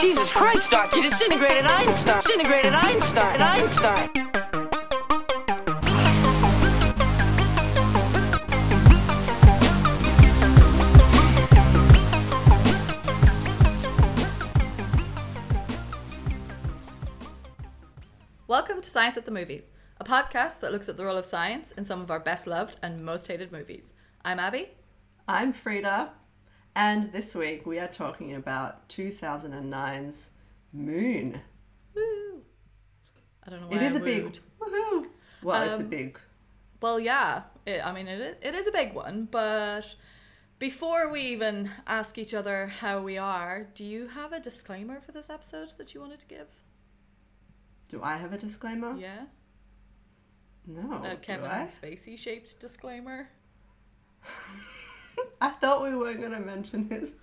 Jesus 0.00 0.32
Christ, 0.32 0.70
Doc, 0.70 0.96
you 0.96 1.02
disintegrated 1.02 1.66
Einstein. 1.66 2.22
Disintegrated 2.22 2.72
Einstein. 2.72 3.42
Einstein. 3.42 4.10
Welcome 18.46 18.80
to 18.80 18.88
Science 18.88 19.18
at 19.18 19.26
the 19.26 19.30
Movies, 19.30 19.68
a 19.98 20.04
podcast 20.04 20.60
that 20.60 20.72
looks 20.72 20.88
at 20.88 20.96
the 20.96 21.04
role 21.04 21.18
of 21.18 21.26
science 21.26 21.72
in 21.72 21.84
some 21.84 22.00
of 22.00 22.10
our 22.10 22.20
best 22.20 22.46
loved 22.46 22.80
and 22.82 23.04
most 23.04 23.28
hated 23.28 23.52
movies. 23.52 23.92
I'm 24.24 24.38
Abby. 24.38 24.70
I'm 25.28 25.52
Frida, 25.52 26.08
and 26.76 27.12
this 27.12 27.34
week 27.34 27.66
we 27.66 27.78
are 27.78 27.88
talking 27.88 28.34
about 28.34 28.88
2009's 28.88 30.30
Moon. 30.72 31.40
Woo! 31.94 32.42
I 33.44 33.50
don't 33.50 33.60
know 33.62 33.66
why 33.68 33.76
It 33.76 33.82
is 33.82 33.96
I 33.96 33.98
a 33.98 34.02
big 34.02 34.38
woohoo. 34.60 35.06
Well, 35.42 35.62
it's 35.70 35.80
a 35.80 35.82
Um, 35.82 35.88
big. 35.88 36.18
Well, 36.80 37.00
yeah. 37.00 37.42
It, 37.66 37.84
I 37.84 37.92
mean, 37.92 38.06
it, 38.06 38.38
it 38.42 38.54
is 38.54 38.66
a 38.66 38.72
big 38.72 38.94
one, 38.94 39.26
but 39.30 39.94
before 40.58 41.10
we 41.10 41.22
even 41.22 41.70
ask 41.86 42.18
each 42.18 42.34
other 42.34 42.66
how 42.66 43.00
we 43.00 43.18
are, 43.18 43.68
do 43.74 43.84
you 43.84 44.08
have 44.08 44.32
a 44.32 44.40
disclaimer 44.40 45.00
for 45.00 45.12
this 45.12 45.28
episode 45.28 45.70
that 45.78 45.92
you 45.94 46.00
wanted 46.00 46.20
to 46.20 46.26
give? 46.26 46.48
Do 47.88 48.02
I 48.02 48.16
have 48.16 48.32
a 48.32 48.38
disclaimer? 48.38 48.94
Yeah? 48.96 49.24
No. 50.66 51.02
a 51.04 51.16
Kevin 51.16 51.50
Spacey 51.66 52.16
shaped 52.16 52.60
disclaimer? 52.60 53.28
I 55.40 55.50
thought 55.50 55.82
we 55.82 55.96
weren't 55.96 56.20
going 56.20 56.32
to 56.32 56.40
mention 56.40 56.88
his. 56.88 57.14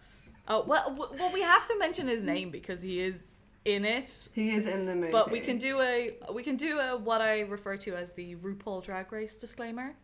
Oh, 0.48 0.64
well, 0.66 0.96
well, 1.18 1.34
we 1.34 1.42
have 1.42 1.66
to 1.68 1.78
mention 1.78 2.08
his 2.08 2.23
name 2.23 2.52
because 2.52 2.82
he 2.82 3.00
is 3.02 3.23
in 3.66 3.84
it 3.84 4.18
He 4.32 4.52
is 4.52 4.66
in 4.66 4.86
the 4.86 4.96
movie. 4.96 5.12
But 5.12 5.30
we 5.30 5.42
can 5.42 5.58
do 5.58 5.82
a 5.82 6.16
we 6.34 6.42
can 6.42 6.56
do 6.56 6.80
a 6.80 6.95
what 6.95 7.20
I 7.22 7.42
refer 7.42 7.75
to 7.78 7.95
as 7.95 8.14
the 8.14 8.36
RuPaul 8.38 8.81
Drag 8.84 9.12
Race 9.12 9.36
disclaimer. 9.38 9.95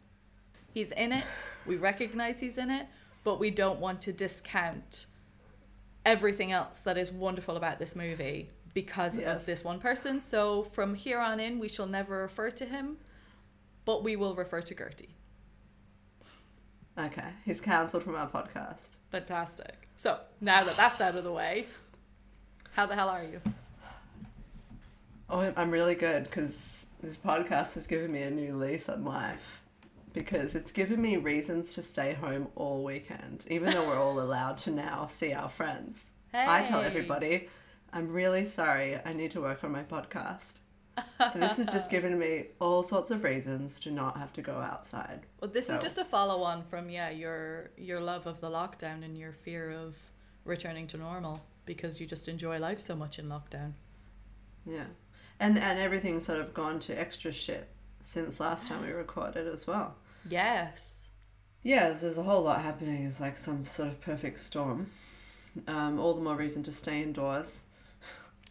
He's 0.74 0.92
in 0.92 1.14
it. 1.14 1.24
We 1.66 1.78
recognize 1.78 2.40
he's 2.42 2.58
in 2.58 2.70
it, 2.70 2.88
but 3.24 3.40
we 3.40 3.52
don't 3.52 3.80
want 3.80 4.02
to 4.02 4.12
discount 4.12 5.06
everything 6.06 6.52
else 6.52 6.80
that 6.82 6.98
is 6.98 7.12
wonderful 7.12 7.56
about 7.56 7.80
this 7.80 7.96
movie 7.96 8.50
because 8.74 9.18
Yes. 9.18 9.42
of 9.42 9.46
this 9.46 9.64
one 9.64 9.80
person. 9.80 10.20
So 10.20 10.64
from 10.64 10.96
here 10.96 11.20
on 11.20 11.40
in, 11.40 11.60
we 11.60 11.70
shall 11.70 11.86
never 11.86 12.22
refer 12.24 12.50
to 12.52 12.66
him, 12.66 12.98
but 13.86 14.04
we 14.04 14.16
will 14.16 14.36
refer 14.36 14.62
to 14.62 14.76
Gertie. 14.76 15.16
Okay, 16.98 17.30
he's 17.44 17.60
cancelled 17.60 18.04
from 18.04 18.16
our 18.16 18.30
podcast. 18.30 18.98
Fantastic. 19.12 19.88
So 19.98 20.20
now 20.42 20.64
that 20.64 20.78
that's 20.78 21.02
out 21.02 21.16
of 21.16 21.24
the 21.24 21.32
way, 21.32 21.66
how 22.74 22.86
the 22.86 22.96
hell 22.96 23.10
are 23.10 23.24
you? 23.24 23.42
Oh, 25.30 25.52
I'm 25.56 25.72
really 25.72 25.96
good 25.96 26.26
because 26.26 26.86
this 27.02 27.18
podcast 27.18 27.74
has 27.76 27.88
given 27.88 28.12
me 28.12 28.22
a 28.22 28.30
new 28.30 28.56
lease 28.56 28.90
on 28.90 29.04
life. 29.04 29.62
Because 30.14 30.54
it's 30.54 30.72
given 30.72 31.02
me 31.02 31.18
reasons 31.18 31.74
to 31.74 31.82
stay 31.82 32.14
home 32.14 32.48
all 32.56 32.84
weekend, 32.84 33.46
even 33.50 33.72
though 33.72 33.88
we're 33.88 34.00
all 34.00 34.20
allowed 34.22 34.60
to 34.60 34.72
now 34.72 35.08
see 35.08 35.34
our 35.34 35.50
friends. 35.50 36.12
I 36.34 36.64
tell 36.64 36.82
everybody, 36.82 37.50
I'm 37.92 38.12
really 38.12 38.46
sorry, 38.46 39.00
I 39.04 39.14
need 39.14 39.32
to 39.32 39.42
work 39.42 39.64
on 39.64 39.72
my 39.72 39.84
podcast. 39.84 40.60
So 41.32 41.40
this 41.40 41.58
has 41.58 41.68
just 41.68 41.90
given 41.90 42.20
me 42.20 42.48
all 42.60 42.84
sorts 42.84 43.10
of 43.10 43.24
reasons 43.24 43.80
to 43.82 43.92
not 43.92 44.18
have 44.18 44.34
to 44.34 44.42
go 44.42 44.54
outside. 44.58 45.22
Well, 45.40 45.50
this 45.50 45.70
is 45.70 45.82
just 45.82 45.98
a 45.98 46.06
follow 46.06 46.44
on 46.44 46.64
from 46.64 46.90
yeah 46.90 47.10
your 47.10 47.72
your 47.78 48.00
love 48.00 48.28
of 48.28 48.42
the 48.42 48.50
lockdown 48.50 49.04
and 49.04 49.18
your 49.18 49.32
fear 49.32 49.72
of 49.72 49.96
returning 50.46 50.88
to 50.88 50.98
normal 50.98 51.42
because 51.66 52.00
you 52.00 52.06
just 52.06 52.28
enjoy 52.28 52.60
life 52.60 52.80
so 52.80 52.96
much 52.96 53.20
in 53.20 53.28
lockdown. 53.28 53.74
Yeah. 54.66 54.86
And 55.40 55.58
and 55.58 55.80
everything's 55.80 56.26
sort 56.26 56.40
of 56.40 56.54
gone 56.54 56.80
to 56.82 57.00
extra 57.00 57.32
shit 57.32 57.70
since 58.02 58.40
last 58.40 58.68
time 58.68 58.82
we 58.82 58.92
recorded 58.92 59.48
as 59.48 59.66
well. 59.66 59.96
Yes. 60.30 61.10
Yeah, 61.64 61.88
there's, 61.88 62.02
there's 62.02 62.18
a 62.18 62.24
whole 62.24 62.44
lot 62.44 62.62
happening. 62.62 63.06
It's 63.06 63.22
like 63.22 63.38
some 63.38 63.66
sort 63.66 63.90
of 63.90 64.02
perfect 64.02 64.40
storm. 64.40 64.88
Um, 65.68 66.00
all 66.00 66.14
the 66.14 66.22
more 66.22 66.36
reason 66.36 66.64
to 66.64 66.72
stay 66.72 67.02
indoors. 67.02 67.66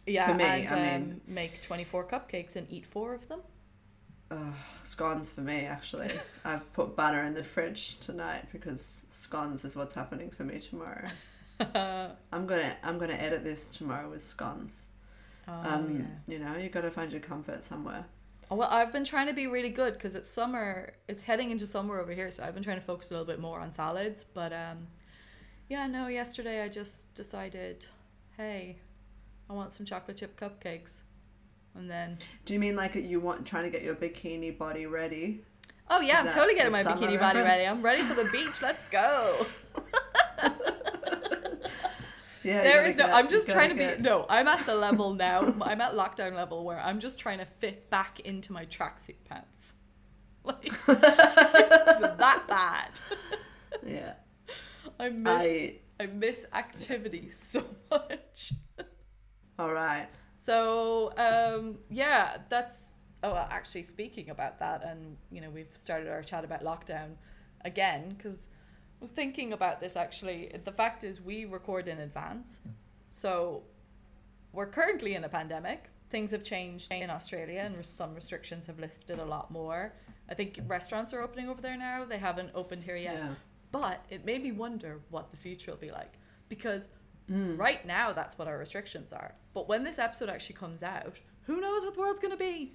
Yeah, 0.05 0.27
For 0.27 0.33
me, 0.33 0.43
and 0.43 0.71
I 0.71 0.95
um, 0.95 1.01
mean- 1.01 1.21
make 1.27 1.61
twenty 1.61 1.83
four 1.83 2.05
cupcakes 2.05 2.55
and 2.55 2.67
eat 2.69 2.85
four 2.85 3.13
of 3.13 3.27
them. 3.27 3.41
Scones 4.83 5.31
for 5.31 5.41
me, 5.41 5.65
actually. 5.65 6.11
I've 6.45 6.71
put 6.73 6.95
butter 6.95 7.21
in 7.23 7.35
the 7.35 7.43
fridge 7.43 7.99
tonight 7.99 8.45
because 8.51 9.05
scones 9.11 9.63
is 9.63 9.75
what's 9.75 9.95
happening 9.95 10.31
for 10.31 10.43
me 10.43 10.59
tomorrow. 10.59 11.07
I'm 11.59 12.47
gonna 12.47 12.75
I'm 12.83 12.97
gonna 12.97 13.13
edit 13.13 13.43
this 13.43 13.77
tomorrow 13.77 14.09
with 14.09 14.23
scones. 14.23 14.89
Oh, 15.47 15.51
um, 15.53 16.07
yeah. 16.27 16.33
you 16.33 16.39
know, 16.43 16.57
you 16.57 16.69
got 16.69 16.81
to 16.81 16.91
find 16.91 17.11
your 17.11 17.21
comfort 17.21 17.63
somewhere. 17.63 18.05
Oh, 18.49 18.55
well, 18.55 18.69
I've 18.71 18.93
been 18.93 19.03
trying 19.03 19.27
to 19.27 19.33
be 19.33 19.47
really 19.47 19.69
good 19.69 19.93
because 19.93 20.15
it's 20.15 20.29
summer. 20.29 20.93
It's 21.07 21.23
heading 21.23 21.51
into 21.51 21.65
summer 21.65 21.99
over 21.99 22.13
here, 22.13 22.31
so 22.31 22.43
I've 22.43 22.53
been 22.53 22.63
trying 22.63 22.79
to 22.79 22.85
focus 22.85 23.11
a 23.11 23.13
little 23.13 23.27
bit 23.27 23.39
more 23.39 23.59
on 23.59 23.71
salads. 23.71 24.23
But 24.23 24.53
um, 24.53 24.87
yeah, 25.69 25.87
no. 25.87 26.07
Yesterday 26.07 26.61
I 26.61 26.69
just 26.69 27.13
decided, 27.13 27.87
hey, 28.37 28.77
I 29.49 29.53
want 29.53 29.73
some 29.73 29.85
chocolate 29.85 30.17
chip 30.17 30.39
cupcakes, 30.39 31.01
and 31.75 31.89
then 31.89 32.17
Do 32.45 32.53
you 32.53 32.59
mean 32.59 32.75
like 32.75 32.95
you 32.95 33.19
want 33.19 33.45
trying 33.45 33.63
to 33.63 33.69
get 33.69 33.83
your 33.83 33.95
bikini 33.95 34.57
body 34.57 34.85
ready? 34.85 35.43
Oh 35.89 35.99
yeah, 35.99 36.21
Is 36.21 36.27
I'm 36.27 36.33
totally 36.33 36.55
getting 36.55 36.71
my 36.71 36.83
bikini 36.83 37.19
body 37.19 37.39
ready. 37.39 37.65
I'm 37.67 37.81
ready 37.81 38.01
for 38.01 38.13
the 38.15 38.29
beach. 38.31 38.61
Let's 38.61 38.85
go. 38.85 39.45
Yeah. 42.43 42.61
There 42.61 42.83
is 42.85 42.97
no. 42.97 43.05
get- 43.05 43.15
I'm 43.15 43.29
just 43.29 43.49
trying 43.49 43.69
to 43.69 43.75
be. 43.75 43.81
get- 43.81 44.01
No, 44.01 44.25
I'm 44.29 44.47
at 44.47 44.65
the 44.65 44.75
level 44.75 45.13
now. 45.13 45.53
I'm 45.61 45.79
at 45.81 45.93
lockdown 45.93 46.35
level 46.35 46.65
where 46.65 46.79
I'm 46.79 46.99
just 46.99 47.17
trying 47.17 47.37
to 47.39 47.45
fit 47.45 47.89
back 47.89 48.19
into 48.19 48.51
my 48.51 48.65
tracksuit 48.65 49.15
pants. 49.25 49.75
Like 50.45 50.65
it's 50.65 50.75
that 50.85 52.43
bad. 52.49 52.89
Yeah. 53.87 54.13
I 54.99 55.07
miss. 55.09 55.25
I, 55.29 55.79
I. 56.01 56.05
miss 56.07 56.45
activity 56.53 57.29
so 57.29 57.63
much. 57.89 58.51
All 59.63 59.71
right. 59.71 60.07
So 60.35 61.13
um, 61.17 61.77
yeah, 61.89 62.37
that's. 62.49 62.95
Oh, 63.23 63.31
well, 63.31 63.47
actually, 63.49 63.83
speaking 63.83 64.29
about 64.29 64.59
that, 64.59 64.83
and 64.83 65.15
you 65.31 65.39
know, 65.39 65.49
we've 65.49 65.71
started 65.73 66.09
our 66.09 66.21
chat 66.21 66.43
about 66.43 66.65
lockdown 66.65 67.11
again 67.63 68.09
because 68.09 68.49
I 68.51 68.99
was 68.99 69.11
thinking 69.11 69.53
about 69.53 69.79
this 69.79 69.95
actually. 69.95 70.51
The 70.65 70.73
fact 70.73 71.05
is, 71.05 71.21
we 71.21 71.45
record 71.45 71.87
in 71.87 71.99
advance, 71.99 72.59
so 73.09 73.63
we're 74.51 74.67
currently 74.67 75.15
in 75.15 75.23
a 75.23 75.29
pandemic. 75.29 75.89
Things 76.09 76.31
have 76.31 76.43
changed 76.43 76.91
in 76.91 77.09
Australia, 77.09 77.61
and 77.61 77.85
some 77.85 78.13
restrictions 78.13 78.67
have 78.67 78.79
lifted 78.79 79.19
a 79.19 79.25
lot 79.25 79.49
more. 79.49 79.93
I 80.29 80.33
think 80.33 80.59
restaurants 80.67 81.13
are 81.13 81.21
opening 81.21 81.47
over 81.47 81.61
there 81.61 81.77
now. 81.77 82.03
They 82.03 82.17
haven't 82.17 82.51
opened 82.53 82.83
here 82.83 82.97
yet. 82.97 83.15
Yeah. 83.15 83.33
But 83.71 84.05
it 84.09 84.25
made 84.25 84.43
me 84.43 84.51
wonder 84.51 84.99
what 85.09 85.31
the 85.31 85.37
future 85.37 85.71
will 85.71 85.79
be 85.79 85.89
like 85.89 86.19
because 86.49 86.89
Mm. 87.31 87.57
right 87.57 87.85
now 87.85 88.11
that's 88.11 88.37
what 88.37 88.47
our 88.47 88.57
restrictions 88.57 89.13
are. 89.13 89.35
But 89.53 89.69
when 89.69 89.83
this 89.83 89.97
episode 89.97 90.29
actually 90.29 90.55
comes 90.55 90.83
out, 90.83 91.19
who 91.43 91.61
knows 91.61 91.85
what 91.85 91.93
the 91.93 91.99
world's 91.99 92.19
going 92.19 92.31
to 92.31 92.37
be? 92.37 92.73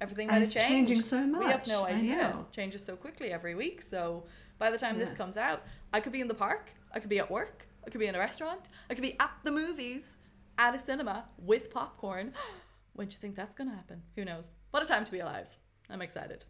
Everything 0.00 0.28
might 0.28 0.34
have 0.34 0.42
it's 0.44 0.54
changed. 0.54 0.88
changing 0.88 1.00
so 1.02 1.26
much. 1.26 1.44
We 1.44 1.50
have 1.50 1.66
no 1.66 1.84
idea. 1.84 2.36
Changes 2.52 2.84
so 2.84 2.96
quickly 2.96 3.32
every 3.32 3.54
week. 3.54 3.82
So 3.82 4.24
by 4.58 4.70
the 4.70 4.78
time 4.78 4.98
this 4.98 5.12
comes 5.12 5.36
out, 5.36 5.62
I 5.92 6.00
could 6.00 6.12
be 6.12 6.20
in 6.22 6.28
the 6.28 6.34
park. 6.34 6.70
I 6.92 7.00
could 7.00 7.10
be 7.10 7.18
at 7.18 7.30
work. 7.30 7.66
I 7.86 7.90
could 7.90 8.00
be 8.00 8.06
in 8.06 8.14
a 8.14 8.18
restaurant. 8.18 8.68
I 8.88 8.94
could 8.94 9.02
be 9.02 9.18
at 9.20 9.30
the 9.44 9.52
movies, 9.52 10.16
at 10.58 10.74
a 10.74 10.78
cinema 10.78 11.26
with 11.38 11.70
popcorn. 11.70 12.32
when 12.94 13.08
do 13.08 13.12
you 13.14 13.18
think 13.18 13.36
that's 13.36 13.54
going 13.54 13.68
to 13.68 13.76
happen? 13.76 14.02
Who 14.16 14.24
knows? 14.24 14.50
What 14.70 14.82
a 14.82 14.86
time 14.86 15.04
to 15.04 15.12
be 15.12 15.20
alive. 15.20 15.48
I'm 15.90 16.02
excited. 16.02 16.44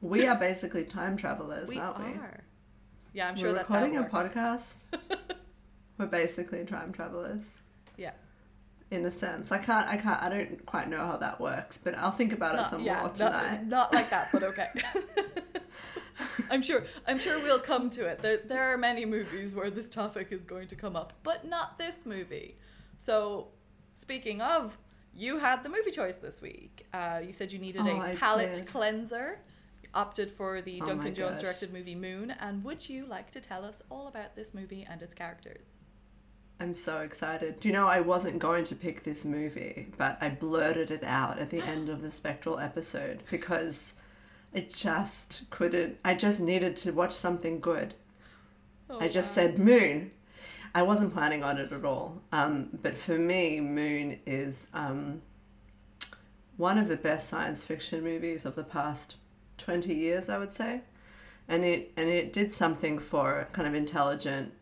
We 0.00 0.26
are 0.26 0.36
basically 0.38 0.84
time 0.84 1.16
travelers, 1.16 1.68
We 1.68 1.78
aren't 1.78 1.98
we? 1.98 2.14
are. 2.14 2.44
Yeah, 3.12 3.28
I'm 3.28 3.36
sure 3.36 3.48
We're 3.48 3.54
that's 3.54 3.72
how 3.72 3.78
it 3.84 3.92
recording 3.92 3.98
a 3.98 4.08
podcast. 4.10 4.82
We're 5.98 6.06
basically 6.06 6.64
time 6.64 6.92
travelers. 6.92 7.58
Yeah. 7.96 8.12
In 8.90 9.04
a 9.04 9.10
sense, 9.10 9.50
I 9.50 9.58
can't, 9.58 9.88
I 9.88 9.96
can't, 9.96 10.22
I 10.22 10.28
don't 10.28 10.64
quite 10.66 10.88
know 10.88 11.04
how 11.04 11.16
that 11.16 11.40
works, 11.40 11.78
but 11.82 11.96
I'll 11.98 12.12
think 12.12 12.32
about 12.32 12.58
it 12.58 12.66
some 12.70 12.82
yeah, 12.82 13.00
more 13.00 13.08
tonight. 13.10 13.66
Not, 13.66 13.92
like 13.92 14.10
that, 14.10 14.28
but 14.32 14.42
okay. 14.44 14.68
I'm 16.50 16.62
sure. 16.62 16.84
I'm 17.06 17.18
sure 17.18 17.38
we'll 17.40 17.58
come 17.58 17.90
to 17.90 18.06
it. 18.06 18.20
There, 18.20 18.36
there 18.38 18.72
are 18.72 18.78
many 18.78 19.04
movies 19.04 19.54
where 19.54 19.70
this 19.70 19.88
topic 19.88 20.28
is 20.30 20.44
going 20.44 20.68
to 20.68 20.76
come 20.76 20.94
up, 20.96 21.12
but 21.24 21.46
not 21.48 21.78
this 21.78 22.06
movie. 22.06 22.56
So, 22.96 23.48
speaking 23.94 24.40
of, 24.40 24.78
you 25.12 25.38
had 25.38 25.62
the 25.62 25.68
movie 25.68 25.90
choice 25.90 26.16
this 26.16 26.40
week. 26.40 26.86
Uh, 26.94 27.20
you 27.26 27.32
said 27.32 27.52
you 27.52 27.58
needed 27.58 27.82
Oh, 27.84 28.00
a 28.00 28.14
palate 28.14 28.54
did. 28.54 28.66
cleanser. 28.66 29.40
You 29.82 29.88
opted 29.94 30.30
for 30.30 30.60
the 30.62 30.80
Oh 30.82 30.86
Duncan 30.86 31.14
Jones 31.14 31.32
gosh. 31.38 31.42
directed 31.42 31.72
movie 31.72 31.94
Moon. 31.94 32.30
And 32.38 32.62
would 32.64 32.88
you 32.88 33.04
like 33.06 33.30
to 33.32 33.40
tell 33.40 33.64
us 33.64 33.82
all 33.90 34.06
about 34.08 34.36
this 34.36 34.54
movie 34.54 34.86
and 34.88 35.02
its 35.02 35.14
characters? 35.14 35.76
I'm 36.58 36.74
so 36.74 37.00
excited. 37.00 37.60
Do 37.60 37.68
you 37.68 37.74
know 37.74 37.86
I 37.86 38.00
wasn't 38.00 38.38
going 38.38 38.64
to 38.64 38.74
pick 38.74 39.02
this 39.02 39.24
movie, 39.24 39.88
but 39.98 40.16
I 40.20 40.30
blurted 40.30 40.90
it 40.90 41.04
out 41.04 41.38
at 41.38 41.50
the 41.50 41.60
end 41.60 41.90
of 41.90 42.00
the 42.00 42.10
Spectral 42.10 42.58
episode 42.58 43.22
because 43.30 43.94
it 44.54 44.72
just 44.72 45.50
couldn't. 45.50 45.98
I 46.02 46.14
just 46.14 46.40
needed 46.40 46.76
to 46.78 46.92
watch 46.92 47.12
something 47.12 47.60
good. 47.60 47.94
Oh, 48.88 48.98
I 49.00 49.08
just 49.08 49.28
wow. 49.36 49.42
said 49.42 49.58
Moon. 49.58 50.12
I 50.74 50.82
wasn't 50.82 51.12
planning 51.12 51.42
on 51.42 51.58
it 51.58 51.72
at 51.72 51.84
all. 51.84 52.22
Um, 52.32 52.70
but 52.82 52.96
for 52.96 53.18
me, 53.18 53.60
Moon 53.60 54.18
is 54.26 54.68
um, 54.72 55.20
one 56.56 56.78
of 56.78 56.88
the 56.88 56.96
best 56.96 57.28
science 57.28 57.62
fiction 57.62 58.02
movies 58.02 58.46
of 58.46 58.54
the 58.54 58.64
past 58.64 59.16
20 59.58 59.94
years, 59.94 60.28
I 60.28 60.38
would 60.38 60.52
say. 60.52 60.82
And 61.48 61.64
it, 61.64 61.92
and 61.96 62.08
it 62.08 62.32
did 62.32 62.52
something 62.52 62.98
for 62.98 63.46
kind 63.52 63.68
of 63.68 63.74
intelligent 63.74 64.52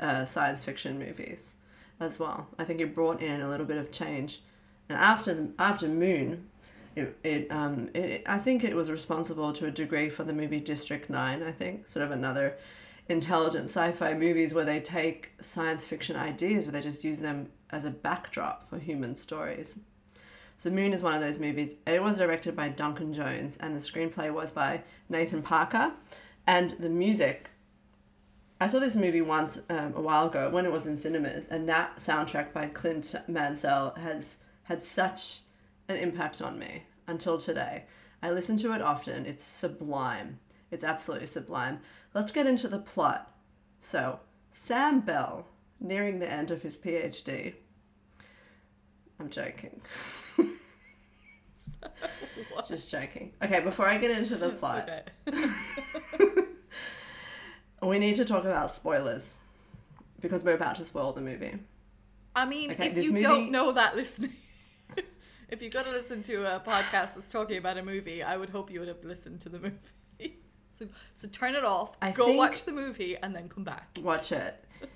uh, 0.00 0.24
science 0.24 0.64
fiction 0.64 0.98
movies 0.98 1.56
as 2.00 2.18
well. 2.18 2.48
I 2.58 2.64
think 2.64 2.80
it 2.80 2.94
brought 2.94 3.22
in 3.22 3.40
a 3.40 3.48
little 3.48 3.66
bit 3.66 3.78
of 3.78 3.90
change. 3.90 4.42
And 4.88 4.98
after, 4.98 5.48
after 5.58 5.88
Moon, 5.88 6.48
it, 6.94 7.16
it, 7.22 7.50
um, 7.50 7.90
it, 7.94 8.22
I 8.26 8.38
think 8.38 8.64
it 8.64 8.74
was 8.74 8.90
responsible 8.90 9.52
to 9.54 9.66
a 9.66 9.70
degree 9.70 10.08
for 10.08 10.24
the 10.24 10.32
movie 10.32 10.60
District 10.60 11.10
9, 11.10 11.42
I 11.42 11.52
think, 11.52 11.88
sort 11.88 12.04
of 12.04 12.10
another 12.10 12.56
intelligent 13.08 13.64
sci-fi 13.64 14.14
movies 14.14 14.52
where 14.52 14.64
they 14.64 14.80
take 14.80 15.32
science 15.40 15.84
fiction 15.84 16.16
ideas, 16.16 16.66
where 16.66 16.72
they 16.72 16.80
just 16.80 17.04
use 17.04 17.20
them 17.20 17.48
as 17.70 17.84
a 17.84 17.90
backdrop 17.90 18.68
for 18.68 18.78
human 18.78 19.16
stories. 19.16 19.78
So 20.56 20.70
Moon 20.70 20.92
is 20.92 21.02
one 21.02 21.14
of 21.14 21.20
those 21.20 21.38
movies. 21.38 21.74
It 21.86 22.02
was 22.02 22.18
directed 22.18 22.56
by 22.56 22.70
Duncan 22.70 23.12
Jones, 23.12 23.58
and 23.58 23.76
the 23.76 23.80
screenplay 23.80 24.32
was 24.32 24.50
by 24.50 24.82
Nathan 25.08 25.42
Parker, 25.42 25.92
and 26.46 26.70
the 26.72 26.88
music. 26.88 27.50
I 28.58 28.66
saw 28.66 28.78
this 28.78 28.96
movie 28.96 29.20
once 29.20 29.60
um, 29.68 29.92
a 29.94 30.00
while 30.00 30.28
ago 30.28 30.48
when 30.48 30.64
it 30.64 30.72
was 30.72 30.86
in 30.86 30.96
cinemas, 30.96 31.46
and 31.48 31.68
that 31.68 31.96
soundtrack 31.96 32.52
by 32.52 32.66
Clint 32.68 33.14
Mansell 33.28 33.94
has 33.96 34.38
had 34.64 34.82
such 34.82 35.40
an 35.88 35.96
impact 35.96 36.40
on 36.40 36.58
me 36.58 36.84
until 37.06 37.36
today. 37.38 37.84
I 38.22 38.30
listen 38.30 38.56
to 38.58 38.72
it 38.72 38.80
often. 38.80 39.26
It's 39.26 39.44
sublime. 39.44 40.40
It's 40.70 40.84
absolutely 40.84 41.26
sublime. 41.26 41.80
Let's 42.14 42.32
get 42.32 42.46
into 42.46 42.66
the 42.66 42.78
plot. 42.78 43.30
So, 43.80 44.20
Sam 44.50 45.00
Bell, 45.00 45.46
nearing 45.78 46.18
the 46.18 46.30
end 46.30 46.50
of 46.50 46.62
his 46.62 46.78
PhD. 46.78 47.54
I'm 49.20 49.28
joking. 49.28 49.82
Just 52.68 52.90
joking. 52.90 53.32
Okay, 53.42 53.60
before 53.60 53.86
I 53.86 53.98
get 53.98 54.10
into 54.10 54.36
the 54.36 54.50
plot, 54.50 54.90
Okay. 55.28 55.50
we 57.88 57.98
need 57.98 58.16
to 58.16 58.24
talk 58.24 58.44
about 58.44 58.70
spoilers 58.70 59.38
because 60.20 60.44
we're 60.44 60.54
about 60.54 60.76
to 60.76 60.84
spoil 60.84 61.12
the 61.12 61.20
movie. 61.20 61.54
I 62.34 62.44
mean, 62.46 62.72
Okay, 62.72 62.88
if 62.88 62.96
you 63.02 63.12
movie- 63.12 63.22
don't 63.22 63.50
know 63.50 63.72
that 63.72 63.96
listening, 63.96 64.32
if 65.48 65.62
you're 65.62 65.70
going 65.70 65.86
to 65.86 65.92
listen 65.92 66.22
to 66.22 66.56
a 66.56 66.60
podcast 66.60 67.14
that's 67.14 67.30
talking 67.30 67.56
about 67.56 67.78
a 67.78 67.82
movie, 67.82 68.22
I 68.22 68.36
would 68.36 68.50
hope 68.50 68.70
you 68.70 68.80
would 68.80 68.88
have 68.88 69.04
listened 69.04 69.40
to 69.42 69.48
the 69.48 69.58
movie. 69.58 70.36
so, 70.70 70.86
so 71.14 71.28
turn 71.28 71.54
it 71.54 71.64
off, 71.64 71.96
I 72.02 72.10
go 72.10 72.32
watch 72.34 72.64
the 72.64 72.72
movie, 72.72 73.16
and 73.16 73.34
then 73.34 73.48
come 73.48 73.64
back. 73.64 73.98
Watch 74.02 74.32
it. 74.32 74.62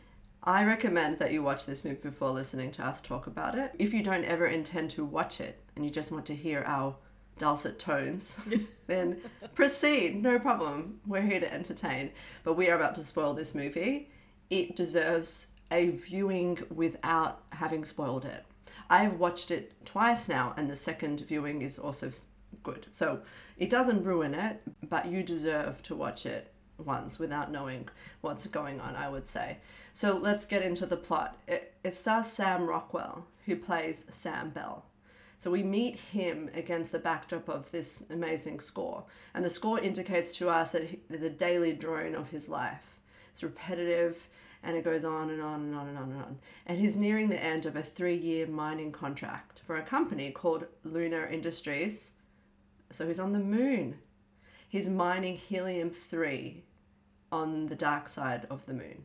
I 0.43 0.65
recommend 0.65 1.19
that 1.19 1.33
you 1.33 1.43
watch 1.43 1.67
this 1.67 1.85
movie 1.85 2.01
before 2.03 2.31
listening 2.31 2.71
to 2.73 2.85
us 2.85 3.01
talk 3.03 3.27
about 3.27 3.59
it. 3.59 3.73
If 3.79 3.93
you 3.93 4.03
don't 4.03 4.25
ever 4.25 4.47
intend 4.47 4.91
to 4.93 5.05
watch 5.05 5.39
it 5.41 5.61
and 5.77 5.85
you 5.85 5.91
just 5.91 6.11
want 6.11 6.25
to 6.27 6.35
hear 6.35 6.65
our 6.67 6.97
dulcet 7.41 7.79
tones, 7.79 8.37
then 8.87 9.21
proceed. 9.55 10.23
No 10.23 10.39
problem. 10.39 11.01
We're 11.07 11.23
here 11.23 11.41
to 11.41 11.53
entertain. 11.53 12.13
But 12.45 12.55
we 12.55 12.71
are 12.71 12.77
about 12.77 12.95
to 12.97 13.05
spoil 13.05 13.35
this 13.35 13.55
movie. 13.55 14.11
It 14.51 14.77
deserves 14.77 15.49
a 15.73 15.89
viewing 15.89 16.59
without 16.73 17.43
having 17.51 17.85
spoiled 17.85 18.25
it. 18.25 18.45
I've 18.89 19.19
watched 19.19 19.51
it 19.51 19.73
twice 19.85 20.29
now, 20.29 20.55
and 20.57 20.71
the 20.71 20.77
second 20.77 21.21
viewing 21.21 21.63
is 21.63 21.79
also 21.79 22.11
good. 22.63 22.87
So 22.91 23.23
it 23.57 23.71
doesn't 23.71 24.05
ruin 24.05 24.35
it, 24.35 24.61
but 24.89 25.07
you 25.07 25.23
deserve 25.23 25.83
to 25.85 25.95
watch 25.95 26.27
it 26.27 26.53
once 26.77 27.19
without 27.19 27.51
knowing 27.51 27.89
what's 28.21 28.47
going 28.47 28.81
on, 28.81 28.97
I 28.97 29.09
would 29.09 29.27
say. 29.27 29.59
So 29.93 30.17
let's 30.17 30.47
get 30.47 30.63
into 30.63 30.87
the 30.87 30.97
plot. 30.97 31.39
It, 31.49 31.75
it 31.85 31.97
stars 31.97 32.27
Sam 32.27 32.67
Rockwell, 32.67 33.27
who 33.47 33.57
plays 33.57 34.07
Sam 34.11 34.51
Bell. 34.51 34.85
So 35.41 35.51
we 35.51 35.63
meet 35.63 35.99
him 35.99 36.51
against 36.53 36.93
the 36.93 36.99
backdrop 36.99 37.49
of 37.49 37.71
this 37.71 38.05
amazing 38.11 38.61
score. 38.61 39.05
And 39.33 39.43
the 39.43 39.49
score 39.49 39.81
indicates 39.81 40.33
to 40.33 40.51
us 40.51 40.73
that 40.73 40.85
he, 40.85 41.01
the 41.09 41.31
daily 41.31 41.73
drone 41.73 42.15
of 42.15 42.29
his 42.29 42.51
life. 42.51 43.01
It's 43.33 43.43
repetitive 43.43 44.29
and 44.63 44.77
it 44.77 44.85
goes 44.85 45.03
on 45.03 45.31
and 45.31 45.41
on 45.41 45.63
and 45.63 45.75
on 45.75 45.89
and 45.89 45.97
on 45.97 46.11
and 46.11 46.23
on. 46.23 46.39
And 46.67 46.79
he's 46.79 46.95
nearing 46.95 47.31
the 47.31 47.43
end 47.43 47.65
of 47.65 47.75
a 47.75 47.83
three 47.83 48.19
year 48.19 48.47
mining 48.47 48.93
contract 48.93 49.63
for 49.67 49.77
a 49.77 49.83
company 49.83 50.31
called 50.31 50.67
Lunar 50.85 51.27
Industries. 51.27 52.13
So 52.91 53.09
he's 53.09 53.19
on 53.19 53.33
the 53.33 53.39
moon. 53.39 53.97
He's 54.69 54.91
mining 54.91 55.37
helium 55.37 55.89
3 55.89 56.63
on 57.33 57.65
the 57.67 57.77
dark 57.77 58.11
side 58.11 58.47
of 58.51 58.67
the 58.67 58.75
moon. 58.75 59.05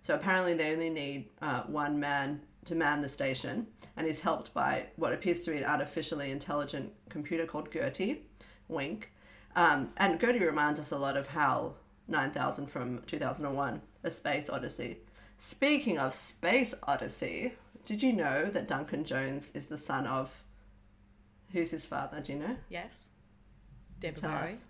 So 0.00 0.16
apparently 0.16 0.54
they 0.54 0.72
only 0.72 0.90
need 0.90 1.28
uh, 1.40 1.62
one 1.62 2.00
man 2.00 2.42
to 2.64 2.74
man 2.74 3.00
the 3.02 3.08
station, 3.08 3.66
and 3.96 4.06
he's 4.06 4.20
helped 4.20 4.54
by 4.54 4.88
what 4.96 5.12
appears 5.12 5.42
to 5.42 5.50
be 5.50 5.58
an 5.58 5.64
artificially 5.64 6.30
intelligent 6.30 6.92
computer 7.08 7.46
called 7.46 7.70
Gertie, 7.72 8.22
wink. 8.68 9.12
Um, 9.56 9.90
and 9.96 10.20
Gertie 10.20 10.44
reminds 10.44 10.80
us 10.80 10.90
a 10.90 10.98
lot 10.98 11.16
of 11.16 11.26
HAL 11.28 11.76
9000 12.08 12.66
from 12.66 13.02
2001, 13.06 13.80
A 14.02 14.10
Space 14.10 14.50
Odyssey. 14.50 14.98
Speaking 15.36 15.98
of 15.98 16.14
Space 16.14 16.74
Odyssey, 16.84 17.54
did 17.84 18.02
you 18.02 18.12
know 18.12 18.46
that 18.50 18.68
Duncan 18.68 19.04
Jones 19.04 19.52
is 19.54 19.66
the 19.66 19.78
son 19.78 20.06
of... 20.06 20.42
Who's 21.52 21.70
his 21.70 21.86
father, 21.86 22.20
do 22.20 22.32
you 22.32 22.38
know? 22.38 22.56
Yes. 22.68 23.04
David 24.00 24.20
Tell 24.20 24.30
Bowie. 24.30 24.48
us. 24.52 24.64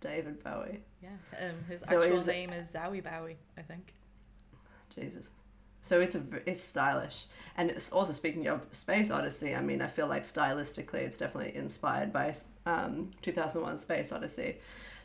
David 0.00 0.44
Bowie. 0.44 0.80
Yeah. 1.02 1.08
Um, 1.40 1.54
his 1.68 1.82
So 1.82 2.00
actual 2.02 2.24
name 2.24 2.50
is 2.50 2.70
Zowie 2.72 3.02
Bowie, 3.02 3.38
I 3.58 3.62
think. 3.62 3.92
Jesus. 4.94 5.30
So 5.86 6.00
it's 6.00 6.16
a 6.16 6.22
it's 6.46 6.64
stylish, 6.64 7.26
and 7.56 7.70
it's 7.70 7.92
also 7.92 8.12
speaking 8.12 8.48
of 8.48 8.66
Space 8.72 9.12
Odyssey. 9.12 9.54
I 9.54 9.62
mean, 9.62 9.80
I 9.80 9.86
feel 9.86 10.08
like 10.08 10.24
stylistically, 10.24 11.02
it's 11.02 11.16
definitely 11.16 11.54
inspired 11.54 12.12
by 12.12 12.34
um, 12.66 13.12
2001: 13.22 13.78
Space 13.78 14.10
Odyssey. 14.10 14.56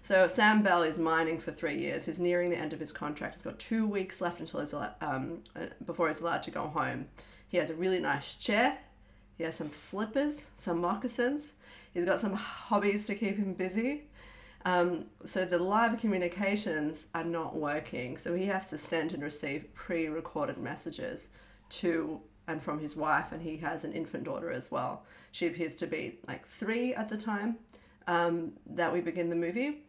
So 0.02 0.28
Sam 0.28 0.64
Bell 0.64 0.82
is 0.82 0.98
mining 0.98 1.38
for 1.38 1.52
three 1.52 1.78
years. 1.78 2.06
He's 2.06 2.18
nearing 2.18 2.50
the 2.50 2.58
end 2.58 2.74
of 2.74 2.80
his 2.80 2.92
contract. 2.92 3.36
He's 3.36 3.44
got 3.44 3.60
two 3.60 3.86
weeks 3.86 4.22
left 4.22 4.40
until 4.40 4.62
he's 4.62 4.74
um, 4.74 5.44
uh, 5.56 5.68
before 5.86 6.08
he's 6.08 6.22
allowed 6.22 6.42
to 6.44 6.52
go 6.52 6.64
home. 6.64 7.06
He 7.48 7.58
has 7.58 7.70
a 7.70 7.76
really 7.76 8.00
nice 8.00 8.34
chair. 8.34 8.80
He 9.38 9.44
has 9.44 9.54
some 9.54 9.72
slippers, 9.72 10.50
some 10.56 10.82
moccasins. 10.82 11.54
He's 11.94 12.06
got 12.06 12.20
some 12.20 12.34
hobbies 12.34 13.06
to 13.06 13.14
keep 13.14 13.38
him 13.38 13.54
busy. 13.54 14.06
Um, 14.66 15.06
so 15.26 15.46
the 15.46 15.58
live 15.58 16.00
communications 16.00 17.08
are 17.16 17.24
not 17.24 17.56
working. 17.56 18.18
So 18.18 18.36
he 18.36 18.46
has 18.46 18.70
to 18.70 18.78
send 18.78 19.14
and 19.14 19.24
receive 19.24 19.74
pre-recorded 19.74 20.58
messages 20.58 21.30
to 21.70 22.22
and 22.48 22.62
from 22.62 22.80
his 22.80 22.96
wife, 22.96 23.32
and 23.32 23.42
he 23.42 23.58
has 23.58 23.84
an 23.84 23.94
infant 23.94 24.24
daughter 24.24 24.52
as 24.52 24.72
well. 24.72 25.04
She 25.32 25.48
appears 25.48 25.76
to 25.76 25.88
be 25.88 26.20
like 26.28 26.46
three 26.46 26.94
at 26.94 27.08
the 27.08 27.18
time 27.18 27.58
um, 28.08 28.54
that 28.66 28.92
we 28.92 29.02
begin 29.02 29.30
the 29.30 29.36
movie, 29.36 29.84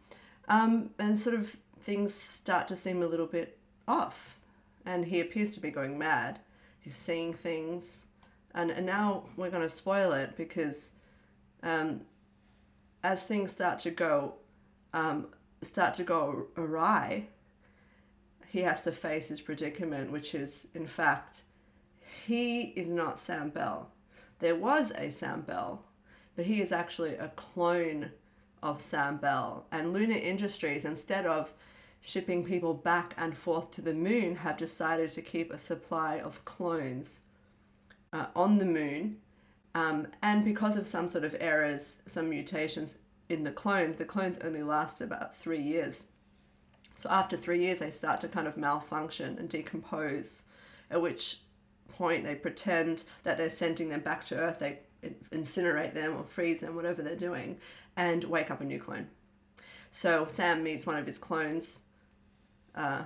um, 0.47 0.91
and 0.99 1.17
sort 1.17 1.35
of 1.35 1.55
things 1.79 2.13
start 2.13 2.67
to 2.69 2.75
seem 2.75 3.01
a 3.01 3.07
little 3.07 3.25
bit 3.25 3.57
off, 3.87 4.39
and 4.85 5.05
he 5.05 5.19
appears 5.19 5.51
to 5.51 5.59
be 5.59 5.71
going 5.71 5.97
mad. 5.97 6.39
He's 6.79 6.95
seeing 6.95 7.33
things, 7.33 8.05
and, 8.53 8.71
and 8.71 8.85
now 8.85 9.23
we're 9.35 9.49
going 9.49 9.63
to 9.63 9.69
spoil 9.69 10.13
it 10.13 10.37
because 10.37 10.91
um, 11.63 12.01
as 13.03 13.23
things 13.23 13.51
start 13.51 13.79
to 13.79 13.91
go 13.91 14.35
um, 14.93 15.27
start 15.61 15.93
to 15.95 16.03
go 16.03 16.47
awry, 16.57 17.27
he 18.49 18.59
has 18.59 18.83
to 18.83 18.91
face 18.91 19.29
his 19.29 19.41
predicament, 19.41 20.11
which 20.11 20.35
is, 20.35 20.67
in 20.75 20.85
fact, 20.85 21.41
he 22.25 22.61
is 22.75 22.87
not 22.87 23.19
Sam 23.19 23.49
Bell. 23.49 23.89
There 24.39 24.55
was 24.55 24.91
a 24.91 25.09
Sam 25.09 25.41
Bell, 25.41 25.83
but 26.35 26.45
he 26.45 26.61
is 26.61 26.71
actually 26.71 27.15
a 27.15 27.29
clone 27.35 28.11
of 28.61 28.81
Sam 28.81 29.17
Bell. 29.17 29.65
And 29.71 29.93
Lunar 29.93 30.17
Industries, 30.17 30.85
instead 30.85 31.25
of 31.25 31.53
shipping 32.01 32.43
people 32.43 32.73
back 32.73 33.13
and 33.17 33.35
forth 33.35 33.71
to 33.71 33.81
the 33.81 33.93
moon, 33.93 34.35
have 34.35 34.57
decided 34.57 35.11
to 35.11 35.21
keep 35.21 35.51
a 35.51 35.57
supply 35.57 36.19
of 36.19 36.43
clones 36.45 37.21
uh, 38.11 38.27
on 38.35 38.57
the 38.57 38.65
moon. 38.65 39.17
Um, 39.75 40.07
and 40.21 40.45
because 40.45 40.77
of 40.77 40.85
some 40.85 41.09
sort 41.09 41.23
of 41.23 41.35
errors, 41.39 42.01
some 42.05 42.29
mutations 42.29 42.97
in 43.29 43.43
the 43.43 43.51
clones, 43.51 43.95
the 43.95 44.05
clones 44.05 44.37
only 44.39 44.63
last 44.63 45.01
about 45.01 45.35
three 45.35 45.61
years. 45.61 46.05
So 46.95 47.09
after 47.09 47.35
three 47.35 47.61
years, 47.61 47.79
they 47.79 47.89
start 47.89 48.21
to 48.21 48.27
kind 48.27 48.47
of 48.47 48.57
malfunction 48.57 49.37
and 49.39 49.49
decompose, 49.49 50.43
at 50.91 51.01
which 51.01 51.39
point 51.89 52.23
they 52.25 52.35
pretend 52.35 53.03
that 53.23 53.37
they're 53.37 53.49
sending 53.49 53.89
them 53.89 54.01
back 54.01 54.25
to 54.25 54.35
Earth. 54.35 54.59
They 54.59 54.79
incinerate 55.31 55.93
them 55.93 56.15
or 56.17 56.23
freeze 56.23 56.59
them, 56.59 56.75
whatever 56.75 57.01
they're 57.01 57.15
doing, 57.15 57.57
and 57.95 58.23
wake 58.23 58.51
up 58.51 58.61
a 58.61 58.65
new 58.65 58.79
clone. 58.79 59.07
So 59.89 60.25
Sam 60.25 60.63
meets 60.63 60.85
one 60.85 60.97
of 60.97 61.05
his 61.05 61.17
clones. 61.17 61.81
Uh, 62.75 63.03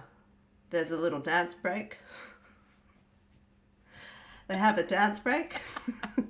there's 0.69 0.91
a 0.91 0.97
little 0.97 1.19
dance 1.19 1.53
break. 1.53 1.97
they 4.47 4.57
have 4.57 4.77
a 4.77 4.83
dance 4.83 5.19
break. 5.19 5.59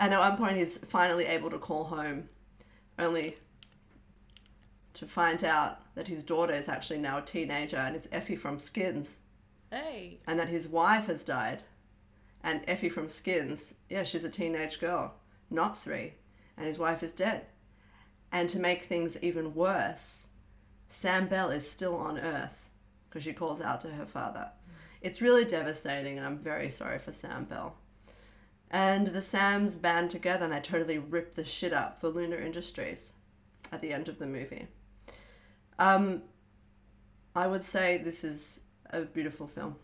and 0.00 0.14
at 0.14 0.18
one 0.18 0.36
point, 0.36 0.56
he's 0.56 0.78
finally 0.78 1.26
able 1.26 1.50
to 1.50 1.58
call 1.58 1.84
home, 1.84 2.28
only 2.98 3.36
to 4.94 5.06
find 5.06 5.44
out 5.44 5.94
that 5.94 6.08
his 6.08 6.24
daughter 6.24 6.54
is 6.54 6.68
actually 6.68 6.98
now 6.98 7.18
a 7.18 7.22
teenager 7.22 7.76
and 7.76 7.94
it's 7.94 8.08
Effie 8.10 8.34
from 8.34 8.58
Skins, 8.58 9.18
Hey. 9.70 10.18
and 10.26 10.38
that 10.40 10.48
his 10.48 10.66
wife 10.66 11.06
has 11.06 11.22
died. 11.22 11.62
And 12.42 12.62
Effie 12.66 12.88
from 12.88 13.08
Skins, 13.08 13.74
yeah, 13.90 14.02
she's 14.02 14.24
a 14.24 14.30
teenage 14.30 14.80
girl, 14.80 15.14
not 15.50 15.78
three, 15.78 16.14
and 16.56 16.66
his 16.66 16.78
wife 16.78 17.02
is 17.02 17.12
dead. 17.12 17.46
And 18.32 18.48
to 18.50 18.58
make 18.58 18.84
things 18.84 19.18
even 19.22 19.54
worse, 19.54 20.28
Sam 20.88 21.28
Bell 21.28 21.50
is 21.50 21.70
still 21.70 21.96
on 21.96 22.18
Earth 22.18 22.70
because 23.08 23.22
she 23.22 23.34
calls 23.34 23.60
out 23.60 23.82
to 23.82 23.88
her 23.90 24.06
father. 24.06 24.50
It's 25.02 25.20
really 25.20 25.44
devastating, 25.44 26.16
and 26.16 26.26
I'm 26.26 26.38
very 26.38 26.70
sorry 26.70 26.98
for 26.98 27.12
Sam 27.12 27.44
Bell. 27.44 27.76
And 28.70 29.08
the 29.08 29.22
Sams 29.22 29.74
band 29.74 30.10
together 30.10 30.44
and 30.44 30.52
they 30.54 30.60
totally 30.60 30.98
rip 30.98 31.34
the 31.34 31.44
shit 31.44 31.72
up 31.72 32.00
for 32.00 32.08
Lunar 32.08 32.38
Industries 32.38 33.14
at 33.72 33.80
the 33.80 33.92
end 33.92 34.08
of 34.08 34.18
the 34.18 34.26
movie. 34.26 34.68
Um, 35.78 36.22
I 37.34 37.46
would 37.46 37.64
say 37.64 37.98
this 37.98 38.22
is 38.22 38.60
a 38.90 39.02
beautiful 39.02 39.46
film. 39.46 39.76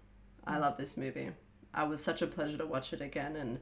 I 0.47 0.59
love 0.59 0.77
this 0.77 0.97
movie. 0.97 1.31
I 1.75 1.85
was 1.85 2.03
such 2.03 2.23
a 2.23 2.27
pleasure 2.27 2.59
to 2.59 2.67
watch 2.67 2.93
it 2.93 3.01
again. 3.01 3.37
And 3.37 3.61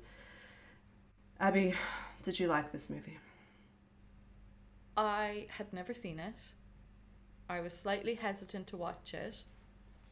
Abby, 1.40 1.74
did 2.22 2.38
you 2.38 2.46
like 2.46 2.72
this 2.72 2.90
movie? 2.90 3.18
I 4.96 5.46
had 5.56 5.72
never 5.72 5.94
seen 5.94 6.18
it. 6.18 6.54
I 7.48 7.60
was 7.60 7.76
slightly 7.76 8.14
hesitant 8.14 8.68
to 8.68 8.76
watch 8.76 9.12
it, 9.12 9.44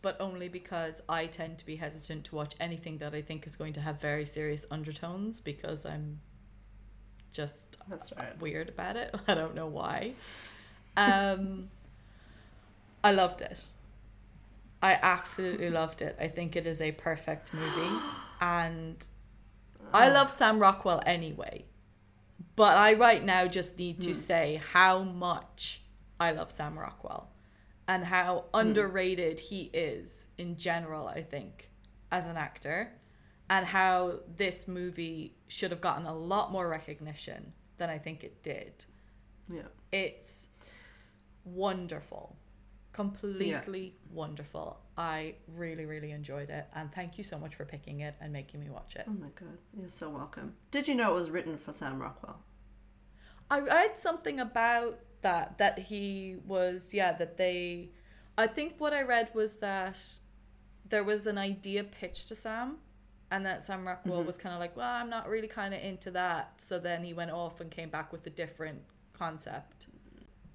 but 0.03 0.21
only 0.21 0.49
because 0.49 1.01
I 1.09 1.27
tend 1.27 1.59
to 1.59 1.67
be 1.67 1.77
hesitant 1.77 2.25
to 2.27 2.35
watch 2.35 2.55
anything 2.61 2.99
that 2.99 3.15
I 3.15 3.23
think 3.23 3.47
is 3.47 3.55
going 3.57 3.73
to 3.75 3.81
have 3.81 4.01
very 4.01 4.27
serious 4.27 4.67
undertones 4.71 5.41
because 5.41 5.87
I'm 5.87 6.21
just 7.31 7.79
That's 7.89 8.13
right. 8.17 8.39
weird 8.41 8.69
about 8.69 8.97
it. 8.97 9.15
I 9.29 9.35
don't 9.35 9.55
know 9.55 9.69
why. 9.69 10.15
Um, 10.97 11.71
I 13.03 13.13
loved 13.13 13.41
it. 13.41 13.67
I 14.83 14.99
absolutely 15.01 15.71
loved 15.81 16.03
it. 16.03 16.17
I 16.21 16.27
think 16.29 16.57
it 16.57 16.67
is 16.67 16.81
a 16.81 16.93
perfect 16.93 17.55
movie, 17.55 17.97
and 18.41 19.07
I 19.95 20.09
love 20.09 20.31
Sam 20.31 20.59
Rockwell 20.59 21.03
anyway. 21.07 21.65
But 22.55 22.77
I 22.77 22.93
right 22.95 23.25
now 23.25 23.47
just 23.47 23.79
need 23.79 24.03
to 24.03 24.15
say 24.15 24.61
how 24.73 25.03
much 25.03 25.81
I 26.21 26.33
love 26.33 26.51
Sam 26.51 26.79
Rockwell 26.79 27.32
and 27.93 28.07
how 28.07 28.47
underrated 28.55 29.39
he 29.39 29.65
is 29.75 30.29
in 30.39 30.57
general, 30.57 31.09
I 31.09 31.21
think, 31.21 31.69
as 32.11 32.27
an 32.27 32.39
actor, 32.39 32.91
and 33.51 33.67
how 33.67 34.21
this 34.35 34.67
movie 34.67 35.37
should 35.49 35.71
have 35.73 35.83
gotten 35.83 36.07
a 36.07 36.15
lot 36.15 36.51
more 36.51 36.67
recognition 36.71 37.53
than 37.77 37.91
I 37.91 37.99
think 37.99 38.25
it 38.25 38.43
did. 38.43 38.87
Yeah. 39.53 39.69
It's 39.93 40.47
wonderful. 41.45 42.35
Completely 42.95 43.99
wonderful. 44.11 44.81
I 44.97 45.35
really, 45.47 45.85
really 45.85 46.13
enjoyed 46.13 46.49
it. 46.49 46.69
And 46.75 46.91
thank 46.95 47.19
you 47.19 47.25
so 47.25 47.39
much 47.39 47.57
for 47.57 47.67
picking 47.67 48.01
it 48.01 48.15
and 48.23 48.33
making 48.33 48.61
me 48.61 48.71
watch 48.71 48.97
it. 48.97 49.05
Oh 49.07 49.13
my 49.13 49.29
god, 49.39 49.59
you're 49.79 49.91
so 49.91 50.09
welcome. 50.09 50.55
Did 50.71 50.89
you 50.89 50.95
know 50.95 51.11
it 51.11 51.21
was 51.21 51.31
written 51.31 51.59
for 51.59 51.75
Sam 51.75 52.01
Rockwell? 52.01 52.39
I 53.51 53.61
read 53.61 53.99
something 53.99 54.41
about 54.41 54.99
that, 55.23 55.59
that 55.59 55.79
he 55.79 56.37
was, 56.47 56.93
yeah, 56.93 57.13
that 57.13 57.37
they. 57.37 57.91
I 58.37 58.47
think 58.47 58.75
what 58.79 58.93
I 58.93 59.03
read 59.03 59.31
was 59.35 59.57
that 59.57 60.01
there 60.89 61.05
was 61.05 61.27
an 61.27 61.39
idea 61.39 61.85
pitched 61.85 62.29
to 62.29 62.35
Sam, 62.35 62.79
and 63.31 63.47
that 63.47 63.65
Sam 63.65 63.87
Rockwell 63.87 64.19
mm-hmm. 64.19 64.27
was 64.27 64.39
kind 64.39 64.55
of 64.55 64.61
like, 64.61 64.77
well, 64.77 64.91
I'm 64.91 65.09
not 65.09 65.29
really 65.29 65.49
kind 65.49 65.73
of 65.73 65.83
into 65.83 66.11
that. 66.13 66.55
So 66.59 66.79
then 66.79 67.03
he 67.03 67.15
went 67.15 67.31
off 67.31 67.61
and 67.61 67.71
came 67.71 67.89
back 67.89 68.13
with 68.13 68.27
a 68.27 68.31
different 68.31 68.83
concept. 69.13 69.87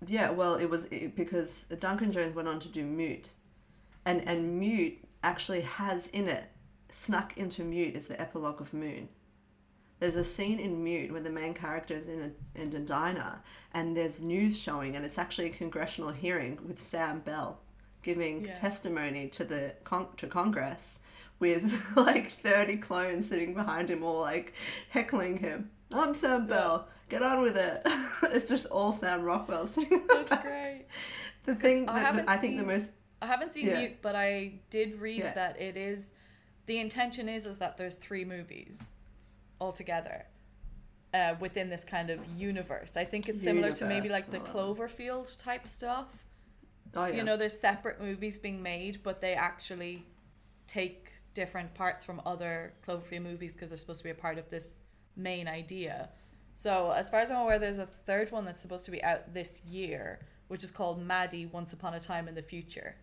Yeah, 0.06 0.30
well, 0.30 0.56
it 0.56 0.70
was 0.70 0.86
it, 0.86 1.16
because 1.16 1.64
Duncan 1.80 2.12
Jones 2.12 2.36
went 2.36 2.48
on 2.48 2.60
to 2.60 2.68
do 2.68 2.86
Mute, 2.86 3.34
and 4.06 4.28
and 4.28 4.60
Mute 4.60 5.00
actually 5.24 5.62
has 5.62 6.08
in 6.08 6.28
it 6.28 6.44
snuck 6.92 7.38
into 7.38 7.64
Mute 7.64 7.96
is 7.96 8.08
the 8.08 8.20
epilogue 8.22 8.62
of 8.62 8.74
Moon. 8.74 9.10
There's 10.00 10.16
a 10.16 10.24
scene 10.24 10.60
in 10.60 10.84
Mute 10.84 11.12
where 11.12 11.22
the 11.22 11.30
main 11.30 11.54
character 11.54 11.96
is 11.96 12.08
in 12.08 12.22
a, 12.56 12.62
in 12.62 12.76
a 12.76 12.80
diner 12.80 13.42
and 13.74 13.96
there's 13.98 14.22
news 14.22 14.60
showing, 14.60 14.96
and 14.96 15.04
it's 15.06 15.18
actually 15.18 15.48
a 15.48 15.54
congressional 15.54 16.12
hearing 16.12 16.60
with 16.68 16.80
Sam 16.82 17.20
Bell 17.20 17.60
giving 18.04 18.46
Yeah. 18.46 18.54
testimony 18.54 19.28
to 19.30 19.44
the 19.44 19.74
con- 19.84 20.08
to 20.18 20.28
Congress 20.28 21.00
with 21.40 21.74
like 21.96 22.32
30 22.32 22.78
clones 22.78 23.28
sitting 23.28 23.54
behind 23.54 23.90
him, 23.90 24.04
all 24.04 24.22
like 24.22 24.54
heckling 24.90 25.38
him. 25.38 25.72
I'm 25.92 26.14
Sam 26.14 26.48
Bell. 26.48 26.88
Get 27.10 27.24
on 27.24 27.42
with 27.42 27.58
it. 27.58 27.82
it's 28.24 28.50
just 28.50 28.66
all 28.68 28.92
Sam 28.94 29.24
Rockwell 29.24 29.66
singing. 29.68 30.06
That's 30.08 30.36
great. 30.44 30.86
The 31.46 31.56
thing 31.56 31.88
I 31.90 31.94
that 32.00 32.06
haven't 32.06 32.26
that 32.28 32.32
I 32.32 32.38
think 32.38 32.58
the 32.58 32.64
most 32.66 32.92
I 33.22 33.26
haven't 33.26 33.54
seen 33.54 33.68
Yeah. 33.68 33.80
Mute, 33.80 33.98
but 34.02 34.16
I 34.16 34.60
did 34.70 35.00
read 35.00 35.20
Yeah. 35.20 35.34
that 35.34 35.60
it 35.60 35.76
is 35.78 36.12
the 36.68 36.80
intention 36.80 37.28
is 37.30 37.46
is 37.46 37.58
that 37.60 37.78
there's 37.78 37.96
three 37.96 38.26
movies 38.26 38.92
altogether 39.60 40.26
uh, 41.14 41.36
within 41.40 41.70
this 41.70 41.84
kind 41.84 42.10
of 42.10 42.20
universe. 42.38 42.98
I 42.98 43.04
think 43.04 43.30
it's 43.30 43.44
similar 43.44 43.72
to 43.74 43.86
maybe 43.86 44.10
like 44.10 44.30
the 44.32 44.40
oh. 44.40 44.76
Cloverfield 44.76 45.42
type 45.42 45.68
stuff. 45.68 46.08
oh 46.96 47.06
yeah 47.06 47.16
You 47.16 47.24
know, 47.24 47.38
there's 47.38 47.60
separate 47.60 48.02
movies 48.02 48.38
being 48.38 48.62
made, 48.62 49.02
but 49.04 49.22
they 49.22 49.34
actually 49.34 50.06
take 50.68 51.12
different 51.34 51.74
parts 51.74 52.04
from 52.04 52.22
other 52.26 52.74
Cloverfield 52.86 53.24
movies 53.24 53.54
because 53.54 53.70
they're 53.70 53.78
supposed 53.78 54.00
to 54.00 54.04
be 54.04 54.10
a 54.10 54.16
part 54.16 54.38
of 54.38 54.50
this 54.50 54.80
main 55.16 55.48
idea. 55.48 56.10
So, 56.54 56.92
as 56.92 57.10
far 57.10 57.20
as 57.20 57.30
I'm 57.30 57.38
aware, 57.38 57.60
there's 57.60 57.78
a 57.78 57.86
third 57.86 58.32
one 58.32 58.44
that's 58.44 58.60
supposed 58.60 58.86
to 58.86 58.92
be 58.92 59.04
out 59.04 59.34
this 59.34 59.62
year, 59.64 60.20
which 60.48 60.64
is 60.64 60.72
called 60.72 61.00
Madi 61.06 61.46
Once 61.46 61.72
Upon 61.74 61.94
a 61.94 62.00
Time 62.00 62.28
in 62.28 62.34
the 62.34 62.42
Future. 62.42 62.96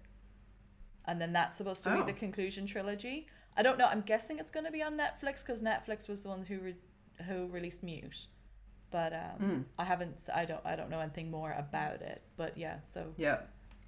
And 1.06 1.20
then 1.20 1.32
that's 1.32 1.56
supposed 1.58 1.84
to 1.84 1.92
Oh. 1.94 2.02
be 2.02 2.12
the 2.12 2.18
conclusion 2.18 2.66
trilogy. 2.66 3.28
I 3.56 3.62
don't 3.62 3.78
know. 3.78 3.86
I'm 3.86 4.00
guessing 4.02 4.38
it's 4.38 4.50
going 4.50 4.66
to 4.66 4.72
be 4.72 4.82
on 4.82 4.96
Netflix 4.98 5.44
because 5.46 5.62
Netflix 5.62 6.08
was 6.08 6.22
the 6.22 6.28
one 6.28 6.44
who 6.44 6.58
re- 6.58 6.74
who 7.26 7.46
released 7.46 7.82
Mute. 7.82 8.26
But 8.90 9.12
um, 9.12 9.46
Hmm. 9.48 9.60
I 9.78 9.84
haven't. 9.84 10.28
I 10.34 10.44
don't. 10.44 10.60
I 10.64 10.76
don't 10.76 10.90
know 10.90 11.00
anything 11.00 11.30
more 11.30 11.52
about 11.56 12.00
it. 12.02 12.22
But 12.36 12.56
yeah. 12.58 12.76
So 12.82 13.06
yeah 13.16 13.38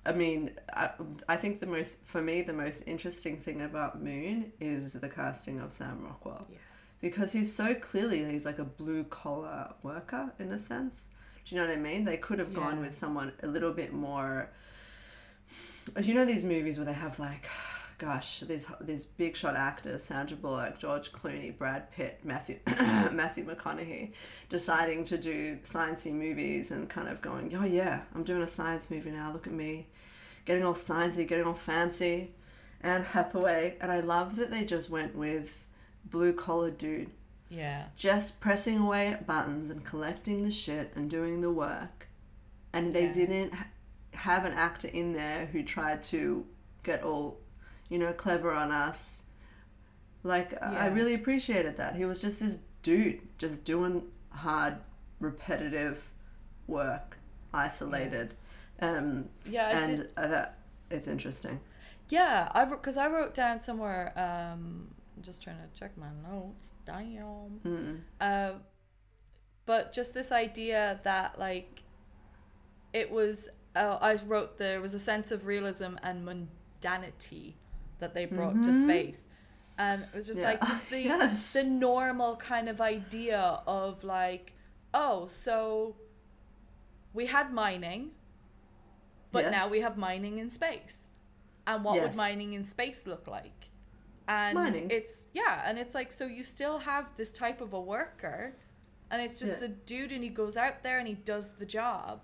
I 0.05 0.13
mean 0.13 0.53
I, 0.73 0.91
I 1.29 1.37
think 1.37 1.59
the 1.61 1.67
most 1.67 1.99
for 2.05 2.23
me 2.23 2.43
the 2.43 2.53
most 2.53 2.85
interesting 2.87 3.37
thing 3.39 3.63
about 3.63 4.01
Moon 4.01 4.53
is 4.61 4.93
the 4.93 5.09
casting 5.09 5.59
of 5.61 5.73
Sam 5.73 6.05
Rockwell 6.05 6.47
Yeah. 6.49 6.59
because 7.01 7.33
he's 7.33 7.53
so 7.53 7.75
clearly 7.75 8.25
he's 8.25 8.47
like 8.47 8.61
a 8.61 8.65
blue 8.65 9.03
collar 9.05 9.73
worker 9.83 10.33
in 10.39 10.53
a 10.53 10.61
sense 10.61 11.09
do 11.45 11.55
you 11.57 11.61
know 11.61 11.67
what 11.67 11.77
I 11.77 11.81
mean 11.81 12.05
they 12.05 12.19
could 12.19 12.39
have 12.39 12.55
gone 12.55 12.79
with 12.79 12.95
someone 12.95 13.33
a 13.43 13.49
little 13.49 13.73
bit 13.73 13.93
more 13.93 14.49
do 15.97 16.03
you 16.05 16.15
know 16.15 16.25
these 16.25 16.45
movies 16.45 16.79
where 16.79 16.87
they 16.87 16.93
have 16.93 17.19
like 17.19 17.47
gosh 17.99 18.41
these 18.41 18.67
these 18.81 19.07
big 19.07 19.37
shot 19.37 19.57
actors 19.57 20.05
Sandra 20.05 20.37
Bullock 20.37 20.79
George 20.79 21.13
Clooney 21.13 21.57
Brad 21.57 21.91
Pitt 21.91 22.21
Matthew 22.25 22.59
Matthew 22.67 23.45
McConaughey 23.47 24.13
deciding 24.49 25.05
to 25.05 25.17
do 25.19 25.57
sciencey 25.63 26.13
movies 26.13 26.71
and 26.71 26.89
kind 26.89 27.09
of 27.09 27.23
going 27.23 27.55
oh 27.57 27.65
yeah 27.65 28.03
I'm 28.15 28.23
doing 28.25 28.43
a 28.43 28.47
science 28.47 28.91
movie 28.91 29.11
now 29.11 29.33
look 29.33 29.47
at 29.47 29.53
me 29.53 29.87
getting 30.45 30.65
all 30.65 30.75
sciencey 30.75 31.27
getting 31.27 31.47
all 31.47 31.55
fancy 31.55 32.33
Anne 32.83 33.03
Hathaway 33.05 33.77
and 33.81 33.91
I 33.91 34.01
love 34.01 34.37
that 34.37 34.51
they 34.51 34.65
just 34.65 34.91
went 34.91 35.15
with 35.17 35.67
blue 36.05 36.33
collar 36.33 36.71
dude 36.71 37.11
yeah. 37.49 37.85
just 37.97 38.41
pressing 38.41 38.79
away 38.79 39.07
at 39.09 39.27
buttons 39.27 39.71
and 39.71 39.85
collecting 39.85 40.43
the 40.43 40.51
shit 40.51 40.93
and 40.97 41.09
doing 41.09 41.41
the 41.41 41.51
work. 41.51 42.09
And 42.73 42.93
they 42.93 43.05
Yeah. 43.07 43.13
didn't 43.13 43.55
ha- 43.55 43.67
have 44.15 44.45
an 44.45 44.53
actor 44.53 44.89
in 44.89 45.13
there 45.13 45.47
who 45.47 45.63
tried 45.63 46.03
to 46.05 46.45
get 46.83 47.05
all, 47.05 47.39
you 47.89 47.99
know, 47.99 48.13
clever 48.13 48.51
on 48.53 48.71
us. 48.73 49.23
Like, 50.23 50.61
I- 50.63 50.77
I 50.77 50.87
really 50.87 51.15
appreciated 51.15 51.77
that. 51.77 51.95
He 51.97 52.05
was 52.05 52.21
just 52.21 52.41
this 52.41 52.59
dude, 52.83 53.21
just 53.39 53.65
doing 53.65 54.11
hard, 54.31 54.77
repetitive 55.21 56.11
work, 56.67 57.19
isolated. 57.53 58.35
Um, 58.81 59.29
Yeah, 59.45 59.69
I 59.69 59.71
and 59.73 59.97
did. 59.99 60.11
uh, 60.17 60.27
that 60.29 60.59
it's 60.91 61.09
interesting. 61.09 61.61
Yeah, 62.09 62.49
I 62.55 62.65
because 62.65 62.97
I 62.97 63.09
wrote 63.09 63.35
down 63.35 63.59
somewhere. 63.61 64.13
Um, 64.17 64.95
I'm 65.17 65.23
just 65.23 65.43
trying 65.43 65.57
to 65.59 65.79
check 65.79 65.97
my 65.97 66.11
notes. 66.29 66.73
Damn. 66.85 67.61
Mm. 67.65 68.01
Uh, 68.21 68.59
but 69.65 69.93
just 69.93 70.13
this 70.15 70.31
idea 70.31 71.01
that 71.05 71.39
like, 71.39 71.83
it 72.93 73.11
was. 73.11 73.49
Uh, 73.75 73.99
I 74.01 74.15
wrote 74.27 74.59
there 74.59 74.81
was 74.81 74.95
a 74.95 74.99
sense 75.01 75.31
of 75.31 75.47
realism 75.47 75.97
and 76.03 76.25
mundanity 76.27 77.55
that 77.99 78.15
they 78.15 78.25
brought 78.27 78.63
to 78.65 78.73
space, 78.73 79.27
and 79.79 80.03
it 80.03 80.09
was 80.15 80.27
just 80.27 80.41
Mm-hmm. 80.41 80.49
Yeah. 80.49 80.59
like 80.61 80.69
just 80.69 80.91
the 80.91 81.01
Yes. 81.13 81.53
the 81.53 81.65
normal 81.65 82.37
kind 82.37 82.69
of 82.69 82.81
idea 82.81 83.61
of 83.67 84.05
like, 84.05 84.53
oh, 84.95 85.27
so 85.29 85.97
we 87.15 87.27
had 87.27 87.53
mining, 87.53 88.11
but 89.33 89.51
now 89.51 89.69
we 89.69 89.81
have 89.81 89.97
mining 89.97 90.39
in 90.39 90.51
space. 90.51 91.11
And 91.67 91.83
what 91.83 92.01
would 92.01 92.15
mining 92.15 92.53
in 92.53 92.65
space 92.65 93.07
look 93.07 93.27
like? 93.27 93.71
And 94.29 94.55
Mining. 94.55 94.89
it's 94.91 95.23
yeah, 95.35 95.63
and 95.65 95.79
it's 95.79 95.95
like 95.95 96.11
so 96.13 96.27
you 96.27 96.43
still 96.45 96.79
have 96.79 97.11
this 97.17 97.31
type 97.31 97.61
of 97.61 97.73
a 97.73 97.81
worker 97.81 98.57
and 99.11 99.23
it's 99.23 99.39
just 99.39 99.59
Yeah. 99.61 99.67
a 99.67 99.69
dude 99.69 100.11
and 100.11 100.25
he 100.25 100.31
goes 100.31 100.57
out 100.57 100.83
there 100.83 100.99
and 100.99 101.07
he 101.07 101.15
does 101.15 101.53
the 101.59 101.67
job. 101.67 102.21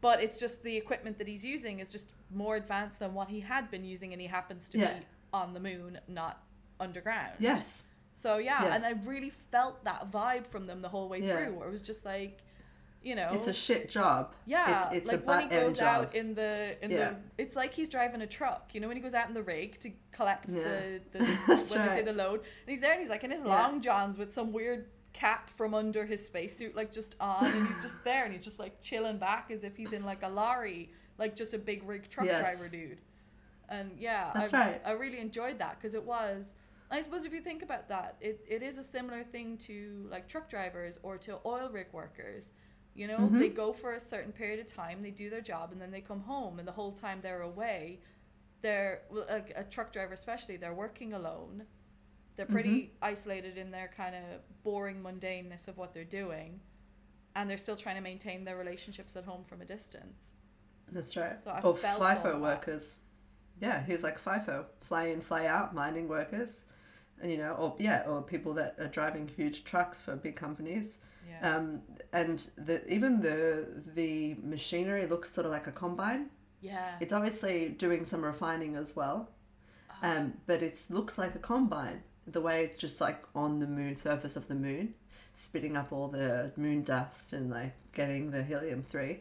but 0.00 0.20
it's 0.20 0.40
just 0.40 0.64
the 0.64 0.76
equipment 0.76 1.16
that 1.18 1.28
he's 1.28 1.44
using 1.44 1.78
is 1.78 1.92
just 1.92 2.08
more 2.34 2.56
advanced 2.56 2.98
than 2.98 3.14
what 3.14 3.28
he 3.28 3.38
had 3.40 3.70
been 3.70 3.84
using, 3.84 4.12
and 4.12 4.20
he 4.20 4.26
happens 4.26 4.68
to 4.70 4.78
Yeah. 4.78 4.94
be 4.98 5.04
on 5.32 5.54
the 5.54 5.60
moon, 5.60 5.98
not 6.08 6.42
underground. 6.80 7.32
Yes. 7.38 7.84
So 8.12 8.36
yeah, 8.38 8.62
Yes. 8.64 8.72
and 8.74 8.84
I 8.84 8.90
really 9.08 9.30
felt 9.30 9.84
that 9.84 10.10
vibe 10.10 10.46
from 10.46 10.66
them 10.66 10.82
the 10.82 10.88
whole 10.88 11.08
way 11.08 11.20
Yeah. 11.20 11.36
through, 11.36 11.54
where 11.54 11.68
it 11.68 11.70
was 11.70 11.82
just 11.82 12.04
like, 12.04 12.38
you 13.02 13.14
know, 13.16 13.30
It's 13.32 13.48
a 13.48 13.52
shit 13.52 13.88
job. 13.90 14.34
yeah, 14.46 14.88
It's, 14.90 14.96
it's 14.98 15.08
like 15.08 15.22
a 15.22 15.24
when 15.24 15.40
he 15.40 15.46
goes 15.48 15.78
job. 15.78 15.86
out 16.06 16.14
in 16.14 16.34
the 16.34 16.76
in 16.84 16.90
Yeah. 16.90 17.10
the, 17.10 17.16
it's 17.38 17.56
like 17.56 17.72
he's 17.72 17.88
driving 17.88 18.20
a 18.22 18.26
truck. 18.26 18.74
You 18.74 18.80
know, 18.80 18.88
when 18.88 18.96
he 18.96 19.02
goes 19.02 19.14
out 19.14 19.28
in 19.28 19.34
the 19.34 19.42
rig 19.42 19.78
to 19.80 19.90
collect 20.12 20.50
Yeah. 20.50 20.62
the, 20.62 21.00
the 21.12 21.18
when 21.46 21.88
they 21.88 21.94
say 21.94 22.02
the 22.02 22.12
load, 22.12 22.40
and 22.40 22.68
he's 22.68 22.80
there 22.80 22.92
and 22.92 23.00
he's 23.00 23.10
like 23.10 23.24
in 23.24 23.30
his 23.30 23.42
long 23.42 23.80
johns 23.80 24.16
with 24.18 24.32
some 24.32 24.52
weird 24.52 24.86
cap 25.14 25.50
from 25.50 25.74
under 25.74 26.06
his 26.06 26.24
spacesuit 26.24 26.74
like 26.76 26.92
just 26.92 27.16
on, 27.20 27.44
and 27.46 27.66
he's 27.66 27.82
just 27.82 28.04
there 28.04 28.24
and 28.24 28.32
he's 28.32 28.44
just 28.44 28.58
like 28.58 28.80
chilling 28.80 29.18
back 29.18 29.50
as 29.50 29.64
if 29.64 29.76
he's 29.76 29.92
in 29.92 30.04
like 30.04 30.22
a 30.22 30.28
lorry, 30.28 30.90
like 31.18 31.34
just 31.34 31.54
a 31.54 31.58
big 31.58 31.82
rig 31.88 32.08
truck 32.08 32.26
Yes. 32.26 32.40
driver 32.40 32.68
dude. 32.68 32.98
And 33.72 33.98
yeah, 33.98 34.32
That's 34.34 34.52
I, 34.54 34.58
right. 34.58 34.82
I 34.84 34.90
really 34.92 35.18
enjoyed 35.18 35.58
that 35.58 35.78
because 35.78 35.94
it 35.94 36.04
was. 36.04 36.54
I 36.90 37.00
suppose 37.00 37.24
if 37.24 37.32
you 37.32 37.40
think 37.40 37.62
about 37.62 37.88
that, 37.88 38.16
it, 38.20 38.44
it 38.46 38.62
is 38.62 38.76
a 38.78 38.84
similar 38.84 39.24
thing 39.24 39.56
to 39.68 40.06
like 40.10 40.28
truck 40.28 40.48
drivers 40.50 40.98
or 41.02 41.16
to 41.18 41.38
oil 41.46 41.70
rig 41.72 41.86
workers. 41.92 42.52
You 42.94 43.06
know, 43.08 43.20
Mhm. 43.20 43.38
they 43.38 43.48
go 43.48 43.72
for 43.72 43.94
a 43.94 44.00
certain 44.00 44.32
period 44.32 44.60
of 44.60 44.66
time, 44.66 45.02
they 45.02 45.10
do 45.10 45.30
their 45.30 45.40
job, 45.40 45.72
and 45.72 45.80
then 45.80 45.90
they 45.90 46.02
come 46.02 46.20
home, 46.20 46.58
and 46.58 46.68
the 46.68 46.72
whole 46.72 46.92
time 46.92 47.20
they're 47.22 47.40
away, 47.40 48.00
they're 48.60 49.02
like 49.10 49.52
a 49.56 49.64
truck 49.64 49.92
driver 49.92 50.12
especially. 50.14 50.56
They're 50.58 50.74
working 50.74 51.14
alone. 51.14 51.64
They're 52.36 52.46
pretty 52.46 52.70
Mm-hmm. 52.74 52.96
isolated 53.02 53.58
in 53.58 53.70
their 53.70 53.88
kind 53.96 54.14
of 54.16 54.22
boring 54.62 55.02
mundaneness 55.02 55.68
of 55.68 55.78
what 55.78 55.94
they're 55.94 56.04
doing, 56.04 56.60
and 57.34 57.48
they're 57.50 57.58
still 57.58 57.76
trying 57.76 57.96
to 57.96 58.02
maintain 58.02 58.44
their 58.44 58.56
relationships 58.58 59.16
at 59.16 59.24
home 59.24 59.44
from 59.44 59.62
a 59.62 59.66
distance. 59.66 60.34
That's 60.92 61.16
right. 61.16 61.40
So 61.42 61.50
I 61.50 61.60
or 61.62 61.74
FIFO 61.74 62.40
that. 62.40 62.40
Yeah, 63.60 63.84
he's 63.84 64.02
like 64.02 64.22
FIFO, 64.22 64.64
fly 64.80 65.06
in, 65.06 65.20
fly 65.20 65.46
out, 65.46 65.74
mining 65.74 66.08
workers. 66.08 66.64
And, 67.20 67.30
you 67.30 67.38
know, 67.38 67.52
or 67.52 67.76
yeah, 67.78 68.02
or 68.08 68.22
people 68.22 68.52
that 68.54 68.74
are 68.80 68.88
driving 68.88 69.28
huge 69.28 69.62
trucks 69.64 70.00
for 70.00 70.16
big 70.16 70.34
companies. 70.34 70.98
Yeah. 71.28 71.56
Um, 71.56 71.82
and 72.12 72.38
the 72.56 72.82
even 72.92 73.20
the 73.20 73.68
the 73.94 74.36
machinery 74.42 75.06
looks 75.06 75.30
sort 75.30 75.46
of 75.46 75.52
like 75.52 75.68
a 75.68 75.72
combine. 75.72 76.30
yeah. 76.60 76.96
It's 77.00 77.12
obviously 77.12 77.68
doing 77.68 78.04
some 78.04 78.24
refining 78.24 78.74
as 78.76 78.96
well, 78.96 79.28
Uh-huh. 79.90 80.08
um, 80.18 80.32
but 80.46 80.62
it 80.62 80.78
looks 80.90 81.16
like 81.18 81.34
a 81.36 81.38
combine. 81.38 82.02
The 82.26 82.40
way 82.40 82.64
it's 82.64 82.76
just 82.76 83.00
like 83.00 83.22
on 83.34 83.60
the 83.60 83.66
moon 83.68 83.94
surface 83.94 84.34
of 84.36 84.48
the 84.48 84.54
moon, 84.56 84.94
spitting 85.32 85.76
up 85.76 85.92
all 85.92 86.08
the 86.08 86.50
moon 86.56 86.82
dust 86.82 87.32
and 87.32 87.50
like 87.50 87.74
getting 87.92 88.30
the 88.32 88.42
helium 88.42 88.82
three, 88.82 89.20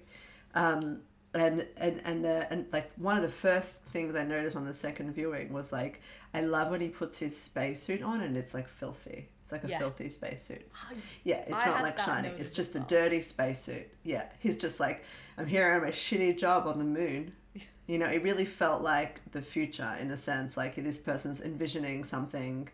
um, 0.56 1.02
and 1.34 1.66
and 1.78 2.02
and 2.04 2.26
uh, 2.26 2.46
and 2.50 2.66
like 2.74 2.92
one 2.98 3.16
of 3.18 3.24
the 3.24 3.30
first 3.30 3.84
things 3.86 4.16
I 4.16 4.24
noticed 4.24 4.56
on 4.56 4.66
the 4.66 4.74
second 4.74 5.14
viewing 5.14 5.54
was 5.54 5.72
like 5.72 6.02
I 6.34 6.42
love 6.42 6.72
when 6.72 6.82
he 6.82 6.90
puts 6.90 7.20
his 7.20 7.40
spacesuit 7.40 8.02
on 8.02 8.22
and 8.22 8.36
it's 8.38 8.54
like 8.54 8.68
filthy. 8.68 9.30
It's 9.44 9.52
like 9.52 9.64
a 9.64 9.68
Yeah. 9.70 9.80
filthy 9.80 10.10
spacesuit. 10.10 10.70
Yeah, 11.24 11.44
it's 11.48 11.54
I 11.54 11.66
not 11.66 11.82
like 11.84 12.00
shiny. 12.00 12.30
It's 12.30 12.52
just 12.52 12.76
a 12.76 12.80
well. 12.80 12.88
dirty 12.88 13.22
spacesuit. 13.22 13.88
Yeah, 14.04 14.26
he's 14.40 14.58
just 14.58 14.80
like, 14.80 15.04
I'm 15.38 15.46
here 15.48 15.72
on 15.74 15.82
my 15.82 15.90
shitty 15.90 16.38
job 16.38 16.68
on 16.68 16.78
the 16.78 16.86
moon. 16.86 17.34
You 17.88 17.98
know, 17.98 18.06
it 18.06 18.24
really 18.24 18.46
felt 18.46 18.84
like 18.84 19.20
the 19.34 19.42
future 19.42 19.98
in 20.00 20.12
a 20.12 20.18
sense. 20.18 20.56
Like 20.56 20.76
this 20.76 20.98
person's 21.00 21.42
envisioning 21.42 22.06
something 22.06 22.70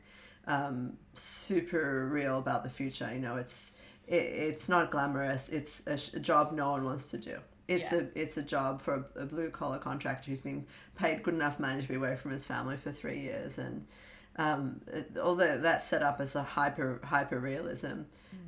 um, 0.45 0.93
super 1.15 2.07
real 2.07 2.37
about 2.37 2.63
the 2.63 2.69
future. 2.69 3.09
You 3.11 3.19
know, 3.21 3.37
it's 3.37 3.71
it, 4.07 4.15
it's 4.15 4.69
not 4.69 4.91
glamorous. 4.91 5.49
It's 5.49 5.81
a, 5.87 5.97
sh- 5.97 6.13
a 6.13 6.19
job 6.19 6.51
no 6.51 6.69
one 6.71 6.83
wants 6.85 7.07
to 7.07 7.17
do. 7.17 7.37
It's 7.67 7.91
Yeah. 7.91 7.99
a 7.99 8.05
it's 8.21 8.37
a 8.37 8.41
job 8.41 8.81
for 8.81 9.05
a, 9.15 9.23
a 9.23 9.25
blue 9.25 9.49
collar 9.49 9.77
contractor 9.79 10.29
who's 10.31 10.39
been 10.39 10.65
paid 10.95 11.23
good 11.23 11.33
enough 11.33 11.59
money 11.59 11.81
to 11.81 11.87
be 11.87 11.95
away 11.95 12.15
from 12.15 12.31
his 12.31 12.43
family 12.45 12.77
for 12.77 12.91
three 12.91 13.19
years 13.19 13.57
and 13.57 13.85
um, 14.39 14.81
it- 14.87 15.17
although 15.21 15.57
that's 15.57 15.85
set 15.87 16.03
up 16.03 16.21
as 16.21 16.35
a 16.35 16.43
hyper 16.43 16.99
hyper 17.03 17.39
realism, 17.39 18.01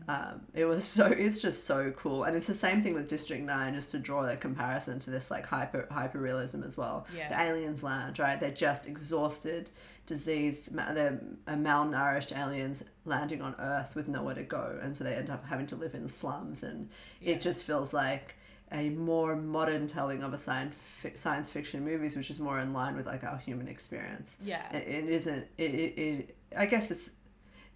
um, 0.07 0.41
it 0.53 0.65
was 0.65 0.83
so 0.85 1.07
it's 1.07 1.41
just 1.41 1.65
so 1.65 1.89
cool, 1.97 2.25
and 2.25 2.35
it's 2.37 2.45
the 2.45 2.53
same 2.53 2.83
thing 2.83 2.93
with 2.93 3.07
District 3.07 3.41
Nine. 3.43 3.73
Just 3.73 3.89
to 3.91 3.97
draw 3.99 4.21
that 4.21 4.39
comparison 4.39 4.99
to 4.99 5.09
this 5.09 5.31
like 5.31 5.47
hyper 5.47 5.87
hyper 5.89 6.19
realism 6.19 6.61
as 6.61 6.77
well. 6.77 7.07
Yeah. 7.15 7.29
The 7.29 7.41
aliens 7.41 7.81
land 7.81 8.19
right. 8.19 8.39
They're 8.39 8.51
just 8.51 8.87
exhausted, 8.87 9.71
diseased. 10.05 10.75
ma- 10.75 10.93
They're 10.93 11.19
uh, 11.47 11.53
malnourished 11.53 12.37
aliens 12.37 12.83
landing 13.05 13.41
on 13.41 13.55
Earth 13.57 13.95
with 13.95 14.07
nowhere 14.07 14.35
to 14.35 14.43
go, 14.43 14.77
and 14.83 14.95
so 14.95 15.03
they 15.03 15.15
end 15.15 15.31
up 15.31 15.43
having 15.47 15.65
to 15.67 15.75
live 15.75 15.95
in 15.95 16.07
slums, 16.07 16.61
and 16.61 16.87
Yeah. 17.19 17.33
it 17.33 17.41
just 17.41 17.63
feels 17.63 17.93
like 17.93 18.35
a 18.71 18.89
more 18.89 19.35
modern 19.35 19.87
telling 19.87 20.23
of 20.23 20.33
a 20.33 20.37
science 20.37 20.75
fi- 20.75 21.13
science 21.13 21.49
fiction 21.49 21.83
movies, 21.83 22.15
which 22.15 22.29
is 22.29 22.39
more 22.39 22.59
in 22.59 22.73
line 22.73 22.95
with 22.95 23.05
like 23.05 23.23
our 23.23 23.37
human 23.37 23.67
experience 23.67 24.37
yeah. 24.43 24.71
it, 24.75 24.87
it 24.87 25.09
isn't 25.09 25.47
it, 25.57 25.73
it, 25.73 25.99
it 25.99 26.35
i 26.57 26.65
guess 26.65 26.91
it's 26.91 27.09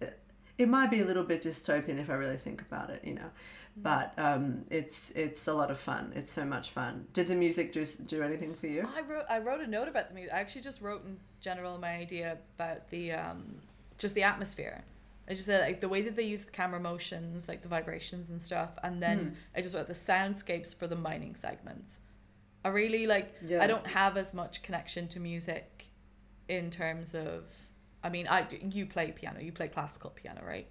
it, 0.00 0.18
it 0.58 0.68
might 0.68 0.90
be 0.90 1.00
a 1.00 1.04
little 1.04 1.24
bit 1.24 1.42
dystopian 1.42 1.98
if 1.98 2.10
i 2.10 2.14
really 2.14 2.36
think 2.36 2.60
about 2.62 2.90
it 2.90 3.02
you 3.04 3.14
know 3.14 3.30
but 3.76 4.12
um 4.18 4.64
it's 4.70 5.10
it's 5.12 5.48
a 5.48 5.52
lot 5.52 5.70
of 5.70 5.78
fun 5.78 6.12
it's 6.14 6.30
so 6.30 6.44
much 6.44 6.70
fun 6.70 7.06
did 7.12 7.26
the 7.26 7.34
music 7.34 7.72
do 7.72 7.84
do 8.06 8.22
anything 8.22 8.54
for 8.54 8.68
you 8.68 8.88
I 8.96 9.00
wrote 9.00 9.24
I 9.28 9.38
wrote 9.40 9.60
a 9.60 9.66
note 9.66 9.88
about 9.88 10.08
the 10.08 10.14
music. 10.14 10.32
I 10.32 10.38
actually 10.38 10.62
just 10.62 10.80
wrote 10.80 11.04
in 11.04 11.18
general 11.40 11.78
my 11.78 11.96
idea 11.96 12.38
about 12.56 12.88
the 12.90 13.12
um 13.12 13.56
just 13.98 14.14
the 14.14 14.22
atmosphere. 14.22 14.84
I 15.28 15.32
just 15.32 15.46
said 15.46 15.60
like 15.62 15.80
the 15.80 15.88
way 15.88 16.02
that 16.02 16.16
they 16.16 16.22
use 16.24 16.44
the 16.44 16.50
camera 16.50 16.80
motions, 16.80 17.48
like 17.48 17.62
the 17.62 17.68
vibrations 17.68 18.30
and 18.30 18.40
stuff, 18.42 18.70
and 18.82 19.02
then 19.02 19.18
Hmm. 19.18 19.34
I 19.56 19.60
just 19.62 19.74
wrote 19.74 19.86
the 19.86 19.94
soundscapes 19.94 20.74
for 20.74 20.86
the 20.86 20.96
mining 20.96 21.34
segments. 21.34 22.00
I 22.64 22.68
really 22.68 23.06
like. 23.06 23.34
Yeah. 23.42 23.62
I 23.62 23.66
don't 23.66 23.86
have 23.86 24.16
as 24.16 24.32
much 24.34 24.62
connection 24.62 25.08
to 25.08 25.20
music, 25.20 25.88
in 26.48 26.70
terms 26.70 27.14
of. 27.14 27.44
I 28.02 28.10
mean, 28.10 28.26
I 28.28 28.46
you 28.70 28.84
play 28.86 29.12
piano, 29.12 29.40
you 29.40 29.52
play 29.52 29.68
classical 29.68 30.10
piano, 30.10 30.42
right? 30.44 30.66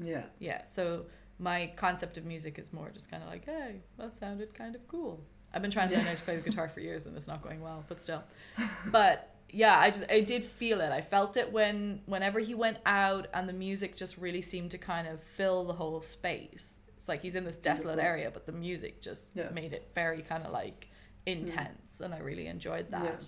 yeah 0.00 0.24
Yeah. 0.38 0.62
So 0.64 1.06
my 1.38 1.72
concept 1.76 2.16
of 2.18 2.24
music 2.24 2.58
is 2.58 2.72
more 2.72 2.90
just 2.90 3.10
kind 3.10 3.22
of 3.22 3.28
like, 3.28 3.44
hey, 3.46 3.76
that 3.98 4.16
sounded 4.16 4.54
kind 4.54 4.74
of 4.74 4.86
cool. 4.88 5.24
I've 5.52 5.62
been 5.62 5.70
trying 5.70 5.88
to 5.88 5.96
learn 5.96 6.04
how 6.06 6.14
to 6.14 6.22
play 6.22 6.36
the 6.36 6.42
guitar 6.42 6.68
for 6.68 6.80
years 6.80 7.06
and 7.06 7.16
it's 7.16 7.26
not 7.28 7.42
going 7.42 7.60
well, 7.60 7.84
but 7.88 8.02
still. 8.02 8.22
But 8.90 9.33
yeah, 9.54 9.78
I 9.78 9.90
just 9.90 10.04
I 10.10 10.20
did 10.20 10.44
feel 10.44 10.80
it. 10.80 10.90
I 10.90 11.00
felt 11.00 11.36
it 11.36 11.52
when 11.52 12.00
whenever 12.06 12.40
he 12.40 12.54
went 12.54 12.78
out 12.84 13.28
and 13.32 13.48
the 13.48 13.52
music 13.52 13.96
just 13.96 14.18
really 14.18 14.42
seemed 14.42 14.70
to 14.72 14.78
kind 14.78 15.06
of 15.06 15.22
fill 15.22 15.64
the 15.64 15.74
whole 15.74 16.00
space. 16.02 16.82
It's 16.96 17.08
like 17.08 17.22
he's 17.22 17.34
in 17.34 17.44
this 17.44 17.56
desolate 17.56 17.96
Beautiful. 17.96 18.10
area, 18.12 18.30
but 18.32 18.46
the 18.46 18.52
music 18.52 19.00
just 19.00 19.32
Yeah. 19.34 19.50
made 19.50 19.72
it 19.72 19.90
very 19.94 20.22
kind 20.22 20.44
of 20.44 20.52
like 20.52 20.88
intense, 21.26 22.00
and 22.00 22.14
I 22.14 22.18
really 22.18 22.46
enjoyed 22.46 22.90
that. 22.90 23.04
Yeah. 23.04 23.26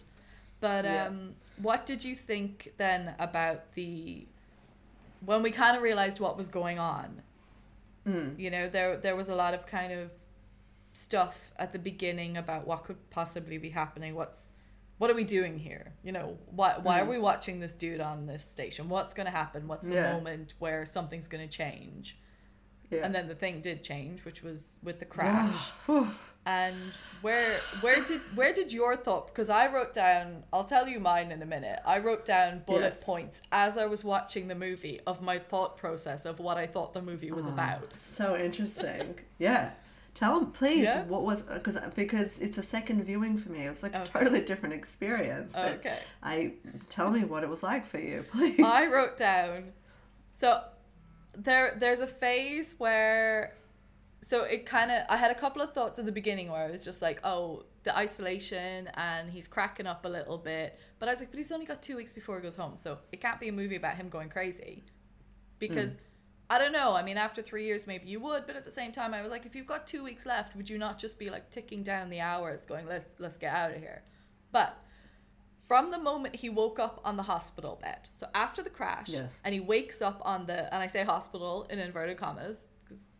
But 0.60 0.86
um, 0.86 1.34
what 1.60 1.84
did 1.86 2.02
you 2.04 2.16
think 2.16 2.72
then 2.78 3.14
about 3.18 3.74
the 3.74 4.26
when 5.24 5.42
we 5.42 5.50
kind 5.50 5.76
of 5.76 5.82
realized 5.82 6.18
what 6.20 6.36
was 6.36 6.48
going 6.48 6.78
on? 6.78 7.22
mm. 8.06 8.38
You 8.38 8.50
know, 8.50 8.68
there 8.68 8.96
there 8.96 9.14
was 9.16 9.28
a 9.28 9.34
lot 9.34 9.54
of 9.54 9.66
kind 9.66 9.92
of 9.92 10.10
stuff 10.94 11.52
at 11.58 11.72
the 11.72 11.78
beginning 11.78 12.36
about 12.36 12.66
what 12.66 12.84
could 12.84 13.10
possibly 13.10 13.58
be 13.58 13.70
happening. 13.70 14.14
What's 14.14 14.52
what 14.98 15.11
are 15.11 15.14
we 15.14 15.24
doing 15.24 15.59
here? 15.59 15.92
You 16.02 16.12
know, 16.12 16.38
why 16.46 16.76
why 16.82 17.00
are 17.00 17.04
Mm. 17.06 17.11
we 17.11 17.18
watching 17.18 17.61
this 17.61 17.74
dude 17.74 18.00
on 18.00 18.26
this 18.26 18.44
station? 18.44 18.88
What's 18.88 19.14
going 19.14 19.26
to 19.26 19.32
happen? 19.32 19.68
What's 19.68 19.87
the 19.87 19.94
Yeah. 19.94 20.12
moment 20.12 20.54
where 20.59 20.87
something's 20.87 21.28
going 21.28 21.46
to 21.48 21.52
change? 21.62 22.18
yeah 22.90 23.04
And 23.04 23.14
then 23.14 23.26
the 23.28 23.35
thing 23.35 23.61
did 23.61 23.82
change, 23.82 24.24
which 24.24 24.42
was 24.42 24.78
with 24.82 24.98
the 25.00 25.04
crash. 25.06 25.72
And 26.48 26.76
where 27.22 27.56
where 27.80 28.04
did 28.04 28.20
where 28.37 28.52
did 28.54 28.72
your 28.72 28.94
thought? 28.96 29.26
Because 29.26 29.50
I 29.50 29.66
wrote 29.66 29.92
down. 29.92 30.44
I'll 30.52 30.62
tell 30.62 30.87
you 30.87 31.00
mine 31.00 31.32
in 31.32 31.42
a 31.42 31.46
minute. 31.46 31.80
I 31.85 31.98
wrote 31.98 32.24
down 32.24 32.62
bullet 32.64 32.94
Yes. 32.96 33.04
points 33.04 33.42
as 33.50 33.76
I 33.76 33.87
was 33.87 34.04
watching 34.04 34.46
the 34.46 34.54
movie 34.54 35.00
of 35.09 35.20
my 35.20 35.40
thought 35.40 35.76
process 35.76 36.24
of 36.24 36.38
what 36.38 36.56
I 36.56 36.68
thought 36.68 36.94
the 36.94 37.02
movie 37.02 37.32
was 37.32 37.46
Oh, 37.46 37.50
about. 37.50 37.96
so 37.96 38.37
interesting 38.37 39.18
yeah 39.38 39.70
tell 40.16 40.40
them 40.40 40.50
please 40.50 40.85
Yeah? 40.85 41.05
what 41.05 41.22
was 41.22 41.44
uh, 41.48 41.55
because 41.55 41.76
uh, 41.76 41.90
because 41.94 42.40
it's 42.40 42.59
a 42.59 42.62
second 42.62 43.05
viewing 43.05 43.37
for 43.37 43.50
me 43.50 43.61
it 43.66 43.68
was 43.68 43.83
like 43.83 43.94
a 43.94 44.05
totally 44.05 44.40
different 44.50 44.74
experience 44.74 45.52
but 45.55 45.74
Okay. 45.81 45.98
i 46.22 46.37
tell 46.88 47.11
me 47.16 47.22
what 47.33 47.42
it 47.44 47.50
was 47.55 47.62
like 47.62 47.85
for 47.92 48.00
you 48.00 48.24
please 48.33 48.61
I 48.81 48.87
wrote 48.94 49.16
down. 49.16 49.72
So 50.33 50.48
there 51.37 51.76
there's 51.79 52.00
a 52.00 52.07
phase 52.07 52.74
where 52.79 53.55
so 54.22 54.37
it 54.44 54.64
kind 54.66 54.90
of 54.90 54.98
I 55.09 55.16
had 55.24 55.31
a 55.31 55.35
couple 55.44 55.61
of 55.62 55.72
thoughts 55.72 55.98
at 55.98 56.07
the 56.07 56.12
beginning 56.20 56.50
where 56.50 56.64
I 56.66 56.70
was 56.70 56.83
just 56.85 57.00
like, 57.02 57.20
oh, 57.22 57.64
the 57.85 57.96
isolation 57.96 58.88
and 58.94 59.31
he's 59.31 59.46
cracking 59.46 59.87
up 59.87 60.05
a 60.05 60.09
little 60.09 60.38
bit. 60.38 60.79
But 60.98 61.09
I 61.09 61.12
was 61.12 61.20
like, 61.20 61.31
but 61.31 61.38
he's 61.38 61.52
only 61.52 61.66
got 61.66 61.83
2 61.83 61.96
weeks 61.96 62.12
before 62.12 62.37
he 62.37 62.42
goes 62.42 62.57
home. 62.57 62.74
So 62.79 62.98
it 63.12 63.20
can't 63.20 63.38
be 63.38 63.48
a 63.48 63.52
movie 63.52 63.76
about 63.76 63.96
him 63.96 64.09
going 64.09 64.31
crazy. 64.31 64.85
Because 65.59 65.94
mm. 65.94 65.98
I 66.48 66.59
don't 66.59 66.72
know. 66.72 66.94
I 66.94 67.02
mean, 67.02 67.16
after 67.16 67.42
3 67.42 67.64
years 67.64 67.87
maybe 67.87 68.06
you 68.09 68.20
would, 68.20 68.46
but 68.46 68.54
at 68.56 68.64
the 68.64 68.70
same 68.70 68.92
time 68.92 69.12
I 69.12 69.22
was 69.22 69.30
like, 69.30 69.46
if 69.46 69.54
you've 69.56 69.66
got 69.66 69.87
2 69.87 70.04
weeks 70.04 70.24
left, 70.26 70.54
would 70.56 70.70
you 70.70 70.78
not 70.78 70.98
just 70.98 71.18
be 71.18 71.28
like 71.30 71.50
ticking 71.50 71.82
down 71.82 72.09
the 72.11 72.20
hours 72.20 72.64
going, 72.64 72.87
let's 72.87 73.11
let's 73.18 73.37
get 73.37 73.54
out 73.54 73.72
of 73.72 73.78
here. 73.78 74.02
But 74.52 74.76
from 75.66 75.90
the 75.90 75.98
moment 75.98 76.37
he 76.37 76.48
woke 76.48 76.78
up 76.78 77.00
on 77.04 77.16
the 77.16 77.24
hospital 77.24 77.76
bed, 77.82 78.09
so 78.14 78.28
after 78.35 78.62
the 78.62 78.70
crash, 78.70 79.09
Yes. 79.09 79.40
and 79.44 79.52
he 79.52 79.59
wakes 79.61 80.00
up 80.00 80.22
on 80.24 80.46
the, 80.46 80.72
and 80.72 80.80
I 80.82 80.87
say 80.87 81.02
hospital 81.02 81.66
in 81.68 81.80
inverted 81.80 82.16
commas, 82.16 82.68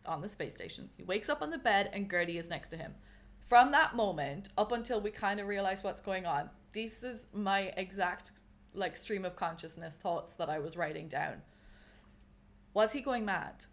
on 0.05 0.21
the 0.23 0.29
space 0.29 0.55
station, 0.55 0.89
he 0.97 1.03
wakes 1.03 1.29
up 1.29 1.43
on 1.43 1.51
the 1.51 1.59
bed 1.59 1.91
and 1.93 2.09
Gertie 2.09 2.39
is 2.39 2.49
next 2.49 2.69
to 2.69 2.77
him. 2.77 2.95
from 3.49 3.71
that 3.73 3.95
moment 3.95 4.49
up 4.59 4.73
until 4.73 5.01
we 5.01 5.11
kind 5.11 5.39
of 5.41 5.47
realize 5.47 5.83
what's 5.85 6.01
going 6.01 6.27
on, 6.27 6.51
this 6.73 7.03
is 7.03 7.25
my 7.33 7.73
exact 7.77 8.33
like 8.75 8.97
stream 8.97 9.25
of 9.25 9.37
consciousness 9.37 9.97
thoughts 9.97 10.35
that 10.35 10.49
I 10.51 10.59
was 10.59 10.77
writing 10.77 11.09
down. 11.09 11.43
Was 12.77 12.93
he 12.93 13.01
going 13.01 13.25
mad? 13.25 13.65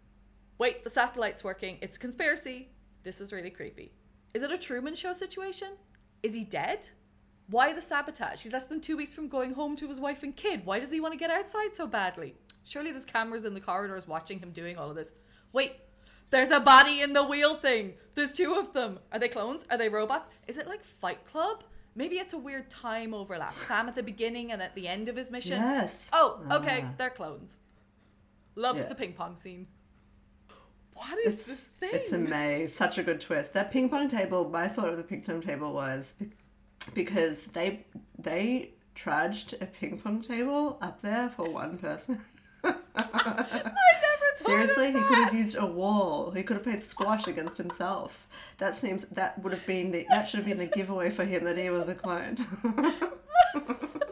Wait, 0.56 0.82
the 0.82 0.88
satellite's 0.88 1.44
working. 1.44 1.76
It's 1.82 1.98
conspiracy. 1.98 2.70
This 3.02 3.20
is 3.20 3.34
really 3.34 3.50
creepy. 3.50 3.92
Is 4.32 4.42
it 4.42 4.50
a 4.50 4.56
Truman 4.56 4.94
Show 4.94 5.12
situation? 5.12 5.72
Is 6.22 6.34
he 6.34 6.42
dead? 6.42 6.88
Why 7.50 7.74
the 7.74 7.82
sabotage? 7.82 8.42
He's 8.42 8.54
less 8.54 8.66
than 8.66 8.80
two 8.80 8.96
weeks 8.96 9.12
from 9.12 9.28
going 9.28 9.52
home 9.52 9.76
to 9.76 9.88
his 9.88 10.00
wife 10.00 10.22
and 10.22 10.34
kid. 10.34 10.64
Why 10.64 10.80
does 10.80 10.90
he 10.90 11.00
want 11.00 11.12
to 11.12 11.18
get 11.18 11.30
outside 11.30 11.74
so 11.76 11.86
badly? 11.86 12.34
Surely 12.64 12.92
there's 12.92 13.04
cameras 13.04 13.44
in 13.44 13.52
the 13.52 13.60
corridors 13.60 14.08
watching 14.08 14.38
him 14.38 14.52
doing 14.52 14.78
all 14.78 14.88
of 14.88 14.96
this. 14.96 15.12
Wait, 15.52 15.74
there's 16.30 16.50
a 16.50 16.58
body 16.58 17.02
in 17.02 17.12
the 17.12 17.24
wheel 17.24 17.56
thing. 17.56 17.96
There's 18.14 18.32
two 18.32 18.54
of 18.54 18.72
them. 18.72 19.00
Are 19.12 19.18
they 19.18 19.28
clones? 19.28 19.66
Are 19.70 19.76
they 19.76 19.90
robots? 19.90 20.30
Is 20.48 20.56
it 20.56 20.66
like 20.66 20.82
Fight 20.82 21.26
Club? 21.26 21.62
Maybe 21.94 22.16
it's 22.16 22.32
a 22.32 22.38
weird 22.38 22.70
time 22.70 23.12
overlap. 23.12 23.52
Sam 23.52 23.86
at 23.86 23.96
the 23.96 24.02
beginning 24.02 24.50
and 24.50 24.62
at 24.62 24.74
the 24.74 24.88
end 24.88 25.10
of 25.10 25.16
his 25.16 25.30
mission. 25.30 25.60
Yes. 25.60 26.08
Oh, 26.10 26.40
okay, 26.50 26.86
Ah. 26.86 26.94
they're 26.96 27.10
clones. 27.10 27.58
Loved 28.56 28.80
Yeah. 28.80 28.86
the 28.86 28.94
ping 28.94 29.12
pong 29.14 29.36
scene. 29.36 29.66
What 30.94 31.18
is 31.18 31.34
It's, 31.34 31.46
this 31.46 31.60
thing? 31.80 31.90
it's 31.92 32.12
amazing. 32.12 32.68
Such 32.68 32.98
a 32.98 33.02
good 33.02 33.20
twist. 33.20 33.52
That 33.54 33.72
ping 33.72 33.88
pong 33.88 34.08
table, 34.08 34.48
my 34.48 34.68
thought 34.68 34.90
of 34.90 34.96
the 34.96 35.02
ping 35.02 35.22
pong 35.22 35.42
table 35.42 35.72
was 35.72 36.14
because 36.94 37.46
they 37.46 37.84
they 38.18 38.70
trudged 38.94 39.54
a 39.60 39.66
ping 39.66 39.98
pong 39.98 40.22
table 40.22 40.78
up 40.80 41.00
there 41.02 41.30
for 41.30 41.50
one 41.50 41.78
person. 41.78 42.20
I 42.64 42.70
never 42.72 43.74
thought 44.36 44.46
Seriously, 44.46 44.86
he 44.92 45.00
could 45.00 45.18
have 45.24 45.34
used 45.34 45.56
a 45.56 45.66
wall. 45.66 46.30
He 46.30 46.42
could 46.44 46.54
have 46.56 46.62
played 46.64 46.82
squash 46.82 47.26
against 47.26 47.56
himself. 47.58 48.28
That 48.58 48.76
seems 48.76 49.06
that 49.06 49.38
would 49.42 49.52
have 49.52 49.66
been 49.66 49.90
the 49.90 50.06
that 50.10 50.28
should 50.28 50.38
have 50.38 50.46
been 50.46 50.58
the 50.58 50.66
giveaway 50.66 51.10
for 51.10 51.24
him 51.24 51.42
that 51.44 51.58
he 51.58 51.70
was 51.70 51.88
a 51.88 51.94
clone. 51.94 52.46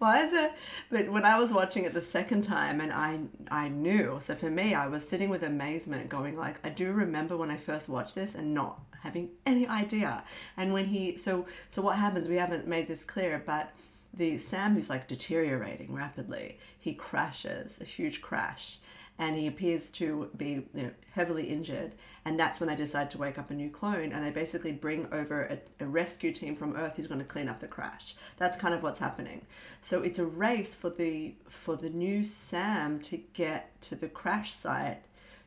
Why 0.00 0.22
is 0.22 0.32
it? 0.32 0.54
But 0.88 1.10
when 1.10 1.26
I 1.26 1.38
was 1.38 1.52
watching 1.52 1.84
it 1.84 1.92
the 1.92 2.00
second 2.00 2.40
time, 2.40 2.80
and 2.80 2.90
I 2.90 3.20
I 3.50 3.68
knew. 3.68 4.18
So 4.22 4.34
for 4.34 4.48
me, 4.48 4.72
I 4.72 4.86
was 4.86 5.06
sitting 5.06 5.28
with 5.28 5.42
amazement, 5.42 6.08
going 6.08 6.38
like, 6.38 6.56
I 6.64 6.70
do 6.70 6.90
remember 6.92 7.36
when 7.36 7.50
I 7.50 7.58
first 7.58 7.86
watched 7.86 8.14
this 8.14 8.34
and 8.34 8.54
not 8.54 8.80
having 9.02 9.28
any 9.44 9.66
idea. 9.68 10.24
And 10.56 10.72
when 10.72 10.86
he 10.86 11.18
so 11.18 11.44
so 11.68 11.82
what 11.82 11.98
happens? 11.98 12.28
We 12.28 12.36
haven't 12.36 12.66
made 12.66 12.88
this 12.88 13.04
clear, 13.04 13.42
but 13.44 13.74
the 14.14 14.38
Sam 14.38 14.74
who's 14.74 14.88
like 14.88 15.06
deteriorating 15.06 15.92
rapidly, 15.92 16.58
he 16.78 16.94
crashes 16.94 17.78
a 17.78 17.84
huge 17.84 18.22
crash, 18.22 18.78
and 19.20 19.36
he 19.36 19.46
appears 19.46 19.90
to 19.90 20.30
be 20.34 20.66
you 20.72 20.82
know, 20.82 20.90
heavily 21.12 21.44
injured. 21.44 21.92
And 22.24 22.40
that's 22.40 22.58
when 22.58 22.68
they 22.70 22.74
decide 22.74 23.10
to 23.10 23.18
wake 23.18 23.38
up 23.38 23.50
a 23.50 23.54
new 23.54 23.70
clone, 23.70 24.12
and 24.12 24.24
they 24.24 24.30
basically 24.30 24.72
bring 24.72 25.06
over 25.12 25.42
a, 25.42 25.58
a 25.84 25.86
rescue 25.86 26.32
team 26.32 26.56
from 26.56 26.74
Earth 26.74 26.96
who's 26.96 27.06
going 27.06 27.20
to 27.20 27.26
clean 27.26 27.48
up 27.48 27.60
the 27.60 27.68
crash. 27.68 28.14
That's 28.38 28.56
kind 28.56 28.74
of 28.74 28.82
what's 28.82 28.98
happening. 28.98 29.42
So 29.82 30.02
it's 30.02 30.18
a 30.18 30.24
race 30.26 30.74
for 30.74 30.90
the 30.90 31.34
for 31.48 31.76
the 31.76 31.90
new 31.90 32.24
Sam 32.24 32.98
to 33.00 33.18
get 33.34 33.80
to 33.82 33.94
the 33.94 34.08
crash 34.08 34.52
site 34.52 35.02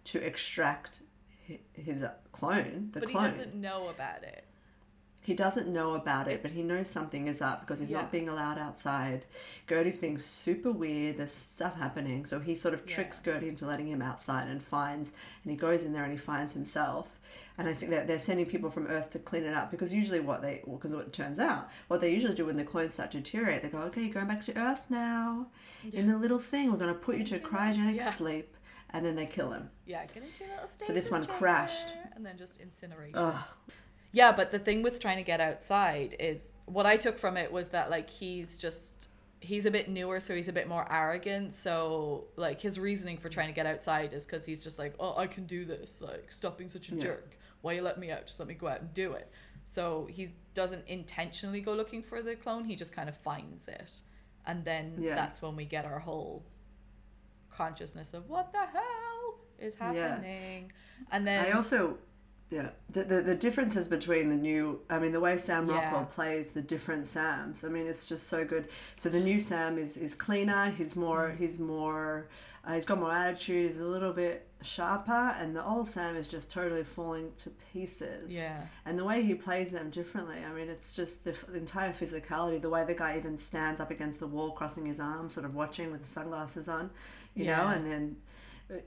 to 0.06 0.20
extract 0.20 1.02
his 1.74 2.06
clone. 2.32 2.90
The 2.94 3.00
But 3.02 3.10
he 3.10 3.16
clone. 3.16 3.26
doesn't 3.26 3.56
know 3.56 3.90
about 3.90 4.24
it. 4.24 4.46
He 5.24 5.34
doesn't 5.34 5.68
know 5.68 5.94
about 5.96 6.28
it, 6.28 6.42
but 6.42 6.52
he 6.52 6.64
knows 6.64 6.90
something 6.90 7.28
is 7.28 7.42
up 7.42 7.62
because 7.62 7.80
he's 7.80 7.90
Yeah. 7.90 8.02
not 8.02 8.12
being 8.12 8.28
allowed 8.28 8.58
outside. 8.58 9.26
Gertie's 9.68 9.98
being 9.98 10.20
super 10.20 10.72
weird. 10.72 11.18
There's 11.18 11.32
stuff 11.32 11.78
happening. 11.78 12.26
So 12.26 12.40
he 12.40 12.56
sort 12.56 12.74
of 12.74 12.86
tricks 12.86 13.22
Gertie 13.22 13.48
into 13.48 13.66
letting 13.66 13.88
him 13.88 14.02
outside 14.02 14.50
and 14.50 14.62
finds, 14.62 15.14
and 15.44 15.52
he 15.52 15.58
goes 15.58 15.84
in 15.86 15.94
there 15.94 16.04
and 16.04 16.12
he 16.12 16.18
finds 16.18 16.54
himself. 16.54 17.20
And 17.58 17.68
I 17.70 17.74
think 17.74 17.92
that 17.92 18.06
they're 18.08 18.20
sending 18.20 18.46
people 18.48 18.70
from 18.70 18.88
Earth 18.88 19.12
to 19.12 19.20
clean 19.20 19.44
it 19.44 19.54
up 19.54 19.72
because 19.72 19.94
usually 19.94 20.20
what 20.20 20.42
they, 20.42 20.62
because 20.70 20.94
what 20.94 21.06
it 21.06 21.14
turns 21.14 21.40
out, 21.40 21.70
what 21.88 22.02
they 22.02 22.12
usually 22.12 22.34
do 22.34 22.46
when 22.48 22.58
the 22.58 22.64
clones 22.66 22.94
start 22.96 23.12
to 23.12 23.18
deteriorate, 23.20 23.62
they 23.62 23.70
go, 23.70 23.78
okay, 23.84 24.02
you're 24.04 24.14
going 24.14 24.28
back 24.28 24.44
to 24.46 24.58
Earth 24.60 24.82
now. 24.90 25.48
In 25.94 26.10
a 26.10 26.18
little 26.18 26.40
thing, 26.40 26.72
we're 26.72 26.78
going 26.80 26.94
to 26.94 27.00
put 27.00 27.16
you 27.18 27.24
to 27.26 27.40
cryogenic 27.40 27.96
Yeah. 27.96 28.10
sleep. 28.12 28.56
And 28.96 29.04
then 29.06 29.16
they 29.16 29.26
kill 29.26 29.52
him. 29.52 29.70
Yeah, 29.88 30.06
get 30.06 30.18
into 30.24 30.44
a 30.44 30.50
little 30.54 30.68
stasis 30.68 30.94
this 30.96 31.10
one 31.12 31.22
chamber, 31.22 31.38
crashed. 31.38 31.96
and 32.16 32.24
then 32.26 32.38
just 32.38 32.60
incineration. 32.62 33.16
Ugh. 33.18 33.36
Yeah, 34.16 34.32
but 34.32 34.52
the 34.52 34.60
thing 34.60 34.84
with 34.84 35.00
trying 35.00 35.18
to 35.18 35.24
get 35.24 35.42
outside 35.42 36.16
is 36.20 36.54
what 36.66 36.86
I 36.86 36.96
took 36.98 37.18
from 37.18 37.36
it 37.36 37.52
was 37.52 37.70
that 37.70 37.90
like 37.90 38.10
he's 38.10 38.58
just 38.58 39.10
he's 39.42 39.66
a 39.66 39.72
bit 39.72 39.90
newer, 39.90 40.22
so 40.22 40.34
he's 40.34 40.48
a 40.48 40.54
bit 40.54 40.70
more 40.70 40.88
arrogant. 40.90 41.52
So 41.52 42.26
like 42.38 42.62
his 42.62 42.80
reasoning 42.80 43.18
for 43.18 43.28
trying 43.28 43.48
to 43.48 43.54
get 43.54 43.66
outside 43.66 44.14
is 44.14 44.26
because 44.26 44.46
he's 44.46 44.64
just 44.64 44.80
like, 44.80 44.94
oh, 45.00 45.18
I 45.18 45.28
can 45.28 45.46
do 45.46 45.66
this. 45.66 46.00
Like, 46.00 46.32
stop 46.32 46.58
being 46.58 46.70
such 46.70 46.90
a 46.92 46.96
Yeah. 46.96 47.02
jerk. 47.02 47.38
Why 47.62 47.74
you 47.74 47.82
let 47.82 47.98
me 48.00 48.12
out? 48.12 48.26
Just 48.28 48.40
let 48.40 48.48
me 48.48 48.54
go 48.54 48.68
out 48.68 48.80
and 48.82 48.94
do 48.94 49.14
it. 49.14 49.30
So 49.66 50.08
he 50.12 50.34
doesn't 50.54 50.88
intentionally 50.88 51.60
go 51.62 51.74
looking 51.74 52.04
for 52.04 52.22
the 52.22 52.36
clone. 52.36 52.66
He 52.66 52.76
just 52.76 52.94
kind 52.94 53.10
of 53.10 53.18
finds 53.18 53.68
it, 53.68 54.02
and 54.46 54.64
then 54.64 54.96
Yeah. 55.00 55.16
that's 55.16 55.42
when 55.42 55.56
we 55.56 55.66
get 55.66 55.86
our 55.86 56.00
whole 56.00 56.46
consciousness 57.50 58.14
of 58.14 58.30
what 58.30 58.52
the 58.52 58.60
hell 58.66 59.40
is 59.60 59.76
happening. 59.76 60.72
And 61.12 61.26
then 61.28 61.46
I 61.46 61.52
also, 61.52 61.98
yeah, 62.54 62.70
the, 62.88 63.04
the 63.04 63.22
the 63.22 63.36
differences 63.36 63.88
between 63.88 64.30
the 64.30 64.36
new, 64.36 64.82
I 64.88 65.00
mean, 65.00 65.12
the 65.12 65.20
way 65.20 65.38
Sam 65.38 65.68
Yeah. 65.68 65.76
Rockwell 65.76 66.06
plays 66.06 66.52
the 66.52 66.62
different 66.62 67.08
Sams. 67.08 67.64
I 67.64 67.70
mean, 67.70 67.88
it's 67.88 68.06
just 68.06 68.28
so 68.28 68.46
good. 68.46 68.68
So 68.96 69.10
the 69.10 69.20
new 69.20 69.40
Sam 69.40 69.80
is 69.80 69.98
is 69.98 70.14
cleaner. 70.14 70.70
He's 70.70 70.96
more. 70.96 71.30
Mm. 71.30 71.38
He's 71.38 71.60
more. 71.60 72.28
Uh, 72.66 72.76
he's 72.76 72.86
got 72.86 73.00
more 73.00 73.12
attitude. 73.12 73.72
He's 73.72 73.80
a 73.80 73.86
little 73.86 74.14
bit 74.14 74.48
sharper, 74.62 75.36
and 75.40 75.56
the 75.56 75.66
old 75.66 75.88
Sam 75.88 76.16
is 76.16 76.28
just 76.28 76.52
totally 76.52 76.84
falling 76.84 77.32
to 77.38 77.50
pieces. 77.74 78.32
Yeah. 78.32 78.62
And 78.86 78.98
the 79.00 79.04
way 79.04 79.24
he 79.24 79.34
plays 79.34 79.72
them 79.72 79.90
differently, 79.90 80.38
I 80.50 80.54
mean, 80.54 80.70
it's 80.70 80.94
just 80.94 81.26
the, 81.26 81.36
the 81.50 81.58
entire 81.58 81.92
physicality. 81.92 82.62
The 82.62 82.70
way 82.70 82.86
the 82.86 82.94
guy 82.94 83.18
even 83.18 83.38
stands 83.38 83.82
up 83.82 83.90
against 83.90 84.20
the 84.20 84.28
wall, 84.28 84.52
crossing 84.52 84.86
his 84.86 85.00
arms, 85.00 85.34
sort 85.34 85.46
of 85.46 85.56
watching 85.56 85.92
with 85.92 86.04
the 86.04 86.08
sunglasses 86.08 86.70
on, 86.70 86.92
you 87.34 87.46
know, 87.48 87.68
and 87.68 87.86
then 87.86 88.16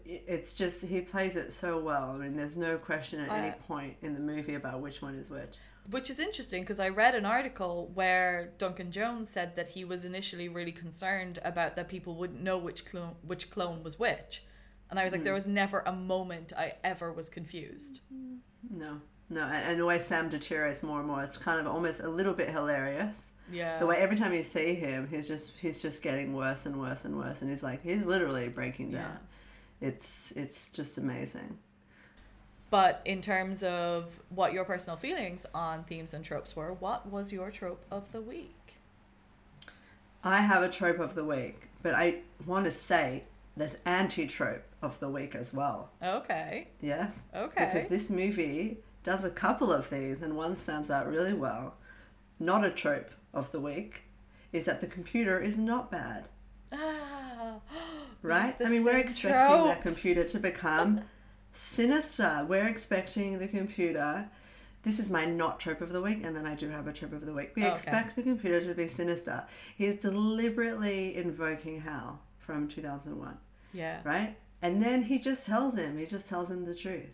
it's 0.04 0.56
just 0.56 0.84
he 0.84 1.00
plays 1.00 1.36
it 1.36 1.52
so 1.52 1.78
well. 1.78 2.10
I 2.10 2.18
mean, 2.18 2.36
there's 2.36 2.56
no 2.56 2.78
question 2.78 3.20
at 3.20 3.30
oh, 3.30 3.34
any 3.34 3.52
point 3.66 3.96
in 4.02 4.14
the 4.14 4.20
movie 4.20 4.54
about 4.54 4.80
which 4.80 5.02
one 5.02 5.14
is 5.14 5.30
which. 5.30 5.56
Which 5.90 6.10
is 6.10 6.18
interesting 6.18 6.62
because 6.62 6.80
I 6.80 6.88
read 6.88 7.14
an 7.14 7.24
article 7.24 7.90
where 7.94 8.52
Duncan 8.58 8.90
Jones 8.90 9.30
said 9.30 9.54
that 9.56 9.68
he 9.68 9.84
was 9.84 10.04
initially 10.04 10.48
really 10.48 10.72
concerned 10.72 11.38
about 11.44 11.76
that 11.76 11.88
people 11.88 12.16
wouldn't 12.16 12.42
know 12.42 12.58
which 12.58 12.84
clone 12.86 13.14
which 13.22 13.50
clone 13.50 13.82
was 13.82 13.98
which. 13.98 14.42
And 14.90 14.98
I 14.98 15.04
was 15.04 15.12
like, 15.12 15.20
hmm. 15.20 15.24
there 15.24 15.34
was 15.34 15.46
never 15.46 15.80
a 15.80 15.92
moment 15.92 16.52
I 16.56 16.74
ever 16.84 17.12
was 17.12 17.28
confused. 17.28 18.00
Mm-hmm. 18.12 18.78
No, 18.78 19.00
no, 19.28 19.42
and, 19.42 19.72
and 19.72 19.80
the 19.80 19.86
way 19.86 19.98
Sam 19.98 20.28
deteriorates 20.28 20.82
more 20.82 21.00
and 21.00 21.08
more, 21.08 21.22
it's 21.22 21.36
kind 21.36 21.60
of 21.60 21.66
almost 21.66 22.00
a 22.00 22.08
little 22.08 22.34
bit 22.34 22.48
hilarious. 22.50 23.32
Yeah. 23.50 23.78
The 23.78 23.86
way 23.86 23.96
every 23.96 24.16
time 24.16 24.32
you 24.32 24.42
see 24.42 24.74
him, 24.74 25.08
he's 25.08 25.28
just 25.28 25.52
he's 25.60 25.80
just 25.82 26.02
getting 26.02 26.34
worse 26.34 26.66
and 26.66 26.80
worse 26.80 27.04
and 27.04 27.16
worse, 27.16 27.42
and 27.42 27.50
he's 27.50 27.62
like 27.62 27.82
he's 27.82 28.04
literally 28.04 28.48
breaking 28.48 28.90
down. 28.92 29.18
It's 29.80 30.32
it's 30.32 30.70
just 30.70 30.98
amazing. 30.98 31.58
But 32.70 33.00
in 33.04 33.20
terms 33.20 33.62
of 33.62 34.20
what 34.28 34.52
your 34.52 34.64
personal 34.64 34.96
feelings 34.96 35.46
on 35.54 35.84
themes 35.84 36.12
and 36.12 36.24
tropes 36.24 36.56
were, 36.56 36.72
what 36.72 37.10
was 37.10 37.32
your 37.32 37.50
trope 37.50 37.84
of 37.90 38.10
the 38.12 38.20
week? 38.20 38.74
I 40.24 40.38
have 40.38 40.62
a 40.62 40.68
trope 40.68 40.98
of 40.98 41.14
the 41.14 41.24
week, 41.24 41.68
but 41.82 41.94
I 41.94 42.22
want 42.44 42.64
to 42.64 42.72
say 42.72 43.22
there's 43.56 43.78
anti 43.84 44.26
trope 44.26 44.64
of 44.82 44.98
the 44.98 45.08
week 45.08 45.34
as 45.34 45.54
well. 45.54 45.90
Okay. 46.02 46.68
Yes. 46.80 47.22
Okay. 47.34 47.70
Because 47.72 47.88
this 47.88 48.10
movie 48.10 48.78
does 49.04 49.24
a 49.24 49.30
couple 49.30 49.72
of 49.72 49.88
these, 49.88 50.22
and 50.22 50.36
one 50.36 50.56
stands 50.56 50.90
out 50.90 51.06
really 51.06 51.34
well. 51.34 51.74
Not 52.40 52.64
a 52.64 52.70
trope 52.70 53.12
of 53.32 53.52
the 53.52 53.60
week 53.60 54.02
is 54.52 54.64
that 54.64 54.80
the 54.80 54.86
computer 54.86 55.38
is 55.40 55.58
not 55.58 55.90
bad, 55.90 56.28
Ah. 56.72 57.60
right? 58.22 58.54
I 58.60 58.68
mean, 58.68 58.84
we're 58.84 58.98
expecting 58.98 59.46
trope. 59.56 59.66
that 59.68 59.82
computer 59.82 60.24
to 60.24 60.38
become 60.38 61.02
sinister. 61.52 62.44
We're 62.48 62.66
expecting 62.66 63.38
the 63.38 63.48
computer. 63.48 64.28
This 64.82 64.98
is 65.00 65.10
my 65.10 65.24
not 65.24 65.58
trope 65.58 65.80
of 65.80 65.92
the 65.92 66.00
week, 66.00 66.22
and 66.22 66.36
then 66.36 66.46
I 66.46 66.54
do 66.54 66.68
have 66.68 66.86
a 66.86 66.92
trope 66.92 67.12
of 67.12 67.26
the 67.26 67.32
week. 67.32 67.52
We 67.56 67.64
expect 67.66 68.14
the 68.16 68.22
computer 68.22 68.60
to 68.60 68.74
be 68.74 68.86
sinister. 68.86 69.44
He's 69.76 69.96
deliberately 69.96 71.16
invoking 71.16 71.80
Hal 71.80 72.20
from 72.38 72.68
2001 72.68 73.36
Yeah. 73.72 73.98
right? 74.04 74.36
And 74.62 74.80
then 74.82 75.02
he 75.02 75.18
just 75.18 75.44
tells 75.46 75.74
him, 75.76 75.98
he 75.98 76.06
just 76.06 76.28
tells 76.28 76.50
him 76.50 76.64
the 76.64 76.74
truth 76.74 77.10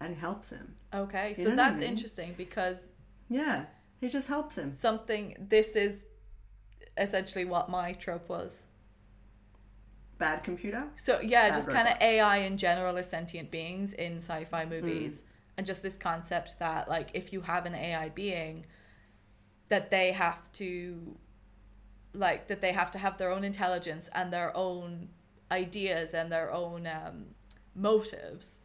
and 0.00 0.14
helps 0.16 0.50
him. 0.50 0.74
Okay. 0.92 1.30
You 1.30 1.34
So 1.36 1.44
what 1.44 1.52
I 1.52 1.56
that's 1.56 1.80
mean? 1.80 1.88
interesting 1.88 2.34
because 2.36 2.88
Yeah, 3.30 3.64
he 4.00 4.08
just 4.10 4.28
helps 4.28 4.58
him. 4.58 4.76
something 4.76 5.34
this 5.40 5.76
is 5.76 6.04
essentially 6.98 7.44
what 7.46 7.70
my 7.70 7.92
trope 7.92 8.28
was. 8.28 8.64
Bad 10.18 10.44
computer? 10.44 10.84
So 10.96 11.20
yeah, 11.20 11.48
just 11.50 11.68
kind 11.70 11.88
of. 11.88 11.94
AI 12.00 12.38
in 12.38 12.56
general 12.56 12.96
as 12.98 13.08
sentient 13.10 13.50
beings 13.50 13.92
in 13.92 14.18
sci-fi 14.18 14.64
movies, 14.64 15.22
Mm. 15.22 15.24
and 15.58 15.66
just 15.66 15.82
this 15.82 15.96
concept 15.96 16.58
that 16.58 16.88
like 16.88 17.10
if 17.14 17.32
you 17.32 17.40
have 17.42 17.66
an 17.66 17.74
AI 17.74 18.08
being, 18.10 18.66
that 19.68 19.90
they 19.90 20.12
have 20.12 20.50
to, 20.52 21.16
like 22.12 22.46
that 22.48 22.60
they 22.60 22.72
have 22.72 22.90
to 22.92 22.98
have 22.98 23.18
their 23.18 23.30
own 23.30 23.42
intelligence 23.44 24.08
and 24.14 24.32
their 24.32 24.56
own 24.56 25.08
ideas 25.50 26.14
and 26.14 26.30
their 26.30 26.52
own 26.52 26.86
um, 26.86 27.26
motives, 27.74 28.60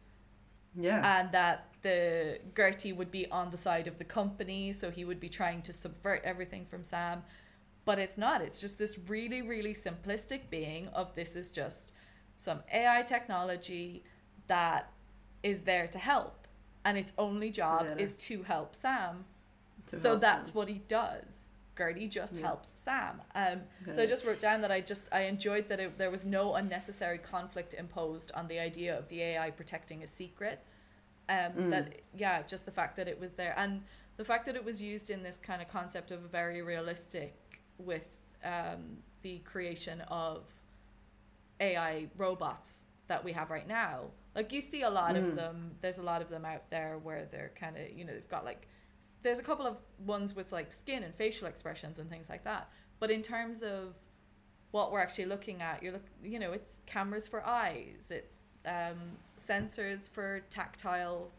Yeah. 0.76 1.20
and 1.20 1.32
that 1.32 1.66
the 1.82 2.38
Gertie 2.56 2.92
would 2.92 3.10
be 3.10 3.28
on 3.30 3.50
the 3.50 3.56
side 3.56 3.86
of 3.88 3.98
the 3.98 4.04
company, 4.04 4.70
so 4.72 4.90
he 4.90 5.04
would 5.04 5.18
be 5.18 5.28
trying 5.28 5.62
to 5.62 5.72
subvert 5.72 6.22
everything 6.24 6.64
from 6.66 6.84
Sam. 6.84 7.24
But 7.90 7.98
it's 7.98 8.16
not. 8.16 8.40
It's 8.40 8.60
just 8.60 8.78
this 8.78 9.00
really, 9.08 9.42
really 9.42 9.74
simplistic 9.74 10.42
being 10.48 10.86
of 10.94 11.12
this 11.16 11.34
is 11.34 11.50
just 11.50 11.90
some 12.36 12.60
AI 12.72 13.02
technology 13.02 14.04
that 14.46 14.92
is 15.42 15.62
there 15.62 15.88
to 15.88 15.98
help, 15.98 16.46
and 16.84 16.96
its 16.96 17.12
only 17.18 17.50
job 17.50 17.86
Yeah. 17.88 17.96
is 18.04 18.14
to 18.28 18.44
help 18.44 18.76
Sam. 18.76 19.24
To 19.88 19.96
so 19.96 20.10
help 20.10 20.20
that's 20.20 20.46
Sam. 20.50 20.54
what 20.54 20.68
he 20.68 20.82
does. 20.86 21.48
Gertie 21.76 22.06
just 22.06 22.36
Yeah. 22.36 22.46
helps 22.46 22.78
Sam. 22.78 23.22
Um, 23.34 23.62
so 23.92 24.02
I 24.02 24.06
just 24.06 24.24
wrote 24.24 24.38
down 24.38 24.60
that 24.60 24.70
I 24.70 24.80
just 24.82 25.08
I 25.12 25.22
enjoyed 25.22 25.68
that 25.68 25.80
it, 25.80 25.98
there 25.98 26.12
was 26.12 26.24
no 26.24 26.54
unnecessary 26.54 27.18
conflict 27.18 27.74
imposed 27.74 28.30
on 28.36 28.46
the 28.46 28.60
idea 28.60 28.96
of 28.96 29.08
the 29.08 29.20
AI 29.20 29.50
protecting 29.50 30.04
a 30.04 30.06
secret. 30.06 30.60
Um, 31.28 31.52
Mm. 31.54 31.70
That 31.70 32.02
yeah, 32.14 32.42
just 32.44 32.66
the 32.66 32.72
fact 32.72 32.94
that 32.98 33.08
it 33.08 33.18
was 33.18 33.32
there 33.32 33.54
and 33.58 33.82
the 34.16 34.24
fact 34.24 34.44
that 34.46 34.54
it 34.54 34.64
was 34.64 34.80
used 34.80 35.10
in 35.10 35.24
this 35.24 35.38
kind 35.40 35.60
of 35.60 35.66
concept 35.66 36.12
of 36.12 36.22
a 36.24 36.28
very 36.28 36.62
realistic 36.62 37.34
with 37.80 38.04
um, 38.44 38.98
the 39.22 39.38
creation 39.38 40.00
of 40.02 40.44
AI 41.60 42.06
robots 42.16 42.84
that 43.08 43.24
we 43.24 43.32
have 43.32 43.50
right 43.50 43.66
now. 43.68 44.04
Like 44.34 44.52
you 44.52 44.60
see 44.60 44.82
a 44.82 44.90
lot 44.90 45.16
of 45.16 45.24
Mm. 45.24 45.34
them. 45.34 45.76
There's 45.80 45.98
a 45.98 46.02
lot 46.02 46.22
of 46.22 46.28
them 46.30 46.44
out 46.44 46.70
there 46.70 46.98
where 46.98 47.26
they're 47.26 47.50
kind 47.54 47.76
of 47.76 47.90
you 47.90 48.04
know 48.04 48.12
they've 48.12 48.28
got 48.28 48.44
like 48.44 48.66
there's 49.22 49.38
a 49.40 49.42
couple 49.42 49.66
of 49.66 49.76
ones 50.06 50.34
with 50.36 50.52
like 50.52 50.72
skin 50.72 51.02
and 51.02 51.14
facial 51.14 51.46
expressions 51.48 51.98
and 51.98 52.08
things 52.08 52.28
like 52.30 52.44
that. 52.44 52.70
But 53.00 53.10
in 53.10 53.22
terms 53.22 53.62
of 53.62 53.94
what 54.70 54.92
we're 54.92 55.00
actually 55.00 55.26
looking 55.26 55.60
at, 55.62 55.82
you're 55.82 55.92
look 55.92 56.06
you 56.22 56.38
know 56.38 56.52
it's 56.52 56.80
cameras 56.86 57.26
for 57.26 57.44
eyes, 57.46 58.10
it's 58.10 58.44
um, 58.66 59.16
sensors 59.38 60.08
for 60.08 60.40
tactile 60.50 61.30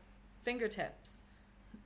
fingertips, 0.44 1.24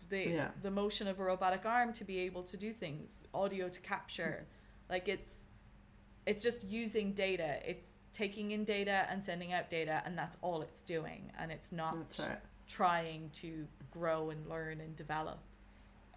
the 0.10 0.30
Yeah. 0.30 0.52
the 0.62 0.72
motion 0.72 1.08
of 1.08 1.20
a 1.20 1.24
robotic 1.24 1.66
arm 1.66 1.94
to 1.94 2.04
be 2.04 2.20
able 2.20 2.44
to 2.44 2.58
do 2.58 2.74
things, 2.74 3.24
audio 3.34 3.70
to 3.70 3.82
capture, 3.82 4.46
like 4.90 5.08
it's 5.08 5.48
it's 6.26 6.42
just 6.42 6.64
using 6.64 7.14
data. 7.14 7.60
It's 7.68 7.94
taking 8.12 8.52
in 8.52 8.64
data 8.64 9.06
and 9.10 9.24
sending 9.24 9.54
out 9.54 9.70
data, 9.70 10.02
and 10.06 10.18
that's 10.18 10.38
all 10.42 10.62
it's 10.62 10.82
doing. 10.82 11.32
And 11.38 11.52
it's 11.52 11.72
not 11.72 11.98
right. 12.18 12.40
trying 12.68 13.30
to 13.34 13.68
grow 13.92 14.30
and 14.32 14.48
learn 14.48 14.82
and 14.82 14.96
develop. 14.96 15.40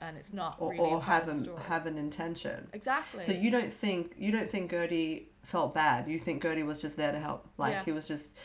And 0.01 0.16
it's 0.16 0.33
not 0.33 0.57
Or, 0.61 0.70
really 0.70 0.88
or 0.88 1.03
have 1.03 1.29
an, 1.29 1.44
have 1.66 1.87
an 1.87 1.98
intention. 1.98 2.68
exactly. 2.72 3.24
So 3.24 3.33
you 3.33 3.51
don't 3.51 3.74
think 3.74 4.14
you 4.16 4.31
don't 4.31 4.51
think 4.51 4.70
Gertie 4.70 5.29
felt 5.42 5.74
bad. 5.74 6.09
You 6.09 6.18
think 6.20 6.40
Gertie 6.42 6.62
was 6.62 6.81
just 6.81 6.96
there 6.96 7.11
to 7.12 7.18
help. 7.18 7.48
Like 7.59 7.72
Yeah. 7.72 7.85
he 7.85 7.92
was 7.92 8.07
just 8.07 8.37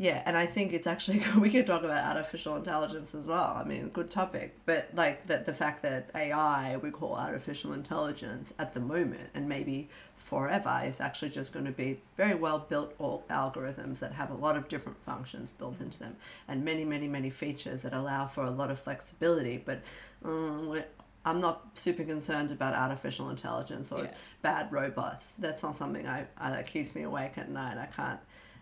yeah, 0.00 0.22
and 0.24 0.34
I 0.34 0.46
think 0.46 0.72
it's 0.72 0.86
actually 0.86 1.22
we 1.38 1.50
could 1.50 1.66
talk 1.66 1.82
about 1.82 2.16
artificial 2.16 2.56
intelligence 2.56 3.14
as 3.14 3.26
well. 3.26 3.60
I 3.62 3.64
mean, 3.64 3.90
good 3.90 4.10
topic. 4.10 4.58
But 4.64 4.88
like 4.94 5.26
that 5.26 5.44
the 5.44 5.52
fact 5.52 5.82
that 5.82 6.08
AI 6.14 6.78
we 6.78 6.90
call 6.90 7.16
artificial 7.16 7.74
intelligence 7.74 8.54
at 8.58 8.72
the 8.72 8.80
moment 8.80 9.28
and 9.34 9.46
maybe 9.46 9.90
forever 10.16 10.80
is 10.86 11.02
actually 11.02 11.28
just 11.28 11.52
going 11.52 11.66
to 11.66 11.70
be 11.70 12.00
very 12.16 12.34
well 12.34 12.60
built 12.66 12.96
algorithms 13.28 13.98
that 13.98 14.12
have 14.12 14.30
a 14.30 14.34
lot 14.34 14.56
of 14.56 14.68
different 14.68 14.96
functions 15.04 15.50
built 15.50 15.82
into 15.82 15.98
them 15.98 16.16
and 16.48 16.64
many 16.64 16.82
many 16.82 17.06
many 17.06 17.28
features 17.28 17.82
that 17.82 17.92
allow 17.92 18.26
for 18.26 18.44
a 18.44 18.50
lot 18.50 18.70
of 18.70 18.80
flexibility. 18.80 19.58
But 19.62 19.82
um, 20.24 20.82
I'm 21.26 21.40
not 21.40 21.72
super 21.74 22.04
concerned 22.04 22.50
about 22.52 22.72
artificial 22.72 23.28
intelligence 23.28 23.92
or 23.92 24.04
Yeah. 24.04 24.14
bad 24.40 24.72
robots. 24.72 25.36
That's 25.36 25.62
not 25.62 25.76
something 25.76 26.06
I, 26.08 26.26
I 26.38 26.52
that 26.52 26.66
keeps 26.68 26.94
me 26.94 27.02
awake 27.02 27.36
at 27.36 27.50
night. 27.50 27.76
I 27.76 27.84
can't 27.84 28.20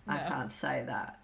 I 0.08 0.18
can't 0.18 0.50
say 0.50 0.84
that. 0.86 1.17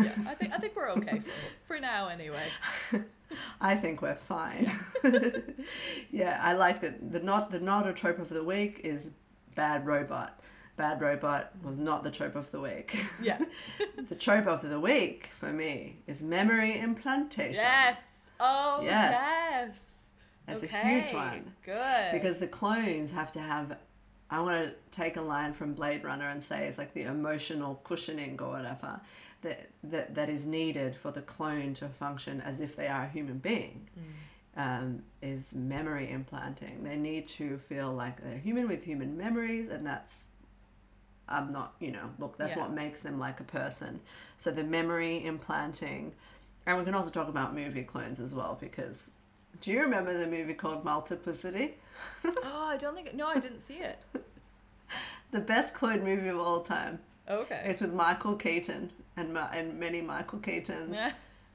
Yeah, 0.00 0.12
I 0.28 0.34
think 0.34 0.52
I 0.52 0.58
think 0.58 0.76
we're 0.76 0.90
okay 0.90 1.20
for, 1.20 1.74
for 1.74 1.80
now 1.80 2.08
anyway. 2.08 2.44
I 3.60 3.76
think 3.76 4.02
we're 4.02 4.14
fine. 4.14 4.70
yeah, 6.10 6.38
I 6.42 6.52
like 6.54 6.80
that. 6.82 7.10
The 7.12 7.20
not 7.20 7.50
the 7.50 7.60
not 7.60 7.86
a 7.86 7.92
trope 7.92 8.18
of 8.18 8.28
the 8.28 8.44
week 8.44 8.80
is 8.84 9.12
bad 9.54 9.86
robot. 9.86 10.38
Bad 10.76 11.00
robot 11.00 11.52
was 11.62 11.78
not 11.78 12.02
the 12.02 12.10
trope 12.10 12.34
of 12.36 12.50
the 12.50 12.60
week. 12.60 12.98
Yeah. 13.22 13.38
the 14.08 14.14
trope 14.16 14.46
of 14.46 14.68
the 14.68 14.80
week 14.80 15.30
for 15.34 15.50
me 15.52 15.98
is 16.06 16.22
memory 16.22 16.78
implantation. 16.78 17.54
yes. 17.54 18.30
Oh 18.40 18.80
Yes. 18.82 19.12
yes. 19.12 19.98
That's 20.46 20.64
okay. 20.64 20.80
a 20.98 21.02
huge 21.02 21.14
one. 21.14 21.52
Good. 21.64 22.12
because 22.12 22.38
the 22.38 22.48
clones 22.48 23.12
have 23.12 23.30
to 23.32 23.40
have 23.40 23.78
i 24.30 24.40
want 24.40 24.64
to 24.64 24.74
take 24.90 25.16
a 25.18 25.20
line 25.20 25.52
from 25.52 25.74
blade 25.74 26.02
runner 26.04 26.26
and 26.28 26.42
say 26.42 26.66
it's 26.66 26.78
like 26.78 26.92
the 26.94 27.02
emotional 27.02 27.76
cushioning 27.84 28.40
or 28.40 28.48
whatever 28.48 28.98
that 29.42 29.68
that, 29.84 30.14
that 30.14 30.28
is 30.28 30.46
needed 30.46 30.96
for 30.96 31.10
the 31.10 31.22
clone 31.22 31.74
to 31.74 31.88
function 31.88 32.40
as 32.40 32.60
if 32.60 32.74
they 32.76 32.86
are 32.88 33.04
a 33.04 33.08
human 33.08 33.38
being 33.38 33.88
um, 34.56 35.02
is 35.22 35.54
memory 35.54 36.10
implanting 36.10 36.82
they 36.84 36.96
need 36.96 37.26
to 37.26 37.56
feel 37.58 37.92
like 37.92 38.20
they're 38.22 38.38
human 38.38 38.68
with 38.68 38.84
human 38.84 39.16
memories 39.16 39.68
and 39.68 39.86
that's 39.86 40.26
i'm 41.28 41.52
not 41.52 41.74
you 41.80 41.90
know 41.90 42.10
look 42.18 42.36
that's 42.36 42.56
Yeah. 42.56 42.62
what 42.62 42.72
makes 42.72 43.00
them 43.00 43.18
like 43.18 43.40
a 43.40 43.44
person 43.44 44.00
so 44.36 44.50
the 44.50 44.64
memory 44.64 45.24
implanting 45.24 46.12
and 46.66 46.78
we 46.78 46.84
can 46.84 46.94
also 46.94 47.10
talk 47.10 47.28
about 47.28 47.54
movie 47.54 47.84
clones 47.84 48.20
as 48.20 48.34
well 48.34 48.56
because 48.60 49.10
do 49.60 49.70
you 49.72 49.80
remember 49.80 50.16
the 50.16 50.26
movie 50.26 50.54
called 50.54 50.84
multiplicity 50.84 51.74
oh, 52.24 52.66
I 52.66 52.76
don't 52.78 52.94
think. 52.96 53.14
No, 53.14 53.28
I 53.28 53.38
didn't 53.38 53.60
see 53.60 53.74
it. 53.74 54.04
the 55.30 55.38
best 55.40 55.72
clone 55.74 56.02
movie 56.02 56.26
of 56.28 56.38
all 56.38 56.60
time. 56.60 56.98
Okay. 57.28 57.62
It's 57.64 57.80
with 57.80 57.92
Michael 57.92 58.34
Keaton 58.34 58.90
and 59.16 59.32
Ma- 59.34 59.48
and 59.52 59.78
many 59.78 60.00
Michael 60.00 60.38
Keatons, 60.40 60.94
Yeah. 60.94 61.12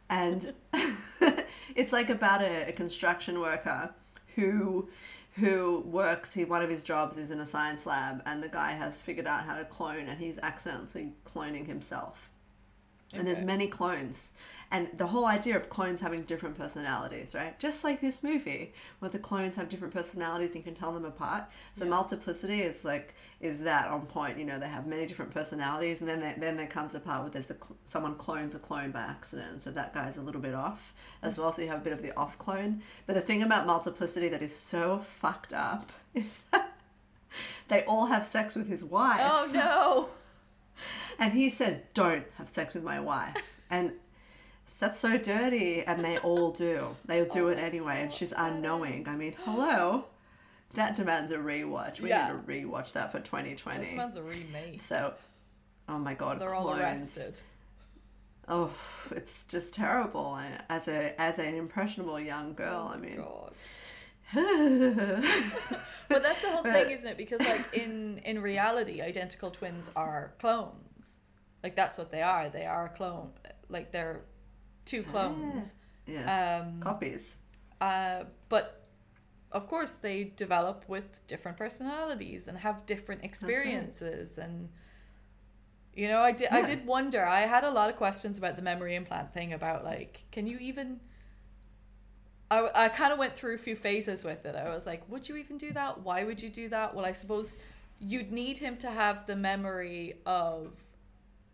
and 0.09 0.53
it's 1.75 1.91
like 1.91 2.09
about 2.09 2.41
a, 2.41 2.69
a 2.69 2.71
construction 2.71 3.39
worker 3.39 3.91
who 4.35 4.89
who 5.35 5.83
works. 5.85 6.33
He 6.33 6.45
one 6.45 6.61
of 6.61 6.69
his 6.69 6.83
jobs 6.83 7.17
is 7.17 7.31
in 7.31 7.39
a 7.39 7.45
science 7.45 7.85
lab, 7.85 8.21
and 8.25 8.41
the 8.41 8.49
guy 8.49 8.71
has 8.71 8.99
figured 9.01 9.27
out 9.27 9.43
how 9.43 9.55
to 9.55 9.65
clone, 9.65 10.07
and 10.07 10.19
he's 10.19 10.37
accidentally 10.39 11.13
cloning 11.25 11.67
himself. 11.67 12.29
And 13.13 13.25
there's 13.25 13.41
many 13.41 13.67
clones. 13.67 14.33
And 14.69 14.89
the 14.97 15.07
whole 15.07 15.25
idea 15.25 15.55
of 15.55 15.69
clones 15.69 16.01
having 16.01 16.23
different 16.23 16.57
personalities, 16.57 17.33
right? 17.33 17.57
Just 17.57 17.85
like 17.85 18.01
this 18.01 18.21
movie, 18.21 18.73
where 18.99 19.09
the 19.09 19.19
clones 19.19 19.55
have 19.55 19.69
different 19.69 19.93
personalities, 19.93 20.49
and 20.49 20.57
you 20.57 20.63
can 20.63 20.73
tell 20.75 20.91
them 20.93 21.05
apart. 21.05 21.45
So 21.73 21.85
Yeah. 21.85 21.91
multiplicity 21.91 22.61
is 22.61 22.83
like 22.83 23.13
is 23.39 23.61
that 23.61 23.87
on 23.89 24.01
point? 24.07 24.39
You 24.39 24.45
know, 24.45 24.57
they 24.59 24.67
have 24.67 24.87
many 24.87 25.05
different 25.05 25.31
personalities, 25.31 25.99
and 26.01 26.09
then 26.09 26.19
there, 26.19 26.35
then 26.39 26.57
there 26.57 26.65
comes 26.65 26.91
the 26.91 26.99
part 26.99 27.21
where 27.21 27.29
there's 27.29 27.45
the 27.45 27.53
cl- 27.53 27.77
someone 27.85 28.15
clones 28.15 28.55
a 28.55 28.59
clone 28.59 28.89
by 28.91 29.01
accident, 29.01 29.61
so 29.61 29.69
that 29.71 29.93
guy's 29.93 30.17
a 30.17 30.21
little 30.21 30.41
bit 30.41 30.55
off 30.55 30.93
as 31.21 31.37
well. 31.37 31.51
So 31.53 31.61
you 31.61 31.67
have 31.67 31.81
a 31.81 31.83
bit 31.83 31.93
of 31.93 32.01
the 32.01 32.15
off 32.17 32.39
clone. 32.39 32.81
But 33.05 33.13
the 33.13 33.21
thing 33.21 33.43
about 33.43 33.67
multiplicity 33.67 34.27
that 34.29 34.41
is 34.41 34.55
so 34.55 34.99
fucked 34.99 35.53
up 35.53 35.91
is 36.15 36.39
that 36.51 36.73
they 37.67 37.83
all 37.83 38.07
have 38.07 38.25
sex 38.25 38.55
with 38.55 38.67
his 38.67 38.83
wife. 38.83 39.21
Oh 39.23 39.49
no. 39.53 40.09
And 41.19 41.33
he 41.33 41.49
says, 41.49 41.79
Don't 41.95 42.25
have 42.37 42.49
sex 42.49 42.75
with 42.75 42.83
my 42.83 42.99
wife. 42.99 43.35
And 43.69 43.91
that's 44.79 44.99
so 44.99 45.17
dirty. 45.17 45.83
And 45.83 46.03
they 46.03 46.17
all 46.19 46.51
do. 46.51 46.95
They 47.05 47.25
do 47.31 47.47
Oh, 47.47 47.49
it 47.49 47.57
anyway. 47.59 47.95
so 47.95 48.01
and 48.03 48.13
she's 48.13 48.31
upsetting. 48.31 48.55
unknowing. 48.55 49.07
I 49.07 49.15
mean, 49.15 49.33
hello. 49.43 50.05
That 50.73 50.95
demands 50.95 51.31
a 51.31 51.37
rewatch. 51.37 51.99
We 52.01 52.09
Yeah. 52.09 52.27
need 52.31 52.45
to 52.45 52.67
rewatch 52.67 52.91
that 52.93 53.11
for 53.11 53.19
2020. 53.19 53.85
This 53.85 53.93
one's 53.93 54.15
a 54.15 54.23
remake. 54.23 54.81
So, 54.81 55.13
oh 55.89 55.97
my 55.97 56.13
God. 56.13 56.39
They're 56.39 56.53
all 56.53 56.73
arrested. 56.75 57.39
Oh, 58.49 58.71
it's 59.11 59.43
just 59.45 59.73
terrible. 59.73 60.35
And 60.35 60.61
As 60.69 60.87
a 60.87 61.19
as 61.19 61.37
an 61.39 61.55
impressionable 61.55 62.19
young 62.19 62.53
girl, 62.53 62.89
oh 62.89 62.93
I 62.93 62.97
mean, 62.97 63.19
Oh 63.19 63.49
God. 64.33 65.23
But 66.09 66.23
that's 66.23 66.41
the 66.41 66.49
whole 66.49 66.63
thing, 66.63 66.89
isn't 66.89 67.07
it? 67.07 67.17
Because 67.17 67.41
like 67.41 67.73
in 67.73 68.19
in 68.19 68.41
reality, 68.41 69.01
identical 69.01 69.51
twins 69.51 69.91
are 69.95 70.33
clones. 70.39 71.17
Like 71.63 71.75
that's 71.75 71.97
what 71.97 72.11
they 72.11 72.21
are. 72.21 72.47
They 72.49 72.65
are 72.65 72.85
a 72.85 72.89
clone. 72.89 73.31
Like 73.67 73.91
they're 73.91 74.21
two 74.87 75.03
clones. 75.03 75.75
yeah, 76.07 76.61
Um, 76.65 76.79
copies. 76.79 77.35
uh, 77.81 78.23
but 78.49 78.73
of 79.51 79.67
course, 79.67 79.95
they 79.95 80.23
develop 80.25 80.83
with 80.87 81.25
different 81.27 81.57
personalities 81.57 82.47
and 82.47 82.57
have 82.59 82.85
different 82.85 83.23
experiences. 83.23 84.37
And 84.37 84.69
you 85.95 86.07
know, 86.07 86.19
I 86.21 86.31
did. 86.31 86.49
I 86.49 86.61
did 86.63 86.85
wonder. 86.85 87.25
I 87.25 87.41
had 87.41 87.63
a 87.63 87.71
lot 87.71 87.89
of 87.89 87.95
questions 87.95 88.37
about 88.37 88.55
the 88.55 88.61
memory 88.61 88.93
implant 88.95 89.33
thing. 89.33 89.53
About 89.53 89.83
like, 89.83 90.23
can 90.31 90.45
you 90.47 90.57
even? 90.59 90.99
I, 92.49 92.69
I 92.85 92.89
kind 92.89 93.11
of 93.11 93.19
went 93.19 93.35
through 93.35 93.55
a 93.55 93.57
few 93.57 93.75
phases 93.75 94.23
with 94.23 94.45
it. 94.45 94.55
I 94.55 94.69
was 94.69 94.85
like, 94.85 95.03
would 95.09 95.27
you 95.27 95.35
even 95.37 95.57
do 95.57 95.71
that? 95.73 96.01
Why 96.01 96.23
would 96.23 96.41
you 96.41 96.49
do 96.49 96.69
that? 96.69 96.93
Well, 96.95 97.05
I 97.05 97.11
suppose 97.11 97.55
you'd 97.99 98.31
need 98.31 98.59
him 98.59 98.77
to 98.77 98.89
have 98.91 99.25
the 99.25 99.35
memory 99.35 100.15
of 100.25 100.71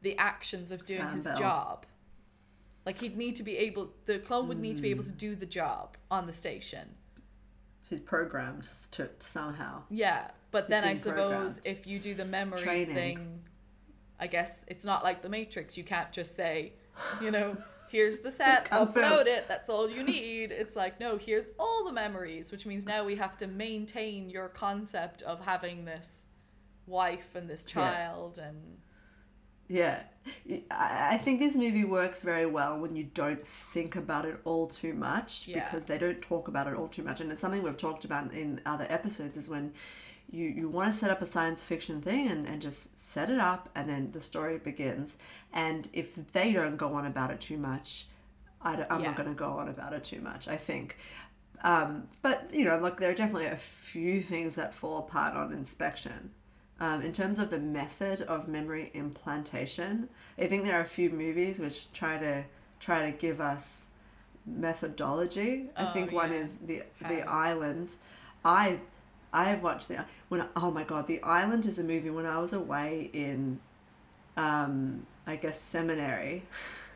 the 0.02 0.17
actions 0.17 0.72
of 0.72 0.86
doing 0.86 1.00
Sam 1.02 1.13
his 1.15 1.24
Bell. 1.24 1.38
job. 1.38 1.86
Like 2.86 3.00
he'd 3.02 3.15
need 3.17 3.36
to 3.38 3.43
be 3.43 3.58
able, 3.58 3.91
the 4.06 4.19
clone 4.19 4.48
would 4.50 4.60
need 4.60 4.76
to 4.76 4.82
be 4.82 4.89
able 4.91 5.04
to 5.04 5.12
Hmm. 5.12 5.17
do 5.17 5.36
the 5.36 5.46
job 5.46 5.98
on 6.12 6.28
the 6.28 6.34
station. 6.34 6.96
He's 7.89 8.02
programmed 8.02 8.63
to 8.91 9.10
somehow. 9.19 9.84
Yeah, 9.89 10.32
but 10.52 10.69
then 10.69 10.84
I 10.84 10.93
suppose 10.96 11.56
programmed. 11.60 11.62
if 11.65 11.88
you 11.88 12.00
do 12.00 12.13
the 12.13 12.26
memory 12.26 12.60
Training. 12.62 12.96
thing, 12.96 13.43
I 14.19 14.28
guess 14.28 14.65
it's 14.67 14.86
not 14.86 15.04
like 15.04 15.22
the 15.22 15.30
Matrix. 15.30 15.78
You 15.78 15.84
can't 15.84 16.12
just 16.12 16.36
say, 16.36 16.74
you 17.22 17.30
know, 17.32 17.56
here's 17.89 18.19
the 18.19 18.32
set, 18.32 18.65
upload 18.72 19.28
it, 19.28 19.48
that's 19.48 19.69
all 19.69 19.89
you 19.89 20.02
need. 20.04 20.52
It's 20.52 20.76
like, 20.76 21.00
no, 21.00 21.17
here's 21.17 21.48
all 21.60 21.84
the 21.86 21.91
memories, 21.91 22.52
which 22.52 22.65
means 22.65 22.86
now 22.86 23.04
we 23.06 23.15
have 23.17 23.38
to 23.38 23.48
maintain 23.48 24.30
your 24.30 24.50
concept 24.50 25.22
of 25.22 25.46
having 25.46 25.86
this 25.86 26.26
wife 26.88 27.36
and 27.36 27.50
this 27.50 27.63
child 27.63 28.38
and 28.39 28.78
Yeah. 29.74 30.04
I 30.72 31.10
I 31.14 31.18
think 31.18 31.40
this 31.40 31.56
movie 31.56 31.84
works 31.86 32.22
very 32.22 32.46
well 32.46 32.78
when 32.80 32.96
you 32.96 33.06
don't 33.06 33.46
think 33.46 33.96
about 33.96 34.26
it 34.26 34.38
all 34.46 34.68
too 34.68 34.94
much 34.94 35.48
Yeah. 35.48 35.64
because 35.64 35.86
they 35.86 35.98
don't 35.98 36.22
talk 36.22 36.48
about 36.48 36.68
it 36.68 36.76
all 36.76 36.88
too 36.88 37.04
much. 37.04 37.20
And 37.22 37.32
it's 37.32 37.42
something 37.42 37.64
we've 37.64 37.78
talked 37.88 38.06
about 38.06 38.34
in 38.34 38.62
other 38.66 38.86
episodes 38.90 39.36
is 39.38 39.50
when 39.50 39.74
you, 40.32 40.46
you 40.48 40.70
want 40.70 40.92
to 40.92 40.98
set 40.98 41.12
up 41.12 41.22
a 41.22 41.26
science 41.26 41.62
fiction 41.62 42.02
thing 42.02 42.28
and, 42.28 42.48
and 42.48 42.62
just 42.62 42.98
set 42.98 43.30
it 43.30 43.40
up 43.40 43.70
and 43.76 43.90
then 43.90 44.12
the 44.12 44.22
story 44.22 44.58
begins. 44.58 45.18
And 45.52 45.90
if 45.94 46.16
they 46.34 46.54
don't 46.54 46.78
go 46.78 46.94
on 46.94 47.06
about 47.06 47.32
it 47.32 47.42
too 47.42 47.58
much, 47.58 48.08
I 48.62 48.86
I'm 48.90 49.02
Yeah. 49.02 49.08
not 49.08 49.18
going 49.18 49.30
to 49.30 49.36
go 49.36 49.52
on 49.62 49.68
about 49.70 49.94
it 49.94 50.04
too 50.04 50.22
much, 50.22 50.48
I 50.48 50.58
think. 50.58 50.98
Um, 51.64 52.08
but, 52.22 52.54
you 52.54 52.66
know, 52.66 52.78
look, 52.78 53.00
there 53.00 53.10
are 53.10 53.14
definitely 53.16 53.48
a 53.48 53.56
few 53.58 54.22
things 54.22 54.56
that 54.56 54.74
fall 54.74 54.98
apart 55.00 55.34
on 55.36 55.52
inspection. 55.54 56.32
Um, 56.80 57.02
in 57.02 57.14
terms 57.14 57.40
of 57.40 57.50
the 57.50 57.60
method 57.60 58.22
of 58.24 58.48
memory 58.48 58.92
implantation, 58.94 60.10
I 60.38 60.48
think 60.48 60.66
there 60.66 60.78
are 60.78 60.82
a 60.82 60.86
few 60.86 61.10
movies 61.10 61.60
which 61.60 61.92
try 61.94 62.18
to 62.18 62.44
try 62.80 63.10
to 63.10 63.18
give 63.18 63.40
us 63.40 63.88
methodology. 64.46 65.70
I 65.78 65.88
Oh, 65.90 65.94
think 65.94 66.12
one 66.12 66.32
is 66.32 66.60
the 66.60 66.84
the 67.00 67.22
Island. 67.28 67.96
I 68.44 68.80
I 69.32 69.46
have 69.46 69.64
watched 69.64 69.88
the 69.88 70.06
when 70.30 70.46
oh 70.56 70.72
my 70.72 70.84
god, 70.84 71.08
the 71.08 71.22
Island 71.22 71.66
is 71.66 71.80
a 71.80 71.84
movie 71.84 72.10
when 72.10 72.26
I 72.26 72.40
was 72.40 72.54
away 72.54 73.10
in 73.14 73.60
um 74.36 75.06
I 75.26 75.36
guess 75.38 75.60
seminary. 75.60 76.44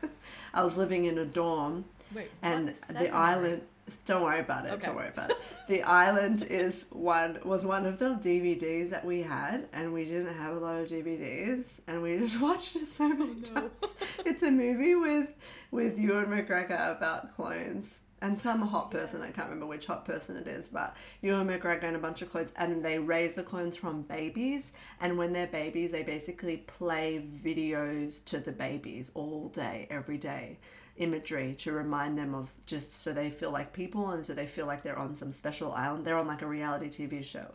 I 0.54 0.64
was 0.64 0.76
living 0.76 1.04
in 1.06 1.18
a 1.18 1.24
dorm 1.24 1.84
wait, 2.14 2.30
and 2.42 2.68
the 2.68 3.08
island 3.10 3.62
don't 3.98 4.22
worry 4.22 4.40
about 4.40 4.64
it 4.66 4.72
Okay. 4.72 4.86
don't 4.86 4.96
worry 4.96 5.08
about 5.08 5.30
it 5.30 5.38
the 5.68 5.82
island 5.82 6.42
is 6.44 6.86
one 6.90 7.38
was 7.44 7.64
one 7.66 7.86
of 7.86 7.98
the 7.98 8.10
dvds 8.16 8.90
that 8.90 9.04
we 9.04 9.22
had 9.22 9.68
and 9.72 9.92
we 9.92 10.04
didn't 10.04 10.34
have 10.34 10.54
a 10.56 10.58
lot 10.60 10.76
of 10.76 10.88
dvds 10.88 11.80
and 11.86 12.02
we 12.02 12.18
just 12.24 12.40
watched 12.40 12.76
it 12.76 12.86
so 12.88 13.08
many 13.08 13.22
oh, 13.22 13.34
no. 13.54 13.60
times 13.60 13.94
it's 14.24 14.42
a 14.42 14.50
movie 14.50 14.94
with 14.94 15.28
with 15.70 15.98
ewan 15.98 16.26
mcgregor 16.26 16.96
about 16.96 17.34
clones 17.34 18.00
and 18.20 18.38
some 18.40 18.60
hot 18.62 18.90
person 18.90 19.22
i 19.22 19.30
can't 19.30 19.46
remember 19.48 19.66
which 19.66 19.86
hot 19.86 20.04
person 20.04 20.36
it 20.36 20.46
is 20.48 20.66
but 20.68 20.96
ewan 21.22 21.46
mcgregor 21.46 21.84
and 21.84 21.94
a 21.96 22.00
bunch 22.00 22.20
of 22.20 22.30
clones 22.30 22.52
and 22.56 22.84
they 22.84 22.98
raise 22.98 23.34
the 23.34 23.42
clones 23.42 23.76
from 23.76 24.02
babies 24.02 24.72
and 25.00 25.16
when 25.16 25.32
they're 25.32 25.46
babies 25.46 25.92
they 25.92 26.02
basically 26.02 26.56
play 26.56 27.24
videos 27.44 28.24
to 28.24 28.38
the 28.38 28.52
babies 28.52 29.10
all 29.14 29.48
day 29.50 29.86
every 29.90 30.18
day 30.18 30.58
imagery 30.98 31.54
to 31.58 31.72
remind 31.72 32.18
them 32.18 32.34
of 32.34 32.52
just 32.66 33.02
so 33.02 33.12
they 33.12 33.30
feel 33.30 33.50
like 33.50 33.72
people 33.72 34.10
and 34.10 34.24
so 34.26 34.34
they 34.34 34.46
feel 34.46 34.66
like 34.66 34.82
they're 34.82 34.98
on 34.98 35.14
some 35.14 35.32
special 35.32 35.72
island 35.72 36.04
they're 36.04 36.18
on 36.18 36.26
like 36.26 36.42
a 36.42 36.46
reality 36.46 36.88
tv 36.88 37.24
show. 37.24 37.46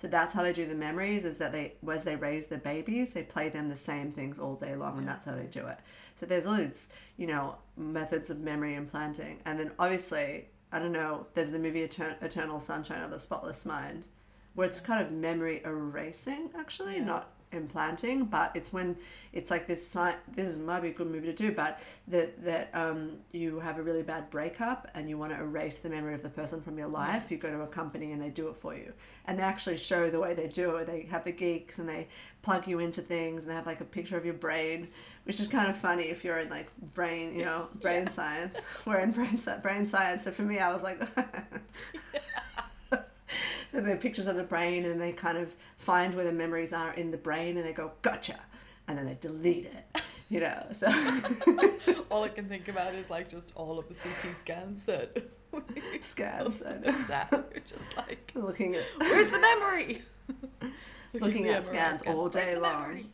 So 0.00 0.08
that's 0.08 0.34
how 0.34 0.42
they 0.42 0.52
do 0.52 0.66
the 0.66 0.74
memories 0.74 1.24
is 1.24 1.38
that 1.38 1.52
they 1.52 1.74
as 1.90 2.04
they 2.04 2.16
raise 2.16 2.46
the 2.46 2.58
babies 2.58 3.12
they 3.12 3.22
play 3.22 3.48
them 3.48 3.68
the 3.68 3.76
same 3.76 4.12
things 4.12 4.38
all 4.38 4.54
day 4.56 4.74
long 4.76 4.98
and 4.98 5.06
that's 5.06 5.24
how 5.24 5.34
they 5.34 5.46
do 5.46 5.66
it. 5.66 5.78
So 6.16 6.26
there's 6.26 6.46
all 6.46 6.56
these 6.56 6.88
you 7.16 7.26
know 7.26 7.56
methods 7.76 8.30
of 8.30 8.40
memory 8.40 8.74
implanting 8.74 9.40
and 9.44 9.58
then 9.58 9.72
obviously 9.78 10.46
i 10.72 10.78
don't 10.78 10.92
know 10.92 11.26
there's 11.34 11.50
the 11.50 11.58
movie 11.58 11.86
Etern- 11.86 12.20
eternal 12.22 12.58
sunshine 12.60 13.02
of 13.02 13.10
the 13.10 13.18
spotless 13.18 13.64
mind 13.66 14.06
where 14.54 14.66
it's 14.66 14.80
kind 14.80 15.04
of 15.04 15.12
memory 15.12 15.60
erasing 15.64 16.50
actually 16.58 16.96
Yeah. 16.96 17.04
not 17.04 17.30
implanting 17.54 18.24
but 18.24 18.50
it's 18.54 18.72
when 18.72 18.96
it's 19.32 19.50
like 19.50 19.66
this 19.66 19.86
sci- 19.86 20.14
this 20.34 20.46
is 20.46 20.58
might 20.58 20.80
be 20.80 20.88
a 20.88 20.92
good 20.92 21.06
movie 21.10 21.26
to 21.26 21.32
do 21.32 21.52
but 21.52 21.80
that 22.08 22.42
that 22.44 22.70
um 22.74 23.12
you 23.32 23.58
have 23.60 23.78
a 23.78 23.82
really 23.82 24.02
bad 24.02 24.28
breakup 24.30 24.88
and 24.94 25.08
you 25.08 25.16
want 25.18 25.32
to 25.32 25.38
erase 25.38 25.78
the 25.78 25.88
memory 25.88 26.14
of 26.14 26.22
the 26.22 26.28
person 26.28 26.60
from 26.60 26.76
your 26.78 26.88
life 26.88 27.30
you 27.30 27.36
go 27.38 27.50
to 27.50 27.60
a 27.62 27.66
company 27.66 28.12
and 28.12 28.20
they 28.20 28.28
do 28.30 28.48
it 28.48 28.56
for 28.56 28.74
you. 28.74 28.92
And 29.26 29.38
they 29.38 29.42
actually 29.42 29.76
show 29.76 30.10
the 30.10 30.18
way 30.20 30.34
they 30.34 30.48
do 30.48 30.76
it 30.76 30.86
they 30.86 31.02
have 31.10 31.24
the 31.24 31.32
geeks 31.32 31.78
and 31.78 31.88
they 31.88 32.08
plug 32.42 32.66
you 32.66 32.78
into 32.80 33.00
things 33.02 33.42
and 33.42 33.50
they 33.50 33.54
have 33.54 33.66
like 33.66 33.80
a 33.80 33.84
picture 33.84 34.16
of 34.16 34.24
your 34.24 34.34
brain 34.34 34.88
which 35.24 35.38
is 35.38 35.46
kind 35.48 35.68
of 35.70 35.76
funny 35.76 36.04
if 36.04 36.24
you're 36.24 36.38
in 36.38 36.48
like 36.50 36.68
brain 36.94 37.34
you 37.34 37.44
know 37.44 37.68
brain 37.80 38.02
Yeah. 38.04 38.08
science. 38.08 38.58
We're 38.86 38.98
in 39.00 39.12
brain, 39.12 39.40
brain 39.62 39.86
science 39.86 40.24
so 40.24 40.30
for 40.32 40.42
me 40.42 40.58
i 40.58 40.72
was 40.72 40.82
like 40.82 41.00
and 41.00 41.44
they're 43.86 43.96
pictures 43.96 44.26
of 44.26 44.36
the 44.36 44.44
brain 44.44 44.84
and 44.84 45.00
they 45.00 45.12
kind 45.12 45.38
of 45.38 45.54
find 45.76 46.14
where 46.14 46.24
the 46.24 46.32
memories 46.32 46.72
are 46.72 46.92
in 46.94 47.10
the 47.10 47.16
brain 47.16 47.56
and 47.56 47.66
they 47.66 47.72
go 47.72 47.92
gotcha 48.02 48.38
and 48.88 48.98
then 48.98 49.06
they 49.06 49.16
delete 49.20 49.66
it 49.66 50.02
you 50.28 50.40
know 50.40 50.66
so 50.72 50.86
all 52.10 52.24
I 52.24 52.28
can 52.28 52.48
think 52.48 52.68
about 52.68 52.94
is 52.94 53.10
like 53.10 53.28
just 53.28 53.52
all 53.56 53.78
of 53.78 53.88
the 53.88 53.94
CT 53.94 54.36
scans 54.36 54.84
that 54.84 55.22
scans 56.02 56.60
and 56.60 56.86
at. 56.86 57.64
Just 57.66 57.96
like, 57.96 58.32
looking 58.34 58.74
at 58.74 58.82
where's 58.98 59.28
the 59.28 59.38
memory? 59.38 60.02
Looking 61.14 61.48
at 61.48 61.64
the 61.64 61.70
MRI 61.70 61.74
scans 61.74 61.98
scan. 62.00 62.16
all 62.16 62.28
day 62.28 62.54
the 62.54 62.60
long. 62.60 62.82
memory? 62.82 63.06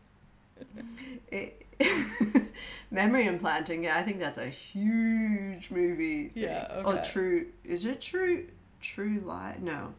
it, 1.30 1.66
memory 2.90 3.26
implanting 3.26 3.84
yeah 3.84 3.96
i 3.96 4.02
think 4.02 4.18
that's 4.18 4.38
a 4.38 4.48
huge 4.48 5.70
movie 5.70 6.28
thing. 6.28 6.42
Yeah, 6.42 6.66
oh, 6.70 6.96
or 6.96 7.02
true 7.02 7.46
is 7.64 7.84
it 7.84 8.00
true 8.00 8.46
true 8.80 9.22
lie 9.24 9.56
no 9.60 9.94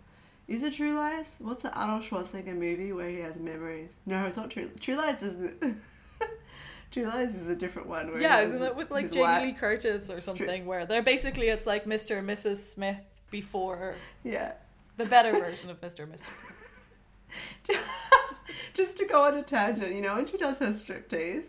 is 0.50 0.64
it 0.64 0.74
True 0.74 0.94
Lies? 0.94 1.38
What's 1.40 1.64
the 1.64 1.72
Arnold 1.74 2.04
Schwarzenegger 2.04 2.56
movie 2.56 2.92
where 2.92 3.10
he 3.10 3.20
has 3.20 3.38
memories? 3.40 4.00
No, 4.06 4.26
it's 4.26 4.36
not 4.38 4.50
True. 4.52 4.70
True 4.80 4.96
Lies 4.96 5.24
is 5.24 5.36
the 5.38 5.76
True 6.92 7.06
Lies 7.06 7.36
is 7.36 7.48
a 7.50 7.56
different 7.56 7.88
one. 7.88 8.12
Where 8.12 8.20
Yeah, 8.22 8.42
isn't 8.42 8.62
it 8.62 8.76
with 8.76 8.90
like 8.92 9.12
Jamie 9.12 9.22
wife- 9.22 9.44
Lee 9.44 9.54
Curtis 9.54 10.10
or 10.10 10.20
something 10.22 10.66
where 10.66 10.86
they're 10.86 11.04
basically 11.04 11.48
it's 11.50 11.66
like 11.68 11.86
Mr. 11.86 12.18
and 12.18 12.28
Mrs. 12.28 12.58
Smith 12.58 13.02
before 13.32 13.96
Yeah. 14.24 14.54
the 14.98 15.06
better 15.06 15.32
version 15.32 15.70
of 15.70 15.80
Mr. 15.82 16.00
and 16.04 16.14
Mrs. 16.14 16.34
Smith. 16.34 17.80
Just 18.74 18.98
to 18.98 19.06
go 19.06 19.24
on 19.24 19.36
a 19.38 19.44
tangent, 19.44 19.94
you 19.94 20.02
know, 20.02 20.16
when 20.16 20.26
she 20.26 20.38
does 20.38 20.58
her 20.60 20.68
striptease, 20.68 21.46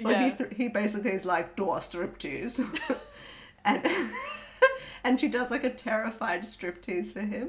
well, 0.00 0.30
he, 0.30 0.36
th- 0.36 0.54
he 0.54 0.68
basically 0.68 1.10
is 1.10 1.24
like, 1.24 1.56
door 1.56 1.78
striptease. 1.78 2.58
and, 3.64 3.84
and 5.02 5.18
she 5.20 5.26
does 5.28 5.50
like 5.50 5.64
a 5.64 5.70
terrified 5.70 6.42
striptease 6.42 7.12
for 7.12 7.20
him. 7.20 7.48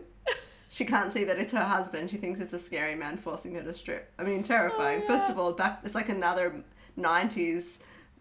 She 0.70 0.86
can't 0.86 1.12
see 1.12 1.24
that 1.24 1.40
it's 1.40 1.54
her 1.54 1.64
husband. 1.64 2.10
She 2.10 2.18
thinks 2.18 2.40
it's 2.40 2.54
a 2.54 2.60
scary 2.60 2.96
man 2.96 3.18
forcing 3.18 3.56
her 3.56 3.64
to 3.64 3.74
strip. 3.74 4.12
I 4.20 4.24
mean, 4.24 4.44
terrifying. 4.44 5.02
Oh, 5.04 5.08
First 5.08 5.30
of 5.30 5.40
all, 5.40 5.54
back 5.54 5.80
it's 5.84 5.96
like 5.96 6.10
another 6.10 6.62
90s. 7.00 7.80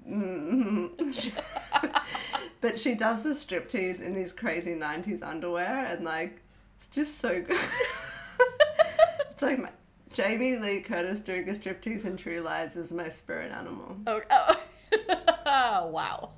mm, 0.09 1.43
but 2.61 2.79
she 2.79 2.95
does 2.95 3.25
the 3.25 3.31
striptease 3.31 4.01
in 4.01 4.15
these 4.15 4.33
crazy 4.33 4.75
90s 4.75 5.23
underwear, 5.23 5.87
and 5.87 6.05
like, 6.05 6.41
it's 6.79 6.89
just 6.89 7.19
so 7.19 7.41
good. 7.49 7.59
it's 9.31 9.43
like 9.43 9.59
my, 9.59 9.71
Jamie 10.13 10.57
Lee 10.57 10.81
Curtis 10.81 11.21
doing 11.21 11.49
a 11.49 11.53
striptease 11.53 12.05
in 12.05 12.17
True 12.17 12.41
Lies 12.41 12.77
is 12.77 12.93
my 12.93 13.09
spirit 13.09 13.51
animal. 13.53 13.97
Oh, 14.07 14.23
oh. 15.47 15.87
wow. 15.89 16.31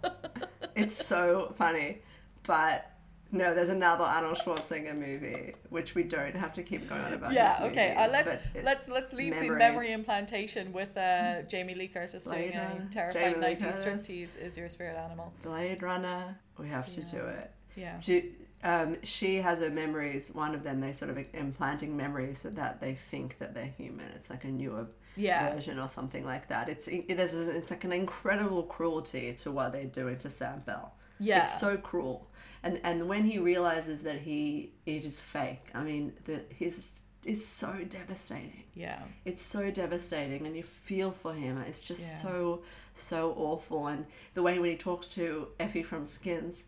It's 0.75 1.05
so 1.05 1.53
funny. 1.57 1.99
But 2.45 2.91
no, 3.31 3.55
there's 3.55 3.69
another 3.69 4.05
Arnold 4.05 4.39
Schwarzenegger 4.39 4.97
movie, 4.97 5.55
which 5.71 5.95
we 5.95 6.03
don't 6.03 6.35
have 6.35 6.53
to 6.55 6.63
keep 6.63 6.89
going 6.89 7.01
on 7.03 7.13
about. 7.13 7.33
yeah, 7.33 7.59
okay. 7.63 7.95
Uh, 7.95 8.09
let's 8.11 8.29
but 8.55 8.65
let's 8.65 8.89
let's 8.89 9.13
leave 9.13 9.35
the 9.39 9.51
memory 9.51 9.93
implantation 9.93 10.73
with 10.73 10.97
uh, 10.97 11.43
Jamie 11.43 11.75
Lee 11.75 11.89
Curtis 11.89 12.25
Blade 12.25 12.53
doing 12.53 12.57
a 12.57 12.69
Runner. 12.69 12.89
terrifying 12.91 13.35
Jamie 13.35 13.57
90s 13.57 13.61
Curtis. 13.61 14.07
striptease 14.09 14.39
is 14.39 14.57
your 14.57 14.69
spirit 14.69 14.97
animal. 14.97 15.33
Blade 15.43 15.83
Runner, 15.83 16.39
we 16.59 16.69
have 16.69 16.93
to 16.95 17.01
do 17.03 17.19
it. 17.19 17.51
Yeah. 17.77 18.01
She, 18.01 18.31
um, 18.65 18.97
she 19.05 19.37
has 19.37 19.61
her 19.61 19.71
memories. 19.71 20.31
One 20.33 20.55
of 20.55 20.63
them, 20.65 20.81
they 20.81 20.93
sort 20.93 21.11
of 21.11 21.19
implanting 21.35 21.97
memories 21.97 22.39
so 22.41 22.51
that 22.51 22.81
they 22.81 22.95
think 22.95 23.39
that 23.39 23.55
they're 23.55 23.67
human. 23.77 24.07
It's 24.17 24.31
like 24.31 24.45
a 24.45 24.49
newer 24.49 24.87
Yeah. 25.17 25.53
version 25.55 25.79
or 25.79 25.89
something 25.89 26.25
like 26.25 26.49
that. 26.49 26.69
It's 26.69 26.89
it, 26.89 27.09
there's 27.17 27.35
it's 27.35 27.71
like 27.71 27.85
an 27.85 27.93
incredible 27.93 28.63
cruelty 28.65 29.33
to 29.43 29.53
what 29.53 29.73
they're 29.73 29.85
doing 29.85 30.17
to 30.19 30.31
Sam 30.31 30.61
Bell. 30.67 30.95
Yeah. 31.21 31.43
It's 31.43 31.61
so 31.61 31.77
cruel. 31.77 32.27
And 32.63 32.81
and 32.85 33.09
when 33.09 33.25
he 33.25 33.39
realizes 33.39 34.03
that 34.03 34.21
he 34.21 34.73
it 34.87 35.05
is 35.05 35.19
fake, 35.21 35.71
I 35.75 35.83
mean, 35.83 36.13
the 36.25 36.43
his 36.51 37.03
it's 37.25 37.47
so 37.47 37.85
devastating. 37.89 38.63
Yeah. 38.75 39.03
It's 39.25 39.43
so 39.43 39.71
devastating, 39.71 40.47
and 40.47 40.57
you 40.57 40.63
feel 40.63 41.11
for 41.11 41.33
him. 41.35 41.59
It's 41.59 41.83
just 41.83 42.01
Yeah. 42.01 42.31
so 42.31 42.63
so 42.95 43.35
awful. 43.37 43.87
And 43.89 44.07
the 44.35 44.43
way 44.43 44.59
when 44.59 44.71
he 44.71 44.77
talks 44.77 45.09
to 45.15 45.49
Effie 45.61 45.83
from 45.83 46.05
Skins. 46.05 46.65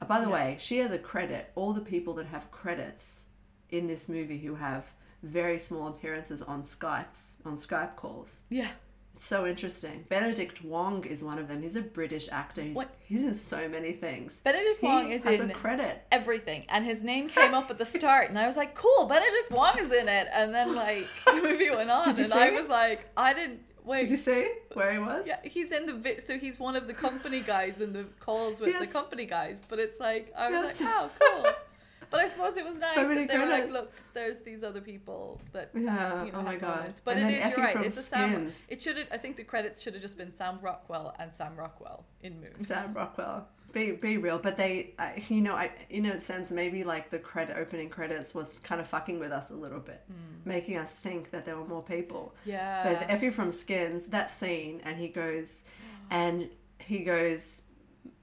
uh, 0.00 0.04
by 0.04 0.20
the 0.20 0.28
Yeah. 0.28 0.34
way, 0.34 0.56
she 0.60 0.78
has 0.78 0.92
a 0.92 0.98
credit. 0.98 1.50
All 1.54 1.72
the 1.72 1.80
people 1.80 2.12
that 2.14 2.26
have 2.26 2.50
credits 2.50 3.26
in 3.70 3.86
this 3.86 4.08
movie 4.08 4.38
who 4.38 4.56
have 4.56 4.92
very 5.22 5.58
small 5.58 5.88
appearances 5.88 6.42
on 6.42 6.62
Skypes 6.64 7.36
on 7.44 7.56
Skype 7.56 7.96
calls. 7.96 8.42
Yeah. 8.50 8.70
So 9.18 9.46
interesting. 9.46 10.04
Benedict 10.08 10.62
Wong 10.64 11.04
is 11.04 11.22
one 11.22 11.38
of 11.38 11.48
them. 11.48 11.62
He's 11.62 11.76
a 11.76 11.80
British 11.82 12.28
actor. 12.30 12.62
He's, 12.62 12.74
What? 12.76 12.94
he's 13.00 13.24
in 13.24 13.34
so 13.34 13.68
many 13.68 13.92
things. 13.92 14.40
Benedict 14.42 14.80
He 14.80 14.86
Wong 14.86 15.10
is 15.10 15.24
in 15.24 15.50
credit. 15.50 16.04
everything 16.12 16.64
and 16.68 16.84
his 16.84 17.02
name 17.02 17.28
came 17.28 17.54
up 17.54 17.70
at 17.70 17.78
the 17.78 17.86
start 17.86 18.28
and 18.28 18.38
I 18.38 18.46
was 18.46 18.56
like 18.56 18.74
cool 18.74 19.06
Benedict 19.06 19.50
Wong 19.50 19.72
is 19.78 19.92
in 19.92 20.08
it 20.08 20.28
and 20.32 20.54
then 20.54 20.74
like 20.74 21.06
the 21.24 21.32
movie 21.42 21.70
went 21.70 21.90
on 21.90 22.08
and 22.08 22.32
I 22.32 22.46
it? 22.48 22.54
was 22.54 22.68
like 22.68 23.06
I 23.16 23.32
didn't 23.32 23.60
wait. 23.84 24.00
Did 24.00 24.10
you 24.10 24.16
see 24.16 24.48
where 24.74 24.92
he 24.92 24.98
was? 24.98 25.26
Yeah, 25.26 25.38
he's 25.44 25.72
in 25.72 25.86
the 25.86 25.94
vi- 25.94 26.18
so 26.18 26.38
he's 26.38 26.58
one 26.58 26.76
of 26.76 26.86
the 26.86 26.94
company 26.94 27.40
guys 27.40 27.80
in 27.80 27.92
the 27.92 28.04
calls 28.20 28.60
with 28.60 28.78
the 28.78 28.86
company 28.86 29.24
guys. 29.26 29.64
But 29.68 29.78
it's 29.78 29.98
like 30.00 30.32
I 30.36 30.50
was 30.50 30.62
Yes. 30.62 30.80
like, 30.80 30.90
oh, 30.92 31.10
cool. 31.20 31.52
But 32.10 32.20
I 32.20 32.26
suppose 32.28 32.56
it 32.56 32.64
was 32.64 32.78
nice 32.78 32.96
many 32.96 33.26
that 33.26 33.28
they 33.28 33.38
were 33.38 33.46
like, 33.46 33.70
look, 33.70 33.92
there's 34.14 34.40
these 34.40 34.62
other 34.62 34.80
people 34.80 35.40
that 35.52 35.70
Yeah. 35.74 36.24
you 36.24 36.32
know 36.32 36.38
oh 36.38 36.42
my 36.42 36.52
have 36.52 36.60
god. 36.60 36.76
moments. 36.78 37.00
But 37.04 37.16
and 37.16 37.30
it 37.30 37.42
is 37.42 37.50
you're 37.56 37.64
right. 37.66 37.84
It's 37.84 37.98
a 37.98 38.02
Sam. 38.02 38.52
It 38.68 38.80
should. 38.82 38.96
Have 38.96 39.08
I 39.10 39.16
think 39.18 39.36
the 39.36 39.44
credits 39.44 39.82
should 39.82 39.94
have 39.94 40.02
just 40.02 40.16
been 40.18 40.32
Sam 40.32 40.58
Rockwell 40.60 41.14
and 41.18 41.32
Sam 41.32 41.56
Rockwell 41.56 42.04
in 42.22 42.40
Moon. 42.40 42.64
Sam 42.64 42.94
Rockwell. 42.94 43.48
Be 43.72 43.90
be 43.92 44.16
real, 44.16 44.38
but 44.38 44.56
they, 44.56 44.94
uh, 44.98 45.10
you 45.28 45.42
know, 45.42 45.54
I 45.54 45.70
in 45.90 46.06
a 46.06 46.18
sense 46.20 46.50
maybe 46.50 46.82
like 46.84 47.10
the 47.10 47.18
credit 47.18 47.56
opening 47.58 47.90
credits 47.90 48.34
was 48.34 48.58
kind 48.60 48.80
of 48.80 48.86
fucking 48.86 49.18
with 49.18 49.32
us 49.32 49.50
a 49.50 49.54
little 49.54 49.80
bit, 49.80 50.02
making 50.44 50.76
us 50.76 50.94
think 50.94 51.30
that 51.32 51.44
there 51.44 51.56
were 51.58 51.66
more 51.66 51.82
people. 51.82 52.34
Yeah. 52.46 52.84
But 52.84 53.10
Effie 53.10 53.30
from 53.30 53.50
Skins, 53.50 54.06
that 54.06 54.30
scene, 54.30 54.80
and 54.84 54.96
he 54.96 55.08
goes, 55.08 55.64
and 56.10 56.48
he 56.78 57.00
goes, 57.00 57.62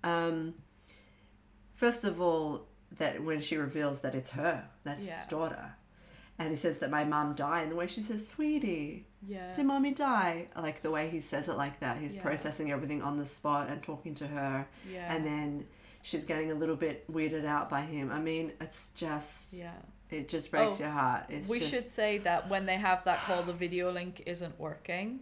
um, 0.04 0.56
first 1.76 2.04
of 2.04 2.20
all, 2.22 2.68
that 2.98 3.24
when 3.24 3.42
she 3.42 3.58
reveals 3.58 4.02
that 4.02 4.16
it's 4.16 4.32
her, 4.32 4.68
that's 4.84 5.06
Yeah. 5.06 5.18
his 5.18 5.28
daughter, 5.28 5.76
and 6.38 6.50
he 6.50 6.56
says 6.56 6.80
that 6.80 6.90
my 6.90 7.04
mom 7.04 7.34
died, 7.36 7.64
and 7.64 7.72
the 7.72 7.76
way 7.76 7.88
she 7.88 8.02
says, 8.02 8.28
"Sweetie, 8.28 9.06
yeah. 9.28 9.54
did 9.56 9.66
mommy 9.66 9.94
die?" 9.94 10.48
Like 10.56 10.82
the 10.82 10.92
way 10.92 11.10
he 11.10 11.20
says 11.20 11.48
it 11.48 11.58
like 11.58 11.80
that, 11.80 11.98
he's 11.98 12.16
Yeah. 12.16 12.22
processing 12.22 12.72
everything 12.72 13.02
on 13.02 13.18
the 13.18 13.26
spot 13.26 13.70
and 13.70 13.82
talking 13.82 14.16
to 14.16 14.28
her, 14.28 14.68
Yeah. 14.90 15.14
and 15.14 15.26
then 15.26 15.68
she's 16.02 16.24
getting 16.26 16.52
a 16.52 16.56
little 16.56 16.76
bit 16.76 17.10
weirded 17.12 17.46
out 17.46 17.70
by 17.70 17.82
him. 17.82 18.12
I 18.12 18.20
mean, 18.20 18.52
it's 18.60 18.90
just, 18.90 19.54
yeah. 19.54 19.72
it 20.10 20.28
just 20.30 20.52
breaks 20.52 20.78
Oh, 20.80 20.84
your 20.84 20.92
heart. 20.92 21.26
It's 21.30 21.48
we 21.50 21.60
just, 21.60 21.72
should 21.72 21.84
say 21.86 22.18
that 22.20 22.50
when 22.50 22.66
they 22.66 22.76
have 22.78 23.04
that 23.06 23.20
call, 23.20 23.42
the 23.44 23.54
video 23.54 23.90
link 23.92 24.22
isn't 24.26 24.60
working. 24.60 25.22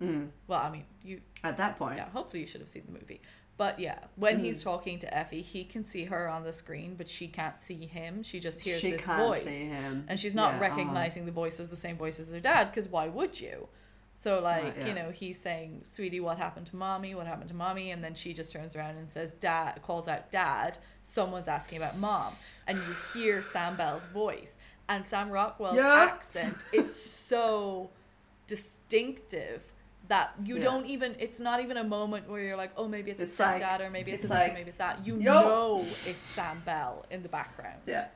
mm, 0.00 0.28
Well, 0.48 0.60
I 0.60 0.70
mean, 0.70 0.84
you 1.04 1.20
at 1.44 1.56
that 1.58 1.78
point. 1.78 1.96
yeah. 1.96 2.08
Hopefully, 2.10 2.40
you 2.40 2.46
should 2.46 2.60
have 2.60 2.68
seen 2.70 2.82
the 2.86 2.92
movie. 2.92 3.20
But 3.58 3.78
yeah, 3.78 3.98
when 4.16 4.38
Mm. 4.38 4.44
he's 4.44 4.62
talking 4.64 4.98
to 5.00 5.16
Effie, 5.16 5.42
he 5.42 5.64
can 5.64 5.84
see 5.84 6.04
her 6.06 6.28
on 6.28 6.42
the 6.42 6.52
screen, 6.52 6.94
but 6.96 7.08
she 7.08 7.28
can't 7.28 7.58
see 7.60 7.86
him. 7.86 8.22
She 8.22 8.40
just 8.40 8.62
hears 8.62 8.80
she 8.80 8.92
this 8.92 9.04
can't 9.06 9.22
voice, 9.28 9.44
see 9.44 9.66
him, 9.66 10.04
and 10.08 10.18
she's 10.18 10.34
not 10.34 10.52
Yeah, 10.52 10.56
oh. 10.58 10.60
recognizing 10.60 11.26
the 11.26 11.32
voice 11.32 11.60
as 11.60 11.68
the 11.68 11.76
same 11.76 11.96
voice 11.96 12.18
as 12.18 12.32
her 12.32 12.40
dad. 12.40 12.70
Because 12.70 12.88
why 12.88 13.08
would 13.08 13.40
you? 13.40 13.68
So 14.14 14.40
like 14.40 14.74
yeah. 14.76 14.86
you 14.88 14.94
know, 14.94 15.10
he's 15.10 15.38
saying, 15.38 15.82
"Sweetie, 15.84 16.20
what 16.20 16.38
happened 16.38 16.66
to 16.68 16.76
mommy? 16.76 17.14
What 17.14 17.26
happened 17.26 17.48
to 17.48 17.54
mommy?" 17.54 17.90
And 17.90 18.02
then 18.02 18.14
she 18.14 18.32
just 18.34 18.52
turns 18.52 18.74
around 18.74 18.96
and 18.96 19.08
says, 19.10 19.32
"Dad," 19.32 19.80
calls 19.82 20.08
out, 20.08 20.30
"Dad." 20.30 20.78
Someone's 21.02 21.48
asking 21.48 21.78
about 21.78 21.98
mom, 21.98 22.32
and 22.66 22.78
you 22.78 22.94
hear 23.12 23.42
Sam 23.42 23.76
Bell's 23.76 24.06
voice 24.06 24.56
and 24.88 25.06
Sam 25.06 25.30
Rockwell's 25.30 25.76
Yeah. 25.76 26.08
accent. 26.10 26.56
It's 26.72 27.00
so 27.00 27.90
distinctive 28.46 29.71
that 30.14 30.28
you 30.44 30.56
Yeah. 30.56 30.64
don't 30.68 30.86
even. 30.94 31.16
It's 31.18 31.40
not 31.40 31.60
even 31.64 31.76
a 31.76 31.84
moment 31.98 32.28
where 32.30 32.42
you're 32.46 32.56
like, 32.64 32.72
"Oh, 32.76 32.86
maybe 32.88 33.10
it's, 33.10 33.20
It's 33.20 33.38
a 33.38 33.42
like- 33.42 33.62
stepdad, 33.62 33.80
or 33.80 33.90
maybe 33.90 34.10
it's, 34.12 34.22
it's 34.24 34.30
a 34.30 34.34
this, 34.34 34.42
or 34.42 34.48
like, 34.48 34.54
maybe 34.58 34.68
it's 34.68 34.78
that." 34.86 35.06
You 35.06 35.14
Yo. 35.18 35.32
know 35.32 35.86
it's 36.10 36.26
Sam 36.36 36.62
Bell 36.66 37.04
in 37.10 37.22
the 37.22 37.28
background. 37.28 37.80
Yeah. 37.86 38.06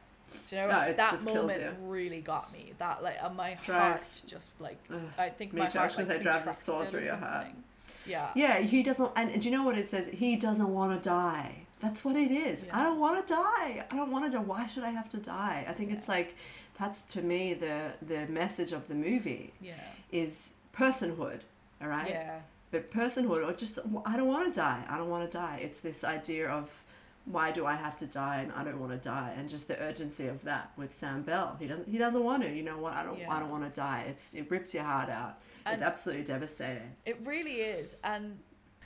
Do 0.48 0.56
you 0.56 0.62
know 0.62 0.68
No, 0.68 0.92
that 0.92 1.24
moment 1.24 1.62
really 1.82 2.20
got 2.20 2.52
me. 2.52 2.72
That 2.78 3.02
like 3.02 3.16
uh, 3.22 3.30
my 3.30 3.50
Drives- 3.64 4.20
heart 4.20 4.30
just 4.34 4.50
like 4.60 4.78
Ugh, 4.92 5.00
I 5.18 5.28
think 5.30 5.52
my 5.54 5.66
too. 5.66 5.78
Heart 5.78 5.96
was 5.96 6.08
like, 6.08 6.18
say 6.18 6.22
drives 6.22 6.46
a 6.46 6.52
saw 6.54 6.84
through 6.84 7.04
your 7.04 7.16
heart. 7.16 7.46
something. 7.46 7.62
Yeah. 8.06 8.28
Yeah, 8.34 8.58
he 8.58 8.82
doesn't. 8.82 9.10
And 9.16 9.40
do 9.40 9.48
you 9.48 9.54
know 9.56 9.64
what 9.64 9.78
it 9.78 9.88
says? 9.88 10.08
He 10.08 10.36
doesn't 10.36 10.72
want 10.78 10.90
to 11.02 11.08
die. 11.08 11.50
That's 11.80 12.04
what 12.04 12.16
it 12.16 12.30
is. 12.30 12.56
Yeah. 12.64 12.78
I 12.78 12.82
don't 12.84 13.00
want 13.00 13.16
to 13.26 13.32
die. 13.32 13.84
I 13.90 13.96
don't 13.96 14.10
want 14.10 14.24
to 14.26 14.30
die. 14.36 14.42
Why 14.44 14.66
should 14.66 14.84
I 14.84 14.90
have 14.90 15.08
to 15.10 15.18
die? 15.18 15.64
I 15.68 15.72
think 15.72 15.90
it's 15.96 16.08
like 16.08 16.34
that's 16.78 17.02
to 17.14 17.22
me 17.22 17.54
the 17.54 17.76
the 18.02 18.26
message 18.26 18.72
of 18.72 18.82
the 18.88 18.94
movie 18.94 19.52
Yeah. 19.60 19.74
is 20.12 20.52
personhood. 20.76 21.40
All 21.82 21.88
right. 21.88 22.08
Yeah. 22.08 22.40
But 22.70 22.90
personhood, 22.90 23.48
or 23.48 23.52
just 23.52 23.78
I 24.04 24.16
don't 24.16 24.28
want 24.28 24.52
to 24.52 24.60
die. 24.60 24.82
I 24.88 24.96
don't 24.98 25.08
want 25.08 25.30
to 25.30 25.36
die. 25.36 25.60
It's 25.62 25.80
this 25.80 26.02
idea 26.04 26.48
of 26.48 26.82
why 27.24 27.50
do 27.50 27.66
I 27.66 27.74
have 27.74 27.96
to 27.98 28.06
die 28.06 28.40
and 28.42 28.52
I 28.52 28.62
don't 28.64 28.78
want 28.80 28.92
to 28.92 28.98
die, 28.98 29.34
and 29.36 29.48
just 29.48 29.66
the 29.68 29.78
urgency 29.80 30.26
of 30.28 30.42
that 30.44 30.70
with 30.76 30.94
Sam 30.94 31.22
Bell. 31.22 31.56
He 31.58 31.66
doesn't. 31.66 31.88
He 31.88 31.98
doesn't 31.98 32.22
want 32.22 32.42
to. 32.42 32.52
You 32.52 32.62
know 32.62 32.78
what? 32.78 32.92
I 32.94 33.02
don't. 33.04 33.18
Yeah. 33.18 33.32
I 33.32 33.38
don't 33.40 33.50
want 33.50 33.64
to 33.64 33.80
die. 33.80 34.04
It's 34.08 34.34
it 34.34 34.50
rips 34.50 34.74
your 34.74 34.84
heart 34.84 35.08
out. 35.10 35.38
it's 35.64 35.74
And- 35.74 35.82
absolutely 35.82 36.24
devastating. 36.24 36.90
It 37.04 37.18
really 37.24 37.56
is, 37.62 37.94
and 38.02 38.38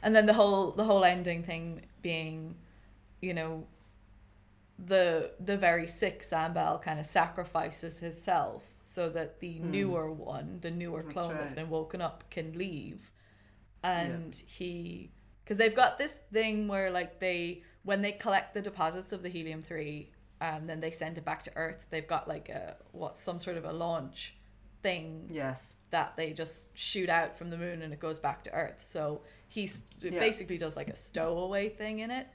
and 0.02 0.14
then 0.14 0.26
the 0.26 0.34
whole 0.34 0.72
the 0.72 0.84
whole 0.84 1.04
ending 1.04 1.42
thing 1.42 1.82
being, 2.02 2.54
you 3.20 3.34
know, 3.34 3.64
the 4.78 5.32
the 5.40 5.56
very 5.56 5.86
sick 5.86 6.22
Sam 6.22 6.52
Bell 6.54 6.78
kind 6.78 6.98
of 7.00 7.06
sacrifices 7.06 8.00
himself 8.00 8.69
so 8.82 9.08
that 9.10 9.40
the 9.40 9.58
newer 9.58 10.10
one, 10.10 10.58
the 10.60 10.70
newer. 10.70 11.02
That's 11.02 11.12
clone 11.12 11.36
that's 11.38 11.54
been 11.54 11.70
woken 11.70 12.00
up, 12.00 12.24
can 12.30 12.52
leave, 12.56 13.12
and 13.82 14.34
he 14.46 15.10
because 15.44 15.56
they've 15.56 15.74
got 15.74 15.98
this 15.98 16.18
thing 16.32 16.68
where 16.68 16.90
like 16.90 17.18
they 17.20 17.62
when 17.82 18.02
they 18.02 18.12
collect 18.12 18.54
the 18.54 18.60
deposits 18.62 19.12
of 19.12 19.22
the 19.22 19.28
helium 19.28 19.62
three. 19.62 20.12
Um, 20.42 20.66
then 20.66 20.80
they 20.80 20.90
send 20.90 21.18
it 21.18 21.24
back 21.26 21.42
to 21.42 21.52
Earth. 21.54 21.86
They've 21.90 22.06
got 22.06 22.26
like 22.26 22.48
a 22.48 22.76
what 22.92 23.18
some 23.18 23.38
sort 23.38 23.58
of 23.58 23.66
a 23.66 23.72
launch 23.74 24.36
thing 24.82 25.28
Yes. 25.30 25.76
that 25.90 26.16
they 26.16 26.32
just 26.32 26.74
shoot 26.78 27.10
out 27.10 27.36
from 27.36 27.50
the 27.50 27.58
moon 27.58 27.82
and 27.82 27.92
it 27.92 28.00
goes 28.00 28.18
back 28.18 28.42
to 28.44 28.52
Earth. 28.54 28.82
So 28.82 29.20
he 29.48 29.68
Yeah. 30.00 30.18
basically 30.18 30.56
does 30.56 30.76
like 30.78 30.88
a 30.88 30.96
stowaway 30.96 31.68
thing 31.68 31.98
in 31.98 32.10
it. 32.10 32.26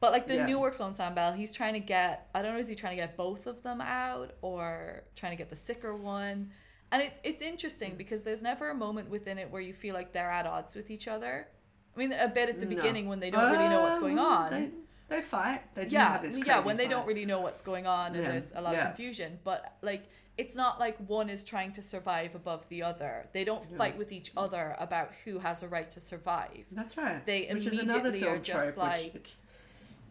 But 0.00 0.12
like 0.12 0.26
the 0.26 0.36
Yeah. 0.36 0.46
newer 0.46 0.70
clone 0.70 0.94
Sam 0.94 1.14
Bell, 1.14 1.32
he's 1.32 1.50
trying 1.52 1.74
to 1.74 1.80
get 1.80 2.28
I 2.34 2.42
don't 2.42 2.54
know 2.54 2.58
is 2.60 2.68
he 2.68 2.74
trying 2.74 2.96
to 2.96 3.02
get 3.02 3.16
both 3.16 3.46
of 3.46 3.62
them 3.62 3.80
out 3.80 4.34
or 4.42 5.02
trying 5.16 5.32
to 5.32 5.36
get 5.36 5.50
the 5.50 5.56
sicker 5.56 5.94
one. 5.94 6.50
And 6.90 7.02
it's 7.02 7.18
it's 7.24 7.42
interesting 7.42 7.96
because 7.96 8.22
there's 8.22 8.42
never 8.42 8.70
a 8.70 8.74
moment 8.74 9.10
within 9.10 9.38
it 9.38 9.50
where 9.50 9.60
you 9.60 9.74
feel 9.74 9.94
like 9.94 10.12
they're 10.12 10.30
at 10.30 10.46
odds 10.46 10.74
with 10.74 10.90
each 10.90 11.08
other. 11.08 11.48
I 11.94 11.98
mean, 11.98 12.12
a 12.12 12.28
bit 12.28 12.48
at 12.48 12.60
the 12.60 12.66
No. 12.66 12.76
beginning 12.76 13.08
when 13.08 13.18
they 13.20 13.30
don't 13.30 13.50
really 13.52 13.68
know 13.68 13.80
what's 13.82 13.98
going 13.98 14.18
Um, 14.18 14.24
on. 14.26 14.50
They, 14.52 14.70
they 15.16 15.22
fight. 15.22 15.74
They 15.74 15.86
do 15.86 15.94
yeah, 15.96 16.12
have 16.12 16.22
this 16.22 16.36
yeah, 16.38 16.60
when 16.60 16.76
they 16.76 16.84
fight. 16.84 16.90
don't 16.90 17.06
really 17.06 17.24
know 17.26 17.40
what's 17.40 17.60
going 17.62 17.86
on 17.86 18.14
and 18.14 18.22
Yeah, 18.22 18.30
there's 18.30 18.52
a 18.54 18.60
lot 18.60 18.74
yeah. 18.74 18.82
of 18.90 18.96
confusion. 18.96 19.40
But 19.42 19.76
like, 19.82 20.04
it's 20.36 20.54
not 20.54 20.78
like 20.78 20.96
one 21.08 21.28
is 21.28 21.42
trying 21.42 21.72
to 21.72 21.82
survive 21.82 22.36
above 22.36 22.68
the 22.68 22.84
other. 22.84 23.28
They 23.32 23.42
don't 23.42 23.66
fight 23.76 23.98
with 23.98 24.12
each 24.12 24.30
other 24.36 24.76
about 24.78 25.10
who 25.24 25.40
has 25.40 25.64
a 25.64 25.68
right 25.68 25.90
to 25.90 25.98
survive. 25.98 26.66
That's 26.70 26.96
right. 26.96 27.26
They 27.26 27.48
which 27.52 27.66
immediately 27.66 28.24
are 28.28 28.38
just 28.38 28.74
trope, 28.74 28.76
like, 28.76 29.28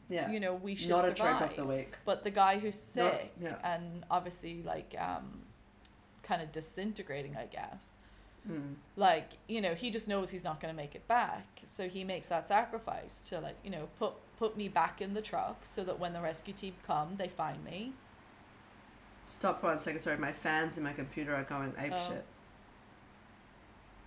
yeah, 0.09 0.31
You 0.31 0.39
know, 0.39 0.53
we 0.55 0.75
should 0.75 0.89
not 0.89 1.05
survive. 1.05 1.41
a 1.41 1.45
of 1.45 1.55
the 1.55 1.65
week. 1.65 1.93
But 2.05 2.23
the 2.23 2.31
guy 2.31 2.59
who's 2.59 2.95
Not- 2.95 3.11
sick 3.13 3.33
yeah. 3.41 3.55
and 3.63 4.05
obviously 4.09 4.61
like 4.63 4.95
um, 4.99 5.41
kind 6.23 6.41
of 6.41 6.51
disintegrating, 6.51 7.35
I 7.35 7.45
guess. 7.45 7.97
Mm. 8.49 8.75
Like 8.95 9.31
you 9.47 9.59
know, 9.61 9.73
he 9.75 9.89
just 9.89 10.07
knows 10.07 10.29
he's 10.29 10.43
not 10.45 10.61
going 10.61 10.73
to 10.73 10.77
make 10.81 10.95
it 10.95 11.05
back, 11.07 11.45
so 11.65 11.89
he 11.89 12.03
makes 12.05 12.29
that 12.29 12.47
sacrifice 12.47 13.21
to 13.29 13.39
like 13.41 13.55
you 13.63 13.69
know 13.69 13.89
put 13.99 14.13
put 14.39 14.55
me 14.55 14.69
back 14.69 15.01
in 15.01 15.13
the 15.13 15.21
truck 15.21 15.57
so 15.65 15.83
that 15.83 15.99
when 15.99 16.13
the 16.13 16.21
rescue 16.21 16.53
team 16.53 16.73
come, 16.85 17.15
they 17.17 17.27
find 17.27 17.61
me. 17.65 17.91
Stop 19.25 19.59
for 19.59 19.67
one 19.67 19.81
second. 19.81 19.99
Sorry, 19.99 20.17
my 20.17 20.31
fans 20.31 20.77
in 20.77 20.83
my 20.85 20.93
computer 20.93 21.35
are 21.35 21.43
going 21.43 21.73
ape 21.77 21.91
Oh. 21.93 22.07
shit. 22.09 22.25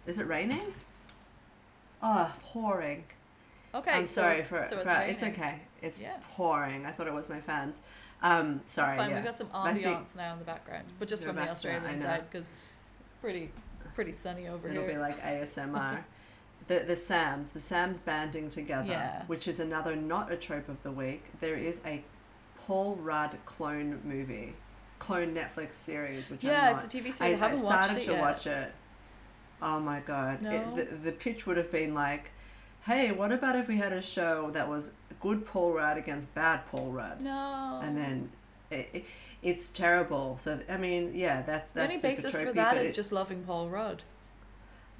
Is 0.06 0.18
it 0.18 0.26
raining? 0.26 0.72
Oh, 2.02 2.34
pouring. 2.42 3.04
Okay, 3.74 3.90
I'm 3.90 4.06
so 4.06 4.22
sorry 4.22 4.32
it's- 4.36 4.48
for, 4.48 4.62
so 4.62 4.76
for 4.82 4.90
it's, 5.02 5.22
it's, 5.22 5.22
okay. 5.22 5.60
It's 5.82 6.00
Yeah. 6.00 6.16
pouring. 6.32 6.86
I 6.86 6.90
thought 6.92 7.06
it 7.06 7.12
was 7.14 7.28
my 7.28 7.40
fans. 7.40 7.80
Um, 8.22 8.60
sorry. 8.66 8.90
It's 8.92 8.98
fine. 8.98 9.10
yeah. 9.10 9.16
We've 9.16 9.24
got 9.24 9.38
some 9.38 9.48
ambiance 9.48 10.14
now 10.16 10.34
in 10.34 10.38
the 10.38 10.44
background, 10.44 10.86
but 10.98 11.08
just 11.08 11.24
from 11.24 11.36
the 11.36 11.42
back 11.42 11.56
to 11.56 11.62
that, 11.62 11.74
Australian 11.74 11.84
I 11.86 11.94
know. 11.96 12.04
side 12.04 12.24
because 12.30 12.48
it's 13.00 13.12
pretty 13.20 13.50
pretty 13.94 14.12
sunny 14.12 14.46
over 14.48 14.68
here. 14.68 14.82
It'll 14.82 14.94
be 14.94 14.98
like 15.00 15.20
ASMR. 15.22 16.04
the 16.68 16.80
the 16.80 16.96
Sams, 16.96 17.52
the 17.52 17.60
Sams 17.60 17.98
banding 17.98 18.50
together, 18.50 18.88
Yeah. 18.88 19.22
which 19.26 19.48
is 19.48 19.58
another 19.58 19.96
not 19.96 20.30
a 20.30 20.36
trope 20.36 20.68
of 20.68 20.82
the 20.82 20.92
week. 20.92 21.24
There 21.40 21.56
is 21.56 21.80
a 21.86 22.04
Paul 22.66 22.96
Rudd 22.96 23.38
clone 23.46 24.00
movie, 24.04 24.54
clone 24.98 25.34
Netflix 25.34 25.74
series, 25.74 26.28
which 26.30 26.44
yeah, 26.44 26.72
not, 26.72 26.84
it's 26.84 26.94
a 26.94 26.98
TV 26.98 27.12
series. 27.12 27.20
I, 27.22 27.26
I, 27.26 27.30
haven't 27.34 27.60
I 27.60 27.62
watched 27.62 27.84
started 27.84 28.02
it 28.02 28.06
to 28.06 28.12
yet. 28.12 28.20
watch 28.20 28.46
it. 28.46 28.72
Oh 29.62 29.80
my 29.80 30.00
god! 30.00 30.42
No? 30.42 30.50
It, 30.50 30.74
the, 30.76 30.96
the 31.10 31.12
pitch 31.12 31.46
would 31.46 31.56
have 31.56 31.72
been 31.72 31.94
like, 31.94 32.30
"Hey, 32.84 33.12
what 33.12 33.32
about 33.32 33.56
if 33.56 33.66
we 33.66 33.76
had 33.78 33.92
a 33.92 34.00
show 34.02 34.50
that 34.52 34.68
was 34.68 34.92
good 35.20 35.46
Paul 35.46 35.72
Rudd 35.74 35.98
against 35.98 36.32
bad 36.34 36.66
Paul 36.70 36.90
Rudd?" 36.92 37.20
No. 37.20 37.80
And 37.82 37.96
then 37.96 38.30
it, 38.70 38.88
it, 38.92 39.04
it's 39.42 39.68
terrible. 39.68 40.36
So 40.38 40.60
I 40.68 40.76
mean, 40.76 41.12
yeah, 41.14 41.42
that's 41.42 41.72
the 41.72 41.80
that's 41.80 41.90
only 41.94 42.00
super 42.16 42.22
basis 42.28 42.40
for 42.40 42.46
tropey, 42.48 42.54
that 42.54 42.74
but 42.74 42.82
is 42.82 42.90
it- 42.90 42.94
just 42.94 43.12
loving 43.12 43.42
Paul 43.44 43.68
Rudd. 43.68 44.02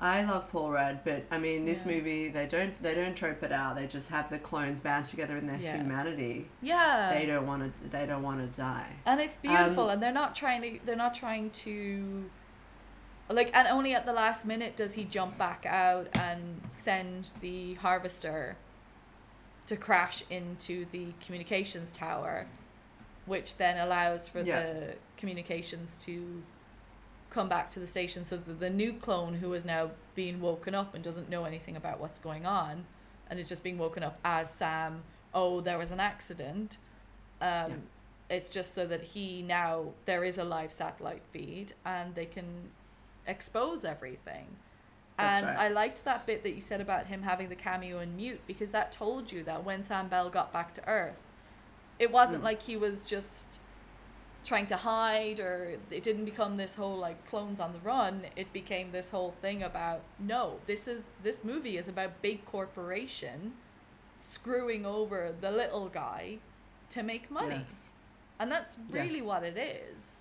I 0.02 0.22
love 0.24 0.50
Paul 0.50 0.70
Rudd, 0.72 1.00
but 1.04 1.24
I 1.30 1.36
mean, 1.36 1.66
this 1.66 1.84
Yeah. 1.84 1.92
movie 1.92 2.28
they 2.28 2.46
don't 2.46 2.80
they 2.82 2.94
don't 2.94 3.14
trope 3.14 3.42
it 3.42 3.52
out. 3.52 3.76
They 3.76 3.86
just 3.86 4.08
have 4.08 4.30
the 4.30 4.38
clones 4.38 4.80
bound 4.80 5.04
together 5.04 5.36
in 5.36 5.46
their 5.46 5.58
Yeah. 5.58 5.76
humanity. 5.76 6.48
Yeah. 6.62 7.12
They 7.12 7.26
don't 7.26 7.46
want 7.46 7.78
to. 7.80 7.88
They 7.88 8.06
don't 8.06 8.22
want 8.22 8.40
to 8.40 8.58
die. 8.58 8.86
and 9.04 9.20
it's 9.20 9.36
beautiful 9.36 9.84
Um, 9.84 9.90
and 9.90 10.02
they're 10.02 10.10
not 10.12 10.34
trying 10.34 10.62
to 10.62 10.80
they're 10.86 10.96
not 10.96 11.12
trying 11.12 11.50
to 11.50 12.30
like 13.28 13.54
and 13.54 13.68
only 13.68 13.94
at 13.94 14.06
the 14.06 14.12
last 14.14 14.44
minute 14.46 14.74
does 14.74 14.94
he 14.94 15.04
jump 15.04 15.36
back 15.38 15.64
out 15.66 16.08
and 16.18 16.62
send 16.70 17.34
the 17.42 17.74
harvester 17.74 18.56
to 19.70 19.76
crash 19.76 20.24
into 20.30 20.84
the 20.90 21.06
communications 21.24 21.92
tower 21.92 22.46
which 23.24 23.56
then 23.58 23.78
allows 23.78 24.26
for 24.26 24.40
Yeah. 24.40 24.60
the 24.62 24.94
communications 25.16 25.96
to 25.98 26.42
come 27.30 27.48
back 27.48 27.70
to 27.70 27.78
the 27.78 27.86
station 27.86 28.24
so 28.24 28.36
that 28.36 28.58
the 28.58 28.68
new 28.70 28.92
clone 28.92 29.34
who 29.34 29.52
is 29.54 29.64
now 29.64 29.92
being 30.16 30.40
woken 30.40 30.74
up 30.74 30.92
and 30.92 31.04
doesn't 31.04 31.28
know 31.30 31.44
anything 31.44 31.76
about 31.76 32.00
what's 32.00 32.18
going 32.18 32.44
on 32.44 32.86
and 33.28 33.38
is 33.38 33.48
just 33.48 33.62
being 33.62 33.78
woken 33.78 34.02
up 34.02 34.18
as 34.24 34.52
Sam, 34.52 35.04
oh, 35.32 35.60
there 35.60 35.78
was 35.78 35.92
an 35.92 36.00
accident. 36.00 36.78
Um, 37.40 37.48
Yeah. 37.70 37.76
It's 38.30 38.50
just 38.50 38.74
so 38.74 38.84
that 38.86 39.02
he 39.14 39.42
now, 39.42 39.92
there 40.06 40.24
is 40.24 40.36
a 40.38 40.44
live 40.44 40.72
satellite 40.72 41.22
feed 41.30 41.74
and 41.84 42.16
they 42.16 42.26
can 42.26 42.70
expose 43.26 43.84
everything. 43.84 44.56
That's 45.20 45.36
and 45.38 45.46
right. 45.56 45.58
I 45.58 45.68
liked 45.68 46.04
that 46.04 46.26
bit 46.26 46.42
that 46.42 46.54
you 46.54 46.60
said 46.60 46.80
about 46.80 47.06
him 47.06 47.22
having 47.22 47.48
the 47.48 47.54
cameo 47.56 48.00
in 48.00 48.16
mute 48.16 48.40
because 48.46 48.70
that 48.72 48.92
told 48.92 49.30
you 49.32 49.42
that 49.44 49.64
when 49.64 49.82
Sam 49.82 50.08
Bell 50.08 50.30
got 50.30 50.52
back 50.52 50.72
to 50.74 50.88
Earth, 50.88 51.22
it 51.98 52.10
wasn't 52.10 52.42
Mm. 52.42 52.44
like 52.46 52.62
he 52.62 52.76
was 52.76 53.06
just 53.06 53.60
trying 54.44 54.66
to 54.68 54.76
hide 54.76 55.38
or 55.38 55.76
it 55.90 56.02
didn't 56.02 56.24
become 56.24 56.56
this 56.56 56.74
whole 56.76 56.96
like 56.96 57.28
clones 57.28 57.60
on 57.60 57.74
the 57.74 57.78
run 57.80 58.22
it 58.36 58.50
became 58.54 58.90
this 58.90 59.10
whole 59.10 59.32
thing 59.42 59.62
about 59.62 60.00
no 60.18 60.60
this 60.66 60.88
is 60.88 61.12
this 61.22 61.44
movie 61.44 61.76
is 61.76 61.86
about 61.88 62.22
big 62.22 62.42
corporation 62.46 63.52
screwing 64.16 64.86
over 64.86 65.34
the 65.42 65.50
little 65.50 65.88
guy 65.90 66.38
to 66.88 67.02
make 67.02 67.30
money 67.30 67.56
Yes. 67.66 67.90
and 68.38 68.50
that's 68.50 68.76
really 68.88 69.16
Yes. 69.18 69.24
what 69.24 69.42
it 69.42 69.58
is 69.58 70.20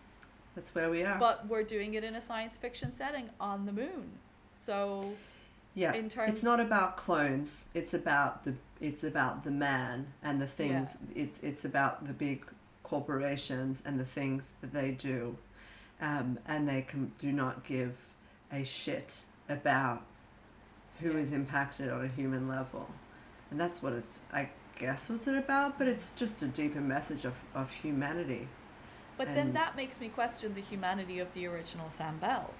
That's 0.54 0.76
where 0.76 0.89
we 0.89 1.02
are. 1.06 1.18
but 1.18 1.47
we're 1.47 1.64
doing 1.64 1.93
it 1.93 2.04
in 2.04 2.14
a 2.14 2.22
science 2.22 2.58
fiction 2.58 2.91
setting 2.91 3.30
on 3.39 3.66
the 3.66 3.72
moon 3.72 4.20
so 4.56 5.14
yeah. 5.74 5.93
in 5.93 6.10
terms- 6.10 6.32
it's 6.32 6.43
not 6.43 6.60
about 6.60 6.97
clones. 6.97 7.68
It's 7.74 7.93
about 7.93 8.43
the 8.45 8.54
it's 8.82 9.04
about 9.04 9.43
the 9.43 9.52
man 9.52 10.14
and 10.24 10.41
the 10.41 10.47
things 10.47 10.97
it's 11.14 11.39
it's 11.41 11.66
about 11.66 12.06
the 12.06 12.14
big 12.14 12.45
corporations 12.84 13.84
and 13.86 14.00
the 14.00 14.06
things 14.06 14.54
that 14.62 14.74
they 14.74 14.91
do. 14.91 15.38
Um, 16.02 16.39
and 16.47 16.68
they 16.68 16.82
can 16.82 17.12
do 17.20 17.32
not 17.32 17.66
give 17.66 17.93
a 18.52 18.64
shit 18.64 19.26
about 19.50 20.04
who 21.02 21.18
is 21.18 21.34
impacted 21.34 21.89
on 21.89 22.06
a 22.06 22.08
human 22.08 22.47
level. 22.47 22.88
And 23.52 23.60
that's 23.60 23.84
what 23.84 23.93
it's 23.93 24.20
I 24.32 24.50
guess 24.78 25.10
what's 25.10 25.28
it 25.28 25.36
about, 25.36 25.78
but 25.78 25.88
it's 25.88 26.12
just 26.12 26.41
a 26.41 26.47
deeper 26.47 26.80
message 26.80 27.26
of, 27.26 27.34
of 27.54 27.72
humanity. 27.72 28.47
but 29.18 29.28
then 29.36 29.52
that 29.52 29.76
makes 29.76 30.00
me 30.00 30.08
question 30.08 30.54
the 30.54 30.62
humanity 30.62 31.20
of 31.20 31.34
the 31.34 31.45
original 31.45 31.89
sam 31.89 32.18
bell 32.20 32.54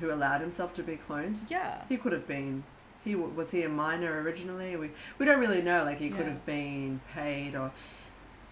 Who 0.00 0.10
allowed 0.12 0.40
himself 0.40 0.74
to 0.74 0.82
be 0.82 0.96
cloned? 0.96 1.38
yeah 1.48 1.82
He 1.88 1.96
could 1.96 2.12
have 2.12 2.26
been. 2.26 2.64
He 3.04 3.14
was 3.14 3.50
he 3.52 3.62
a 3.62 3.68
minor 3.68 4.20
originally. 4.22 4.76
We 4.76 4.90
we 5.18 5.24
don't 5.26 5.40
really 5.40 5.62
know. 5.62 5.84
Like 5.84 5.98
he 5.98 6.10
could 6.10 6.26
have 6.26 6.44
been 6.44 7.00
paid 7.14 7.54
or, 7.54 7.70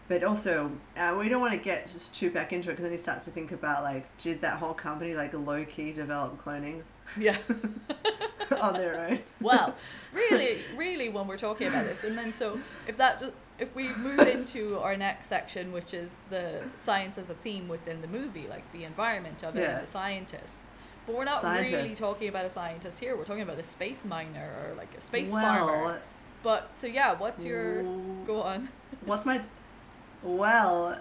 but 0.09 0.22
also 0.24 0.70
uh, 0.97 1.14
we 1.18 1.28
don't 1.28 1.40
want 1.40 1.53
to 1.53 1.59
get 1.59 1.90
just 1.90 2.14
too 2.14 2.30
back 2.30 2.53
into 2.53 2.68
it 2.70 2.72
because 2.72 2.84
then 2.84 2.92
you 2.92 2.99
start 2.99 3.24
to 3.24 3.30
think 3.30 3.53
about 3.53 3.82
like 3.82 4.05
did 4.18 4.40
that 4.42 4.59
whole 4.59 4.72
company 4.74 5.14
like 5.14 5.34
low 5.34 5.64
key 5.64 5.92
develop 5.92 6.40
cloning 6.40 6.82
yeah 7.18 7.36
on 8.61 8.74
their 8.74 8.99
own? 9.09 9.18
well 9.40 9.74
really 10.12 10.59
really 10.76 11.09
when 11.09 11.26
we're 11.26 11.36
talking 11.36 11.66
about 11.66 11.84
this 11.84 12.05
and 12.05 12.16
then 12.16 12.32
so 12.32 12.59
if 12.86 12.97
that 12.97 13.22
if 13.59 13.74
we 13.74 13.88
move 13.97 14.20
into 14.20 14.78
our 14.78 14.97
next 14.97 15.26
section 15.26 15.72
which 15.72 15.92
is 15.92 16.11
the 16.30 16.62
science 16.74 17.18
as 17.18 17.28
a 17.28 17.34
theme 17.34 17.66
within 17.68 18.01
the 18.01 18.09
movie 18.09 18.47
like 18.49 18.70
the 18.72 18.84
environment 18.84 19.42
of 19.44 19.57
it 19.57 19.61
Yeah. 19.61 19.74
and 19.78 19.82
the 19.82 19.86
scientists 19.90 20.59
but 21.07 21.14
we're 21.14 21.24
not 21.24 21.42
really 21.42 21.94
talking 21.94 22.28
about 22.28 22.44
a 22.44 22.48
scientist 22.48 23.00
here 23.00 23.16
we're 23.16 23.24
talking 23.24 23.42
about 23.42 23.59
a 23.59 23.62
space 23.62 24.04
miner 24.04 24.50
or 24.62 24.74
like 24.74 24.88
a 24.96 25.00
space 25.00 25.32
well, 25.32 25.66
farmer 25.66 26.00
but 26.42 26.70
so 26.74 26.86
yeah 26.86 27.14
what's 27.14 27.44
your 27.44 27.82
go 28.26 28.42
on 28.42 28.68
What's 29.04 29.24
my? 29.24 29.40
Well, 30.22 30.98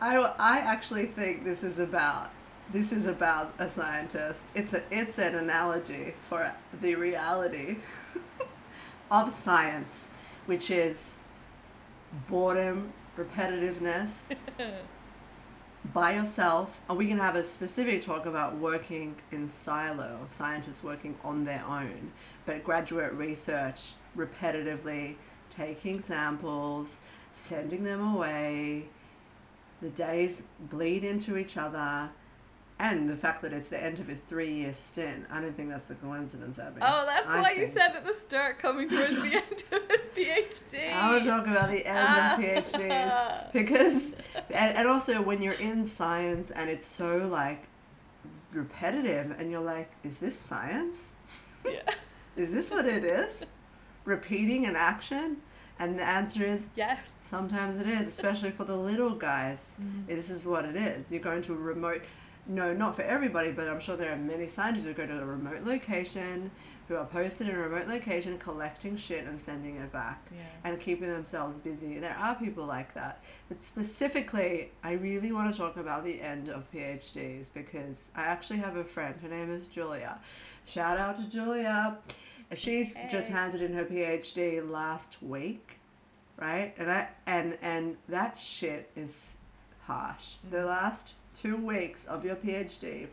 I 0.00 0.16
I 0.16 0.58
actually 0.58 1.06
think 1.06 1.44
this 1.44 1.62
is 1.62 1.78
about 1.78 2.30
this 2.72 2.90
is 2.90 3.06
about 3.06 3.52
a 3.58 3.68
scientist. 3.68 4.50
It's 4.54 4.72
a 4.72 4.82
it's 4.90 5.18
an 5.18 5.34
analogy 5.34 6.14
for 6.28 6.52
the 6.80 6.94
reality 6.94 7.76
of 9.10 9.30
science, 9.30 10.08
which 10.46 10.70
is 10.70 11.20
boredom, 12.28 12.94
repetitiveness, 13.18 14.34
by 15.84 16.14
yourself, 16.14 16.80
and 16.88 16.98
we 16.98 17.06
can 17.06 17.18
have 17.18 17.36
a 17.36 17.42
specific 17.42 18.02
talk 18.02 18.26
about 18.26 18.56
working 18.56 19.16
in 19.32 19.48
silo, 19.48 20.20
scientists 20.28 20.84
working 20.84 21.16
on 21.24 21.44
their 21.44 21.64
own, 21.66 22.12
but 22.46 22.62
graduate 22.62 23.12
research 23.14 23.94
repetitively 24.16 25.14
taking 25.48 26.00
samples, 26.00 26.98
sending 27.32 27.84
them 27.84 28.14
away. 28.14 28.84
The 29.80 29.88
days 29.88 30.42
bleed 30.58 31.04
into 31.04 31.36
each 31.36 31.56
other, 31.56 32.10
and 32.80 33.10
the 33.10 33.16
fact 33.16 33.42
that 33.42 33.52
it's 33.52 33.68
the 33.68 33.82
end 33.82 33.98
of 33.98 34.08
a 34.08 34.14
three-year 34.14 34.72
stint. 34.72 35.26
I 35.30 35.42
don't 35.42 35.54
think 35.54 35.68
that's 35.68 35.90
a 35.90 35.94
coincidence, 35.96 36.58
Abby. 36.58 36.80
oh 36.80 37.04
that's 37.06 37.28
I 37.28 37.42
why 37.42 37.52
you 37.52 37.66
said 37.66 37.94
at 37.94 38.06
the 38.06 38.14
start 38.14 38.58
coming 38.58 38.88
towards 38.88 39.14
the 39.14 39.22
end 39.34 39.64
of 39.72 39.90
his 39.90 40.06
phd 40.16 40.92
I 40.92 41.12
want 41.12 41.22
to 41.22 41.28
talk 41.28 41.46
about 41.46 41.70
the 41.70 41.86
end 41.86 41.98
of 41.98 42.64
PhDs 42.72 43.52
because, 43.52 44.14
and, 44.50 44.76
and 44.78 44.88
also 44.88 45.20
when 45.20 45.42
you're 45.42 45.52
in 45.54 45.84
science 45.84 46.50
and 46.50 46.70
it's 46.70 46.86
so 46.86 47.18
like 47.18 47.66
repetitive, 48.52 49.32
and 49.38 49.50
you're 49.50 49.60
like, 49.60 49.90
is 50.02 50.18
this 50.18 50.36
science? 50.38 51.12
yeah 51.64 51.82
Is 52.36 52.52
this 52.52 52.70
what 52.70 52.86
it 52.86 53.04
is? 53.04 53.44
Repeating 54.04 54.64
an 54.64 54.76
action? 54.76 55.38
And 55.78 55.98
the 55.98 56.04
answer 56.04 56.44
is 56.44 56.68
yes 56.76 56.98
sometimes 57.30 57.78
it 57.78 57.86
is, 57.86 58.08
especially 58.08 58.50
for 58.50 58.64
the 58.64 58.76
little 58.76 59.14
guys. 59.14 59.76
Mm-hmm. 59.80 60.14
This 60.14 60.30
is 60.30 60.46
what 60.46 60.64
it 60.64 60.76
is. 60.76 61.12
You're 61.12 61.20
going 61.20 61.42
to 61.42 61.52
a 61.52 61.56
remote, 61.56 62.02
no, 62.46 62.72
not 62.72 62.96
for 62.96 63.02
everybody, 63.02 63.52
but 63.52 63.68
I'm 63.68 63.80
sure 63.80 63.96
there 63.96 64.12
are 64.12 64.16
many 64.16 64.46
scientists 64.46 64.84
who 64.84 64.92
go 64.92 65.06
to 65.06 65.20
a 65.20 65.24
remote 65.24 65.62
location, 65.64 66.50
who 66.88 66.96
are 66.96 67.04
posted 67.04 67.48
in 67.48 67.54
a 67.54 67.58
remote 67.58 67.86
location, 67.86 68.36
collecting 68.38 68.96
shit 68.96 69.24
and 69.24 69.40
sending 69.40 69.76
it 69.76 69.92
back 69.92 70.26
yeah 70.32 70.38
and 70.64 70.80
keeping 70.80 71.08
themselves 71.08 71.58
busy. 71.58 71.98
There 71.98 72.16
are 72.18 72.34
people 72.34 72.64
like 72.66 72.94
that. 72.94 73.22
But 73.48 73.62
specifically, 73.62 74.72
I 74.82 74.92
really 74.92 75.32
want 75.32 75.52
to 75.52 75.58
talk 75.58 75.76
about 75.76 76.04
the 76.04 76.20
end 76.20 76.48
of 76.48 76.70
PhDs 76.72 77.48
because 77.52 78.10
I 78.16 78.22
actually 78.22 78.58
have 78.58 78.76
a 78.76 78.84
friend. 78.84 79.14
Her 79.22 79.28
name 79.28 79.52
is 79.52 79.68
Julia. 79.68 80.18
Shout 80.66 80.98
out 80.98 81.16
to 81.16 81.30
Julia. 81.30 81.98
She's 82.54 82.96
just 83.08 83.28
handed 83.28 83.62
in 83.62 83.72
her 83.74 83.84
PhD 83.84 84.68
last 84.68 85.22
week, 85.22 85.78
right? 86.36 86.74
And 86.76 86.90
I 86.90 87.08
and 87.26 87.56
and 87.62 87.96
that 88.08 88.36
shit 88.36 88.90
is 88.96 89.36
harsh. 89.82 90.34
The 90.50 90.58
mm-hmm. 90.58 90.66
last 90.66 91.14
two 91.34 91.56
weeks 91.56 92.04
of 92.06 92.24
your 92.24 92.36
PhD 92.36 93.06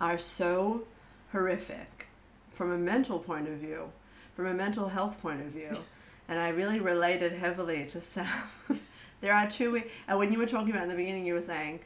are 0.00 0.18
so 0.18 0.84
horrific 1.32 2.08
from 2.52 2.72
a 2.72 2.78
mental 2.78 3.18
point 3.18 3.48
of 3.48 3.54
view, 3.54 3.90
from 4.34 4.46
a 4.46 4.54
mental 4.54 4.88
health 4.88 5.20
point 5.20 5.40
of 5.40 5.48
view. 5.48 5.76
and 6.28 6.38
I 6.38 6.50
really 6.50 6.80
related 6.80 7.32
heavily 7.32 7.86
to 7.86 8.00
Sam. 8.00 8.28
there 9.20 9.34
are 9.34 9.50
two 9.50 9.72
weeks, 9.72 9.88
and 10.06 10.18
when 10.18 10.32
you 10.32 10.38
were 10.38 10.46
talking 10.46 10.70
about 10.70 10.82
in 10.84 10.88
the 10.88 10.94
beginning, 10.94 11.24
you 11.24 11.34
were 11.34 11.40
saying, 11.40 11.80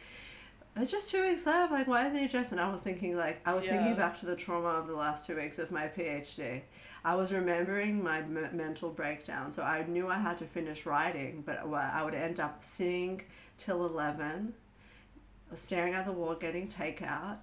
it's 0.77 0.91
just 0.91 1.11
two 1.11 1.23
weeks 1.23 1.45
left. 1.45 1.71
Like, 1.71 1.87
why 1.87 2.07
isn't 2.07 2.19
it 2.19 2.31
just? 2.31 2.53
And 2.53 2.61
I 2.61 2.71
was 2.71 2.81
thinking, 2.81 3.15
like, 3.17 3.41
I 3.47 3.53
was 3.53 3.67
thinking 3.67 3.95
back 3.95 4.19
to 4.21 4.27
the 4.27 4.35
trauma 4.35 4.69
of 4.69 4.87
the 4.87 4.95
last 4.95 5.27
two 5.27 5.37
weeks 5.37 5.59
of 5.59 5.71
my 5.71 5.87
PhD. 5.87 6.63
I 7.05 7.15
was 7.15 7.33
remembering 7.33 8.03
my 8.03 8.19
m- 8.21 8.49
mental 8.53 8.89
breakdown. 8.89 9.53
So 9.53 9.63
I 9.63 9.85
knew 9.87 10.09
I 10.09 10.19
had 10.19 10.39
to 10.39 10.45
finish 10.45 10.87
writing, 10.87 11.43
but 11.45 11.59
I 11.59 12.03
would 12.03 12.15
end 12.15 12.41
up 12.41 12.65
sitting 12.65 13.23
till 13.59 13.85
11, 13.85 14.55
staring 15.59 15.95
at 15.95 16.07
the 16.07 16.13
wall, 16.13 16.35
getting 16.35 16.69
takeout. 16.69 17.39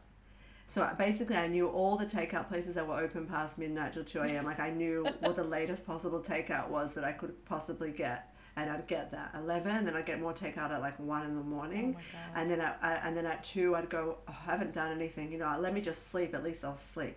So 0.68 0.88
basically, 0.98 1.36
I 1.36 1.48
knew 1.48 1.68
all 1.68 1.98
the 1.98 2.06
takeout 2.06 2.48
places 2.48 2.76
that 2.76 2.88
were 2.88 3.00
open 3.00 3.26
past 3.26 3.58
midnight 3.58 3.94
till 3.94 4.04
2 4.04 4.20
a.m. 4.22 4.46
Like, 4.46 4.60
I 4.60 4.70
knew 4.70 5.04
what 5.20 5.36
the 5.36 5.44
latest 5.44 5.86
possible 5.86 6.20
takeout 6.20 6.70
was 6.70 6.94
that 6.94 7.04
I 7.04 7.12
could 7.12 7.44
possibly 7.46 7.92
get. 7.92 8.34
And 8.56 8.70
I'd 8.70 8.88
get 8.88 9.10
that 9.12 9.32
11, 9.36 9.86
then 9.86 9.96
I'd 9.96 10.06
get 10.06 10.20
more 10.20 10.34
takeout 10.34 10.72
at 10.72 10.82
like 10.82 11.00
1 11.00 11.26
in 11.26 11.36
the 11.36 11.42
morning. 11.42 11.96
Oh. 11.98 12.32
And 12.36 12.52
then 12.52 12.60
at, 12.60 12.78
I, 12.82 12.96
and 12.96 13.16
then 13.16 13.26
at 13.26 13.44
2, 13.44 13.76
I'd 13.76 13.90
go, 13.90 14.18
oh, 14.28 14.36
I 14.48 14.52
haven't 14.52 14.74
done 14.74 14.92
anything, 14.92 15.32
you 15.32 15.38
know, 15.38 15.56
let 15.60 15.74
me 15.74 15.80
just 15.80 16.10
sleep, 16.10 16.36
at 16.36 16.44
least 16.44 16.66
I'll 16.66 16.76
sleep. 16.76 17.16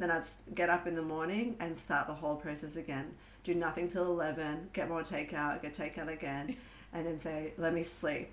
Then 0.00 0.10
I'd 0.10 0.24
get 0.54 0.68
up 0.68 0.86
in 0.88 0.96
the 0.96 1.02
morning 1.02 1.56
and 1.60 1.78
start 1.78 2.08
the 2.08 2.14
whole 2.14 2.34
process 2.34 2.76
again. 2.76 3.14
Do 3.44 3.54
nothing 3.54 3.88
till 3.88 4.06
11, 4.06 4.70
get 4.72 4.88
more 4.88 5.02
takeout, 5.02 5.62
get 5.62 5.74
takeout 5.74 6.08
again, 6.08 6.56
and 6.92 7.06
then 7.06 7.20
say, 7.20 7.52
let 7.56 7.72
me 7.72 7.82
sleep. 7.84 8.30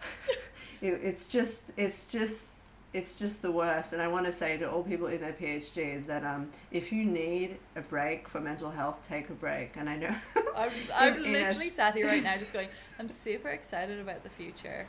it, 0.82 1.00
it's 1.02 1.28
just, 1.28 1.64
it's 1.76 2.10
just, 2.10 2.52
it's 2.92 3.18
just 3.18 3.42
the 3.42 3.50
worst. 3.52 3.92
And 3.92 4.00
I 4.00 4.08
want 4.08 4.24
to 4.26 4.32
say 4.32 4.56
to 4.56 4.70
all 4.70 4.82
people 4.82 5.08
in 5.08 5.20
their 5.20 5.32
PhDs 5.32 6.06
that 6.06 6.24
um, 6.24 6.48
if 6.70 6.92
you 6.92 7.04
need 7.04 7.56
a 7.74 7.82
break 7.82 8.28
for 8.28 8.40
mental 8.40 8.70
health, 8.70 9.06
take 9.06 9.28
a 9.28 9.34
break. 9.34 9.72
And 9.76 9.88
I 9.88 9.96
know. 9.96 10.14
I'm, 10.56 10.70
just, 10.70 10.90
I'm 10.96 11.14
in- 11.16 11.24
in 11.24 11.34
a- 11.36 11.38
literally 11.46 11.68
sat 11.68 11.94
here 11.94 12.06
right 12.06 12.22
now 12.22 12.36
just 12.38 12.52
going, 12.52 12.68
I'm 12.98 13.08
super 13.08 13.48
excited 13.48 13.98
about 14.00 14.22
the 14.22 14.30
future. 14.30 14.86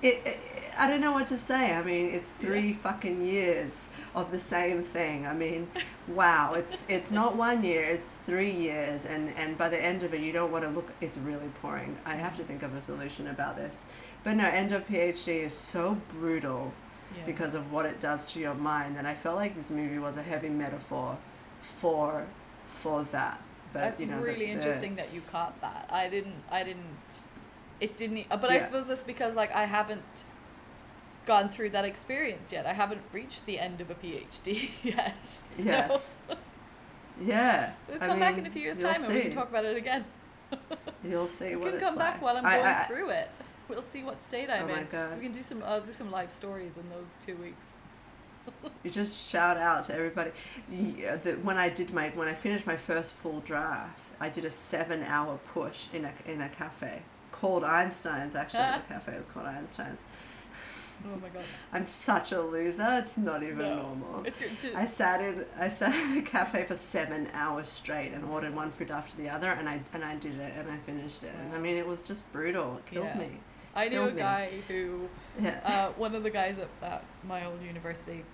It, 0.00 0.22
it, 0.24 0.38
I 0.78 0.88
don't 0.88 1.00
know 1.00 1.10
what 1.12 1.26
to 1.28 1.36
say. 1.36 1.74
I 1.74 1.82
mean, 1.82 2.10
it's 2.10 2.30
three 2.30 2.72
fucking 2.72 3.26
years 3.26 3.88
of 4.14 4.30
the 4.30 4.38
same 4.38 4.82
thing. 4.84 5.26
I 5.26 5.32
mean, 5.34 5.68
wow, 6.06 6.54
it's 6.54 6.84
it's 6.88 7.10
not 7.10 7.34
one 7.34 7.64
year, 7.64 7.82
it's 7.84 8.12
three 8.24 8.52
years, 8.52 9.04
and 9.04 9.30
and 9.36 9.58
by 9.58 9.68
the 9.68 9.82
end 9.82 10.04
of 10.04 10.14
it, 10.14 10.20
you 10.20 10.32
don't 10.32 10.52
want 10.52 10.62
to 10.64 10.70
look. 10.70 10.88
It's 11.00 11.18
really 11.18 11.48
pouring. 11.62 11.96
I 12.06 12.14
have 12.14 12.36
to 12.36 12.44
think 12.44 12.62
of 12.62 12.74
a 12.74 12.80
solution 12.80 13.26
about 13.26 13.56
this. 13.56 13.86
But 14.22 14.36
no, 14.36 14.44
end 14.46 14.70
of 14.72 14.86
PhD 14.86 15.42
is 15.42 15.52
so 15.54 16.00
brutal 16.12 16.72
Yeah. 17.16 17.24
because 17.26 17.54
of 17.54 17.72
what 17.72 17.84
it 17.86 17.98
does 18.00 18.32
to 18.32 18.38
your 18.40 18.54
mind, 18.54 18.98
and 18.98 19.06
I 19.08 19.14
felt 19.14 19.34
like 19.36 19.56
this 19.56 19.70
movie 19.70 19.98
was 19.98 20.16
a 20.16 20.22
heavy 20.22 20.48
metaphor 20.48 21.16
for 21.60 22.24
for 22.68 23.02
that. 23.10 23.40
But 23.72 23.80
That's 23.80 24.00
you 24.00 24.06
know, 24.06 24.18
the- 24.18 24.22
really 24.24 24.46
the- 24.46 24.52
interesting 24.52 24.94
that 24.96 25.12
you 25.12 25.22
caught 25.32 25.60
that. 25.60 25.88
I 25.90 26.08
didn't. 26.08 26.40
I 26.52 26.62
didn't. 26.62 27.26
It 27.80 27.96
didn't. 27.96 28.26
uh, 28.30 28.36
But 28.36 28.50
I 28.50 28.58
suppose 28.58 28.86
that's 28.86 29.02
because 29.04 29.34
like 29.36 29.54
I 29.54 29.64
haven't 29.66 30.24
gone 31.26 31.48
through 31.48 31.70
that 31.70 31.84
experience 31.84 32.52
yet. 32.52 32.66
I 32.66 32.72
haven't 32.72 33.02
reached 33.12 33.46
the 33.46 33.58
end 33.58 33.80
of 33.80 33.90
a 33.90 33.94
PhD 33.94 34.70
yet. 34.82 35.14
So 35.26 35.62
Yes. 35.64 36.18
Yeah. 37.20 37.72
We'll 37.88 38.02
I 38.02 38.06
come 38.06 38.18
back 38.18 38.38
in 38.38 38.46
a 38.46 38.50
few 38.50 38.62
years' 38.62 38.78
time 38.78 39.02
and 39.04 39.12
we 39.14 39.20
can 39.22 39.32
talk 39.32 39.48
about 39.50 39.64
it 39.64 39.76
again. 39.76 40.04
You'll 41.04 41.28
see 41.28 41.50
You 41.50 41.58
what 41.58 41.72
can 41.72 41.80
come 41.80 41.96
back 41.98 42.14
like. 42.14 42.22
while 42.22 42.36
I'm 42.36 42.46
I- 42.46 42.56
going 42.56 42.66
I- 42.68 42.84
through 42.84 43.10
it. 43.10 43.30
We'll 43.68 43.82
see 43.82 44.02
what 44.02 44.18
state 44.22 44.48
I'm 44.48 44.64
Oh 44.64 44.68
my 44.68 44.80
in. 44.80 44.86
God. 44.90 45.14
We 45.18 45.22
can 45.24 45.32
do 45.32 45.42
some. 45.42 45.62
I'll 45.62 45.82
do 45.82 45.92
some 45.92 46.10
live 46.10 46.32
stories 46.32 46.78
in 46.78 46.88
those 46.88 47.14
two 47.20 47.36
weeks. 47.36 47.72
You 48.82 48.90
just 48.90 49.28
shout 49.28 49.58
out 49.58 49.84
to 49.88 49.94
everybody. 49.94 50.30
Yeah, 50.72 51.16
the, 51.16 51.32
when 51.34 51.58
I 51.58 51.68
did 51.68 51.92
my 51.92 52.08
when 52.14 52.28
I 52.28 52.32
finished 52.32 52.66
my 52.66 52.78
first 52.78 53.12
full 53.12 53.40
draft, 53.40 54.00
I 54.20 54.30
did 54.30 54.46
a 54.46 54.50
seven 54.50 55.02
hour 55.02 55.38
push 55.52 55.88
in 55.92 56.06
a 56.06 56.14
in 56.24 56.40
a 56.40 56.48
cafe 56.48 57.02
called 57.40 57.64
Einstein's. 57.64 58.34
Actually, 58.34 58.78
the 58.78 58.82
cafe 58.94 59.16
was 59.16 59.26
called 59.26 59.46
Einstein's. 59.46 60.00
Oh 61.04 61.16
my 61.22 61.28
god. 61.28 61.44
I'm 61.72 61.86
such 61.86 62.32
a 62.32 62.40
loser. 62.40 62.98
It's 63.02 63.16
not 63.16 63.42
even 63.44 63.58
No. 63.58 63.76
normal. 63.82 64.24
It's 64.26 64.36
good 64.38 64.58
to, 64.60 64.76
I 64.76 64.84
sat 64.86 65.20
in 65.20 65.44
I 65.58 65.68
sat 65.68 65.94
in 66.04 66.16
the 66.16 66.22
cafe 66.22 66.64
for 66.64 66.74
seven 66.74 67.28
hours 67.32 67.68
straight 67.68 68.12
and 68.12 68.24
ordered 68.24 68.54
one 68.54 68.70
food 68.72 68.90
after 68.90 69.16
the 69.16 69.28
other, 69.28 69.50
and 69.50 69.68
I 69.68 69.80
and 69.92 70.04
I 70.04 70.16
did 70.16 70.38
it 70.38 70.52
and 70.56 70.68
I 70.70 70.76
finished 70.78 71.22
it. 71.22 71.32
And 71.38 71.54
I 71.54 71.58
mean, 71.58 71.76
it 71.76 71.86
was 71.86 72.02
just 72.02 72.30
brutal. 72.32 72.76
It 72.78 72.86
killed 72.86 73.06
Yeah. 73.06 73.18
me. 73.18 73.30
I 73.76 73.88
knew 73.88 74.02
a 74.02 74.10
me. 74.10 74.18
guy 74.18 74.50
who 74.66 75.08
Yeah. 75.40 75.60
uh, 75.64 75.90
one 75.92 76.14
of 76.16 76.24
the 76.24 76.30
guys 76.30 76.58
at, 76.58 76.68
at 76.82 77.04
my 77.22 77.44
old 77.46 77.62
university, 77.62 78.24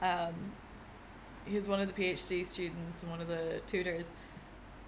um, 0.00 0.34
he's 1.44 1.68
one 1.68 1.78
of 1.80 1.86
the 1.94 2.02
PhD 2.02 2.44
students 2.44 3.02
and 3.02 3.10
one 3.12 3.20
of 3.20 3.28
the 3.28 3.60
tutors, 3.68 4.10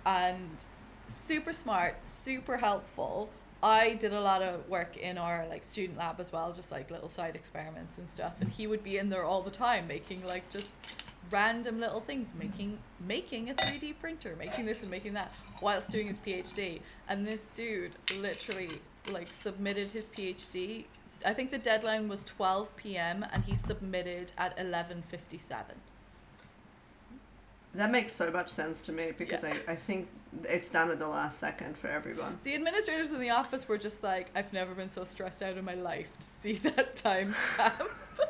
and 0.04 0.64
super 1.08 1.52
smart, 1.52 1.96
super 2.04 2.58
helpful. 2.58 3.30
I 3.62 3.94
did 3.94 4.12
a 4.12 4.20
lot 4.20 4.42
of 4.42 4.68
work 4.68 4.96
in 4.96 5.16
our 5.16 5.46
like 5.48 5.64
student 5.64 5.98
lab 5.98 6.20
as 6.20 6.32
well, 6.32 6.52
just 6.52 6.70
like 6.70 6.90
little 6.90 7.08
side 7.08 7.34
experiments 7.34 7.96
and 7.96 8.10
stuff. 8.10 8.34
And 8.40 8.50
he 8.50 8.66
would 8.66 8.84
be 8.84 8.98
in 8.98 9.08
there 9.08 9.24
all 9.24 9.40
the 9.40 9.50
time 9.50 9.86
making 9.88 10.26
like 10.26 10.50
just 10.50 10.74
random 11.30 11.80
little 11.80 12.00
things, 12.00 12.34
making 12.38 12.78
making 13.06 13.48
a 13.48 13.54
three 13.54 13.78
D 13.78 13.92
printer, 13.94 14.36
making 14.38 14.66
this 14.66 14.82
and 14.82 14.90
making 14.90 15.14
that, 15.14 15.32
whilst 15.62 15.90
doing 15.90 16.08
his 16.08 16.18
PhD. 16.18 16.80
And 17.08 17.26
this 17.26 17.48
dude 17.54 17.92
literally 18.14 18.80
like 19.10 19.32
submitted 19.32 19.92
his 19.92 20.08
PhD. 20.08 20.84
I 21.24 21.32
think 21.32 21.50
the 21.50 21.58
deadline 21.58 22.06
was 22.06 22.22
twelve 22.22 22.76
p.m. 22.76 23.24
and 23.32 23.44
he 23.44 23.54
submitted 23.54 24.32
at 24.36 24.58
eleven 24.58 25.02
fifty 25.08 25.38
seven. 25.38 25.76
That 27.74 27.90
makes 27.90 28.12
so 28.12 28.30
much 28.30 28.48
sense 28.50 28.80
to 28.82 28.92
me 28.92 29.12
because 29.16 29.42
Yeah. 29.42 29.54
I, 29.68 29.72
I 29.72 29.76
think 29.76 30.08
it's 30.44 30.68
done 30.68 30.90
at 30.90 30.98
the 30.98 31.08
last 31.08 31.38
second 31.38 31.76
for 31.76 31.88
everyone. 31.88 32.38
The 32.44 32.54
administrators 32.54 33.12
in 33.12 33.20
the 33.20 33.30
office 33.30 33.68
were 33.68 33.78
just 33.78 34.02
like, 34.02 34.30
I've 34.34 34.52
never 34.52 34.74
been 34.74 34.90
so 34.90 35.04
stressed 35.04 35.42
out 35.42 35.56
in 35.56 35.64
my 35.64 35.74
life 35.74 36.08
to 36.18 36.26
see 36.26 36.52
that 36.68 36.96
timestamp. 36.96 37.82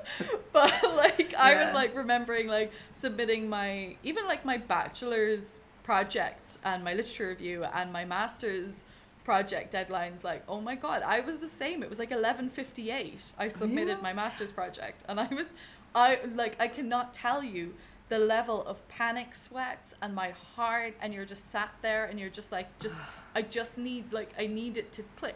but 0.53 0.73
like, 0.97 1.35
I 1.35 1.63
was 1.65 1.75
like 1.75 1.95
remembering 1.95 2.49
like 2.49 2.73
submitting 2.93 3.49
my 3.49 3.97
even 4.03 4.27
like 4.27 4.45
my 4.45 4.57
bachelor's 4.59 5.59
project 5.83 6.59
and 6.65 6.83
my 6.83 6.95
literature 6.95 7.29
review 7.29 7.65
and 7.65 7.93
my 7.93 8.05
master's 8.05 8.85
project 9.25 9.73
deadlines. 9.75 10.25
Like, 10.25 10.43
oh 10.49 10.61
my 10.61 10.75
god, 10.75 11.03
I 11.03 11.21
was 11.21 11.39
the 11.39 11.49
same. 11.49 11.83
It 11.83 11.89
was 11.89 11.99
like 11.99 12.11
eleven 12.13 12.49
fifty 12.49 12.91
eight. 12.91 13.33
I 13.39 13.49
submitted 13.49 13.97
Yeah. 13.99 14.03
my 14.03 14.13
master's 14.13 14.53
project, 14.53 15.05
and 15.09 15.19
I 15.21 15.27
was, 15.27 15.53
I 15.95 16.19
like, 16.35 16.57
I 16.61 16.69
cannot 16.69 17.13
tell 17.15 17.43
you 17.43 17.75
the 18.15 18.25
level 18.25 18.63
of 18.65 18.87
panic 18.87 19.35
sweats 19.35 19.93
and 20.01 20.15
my 20.15 20.31
heart 20.55 20.95
and 21.01 21.13
you're 21.13 21.25
just 21.25 21.51
sat 21.51 21.71
there 21.83 22.05
and 22.05 22.21
you're 22.21 22.31
just 22.31 22.53
like 22.53 22.69
just 22.79 22.97
I 23.35 23.43
just 23.43 23.77
need 23.77 24.13
like 24.13 24.31
I 24.39 24.47
need 24.47 24.77
it 24.77 24.93
to 24.93 25.03
click. 25.17 25.35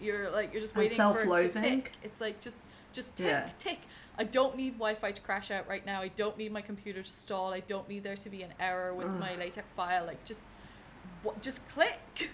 You're 0.00 0.30
like 0.30 0.52
you're 0.52 0.60
just 0.62 0.76
waiting 0.76 0.96
for 0.96 1.22
it 1.38 1.52
to 1.54 1.60
tick. 1.60 1.92
It's 2.04 2.20
like 2.20 2.40
just 2.40 2.62
just 2.92 3.16
tick 3.16 3.26
Yeah. 3.26 3.48
tick. 3.58 3.80
I 4.16 4.22
don't 4.24 4.56
need 4.56 4.74
Wi-Fi 4.74 5.10
to 5.12 5.20
crash 5.22 5.50
out 5.50 5.66
right 5.66 5.84
now. 5.84 6.02
I 6.02 6.08
don't 6.08 6.36
need 6.38 6.52
my 6.52 6.60
computer 6.60 7.02
to 7.02 7.12
stall. 7.12 7.52
I 7.52 7.60
don't 7.60 7.88
need 7.88 8.04
there 8.04 8.16
to 8.16 8.30
be 8.30 8.42
an 8.42 8.54
error 8.60 8.94
with 8.94 9.08
my 9.18 9.34
LaTeX 9.34 9.64
file. 9.74 10.06
Like 10.06 10.24
just 10.24 10.40
what 11.24 11.42
just 11.42 11.66
click. 11.70 12.30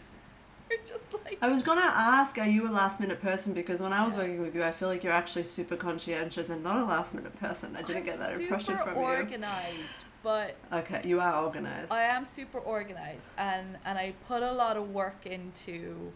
just 0.87 1.13
like 1.25 1.39
I 1.43 1.49
was 1.49 1.63
gonna 1.63 1.81
ask, 1.83 2.39
are 2.39 2.47
you 2.47 2.67
a 2.69 2.71
last 2.71 3.01
minute 3.01 3.21
person? 3.21 3.53
Because 3.53 3.81
when 3.81 3.93
I 3.93 4.05
was 4.05 4.15
Yeah. 4.15 4.23
working 4.23 4.41
with 4.43 4.55
you, 4.55 4.63
I 4.63 4.73
feel 4.73 4.89
like 4.89 5.05
you're 5.05 5.13
actually 5.13 5.45
super 5.45 5.77
conscientious 5.77 6.49
and 6.49 6.63
not 6.63 6.79
a 6.79 6.85
last 6.85 7.15
minute 7.15 7.39
person. 7.39 7.75
I 7.77 7.83
didn't 7.83 7.99
I'm 7.99 8.05
get 8.05 8.19
that 8.19 8.41
impression 8.41 8.79
from 8.79 8.97
organized, 8.97 10.05
but. 10.23 10.57
Okay, 10.73 11.03
you 11.05 11.21
are 11.21 11.43
organized. 11.45 11.93
I 11.93 12.03
am 12.03 12.25
super 12.25 12.59
organized 12.59 13.31
and 13.39 13.79
and 13.85 13.99
I 13.99 14.15
put 14.27 14.43
a 14.43 14.53
lot 14.53 14.77
of 14.77 14.91
work 14.93 15.27
into 15.27 16.13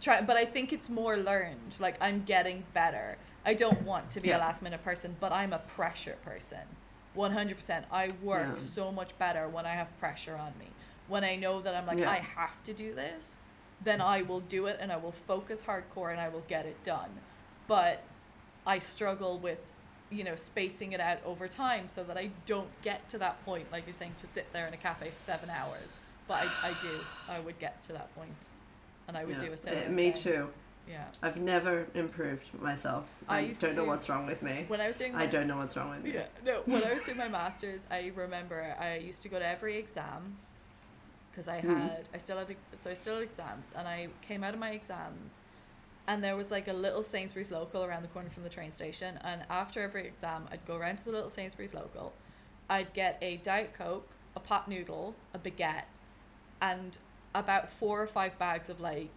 try 0.00 0.20
but 0.20 0.36
I 0.36 0.44
think 0.44 0.72
it's 0.72 0.88
more 0.88 1.16
learned. 1.16 1.76
Like 1.80 1.96
I'm 2.00 2.24
getting 2.24 2.64
better. 2.74 3.16
I 3.44 3.54
don't 3.54 3.82
want 3.82 4.10
to 4.10 4.20
be 4.20 4.28
Yeah. 4.28 4.38
a 4.38 4.40
last 4.40 4.62
minute 4.62 4.84
person, 4.84 5.16
but 5.20 5.32
I'm 5.32 5.52
a 5.52 5.58
pressure 5.58 6.16
person. 6.24 6.66
100%. 7.16 7.84
I 7.90 8.10
work 8.22 8.48
Yeah. 8.52 8.58
so 8.58 8.92
much 8.92 9.18
better 9.18 9.48
when 9.48 9.66
I 9.66 9.72
have 9.72 9.98
pressure 9.98 10.36
on 10.36 10.52
me. 10.58 10.66
When 11.08 11.24
I 11.24 11.36
know 11.36 11.60
that 11.60 11.74
I'm 11.74 11.86
like 11.86 11.98
Yeah. 11.98 12.10
I 12.10 12.16
have 12.18 12.62
to 12.64 12.72
do 12.72 12.94
this, 12.94 13.40
then 13.82 14.00
I 14.00 14.22
will 14.22 14.40
do 14.40 14.66
it 14.66 14.78
and 14.80 14.92
I 14.92 14.96
will 14.96 15.12
focus 15.12 15.64
hardcore 15.64 16.10
and 16.10 16.20
I 16.20 16.28
will 16.28 16.44
get 16.48 16.66
it 16.66 16.82
done. 16.84 17.10
But 17.66 18.02
I 18.66 18.78
struggle 18.78 19.38
with, 19.38 19.58
you 20.10 20.24
know, 20.24 20.36
spacing 20.36 20.92
it 20.92 21.00
out 21.00 21.18
over 21.24 21.48
time 21.48 21.88
so 21.88 22.02
that 22.04 22.16
I 22.16 22.30
don't 22.46 22.68
get 22.82 23.08
to 23.10 23.18
that 23.18 23.44
point, 23.44 23.70
like 23.72 23.86
you're 23.86 23.94
saying, 23.94 24.14
to 24.18 24.26
sit 24.26 24.52
there 24.52 24.66
in 24.66 24.74
a 24.74 24.78
cafe 24.78 25.08
for 25.08 25.22
seven 25.22 25.48
hours. 25.50 25.92
But 26.26 26.46
I, 26.62 26.68
I 26.68 26.74
do. 26.82 27.00
I 27.28 27.40
would 27.40 27.58
get 27.58 27.82
to 27.84 27.92
that 27.94 28.14
point, 28.14 28.48
and 29.06 29.16
I 29.16 29.24
would 29.24 29.36
Yeah. 29.36 29.48
do 29.48 29.52
a 29.52 29.56
similar. 29.56 29.86
Uh, 29.86 29.90
me 29.90 30.12
too. 30.12 30.50
Yeah. 30.86 31.04
I've 31.22 31.38
never 31.38 31.86
improved 31.94 32.52
myself. 32.60 33.06
I 33.28 33.38
I, 33.38 33.52
don't 33.58 33.76
know 33.76 33.84
what's 33.84 34.08
wrong 34.10 34.26
with 34.26 34.42
me. 34.42 34.64
When 34.68 34.80
I 34.80 34.88
was 34.88 34.96
doing. 34.96 35.14
I 35.14 35.26
don't 35.26 35.46
know 35.46 35.56
what's 35.56 35.76
wrong 35.76 35.90
with 35.90 36.02
me. 36.04 36.12
Yeah. 36.14 36.26
No. 36.44 36.62
When 36.66 36.82
I 36.84 36.92
was 36.94 37.02
doing 37.04 37.16
my 37.18 37.28
masters, 37.28 37.86
I 37.90 38.12
remember 38.14 38.74
I 38.78 38.96
used 38.96 39.22
to 39.22 39.28
go 39.28 39.38
to 39.38 39.46
every 39.46 39.76
exam 39.78 40.36
because 41.38 41.46
I 41.48 41.60
Mm. 41.60 41.80
had 41.80 42.08
I 42.12 42.18
still 42.18 42.36
had 42.38 42.56
so 42.74 42.90
I 42.90 42.94
still 42.94 43.14
had 43.14 43.22
exams, 43.22 43.72
and 43.76 43.86
I 43.86 44.08
came 44.22 44.42
out 44.42 44.54
of 44.54 44.60
my 44.60 44.70
exams, 44.70 45.40
and 46.08 46.22
there 46.24 46.34
was 46.36 46.50
like 46.50 46.66
a 46.66 46.72
little 46.72 47.00
Sainsbury's 47.02 47.52
local 47.52 47.84
around 47.84 48.02
the 48.02 48.08
corner 48.08 48.28
from 48.28 48.42
the 48.42 48.48
train 48.48 48.72
station, 48.72 49.18
and 49.22 49.44
after 49.48 49.80
every 49.80 50.04
exam, 50.08 50.48
I'd 50.50 50.66
go 50.66 50.74
around 50.76 50.96
to 50.98 51.04
the 51.04 51.12
little 51.12 51.30
Sainsbury's 51.30 51.74
local, 51.74 52.12
I'd 52.68 52.92
get 52.92 53.18
a 53.22 53.36
diet 53.36 53.72
coke, 53.78 54.08
a 54.34 54.40
pot 54.40 54.66
noodle, 54.66 55.14
a 55.32 55.38
baguette, 55.38 55.84
and 56.60 56.98
about 57.36 57.70
four 57.70 58.02
or 58.02 58.08
five 58.08 58.36
bags 58.36 58.68
of 58.68 58.80
like 58.80 59.10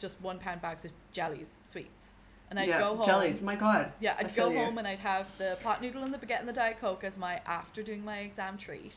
just 0.00 0.20
one 0.20 0.40
pound 0.40 0.60
bags 0.60 0.84
of 0.84 0.90
jellies, 1.12 1.60
sweets, 1.62 2.10
and 2.50 2.58
I'd 2.58 2.66
yeah, 2.68 2.80
go 2.80 2.96
home. 2.96 3.06
jellies. 3.06 3.40
My 3.40 3.54
God. 3.54 3.92
Yeah, 4.00 4.16
I'd 4.18 4.34
go 4.34 4.48
you. 4.48 4.58
home 4.58 4.78
and 4.78 4.88
I'd 4.88 4.98
have 4.98 5.26
the 5.38 5.56
pot 5.62 5.80
noodle 5.80 6.02
and 6.02 6.12
the 6.12 6.18
baguette 6.18 6.40
and 6.40 6.48
the 6.48 6.52
diet 6.52 6.80
coke 6.80 7.04
as 7.04 7.16
my 7.16 7.40
after 7.46 7.84
doing 7.84 8.04
my 8.04 8.18
exam 8.18 8.56
treat, 8.56 8.96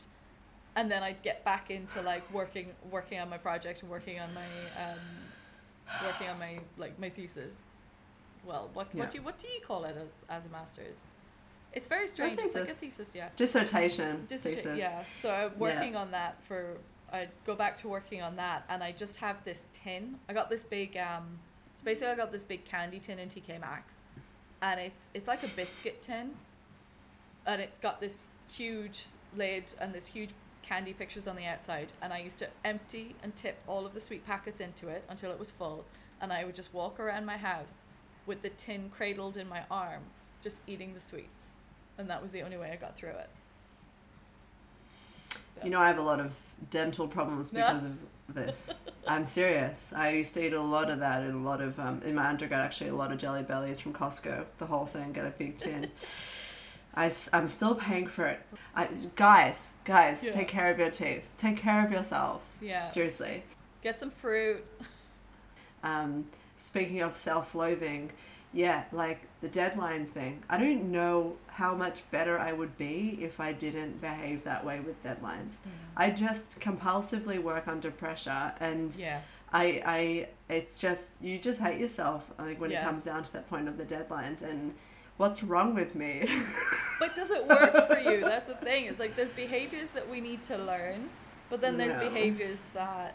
and 0.76 0.90
then 0.90 1.02
I'd 1.02 1.22
get 1.22 1.44
back 1.44 1.70
into 1.70 2.00
like 2.02 2.22
working 2.32 2.68
working 2.90 3.18
on 3.20 3.28
my 3.28 3.38
project 3.38 3.82
and 3.82 3.90
working 3.90 4.18
on 4.20 4.28
my 4.34 4.82
um, 4.82 4.98
working 6.06 6.28
on 6.28 6.38
my 6.38 6.58
like 6.78 6.98
my 6.98 7.10
thesis. 7.10 7.76
Well, 8.44 8.70
what 8.74 8.88
Yeah. 8.92 9.00
what 9.00 9.10
do 9.10 9.18
you 9.18 9.22
what 9.22 9.38
do 9.38 9.46
you 9.48 9.60
call 9.66 9.84
it 9.84 9.96
a- 9.96 10.32
as 10.32 10.46
a 10.46 10.48
master's? 10.48 11.04
It's 11.72 11.88
very 11.88 12.06
strange. 12.06 12.38
It's 12.38 12.54
like 12.54 12.68
a 12.68 12.74
thesis, 12.74 13.14
yeah. 13.14 13.30
Dissertation. 13.36 14.26
Disserta- 14.28 14.42
thesis. 14.56 14.78
Yeah. 14.78 15.04
So 15.20 15.32
I'm 15.32 15.58
working 15.58 15.96
on 15.96 16.10
that 16.10 16.42
for. 16.42 16.76
I 17.12 17.28
go 17.44 17.54
back 17.54 17.76
to 17.76 17.88
working 17.88 18.22
on 18.22 18.36
that, 18.36 18.64
and 18.70 18.82
I 18.82 18.92
just 18.92 19.16
have 19.18 19.44
this 19.44 19.66
tin. 19.72 20.18
I 20.28 20.32
got 20.32 20.48
this 20.50 20.64
big. 20.64 20.96
Um, 20.96 21.38
so 21.76 21.84
basically, 21.84 22.12
I 22.12 22.14
got 22.16 22.32
this 22.32 22.44
big 22.44 22.64
candy 22.64 22.98
tin 23.00 23.18
in 23.18 23.28
TK 23.28 23.58
Maxx, 23.60 24.02
and 24.62 24.80
it's 24.80 25.08
it's 25.14 25.28
like 25.28 25.42
a 25.42 25.48
biscuit 25.48 26.00
tin, 26.02 26.32
and 27.46 27.60
it's 27.60 27.78
got 27.78 28.00
this 28.00 28.26
huge 28.50 29.06
lid 29.36 29.72
and 29.80 29.94
this 29.94 30.06
huge 30.08 30.30
candy 30.62 30.92
pictures 30.92 31.26
on 31.26 31.36
the 31.36 31.46
outside. 31.46 31.92
And 32.00 32.12
I 32.12 32.18
used 32.20 32.38
to 32.40 32.48
empty 32.64 33.14
and 33.22 33.34
tip 33.34 33.58
all 33.66 33.86
of 33.86 33.94
the 33.94 34.00
sweet 34.00 34.26
packets 34.26 34.60
into 34.60 34.88
it 34.88 35.04
until 35.08 35.30
it 35.30 35.38
was 35.38 35.50
full, 35.50 35.84
and 36.20 36.32
I 36.32 36.44
would 36.44 36.54
just 36.54 36.72
walk 36.72 37.00
around 37.00 37.26
my 37.26 37.36
house 37.36 37.84
with 38.26 38.42
the 38.42 38.50
tin 38.50 38.90
cradled 38.90 39.36
in 39.36 39.48
my 39.48 39.62
arm, 39.70 40.02
just 40.42 40.60
eating 40.66 40.94
the 40.94 41.00
sweets, 41.00 41.52
and 41.98 42.08
that 42.08 42.22
was 42.22 42.30
the 42.30 42.42
only 42.42 42.56
way 42.56 42.70
I 42.72 42.76
got 42.76 42.96
through 42.96 43.10
it. 43.10 43.28
You 45.64 45.70
know, 45.70 45.80
I 45.80 45.88
have 45.88 45.98
a 45.98 46.02
lot 46.02 46.20
of 46.20 46.36
dental 46.70 47.06
problems 47.06 47.50
because 47.50 47.84
of 47.84 47.96
this. 48.28 48.72
I'm 49.06 49.26
serious. 49.26 49.92
I 49.94 50.10
used 50.10 50.34
to 50.34 50.46
eat 50.46 50.52
a 50.52 50.60
lot 50.60 50.90
of 50.90 51.00
that 51.00 51.22
and 51.22 51.34
a 51.34 51.48
lot 51.48 51.60
of 51.60 51.78
um, 51.78 52.00
in 52.04 52.14
my 52.14 52.26
undergrad 52.26 52.60
actually 52.60 52.90
a 52.90 52.94
lot 52.94 53.12
of 53.12 53.18
jelly 53.18 53.42
bellies 53.42 53.80
from 53.80 53.92
Costco. 53.92 54.44
The 54.58 54.66
whole 54.66 54.86
thing, 54.86 55.12
get 55.12 55.26
a 55.26 55.30
big 55.30 55.58
tin. 55.58 55.90
I, 56.94 57.10
am 57.32 57.48
still 57.48 57.74
paying 57.74 58.06
for 58.06 58.26
it. 58.26 58.40
I, 58.74 58.88
guys, 59.16 59.72
guys, 59.84 60.22
Yeah. 60.24 60.32
take 60.32 60.48
care 60.48 60.70
of 60.70 60.78
your 60.78 60.90
teeth. 60.90 61.28
Take 61.38 61.56
care 61.56 61.84
of 61.84 61.92
yourselves. 61.92 62.60
Yeah. 62.62 62.88
Seriously. 62.88 63.42
Get 63.82 63.98
some 63.98 64.10
fruit. 64.10 64.64
Um, 65.82 66.26
speaking 66.56 67.00
of 67.00 67.16
self-loathing, 67.16 68.12
yeah, 68.52 68.84
like 68.92 69.20
the 69.40 69.48
deadline 69.48 70.06
thing. 70.06 70.42
I 70.48 70.58
don't 70.58 70.92
know 70.92 71.36
how 71.48 71.74
much 71.74 72.08
better 72.10 72.38
I 72.38 72.52
would 72.52 72.76
be 72.76 73.18
if 73.20 73.40
I 73.40 73.52
didn't 73.52 74.00
behave 74.00 74.44
that 74.44 74.64
way 74.64 74.80
with 74.80 75.02
deadlines. 75.02 75.58
I 75.96 76.10
just 76.10 76.60
compulsively 76.60 77.42
work 77.42 77.66
under 77.66 77.90
pressure, 77.90 78.52
and 78.60 78.94
Yeah. 78.94 79.20
I, 79.54 79.82
I, 79.84 80.28
it's 80.54 80.78
just 80.78 81.20
you 81.20 81.38
just 81.38 81.60
hate 81.60 81.80
yourself. 81.80 82.30
I 82.38 82.44
think 82.44 82.60
when 82.60 82.72
it 82.72 82.82
comes 82.82 83.04
down 83.04 83.22
to 83.24 83.32
that 83.32 83.48
point 83.50 83.68
of 83.68 83.76
the 83.78 83.84
deadlines, 83.84 84.42
and 84.42 84.74
what's 85.22 85.44
wrong 85.44 85.72
with 85.72 85.94
me? 85.94 86.28
But 86.98 87.14
does 87.14 87.30
it 87.30 87.46
work 87.46 87.86
for 87.88 87.96
you? 87.98 88.20
That's 88.32 88.48
the 88.48 88.56
thing. 88.56 88.86
It's 88.86 88.98
like 88.98 89.14
there's 89.14 89.30
behaviors 89.30 89.92
that 89.92 90.08
we 90.10 90.20
need 90.20 90.42
to 90.44 90.58
learn, 90.58 91.10
but 91.48 91.60
then 91.60 91.76
there's 91.76 91.94
No. 91.94 92.00
behaviors 92.08 92.62
that 92.74 93.14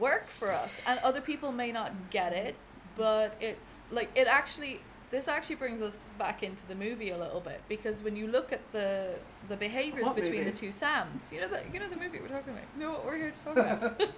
work 0.00 0.26
for 0.26 0.50
us, 0.50 0.82
and 0.86 0.98
other 1.04 1.20
people 1.20 1.52
may 1.52 1.70
not 1.70 2.10
get 2.10 2.32
it. 2.32 2.56
But 2.96 3.36
it's 3.40 3.80
like 3.92 4.10
it 4.16 4.26
actually. 4.26 4.80
This 5.10 5.28
actually 5.28 5.56
brings 5.56 5.82
us 5.82 6.04
back 6.18 6.42
into 6.42 6.66
the 6.66 6.74
movie 6.74 7.10
a 7.10 7.18
little 7.18 7.40
bit 7.40 7.60
because 7.68 8.02
when 8.02 8.16
you 8.16 8.26
look 8.26 8.50
at 8.50 8.62
the 8.72 9.14
the 9.48 9.56
behaviors 9.58 10.04
What 10.06 10.16
between 10.16 10.38
movie? 10.40 10.50
the 10.50 10.56
two 10.56 10.72
Sams, 10.72 11.30
you 11.30 11.38
know 11.40 11.48
the 11.48 11.60
you 11.72 11.78
know 11.78 11.88
the 11.88 11.96
movie 11.98 12.18
we're 12.18 12.28
talking 12.28 12.54
about. 12.54 12.64
You 12.74 12.80
know 12.82 12.92
what 12.92 13.04
we're 13.04 13.18
here 13.18 13.30
to 13.30 13.44
talk 13.44 13.56
about. 13.56 14.02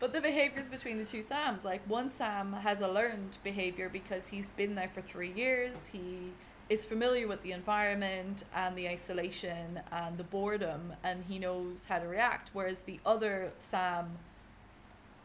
But 0.00 0.12
the 0.12 0.20
behaviors 0.20 0.68
between 0.68 0.98
the 0.98 1.04
two 1.04 1.22
Sams, 1.22 1.64
like 1.64 1.82
one 1.88 2.10
Sam 2.10 2.52
has 2.52 2.80
a 2.80 2.88
learned 2.88 3.38
behavior 3.42 3.88
because 3.88 4.28
he's 4.28 4.48
been 4.50 4.76
there 4.76 4.90
for 4.94 5.00
three 5.00 5.32
years. 5.32 5.88
He 5.88 6.32
is 6.68 6.84
familiar 6.84 7.26
with 7.26 7.42
the 7.42 7.50
environment 7.52 8.44
and 8.54 8.76
the 8.76 8.88
isolation 8.88 9.80
and 9.90 10.16
the 10.16 10.24
boredom, 10.24 10.92
and 11.02 11.24
he 11.28 11.38
knows 11.38 11.86
how 11.86 11.98
to 11.98 12.06
react. 12.06 12.50
Whereas 12.52 12.82
the 12.82 13.00
other 13.04 13.52
Sam, 13.58 14.18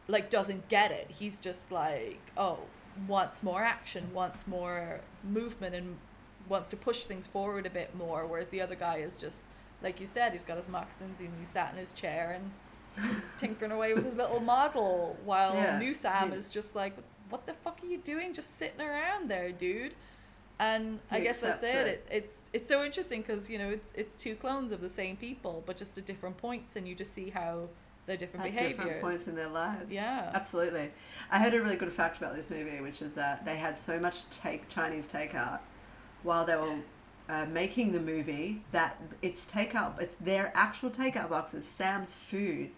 like, 0.08 0.28
doesn't 0.28 0.68
get 0.68 0.90
it. 0.90 1.08
He's 1.08 1.38
just 1.38 1.70
like, 1.70 2.20
oh, 2.36 2.60
wants 3.06 3.42
more 3.42 3.62
action, 3.62 4.12
wants 4.12 4.46
more 4.48 5.02
movement, 5.22 5.74
and 5.74 5.98
wants 6.48 6.66
to 6.68 6.76
push 6.76 7.04
things 7.04 7.26
forward 7.26 7.66
a 7.66 7.70
bit 7.70 7.94
more. 7.94 8.26
Whereas 8.26 8.48
the 8.48 8.60
other 8.60 8.74
guy 8.74 8.96
is 8.96 9.16
just, 9.16 9.44
like 9.82 10.00
you 10.00 10.06
said, 10.06 10.32
he's 10.32 10.44
got 10.44 10.56
his 10.56 10.68
moccasins 10.68 11.20
and 11.20 11.30
he's 11.38 11.48
sat 11.48 11.72
in 11.72 11.78
his 11.78 11.92
chair 11.92 12.32
and 12.34 12.50
he's 13.02 13.36
tinkering 13.38 13.72
away 13.72 13.94
with 13.94 14.04
his 14.04 14.16
little 14.16 14.40
model 14.40 15.16
while 15.24 15.54
Yeah, 15.54 15.78
new 15.78 15.94
Sam 15.94 16.30
he- 16.32 16.36
is 16.36 16.48
just 16.48 16.74
like, 16.74 16.94
what 17.30 17.46
the 17.46 17.54
fuck 17.54 17.80
are 17.82 17.86
you 17.86 17.98
doing? 17.98 18.32
Just 18.32 18.58
sitting 18.58 18.80
around 18.80 19.28
there, 19.28 19.50
dude. 19.52 19.94
And 20.58 21.00
I 21.10 21.20
guess 21.20 21.40
that's 21.40 21.62
it. 21.64 21.74
it. 21.74 21.86
it. 21.86 22.08
It's 22.10 22.50
it's 22.52 22.68
so 22.68 22.84
interesting 22.84 23.22
because 23.22 23.50
you 23.50 23.58
know 23.58 23.70
it's 23.70 23.92
it's 23.94 24.14
two 24.14 24.36
clones 24.36 24.70
of 24.70 24.80
the 24.80 24.88
same 24.88 25.16
people, 25.16 25.64
but 25.66 25.76
just 25.76 25.98
at 25.98 26.06
different 26.06 26.36
points, 26.36 26.76
and 26.76 26.86
you 26.86 26.94
just 26.94 27.12
see 27.12 27.30
how 27.30 27.68
they're 28.06 28.16
different 28.16 28.46
at 28.46 28.52
behaviors. 28.52 28.76
different 28.78 29.00
points 29.00 29.26
in 29.26 29.34
their 29.34 29.48
lives. 29.48 29.92
Yeah. 29.92 30.30
absolutely. 30.32 30.92
I 31.30 31.40
heard 31.40 31.54
a 31.54 31.60
really 31.62 31.74
good 31.76 31.92
fact 31.92 32.18
about 32.18 32.36
this 32.36 32.50
movie, 32.52 32.80
which 32.80 33.02
is 33.02 33.14
that 33.14 33.44
they 33.44 33.56
had 33.56 33.76
so 33.76 33.98
much 33.98 34.28
take 34.30 34.68
Chinese 34.68 35.08
takeout 35.08 35.58
while 36.22 36.44
they 36.44 36.54
were 36.54 36.76
uh, 37.28 37.46
making 37.46 37.90
the 37.92 38.00
movie 38.00 38.60
that 38.72 39.00
it's 39.22 39.50
takeout. 39.50 40.00
It's 40.00 40.14
their 40.20 40.52
actual 40.54 40.90
takeout 40.90 41.30
boxes. 41.30 41.66
Sam's 41.66 42.12
food 42.14 42.70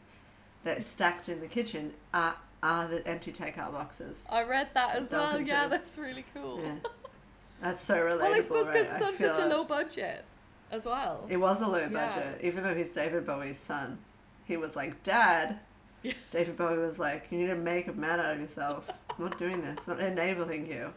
that's 0.67 0.87
stacked 0.87 1.29
in 1.29 1.41
the 1.41 1.47
kitchen 1.49 1.95
are 2.12 2.37
are 2.62 2.89
the 2.89 3.07
empty 3.07 3.33
takeout 3.33 3.73
boxes. 3.73 4.27
I 4.31 4.43
read 4.43 4.69
that 4.75 4.97
as 4.97 5.12
well. 5.12 5.41
Yeah, 5.41 5.62
Donuts. 5.62 5.71
that's 5.71 5.99
really 5.99 6.25
cool. 6.35 6.61
Yeah, 6.62 6.75
that's 7.62 7.85
so 7.85 7.97
relatable. 7.99 8.21
well, 8.21 8.35
I 8.35 8.41
suppose 8.41 8.69
because 8.71 8.89
I 8.93 8.97
it's 8.97 9.05
on 9.07 9.17
such 9.17 9.39
a 9.39 9.47
low 9.47 9.64
budget 9.64 10.25
as 10.71 10.85
well. 10.87 11.27
It 11.31 11.37
was 11.39 11.61
a 11.61 11.67
low 11.67 11.79
Yeah. 11.81 11.89
budget, 11.89 12.41
even 12.43 12.62
though 12.62 12.75
he's 12.75 12.93
David 12.93 13.27
Bowie's 13.27 13.59
son. 13.59 13.99
He 14.45 14.57
was 14.57 14.77
like, 14.77 15.03
Dad. 15.03 15.59
Yeah. 16.03 16.12
David 16.31 16.57
Bowie 16.57 16.79
was 16.79 16.99
like, 16.99 17.27
You 17.31 17.39
need 17.39 17.47
to 17.49 17.57
make 17.57 17.89
a 17.89 17.93
man 17.93 18.21
out 18.21 18.35
of 18.35 18.41
yourself. 18.41 18.89
I'm 19.17 19.25
not 19.25 19.39
doing 19.39 19.61
this, 19.61 19.87
not 19.89 20.01
enabling 20.01 20.67
you. 20.71 20.93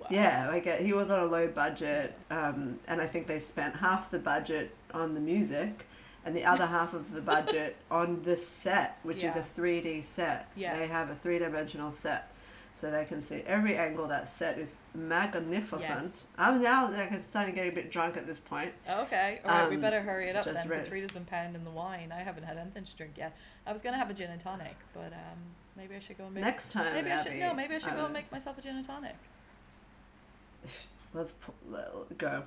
Wow. 0.00 0.06
Yeah, 0.10 0.48
like 0.48 0.66
uh, 0.66 0.76
he 0.76 0.92
was 0.92 1.10
on 1.10 1.20
a 1.20 1.26
low 1.26 1.46
budget, 1.46 2.14
um, 2.30 2.78
and 2.88 3.00
I 3.02 3.06
think 3.06 3.26
they 3.26 3.38
spent 3.38 3.76
half 3.76 4.10
the 4.10 4.18
budget 4.18 4.74
on 4.94 5.14
the 5.14 5.20
music 5.20 5.86
and 6.24 6.36
the 6.36 6.44
other 6.44 6.66
half 6.66 6.94
of 6.94 7.12
the 7.12 7.20
budget 7.20 7.76
on 7.90 8.22
this 8.22 8.46
set, 8.46 8.98
which 9.02 9.24
is 9.24 9.36
a 9.36 9.40
3D 9.40 10.04
set. 10.04 10.48
Yeah. 10.56 10.76
They 10.76 10.86
have 10.86 11.10
a 11.10 11.14
three 11.14 11.38
dimensional 11.38 11.90
set. 11.92 12.30
So 12.74 12.90
they 12.90 13.04
can 13.04 13.20
see 13.20 13.42
every 13.46 13.76
angle 13.76 14.06
that 14.08 14.28
set 14.28 14.56
is 14.56 14.76
magnificent. 14.94 16.04
Yes. 16.04 16.26
I'm 16.38 16.62
now 16.62 16.90
like 16.90 17.12
starting 17.22 17.54
to 17.54 17.60
get 17.60 17.70
a 17.70 17.74
bit 17.74 17.90
drunk 17.90 18.16
at 18.16 18.26
this 18.26 18.40
point. 18.40 18.72
Okay, 18.88 19.40
all 19.44 19.50
right, 19.50 19.68
we 19.68 19.74
Um, 19.74 19.82
better 19.82 20.00
hurry 20.00 20.28
it 20.28 20.36
up 20.36 20.46
then 20.46 20.66
because 20.66 20.90
Rita's 20.90 21.10
been 21.10 21.26
pounding 21.26 21.64
the 21.64 21.70
wine. 21.70 22.10
I 22.10 22.20
haven't 22.20 22.44
had 22.44 22.56
anything 22.56 22.84
to 22.84 22.96
drink 22.96 23.18
yet. 23.18 23.36
I 23.66 23.72
was 23.72 23.82
gonna 23.82 23.98
have 23.98 24.08
a 24.08 24.14
gin 24.14 24.30
and 24.30 24.40
tonic, 24.40 24.76
but 24.94 25.12
um, 25.12 25.38
maybe 25.76 25.94
I 25.94 25.98
should 25.98 26.16
go 26.16 26.24
and 26.24 26.34
make. 26.34 26.44
Next 26.44 26.72
time, 26.72 26.94
maybe 26.94 27.10
I 27.10 27.22
should 27.22 27.34
no, 27.34 27.52
maybe 27.52 27.74
I 27.74 27.78
should 27.78 27.92
I 27.92 27.96
go 27.96 28.04
and 28.04 28.14
make 28.14 28.32
myself 28.32 28.56
a 28.56 28.62
gin 28.62 28.76
and 28.76 28.84
tonic. 28.84 29.16
Let's 31.12 31.34
go. 32.16 32.44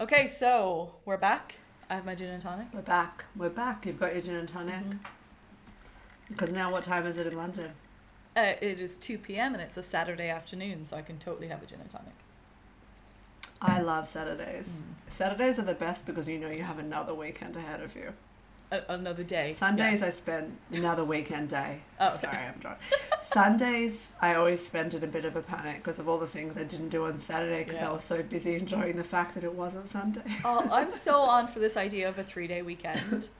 Okay, 0.00 0.28
so 0.28 0.94
we're 1.04 1.18
back. 1.18 1.56
I 1.90 1.94
have 1.94 2.06
my 2.06 2.14
gin 2.14 2.30
and 2.30 2.40
tonic. 2.40 2.68
We're 2.72 2.80
back. 2.80 3.26
We're 3.36 3.50
back. 3.50 3.84
You've 3.84 4.00
got 4.00 4.14
your 4.14 4.22
gin 4.22 4.36
and 4.36 4.48
tonic. 4.48 4.76
Mm-hmm. 4.76 4.96
Because 6.28 6.54
now, 6.54 6.72
what 6.72 6.84
time 6.84 7.04
is 7.04 7.18
it 7.18 7.26
in 7.26 7.36
London? 7.36 7.72
Uh, 8.34 8.54
it 8.62 8.80
is 8.80 8.96
two 8.96 9.18
p.m. 9.18 9.52
and 9.52 9.62
it's 9.62 9.76
a 9.76 9.82
Saturday 9.82 10.30
afternoon, 10.30 10.86
so 10.86 10.96
I 10.96 11.02
can 11.02 11.18
totally 11.18 11.48
have 11.48 11.62
a 11.62 11.66
gin 11.66 11.82
and 11.82 11.90
tonic. 11.90 12.14
I 13.60 13.82
love 13.82 14.08
Saturdays. 14.08 14.84
Mm. 14.86 15.12
Saturdays 15.12 15.58
are 15.58 15.64
the 15.64 15.74
best 15.74 16.06
because 16.06 16.26
you 16.26 16.38
know 16.38 16.48
you 16.48 16.62
have 16.62 16.78
another 16.78 17.12
weekend 17.12 17.56
ahead 17.56 17.82
of 17.82 17.94
you. 17.94 18.14
A- 18.72 18.84
another 18.92 19.22
day. 19.24 19.52
Sundays, 19.52 20.02
I 20.02 20.10
spend 20.10 20.56
another 20.72 21.04
weekend 21.04 21.48
day. 21.48 21.80
Oh, 21.98 22.06
okay. 22.08 22.16
Sorry, 22.18 22.36
I'm 22.38 22.58
drunk. 22.60 22.78
Sundays, 23.20 24.12
I 24.20 24.34
always 24.34 24.64
spend 24.64 24.94
in 24.94 25.02
a 25.02 25.06
bit 25.06 25.24
of 25.24 25.36
a 25.36 25.42
panic 25.42 25.78
because 25.78 25.98
of 25.98 26.08
all 26.08 26.18
the 26.18 26.26
things 26.26 26.56
I 26.56 26.64
didn't 26.64 26.88
do 26.90 27.04
on 27.04 27.18
Saturday 27.18 27.64
because 27.64 27.80
Yeah. 27.80 27.90
I 27.90 27.92
was 27.92 28.04
so 28.04 28.22
busy 28.22 28.54
enjoying 28.56 28.96
the 28.96 29.04
fact 29.04 29.34
that 29.34 29.44
it 29.44 29.54
wasn't 29.54 29.88
Sunday. 29.88 30.22
Oh, 30.44 30.68
I'm 30.70 30.90
so 30.90 31.20
on 31.20 31.48
for 31.48 31.58
this 31.58 31.76
idea 31.76 32.08
of 32.08 32.18
a 32.18 32.24
three 32.24 32.46
day 32.46 32.62
weekend. 32.62 33.28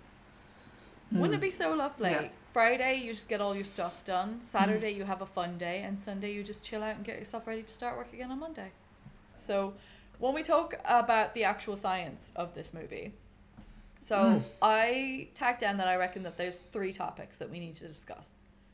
Mm. 1.12 1.18
Wouldn't 1.22 1.38
it 1.38 1.40
be 1.44 1.50
so 1.50 1.74
lovely? 1.74 2.10
Yeah. 2.10 2.28
Friday, 2.52 3.00
you 3.02 3.12
just 3.12 3.28
get 3.28 3.40
all 3.40 3.52
your 3.54 3.64
stuff 3.64 4.04
done. 4.04 4.36
Mm. 4.36 4.42
Saturday, 4.44 4.90
you 4.92 5.02
have 5.02 5.22
a 5.22 5.26
fun 5.26 5.58
day. 5.58 5.82
And 5.82 6.00
Sunday, 6.00 6.32
you 6.32 6.44
just 6.44 6.64
chill 6.64 6.84
out 6.84 6.94
and 6.94 7.04
get 7.04 7.18
yourself 7.18 7.48
ready 7.48 7.64
to 7.64 7.68
start 7.68 7.96
work 7.96 8.12
again 8.12 8.30
on 8.30 8.38
Monday. 8.38 8.70
So, 9.36 9.74
when 10.20 10.34
we 10.34 10.44
talk 10.44 10.74
about 10.84 11.34
the 11.34 11.42
actual 11.42 11.74
science 11.76 12.30
of 12.36 12.54
this 12.54 12.72
movie, 12.72 13.12
so 14.00 14.16
Mm. 14.16 14.42
I 14.62 15.28
tagged 15.34 15.60
down 15.60 15.76
that 15.76 15.88
I 15.88 15.96
reckon 15.96 16.22
that 16.24 16.36
there's 16.36 16.58
three 16.58 16.92
topics 16.92 17.36
that 17.38 17.50
we 17.50 17.60
need 17.60 17.74
to 17.76 17.86
discuss. 17.86 18.32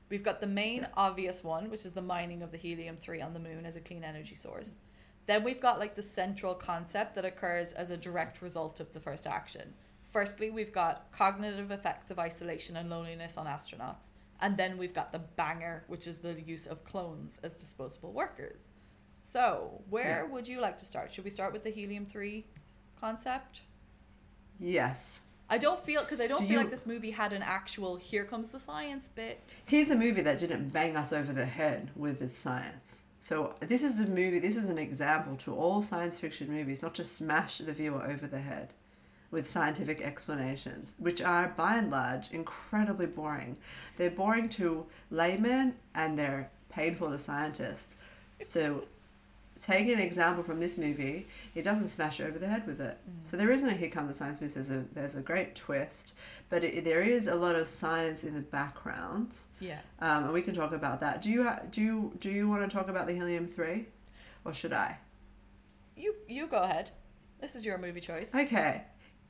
We've 0.09 0.23
got 0.23 0.41
the 0.41 0.47
main 0.47 0.87
obvious 0.97 1.43
one, 1.43 1.69
which 1.69 1.85
is 1.85 1.93
the 1.93 2.03
mining 2.03 2.43
of 2.43 2.53
the 2.53 2.57
helium 2.59 2.97
3 2.97 3.21
on 3.21 3.33
the 3.35 3.41
moon 3.41 3.67
as 3.67 3.75
a 3.77 3.81
clean 3.81 4.05
energy 4.05 4.37
source. 4.37 4.77
Then 5.27 5.43
we've 5.43 5.61
got 5.61 5.81
like 5.81 5.97
the 5.97 6.03
central 6.03 6.55
concept 6.55 7.17
that 7.17 7.25
occurs 7.25 7.73
as 7.73 7.91
a 7.91 7.97
direct 7.97 8.41
result 8.41 8.79
of 8.79 8.93
the 8.93 9.01
first 9.01 9.27
action. 9.27 9.75
Firstly, 10.13 10.51
we've 10.51 10.73
got 10.73 11.11
cognitive 11.11 11.73
effects 11.73 12.11
of 12.13 12.19
isolation 12.21 12.77
and 12.77 12.89
loneliness 12.89 13.37
on 13.37 13.47
astronauts. 13.47 14.11
And 14.41 14.57
then 14.57 14.79
we've 14.79 14.95
got 14.95 15.11
the 15.13 15.19
banger, 15.19 15.83
which 15.89 16.07
is 16.07 16.19
the 16.19 16.41
use 16.41 16.67
of 16.67 16.85
clones 16.85 17.41
as 17.43 17.57
disposable 17.57 18.13
workers. 18.13 18.71
So, 19.17 19.83
where 19.91 20.23
Yeah. 20.25 20.31
would 20.33 20.47
you 20.47 20.61
like 20.61 20.79
to 20.79 20.87
start? 20.87 21.13
Should 21.13 21.25
we 21.25 21.31
start 21.31 21.53
with 21.53 21.65
the 21.65 21.71
helium 21.71 22.07
3 22.07 22.47
concept? 23.01 23.63
Yes. 24.59 25.23
I 25.49 25.59
don't 25.59 25.85
feel 25.85 26.03
because 26.03 26.21
I 26.21 26.27
don't 26.27 26.41
Do 26.41 26.47
feel 26.47 26.55
you- 26.55 26.61
like 26.63 26.71
this 26.71 26.87
movie 26.87 27.13
had 27.13 27.33
an 27.33 27.43
actual 27.43 27.97
here 27.97 28.25
comes 28.25 28.49
the 28.51 28.59
science 28.59 29.09
bit. 29.09 29.55
Here's 29.67 29.91
a 29.91 29.97
movie 29.97 30.23
that 30.23 30.39
didn't 30.39 30.71
bang 30.71 30.97
us 30.97 31.13
over 31.13 31.33
the 31.33 31.47
head 31.47 31.91
with 31.95 32.21
its 32.21 32.37
science. 32.37 33.05
So 33.21 33.55
this 33.61 33.83
is 33.83 34.01
a 34.01 34.07
movie, 34.07 34.39
this 34.39 34.57
is 34.57 34.69
an 34.71 34.79
example 34.79 35.37
to 35.39 35.55
all 35.55 35.83
science 35.83 36.19
fiction 36.19 36.51
movies, 36.51 36.83
not 36.83 36.95
to 36.97 37.05
smash 37.05 37.59
the 37.59 37.73
viewer 37.73 38.05
over 38.05 38.27
the 38.27 38.41
head 38.41 38.73
with 39.31 39.49
scientific 39.49 40.01
explanations, 40.01 40.95
which 40.99 41.21
are 41.21 41.53
by 41.57 41.77
and 41.77 41.91
large 41.91 42.31
incredibly 42.31 43.07
boring. 43.07 43.57
They're 43.97 44.11
boring 44.11 44.49
to 44.51 44.87
laymen 45.11 45.75
and 45.95 46.19
they're 46.19 46.51
painful 46.71 47.11
to 47.11 47.19
scientists. 47.19 47.95
So 48.43 48.85
taking 49.63 49.93
an 49.93 49.99
example 50.01 50.43
from 50.45 50.61
this 50.61 50.79
movie, 50.79 51.27
it 51.55 51.63
doesn't 51.63 51.89
smash 51.89 52.21
over 52.21 52.39
the 52.39 52.47
head 52.47 52.67
with 52.67 52.81
it. 52.81 52.99
So 53.25 53.37
there 53.37 53.51
isn't 53.51 53.69
a 53.69 53.73
here 53.75 53.89
come 53.91 54.07
the 54.07 54.15
science 54.15 54.41
miss. 54.41 54.55
There's 54.55 54.71
a 54.71 54.85
there's 54.93 55.15
a 55.17 55.21
great 55.21 55.55
twist, 55.55 56.15
but 56.49 56.63
it, 56.65 56.85
there 56.85 57.03
is 57.03 57.27
a 57.27 57.35
lot 57.35 57.57
of 57.57 57.67
science 57.69 58.25
in 58.25 58.35
the 58.35 58.41
background, 58.41 59.35
Yeah. 59.61 59.79
um, 60.01 60.25
and 60.25 60.33
we 60.33 60.43
can 60.43 60.55
talk 60.55 60.73
about 60.73 61.01
that. 61.01 61.23
Do 61.23 61.31
you 61.31 61.45
ha- 61.45 61.63
do 61.71 61.81
you, 61.83 62.13
do 62.21 62.31
you 62.31 62.49
want 62.49 62.69
to 62.69 62.75
talk 62.77 62.89
about 62.89 63.07
the 63.07 63.13
helium 63.15 63.47
three, 63.47 63.87
or 64.45 64.53
should 64.53 64.73
I? 64.73 64.99
You 65.97 66.15
you 66.29 66.47
go 66.47 66.59
ahead. 66.63 66.91
This 67.41 67.55
is 67.57 67.65
your 67.65 67.79
movie 67.79 68.01
choice. 68.01 68.35
Okay, 68.35 68.83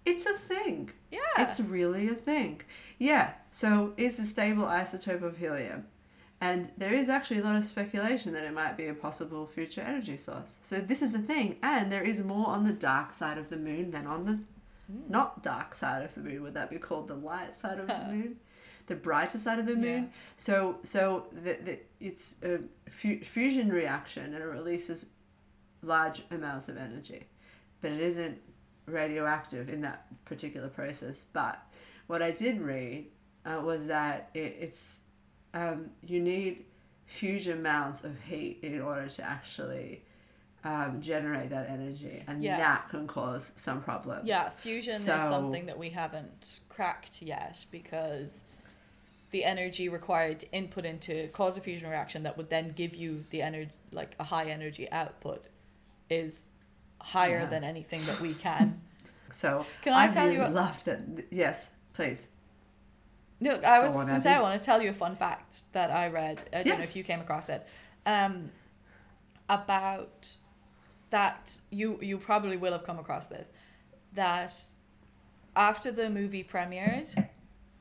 It's 0.05 0.27
a 0.27 0.35
thing. 0.35 0.91
Yeah. 1.11 1.19
It's 1.39 1.59
really 1.61 2.09
a 2.09 2.15
thing. 2.15 2.61
Yeah. 2.99 3.33
So 3.51 3.93
it's 3.97 4.19
a 4.21 4.25
stable 4.25 4.65
isotope 4.65 5.23
of 5.23 5.37
helium. 5.39 5.87
And 6.41 6.71
there 6.77 6.93
is 6.93 7.09
actually 7.09 7.41
a 7.41 7.45
lot 7.45 7.57
of 7.57 7.65
speculation 7.65 8.33
that 8.35 8.45
it 8.45 8.53
might 8.53 8.77
be 8.77 8.87
a 8.87 8.95
possible 8.95 9.47
future 9.47 9.81
energy 9.81 10.17
source. 10.17 10.59
So 10.63 10.77
this 10.77 11.01
is 11.01 11.15
a 11.15 11.19
thing. 11.19 11.57
And 11.63 11.91
there 11.91 12.03
is 12.03 12.23
more 12.23 12.49
on 12.49 12.65
the 12.65 12.73
dark 12.73 13.13
side 13.13 13.39
of 13.39 13.49
the 13.49 13.57
moon 13.57 13.91
than 13.91 14.07
on 14.07 14.27
the 14.27 14.41
not 15.09 15.43
dark 15.43 15.75
side 15.75 16.05
of 16.05 16.15
the 16.15 16.21
moon. 16.21 16.43
Would 16.43 16.55
that 16.55 16.71
be 16.71 16.79
called 16.79 17.09
the 17.09 17.15
light 17.15 17.57
side 17.57 17.81
of 17.81 17.87
the 17.87 17.99
moon? 18.11 18.37
The 18.87 18.97
brighter 18.97 19.39
side 19.39 19.59
of 19.59 19.67
the 19.67 19.75
moon. 19.77 20.05
Yeah. 20.05 20.09
So 20.37 20.79
so 20.83 21.27
the, 21.33 21.55
the, 21.55 21.79
it's 22.01 22.35
a 22.43 22.61
fu- 22.91 23.21
fusion 23.21 23.71
reaction 23.71 24.35
and 24.35 24.43
it 24.43 24.47
releases 24.47 25.07
large 25.83 26.23
amounts 26.31 26.69
of 26.69 26.77
energy. 26.77 27.27
But 27.81 27.93
it 27.93 28.01
isn't 28.01 28.39
radioactive 28.87 29.69
in 29.69 29.81
that 29.81 30.07
particular 30.25 30.69
process. 30.69 31.25
But 31.33 31.59
what 32.07 32.23
I 32.23 32.31
did 32.31 32.61
read 32.61 33.07
uh, 33.45 33.61
was 33.65 33.87
that 33.87 34.31
it, 34.35 34.57
it's 34.61 34.99
um, 35.57 35.91
you 36.07 36.21
need 36.21 36.65
huge 37.07 37.49
amounts 37.49 38.05
of 38.05 38.13
heat 38.23 38.59
in 38.63 38.81
order 38.81 39.09
to 39.09 39.23
actually 39.23 40.03
um, 40.65 41.01
generate 41.01 41.51
that 41.51 41.69
energy, 41.71 42.25
and 42.27 42.43
Yeah. 42.43 42.57
that 42.59 42.89
can 42.91 43.07
cause 43.07 43.53
some 43.55 43.81
problems. 43.83 44.27
Yeah, 44.27 44.49
fusion 44.51 44.99
So- 44.99 45.15
is 45.15 45.23
something 45.23 45.67
that 45.67 45.79
we 45.79 45.91
haven't 45.91 46.59
cracked 46.69 47.23
yet 47.23 47.65
because 47.71 48.43
the 49.31 49.45
energy 49.45 49.89
required 49.89 50.41
to 50.41 50.51
input 50.53 50.85
into 50.85 51.29
cause 51.29 51.57
a 51.57 51.61
fusion 51.61 51.89
reaction 51.89 52.25
that 52.25 52.37
would 52.37 52.51
then 52.51 52.71
give 52.71 52.97
you 52.97 53.25
the 53.31 53.43
energy 53.43 53.71
like 53.93 54.17
a 54.19 54.25
high 54.25 54.47
energy 54.47 54.91
output 54.91 55.45
is 56.11 56.51
higher 57.01 57.41
Yeah. 57.41 57.47
than 57.47 57.63
anything 57.65 58.05
that 58.07 58.21
we 58.21 58.35
can. 58.35 58.81
So 59.33 59.67
Can 59.83 59.93
I 59.93 60.09
tell 60.09 60.25
really 60.25 60.37
you 60.37 60.45
a- 60.45 60.49
loved 60.49 60.85
that. 60.87 61.01
Yes, 61.31 61.73
please. 61.93 62.29
No, 63.39 63.53
I 63.53 63.81
was 63.81 63.93
Go 63.93 63.99
on, 63.99 64.03
just 64.03 64.09
gonna 64.09 64.21
say 64.21 64.33
I 64.33 64.41
want 64.41 64.61
to 64.61 64.65
tell 64.65 64.81
you 64.81 64.91
a 64.91 64.95
fun 64.95 65.15
fact 65.15 65.73
that 65.73 65.91
I 65.91 66.09
read. 66.09 66.43
I 66.53 66.63
don't 66.63 66.79
know 66.79 66.85
if 66.85 66.97
you 66.97 67.05
came 67.05 67.21
across 67.21 67.49
it. 67.49 67.67
Um, 68.07 68.51
about 69.49 70.37
that 71.11 71.59
you 71.71 71.99
you 72.01 72.19
probably 72.19 72.57
will 72.57 72.73
have 72.73 72.85
come 72.85 72.99
across 72.99 73.27
this. 73.27 73.51
That 74.15 74.53
after 75.55 75.91
the 75.93 76.09
movie 76.09 76.45
premiered, 76.45 77.29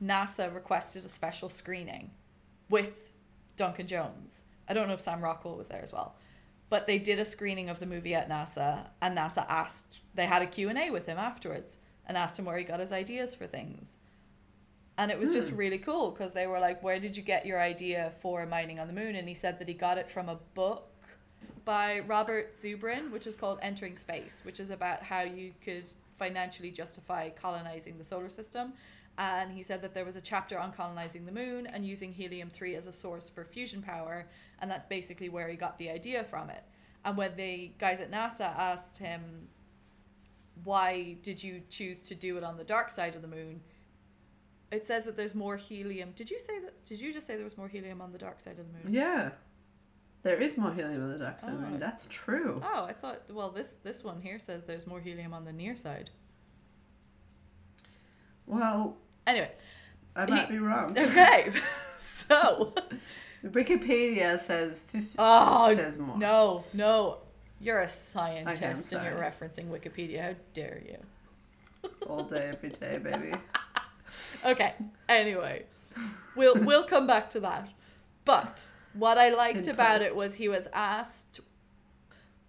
NASA 0.02 0.54
requested 0.54 1.04
a 1.04 1.08
special 1.08 1.48
screening 1.48 2.10
with 2.68 3.10
Duncan 3.56 3.86
Jones. 3.86 4.42
I 4.68 4.74
don't 4.74 4.88
know 4.88 4.94
if 4.94 5.00
Sam 5.00 5.20
Rockwell 5.20 5.56
was 5.56 5.68
there 5.68 5.82
as 5.82 5.92
well. 5.92 6.16
But 6.68 6.86
they 6.86 6.98
did 6.98 7.20
a 7.20 7.24
screening 7.24 7.70
of 7.70 7.78
the 7.78 7.86
movie 7.86 8.14
at 8.14 8.28
NASA 8.28 8.88
and 9.00 9.16
NASA 9.16 9.46
asked 9.48 10.00
they 10.14 10.26
had 10.26 10.42
a 10.42 10.46
Q&A 10.46 10.90
with 10.90 11.06
him 11.06 11.16
afterwards 11.16 11.78
and 12.06 12.16
asked 12.16 12.38
him 12.38 12.44
where 12.44 12.58
he 12.58 12.64
got 12.64 12.80
his 12.80 12.90
ideas 12.90 13.34
for 13.36 13.46
things. 13.46 13.98
And 14.98 15.10
it 15.10 15.18
was 15.18 15.34
just 15.34 15.50
hmm. 15.50 15.56
really 15.56 15.78
cool 15.78 16.10
because 16.10 16.32
they 16.32 16.46
were 16.46 16.58
like, 16.58 16.82
Where 16.82 16.98
did 16.98 17.16
you 17.16 17.22
get 17.22 17.46
your 17.46 17.60
idea 17.60 18.12
for 18.20 18.46
mining 18.46 18.80
on 18.80 18.86
the 18.86 18.92
moon? 18.92 19.14
And 19.16 19.28
he 19.28 19.34
said 19.34 19.58
that 19.58 19.68
he 19.68 19.74
got 19.74 19.98
it 19.98 20.10
from 20.10 20.28
a 20.28 20.36
book 20.54 20.92
by 21.64 22.00
Robert 22.06 22.54
Zubrin, 22.54 23.10
which 23.10 23.26
is 23.26 23.36
called 23.36 23.58
Entering 23.60 23.96
Space, 23.96 24.40
which 24.44 24.60
is 24.60 24.70
about 24.70 25.02
how 25.02 25.22
you 25.22 25.52
could 25.62 25.90
financially 26.16 26.70
justify 26.70 27.28
colonizing 27.28 27.98
the 27.98 28.04
solar 28.04 28.28
system. 28.28 28.72
And 29.18 29.50
he 29.50 29.62
said 29.62 29.82
that 29.82 29.94
there 29.94 30.04
was 30.04 30.16
a 30.16 30.20
chapter 30.20 30.58
on 30.58 30.72
colonizing 30.72 31.24
the 31.24 31.32
moon 31.32 31.66
and 31.66 31.84
using 31.84 32.12
helium 32.12 32.50
3 32.50 32.74
as 32.74 32.86
a 32.86 32.92
source 32.92 33.28
for 33.28 33.44
fusion 33.44 33.82
power. 33.82 34.26
And 34.60 34.70
that's 34.70 34.86
basically 34.86 35.28
where 35.28 35.48
he 35.48 35.56
got 35.56 35.78
the 35.78 35.90
idea 35.90 36.24
from 36.24 36.50
it. 36.50 36.64
And 37.04 37.16
when 37.16 37.36
the 37.36 37.72
guys 37.78 38.00
at 38.00 38.10
NASA 38.10 38.56
asked 38.56 38.98
him, 38.98 39.48
Why 40.64 41.16
did 41.22 41.42
you 41.42 41.62
choose 41.68 42.02
to 42.02 42.14
do 42.14 42.36
it 42.36 42.44
on 42.44 42.56
the 42.56 42.64
dark 42.64 42.90
side 42.90 43.14
of 43.14 43.22
the 43.22 43.28
moon? 43.28 43.60
It 44.72 44.86
says 44.86 45.04
that 45.04 45.16
there's 45.16 45.34
more 45.34 45.56
helium. 45.56 46.10
Did 46.16 46.30
you 46.30 46.38
say 46.38 46.58
that? 46.60 46.84
Did 46.86 47.00
you 47.00 47.12
just 47.12 47.26
say 47.26 47.36
there 47.36 47.44
was 47.44 47.56
more 47.56 47.68
helium 47.68 48.00
on 48.02 48.12
the 48.12 48.18
dark 48.18 48.40
side 48.40 48.58
of 48.58 48.66
the 48.66 48.72
moon? 48.84 48.92
Yeah. 48.94 49.30
There 50.22 50.40
is 50.40 50.58
more 50.58 50.72
helium 50.74 51.02
on 51.04 51.12
the 51.12 51.18
dark 51.18 51.38
side 51.38 51.52
of 51.52 51.60
the 51.60 51.66
Oh. 51.66 51.70
moon. 51.70 51.80
That's 51.80 52.08
true. 52.10 52.60
Oh, 52.64 52.84
I 52.84 52.92
thought. 52.92 53.22
Well, 53.30 53.50
this 53.50 53.76
this 53.84 54.02
one 54.02 54.20
here 54.22 54.38
says 54.40 54.64
there's 54.64 54.86
more 54.86 55.00
helium 55.00 55.32
on 55.32 55.44
the 55.44 55.52
near 55.52 55.76
side. 55.76 56.10
Well, 58.46 58.96
Anyway, 59.26 59.50
I 60.14 60.24
He- 60.26 60.30
might 60.32 60.48
be 60.48 60.58
wrong. 60.58 60.90
okay. 60.98 61.50
so, 62.00 62.72
Wikipedia 63.44 64.38
says 64.38 64.80
50 64.80 65.10
oh 65.18 65.74
says 65.74 65.98
more. 65.98 66.16
no, 66.16 66.64
no, 66.72 67.18
you're 67.60 67.80
a 67.80 67.88
scientist 67.88 68.92
and 68.92 69.04
you're 69.04 69.18
referencing 69.20 69.66
Wikipedia. 69.68 70.22
How 70.22 70.34
dare 70.54 70.80
you? 70.86 71.90
All 72.08 72.22
day, 72.24 72.50
every 72.52 72.70
day, 72.70 72.98
baby. 72.98 73.32
Okay. 74.44 74.74
Anyway, 75.08 75.64
we'll 76.36 76.54
we'll 76.64 76.84
come 76.84 77.06
back 77.06 77.30
to 77.30 77.40
that. 77.40 77.68
But 78.24 78.72
what 78.94 79.18
I 79.18 79.30
liked 79.30 79.66
In 79.66 79.74
about 79.74 80.02
it 80.02 80.14
was 80.16 80.36
he 80.36 80.48
was 80.48 80.68
asked, 80.72 81.40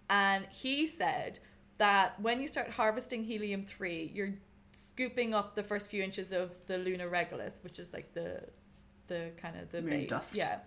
and 0.08 0.46
he 0.50 0.86
said 0.86 1.38
that 1.78 2.20
when 2.20 2.40
you 2.40 2.48
start 2.48 2.70
harvesting 2.70 3.24
helium 3.24 3.64
three, 3.64 4.10
you're 4.14 4.34
scooping 4.72 5.34
up 5.34 5.54
the 5.54 5.62
first 5.62 5.90
few 5.90 6.02
inches 6.02 6.32
of 6.32 6.50
the 6.66 6.78
lunar 6.78 7.08
regolith, 7.08 7.62
which 7.62 7.78
is 7.78 7.92
like 7.92 8.14
the 8.14 8.42
the 9.08 9.30
kind 9.36 9.56
of 9.56 9.70
the 9.70 9.80
Moon 9.82 9.90
base, 9.90 10.08
dust. 10.08 10.36
yeah. 10.36 10.58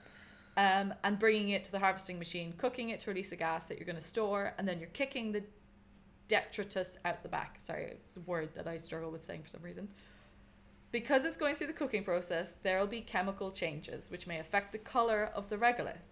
Um, 0.57 0.93
and 1.03 1.17
bringing 1.17 1.49
it 1.49 1.63
to 1.65 1.71
the 1.71 1.79
harvesting 1.79 2.19
machine, 2.19 2.53
cooking 2.57 2.89
it 2.89 2.99
to 3.01 3.09
release 3.09 3.31
a 3.31 3.37
gas 3.37 3.65
that 3.65 3.77
you're 3.77 3.85
going 3.85 3.95
to 3.95 4.01
store, 4.01 4.53
and 4.57 4.67
then 4.67 4.79
you're 4.79 4.89
kicking 4.89 5.31
the 5.31 5.43
detritus 6.27 6.97
out 7.05 7.23
the 7.23 7.29
back. 7.29 7.55
Sorry, 7.59 7.83
it's 7.83 8.17
a 8.17 8.21
word 8.21 8.49
that 8.55 8.67
I 8.67 8.77
struggle 8.77 9.11
with 9.11 9.25
saying 9.25 9.43
for 9.43 9.47
some 9.49 9.61
reason. 9.61 9.87
Because 10.91 11.23
it's 11.23 11.37
going 11.37 11.55
through 11.55 11.67
the 11.67 11.73
cooking 11.73 12.03
process, 12.03 12.53
there 12.53 12.79
will 12.79 12.87
be 12.87 13.01
chemical 13.01 13.51
changes 13.51 14.11
which 14.11 14.27
may 14.27 14.39
affect 14.39 14.71
the 14.71 14.77
color 14.77 15.31
of 15.33 15.49
the 15.49 15.57
regolith. 15.57 16.07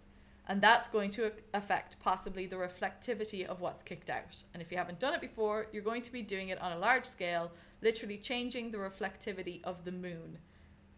And 0.48 0.62
that's 0.62 0.90
going 0.90 1.12
to 1.12 1.32
affect 1.54 2.00
possibly 2.00 2.48
the 2.48 2.56
reflectivity 2.56 3.46
of 3.46 3.62
what's 3.62 3.84
kicked 3.84 4.10
out. 4.10 4.44
And 4.54 4.64
if 4.64 4.72
you 4.72 4.78
haven't 4.78 5.00
done 5.00 5.14
it 5.14 5.22
before, 5.22 5.68
you're 5.72 5.84
going 5.84 6.02
to 6.02 6.12
be 6.12 6.24
doing 6.24 6.50
it 6.50 6.60
on 6.60 6.72
a 6.72 6.80
large 6.80 7.06
scale, 7.06 7.52
literally 7.84 8.18
changing 8.18 8.72
the 8.72 8.80
reflectivity 8.80 9.64
of 9.64 9.86
the 9.86 9.92
moon. 9.92 10.40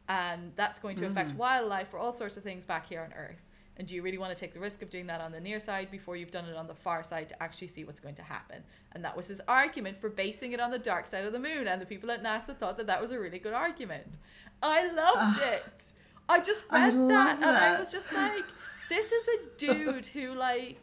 And 0.08 0.54
that's 0.56 0.80
going 0.80 0.96
to 0.98 1.04
mm. 1.04 1.12
affect 1.12 1.36
wildlife 1.36 1.94
or 1.94 1.98
all 1.98 2.14
sorts 2.14 2.38
of 2.38 2.44
things 2.44 2.66
back 2.66 2.88
here 2.88 3.02
on 3.02 3.14
Earth. 3.14 3.42
And 3.82 3.88
do 3.88 3.96
you 3.96 4.04
really 4.04 4.20
want 4.20 4.30
to 4.30 4.40
take 4.40 4.54
the 4.54 4.60
risk 4.60 4.84
of 4.84 4.92
doing 4.92 5.08
that 5.08 5.22
on 5.22 5.32
the 5.32 5.40
near 5.40 5.60
side 5.60 5.90
before 5.90 6.16
you've 6.16 6.30
done 6.30 6.46
it 6.46 6.56
on 6.56 6.68
the 6.68 6.76
far 6.76 7.04
side 7.04 7.30
to 7.30 7.42
actually 7.42 7.68
see 7.68 7.84
what's 7.84 8.00
going 8.00 8.14
to 8.14 8.22
happen? 8.22 8.62
And 8.92 9.04
that 9.04 9.18
was 9.18 9.28
his 9.28 9.42
argument 9.48 10.00
for 10.00 10.08
basing 10.08 10.52
it 10.52 10.60
on 10.60 10.70
the 10.70 10.78
dark 10.78 11.08
side 11.08 11.26
of 11.26 11.34
the 11.34 11.40
moon. 11.40 11.68
And 11.68 11.82
the 11.82 11.88
people 11.88 12.12
at 12.12 12.24
NASA 12.24 12.56
thought 12.56 12.78
that 12.78 12.86
that 12.86 13.02
was 13.02 13.10
a 13.10 13.18
really 13.18 13.40
good 13.40 13.56
argument. 13.56 14.20
I 14.62 14.86
loved 14.86 15.40
ah. 15.40 15.52
it. 15.54 15.94
I 16.30 16.42
just 16.42 16.64
read 16.72 16.94
love 16.94 17.10
that 17.10 17.38
and 17.38 17.58
I 17.58 17.80
was 17.80 17.92
just 17.92 18.14
like, 18.14 18.44
this 18.88 19.12
is 19.12 19.28
a 19.28 19.38
dude 19.58 20.06
who, 20.06 20.36
like, 20.36 20.78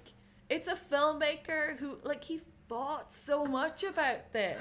it's 0.50 0.66
a 0.66 0.74
filmmaker 0.74 1.78
who, 1.78 1.98
like, 2.02 2.24
he 2.24 2.40
thought 2.68 3.12
so 3.12 3.46
much 3.46 3.84
about 3.84 4.32
this. 4.32 4.60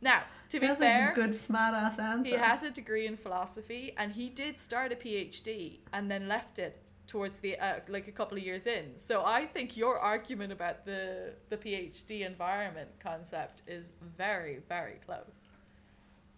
Now, 0.00 0.24
to 0.48 0.58
be 0.58 0.66
That's 0.66 0.80
fair, 0.80 1.12
a 1.12 1.14
good 1.14 1.36
smart 1.36 1.74
ass 1.74 2.00
answer. 2.00 2.30
he 2.30 2.36
has 2.36 2.64
a 2.64 2.70
degree 2.70 3.06
in 3.06 3.16
philosophy, 3.16 3.94
and 3.96 4.10
he 4.10 4.28
did 4.28 4.58
start 4.58 4.90
a 4.90 4.96
PhD 4.96 5.78
and 5.92 6.10
then 6.10 6.26
left 6.26 6.58
it 6.58 6.82
towards 7.10 7.40
the 7.40 7.58
uh, 7.58 7.80
like 7.88 8.06
a 8.06 8.12
couple 8.12 8.38
of 8.38 8.44
years 8.44 8.66
in. 8.68 8.96
So 8.96 9.24
I 9.24 9.44
think 9.44 9.76
your 9.76 9.98
argument 9.98 10.52
about 10.52 10.84
the 10.84 11.32
the 11.48 11.56
PhD 11.56 12.24
environment 12.24 12.88
concept 13.02 13.62
is 13.66 13.92
very 14.16 14.60
very 14.68 14.98
close. 15.04 15.50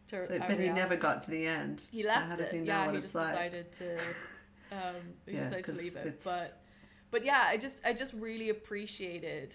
To 0.09 0.27
So- 0.27 0.39
but 0.39 0.59
he 0.59 0.71
never 0.71 0.97
got 0.97 1.23
to 1.25 1.31
the 1.31 1.47
end. 1.47 1.83
He 1.91 2.03
So 2.03 2.09
left 2.09 2.39
does 2.39 2.53
it. 2.55 2.65
yeah, 2.65 2.91
he 2.91 3.01
just 3.01 3.15
like? 3.15 3.27
decided 3.29 3.73
to. 3.73 3.99
Um, 4.73 4.95
he 5.27 5.33
Yeah, 5.33 5.39
decided 5.51 5.67
to 5.67 5.73
leave 5.75 5.97
it, 5.97 6.07
it's- 6.07 6.25
but 6.25 6.63
but 7.11 7.27
yeah, 7.27 7.45
I 7.47 7.59
just 7.59 7.85
I 7.85 7.93
just 7.93 8.15
really 8.15 8.49
appreciated, 8.49 9.55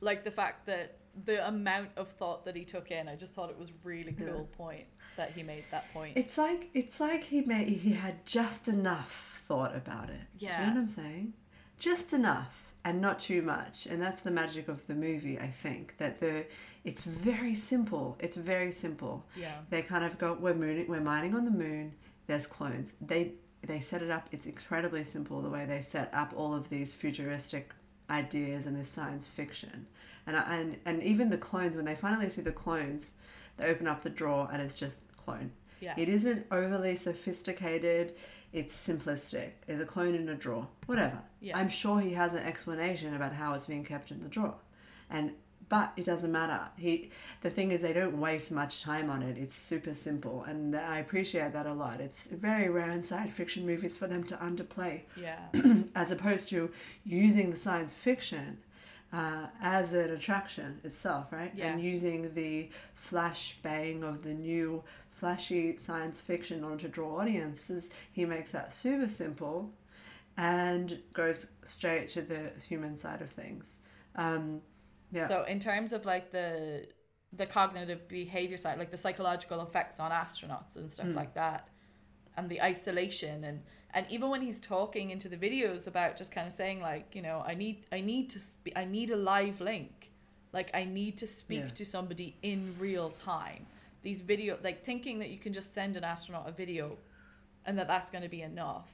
like 0.00 0.24
the 0.24 0.30
fact 0.30 0.64
that 0.70 0.86
the 1.26 1.46
amount 1.46 1.90
of 1.98 2.08
thought 2.08 2.46
that 2.46 2.56
he 2.56 2.64
took 2.64 2.90
in. 2.90 3.08
I 3.08 3.14
just 3.16 3.34
thought 3.34 3.50
it 3.50 3.58
was 3.58 3.72
really 3.84 4.16
Yeah. 4.18 4.28
cool 4.28 4.46
point 4.56 4.86
that 5.16 5.32
he 5.32 5.42
made 5.42 5.64
that 5.70 5.92
point. 5.92 6.16
It's 6.16 6.36
like 6.38 6.68
it's 6.74 7.00
like 7.00 7.24
he 7.24 7.40
made 7.42 7.68
he 7.68 7.92
had 7.92 8.24
just 8.26 8.68
enough 8.68 9.42
thought 9.46 9.74
about 9.76 10.10
it. 10.10 10.20
Do 10.58 10.60
you 10.60 10.66
know 10.66 10.72
what 10.74 10.80
I'm 10.80 10.88
saying? 10.88 11.32
Just 11.78 12.12
enough 12.12 12.72
and 12.84 13.00
not 13.00 13.18
too 13.18 13.42
much. 13.42 13.86
And 13.86 14.00
that's 14.00 14.22
the 14.22 14.30
magic 14.30 14.68
of 14.68 14.86
the 14.86 14.94
movie, 14.94 15.38
I 15.38 15.48
think. 15.48 15.96
That 15.98 16.20
the 16.20 16.46
it's 16.84 17.04
very 17.04 17.54
simple. 17.54 18.16
It's 18.20 18.36
very 18.36 18.70
simple. 18.70 19.24
yeah. 19.36 19.56
They 19.70 19.82
kind 19.82 20.04
of 20.04 20.18
go 20.18 20.36
we're 20.38 20.54
mooning 20.54 20.86
we're 20.88 21.00
mining 21.00 21.34
on 21.34 21.44
the 21.44 21.50
moon, 21.50 21.94
there's 22.26 22.46
clones. 22.46 22.92
They 23.00 23.32
they 23.62 23.80
set 23.80 24.02
it 24.02 24.10
up, 24.10 24.28
it's 24.30 24.46
incredibly 24.46 25.02
simple 25.02 25.40
the 25.40 25.50
way 25.50 25.64
they 25.66 25.80
set 25.80 26.10
up 26.14 26.32
all 26.36 26.54
of 26.54 26.68
these 26.68 26.94
futuristic 26.94 27.72
ideas 28.08 28.66
and 28.66 28.78
this 28.78 28.88
science 28.88 29.26
fiction. 29.26 29.86
And 30.26 30.36
and 30.36 30.76
and 30.84 31.02
even 31.02 31.30
the 31.30 31.38
clones 31.38 31.74
when 31.76 31.84
they 31.84 31.94
finally 31.94 32.28
see 32.28 32.42
the 32.42 32.52
clones, 32.52 33.12
they 33.56 33.66
open 33.66 33.88
up 33.88 34.02
the 34.02 34.10
drawer 34.10 34.48
and 34.52 34.62
it's 34.62 34.78
just 34.78 35.00
clone. 35.26 35.50
Yeah. 35.80 35.94
It 35.98 36.08
isn't 36.08 36.46
overly 36.50 36.96
sophisticated. 36.96 38.14
It's 38.52 38.74
simplistic. 38.74 39.50
There's 39.66 39.80
a 39.80 39.84
clone 39.86 40.14
in 40.14 40.28
a 40.28 40.34
drawer. 40.34 40.66
Whatever. 40.86 41.18
Yeah. 41.40 41.58
I'm 41.58 41.68
sure 41.68 42.00
he 42.00 42.12
has 42.12 42.32
an 42.32 42.42
explanation 42.44 43.14
about 43.14 43.32
how 43.32 43.52
it's 43.54 43.66
being 43.66 43.84
kept 43.84 44.10
in 44.10 44.22
the 44.22 44.28
drawer. 44.28 44.54
And 45.10 45.32
but 45.68 45.92
it 45.96 46.04
doesn't 46.04 46.30
matter. 46.30 46.60
He, 46.76 47.10
the 47.42 47.50
thing 47.50 47.72
is, 47.72 47.82
they 47.82 47.92
don't 47.92 48.20
waste 48.20 48.52
much 48.52 48.82
time 48.84 49.10
on 49.10 49.20
it. 49.22 49.36
It's 49.36 49.56
super 49.56 49.94
simple, 49.94 50.44
and 50.44 50.76
I 50.76 50.98
appreciate 50.98 51.52
that 51.54 51.66
a 51.66 51.72
lot. 51.72 52.00
It's 52.00 52.28
very 52.28 52.68
rare 52.68 52.92
in 52.92 53.02
science 53.02 53.32
fiction 53.34 53.66
movies 53.66 53.98
for 53.98 54.06
them 54.06 54.22
to 54.24 54.36
underplay, 54.36 55.00
Yeah. 55.20 55.40
as 55.96 56.12
opposed 56.12 56.48
to 56.50 56.70
using 57.04 57.50
the 57.50 57.56
science 57.56 57.92
fiction 57.92 58.58
uh, 59.12 59.46
as 59.60 59.92
an 59.92 60.10
attraction 60.10 60.80
itself, 60.84 61.32
right? 61.32 61.50
Yeah. 61.52 61.72
And 61.72 61.82
using 61.82 62.32
the 62.34 62.70
flash 62.94 63.56
bang 63.60 64.04
of 64.04 64.22
the 64.22 64.34
new 64.34 64.84
flashy 65.18 65.76
science 65.78 66.20
fiction 66.20 66.58
in 66.58 66.64
order 66.64 66.76
to 66.78 66.88
draw 66.88 67.20
audiences. 67.20 67.90
He 68.12 68.24
makes 68.24 68.52
that 68.52 68.72
super 68.72 69.08
simple, 69.08 69.72
and 70.36 71.00
goes 71.12 71.46
straight 71.64 72.08
to 72.10 72.22
the 72.22 72.52
human 72.68 72.96
side 72.96 73.22
of 73.22 73.30
things. 73.30 73.78
Um, 74.14 74.60
yeah. 75.10 75.26
So 75.26 75.44
in 75.44 75.58
terms 75.60 75.92
of 75.92 76.04
like 76.04 76.30
the 76.32 76.86
the 77.32 77.46
cognitive 77.46 78.08
behavior 78.08 78.56
side, 78.56 78.78
like 78.78 78.90
the 78.90 78.96
psychological 78.96 79.60
effects 79.62 79.98
on 80.00 80.10
astronauts 80.10 80.76
and 80.76 80.90
stuff 80.90 81.08
like 81.14 81.34
that, 81.34 81.68
and 82.36 82.48
the 82.48 82.60
isolation 82.62 83.44
and 83.44 83.62
and 83.94 84.06
even 84.10 84.28
when 84.28 84.42
he's 84.42 84.60
talking 84.60 85.10
into 85.10 85.28
the 85.28 85.36
videos 85.36 85.86
about 85.86 86.16
just 86.18 86.32
kind 86.32 86.46
of 86.46 86.52
saying 86.52 86.80
like 86.82 87.14
you 87.14 87.22
know 87.22 87.42
I 87.46 87.54
need 87.54 87.84
I 87.90 88.00
need 88.00 88.28
to 88.30 88.40
spe- 88.40 88.76
I 88.76 88.84
need 88.84 89.10
a 89.10 89.16
live 89.16 89.60
link, 89.60 90.12
like 90.52 90.70
I 90.74 90.84
need 90.84 91.16
to 91.18 91.26
speak 91.26 91.60
Yeah. 91.64 91.68
to 91.68 91.84
somebody 91.84 92.36
in 92.42 92.74
real 92.78 93.08
time. 93.10 93.66
These 94.06 94.20
video 94.20 94.56
like 94.62 94.84
thinking 94.84 95.18
that 95.18 95.30
you 95.30 95.36
can 95.36 95.52
just 95.52 95.74
send 95.74 95.96
an 95.96 96.04
astronaut 96.04 96.48
a 96.48 96.52
video, 96.52 96.96
and 97.64 97.76
that 97.76 97.88
that's 97.88 98.08
going 98.08 98.22
to 98.22 98.28
be 98.28 98.40
enough. 98.40 98.92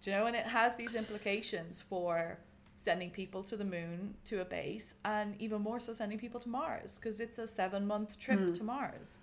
Do 0.00 0.10
you 0.10 0.16
know? 0.16 0.24
And 0.24 0.34
it 0.34 0.46
has 0.46 0.74
these 0.76 0.94
implications 0.94 1.82
for 1.82 2.38
sending 2.74 3.10
people 3.10 3.44
to 3.44 3.54
the 3.54 3.66
moon 3.66 4.14
to 4.24 4.40
a 4.40 4.44
base 4.46 4.94
and 5.04 5.34
even 5.38 5.60
more 5.60 5.78
so 5.78 5.92
sending 5.92 6.18
people 6.18 6.40
to 6.40 6.48
Mars 6.48 6.98
because 6.98 7.20
it's 7.20 7.38
a 7.38 7.46
seven 7.46 7.86
month 7.86 8.18
trip 8.18 8.54
to 8.54 8.64
Mars. 8.64 9.20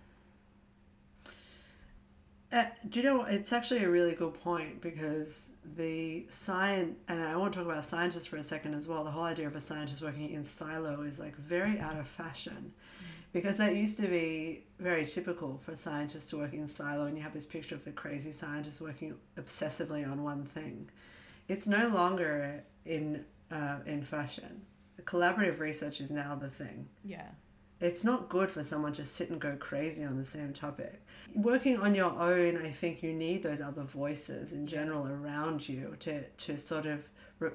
Uh, 2.51 2.65
do 2.87 2.99
you 2.99 3.05
know, 3.05 3.23
it's 3.23 3.51
actually 3.51 3.83
a 3.83 3.89
really 3.89 4.13
good 4.13 4.35
point 4.35 4.81
because 4.81 5.49
the 5.77 6.27
science, 6.29 6.95
and 7.07 7.23
I 7.23 7.35
want 7.37 7.53
to 7.53 7.59
talk 7.59 7.67
about 7.67 7.83
scientists 7.85 8.27
for 8.27 8.37
a 8.37 8.43
second 8.43 8.75
as 8.75 8.87
well. 8.87 9.03
The 9.03 9.09
whole 9.09 9.23
idea 9.23 9.47
of 9.47 9.55
a 9.55 9.59
scientist 9.59 10.03
working 10.03 10.29
in 10.29 10.43
silo 10.43 11.01
is 11.01 11.19
like 11.19 11.35
very 11.37 11.79
out 11.79 11.97
of 11.97 12.07
fashion 12.07 12.73
because 13.33 13.57
that 13.57 13.75
used 13.75 13.97
to 13.97 14.07
be 14.07 14.63
very 14.79 15.05
typical 15.05 15.59
for 15.63 15.75
scientists 15.75 16.27
to 16.31 16.37
work 16.37 16.53
in 16.53 16.67
silo, 16.67 17.05
and 17.05 17.17
you 17.17 17.23
have 17.23 17.33
this 17.33 17.45
picture 17.45 17.75
of 17.75 17.85
the 17.85 17.91
crazy 17.91 18.31
scientist 18.31 18.81
working 18.81 19.15
obsessively 19.37 20.09
on 20.09 20.23
one 20.23 20.43
thing. 20.45 20.89
It's 21.47 21.67
no 21.67 21.87
longer 21.87 22.63
in 22.85 23.25
uh, 23.51 23.79
in 23.85 24.03
fashion. 24.03 24.61
Collaborative 25.03 25.59
research 25.59 25.99
is 25.99 26.11
now 26.11 26.35
the 26.35 26.47
thing 26.49 26.87
Yeah. 27.03 27.27
it's 27.79 28.03
not 28.03 28.29
good 28.29 28.49
for 28.51 28.63
someone 28.63 28.93
to 28.93 29.03
sit 29.03 29.29
and 29.31 29.41
go 29.41 29.55
crazy 29.57 30.03
on 30.03 30.15
the 30.17 30.23
same 30.25 30.53
topic. 30.53 31.01
Working 31.35 31.77
on 31.77 31.95
your 31.95 32.11
own, 32.19 32.57
I 32.57 32.69
think 32.71 33.01
you 33.01 33.11
need 33.13 33.41
those 33.41 33.59
other 33.61 33.81
voices 33.81 34.53
in 34.53 34.67
general 34.67 35.07
around 35.07 35.67
you 35.67 35.95
to, 36.01 36.23
to 36.23 36.57
sort 36.57 36.85
of 36.85 37.09
re- 37.39 37.49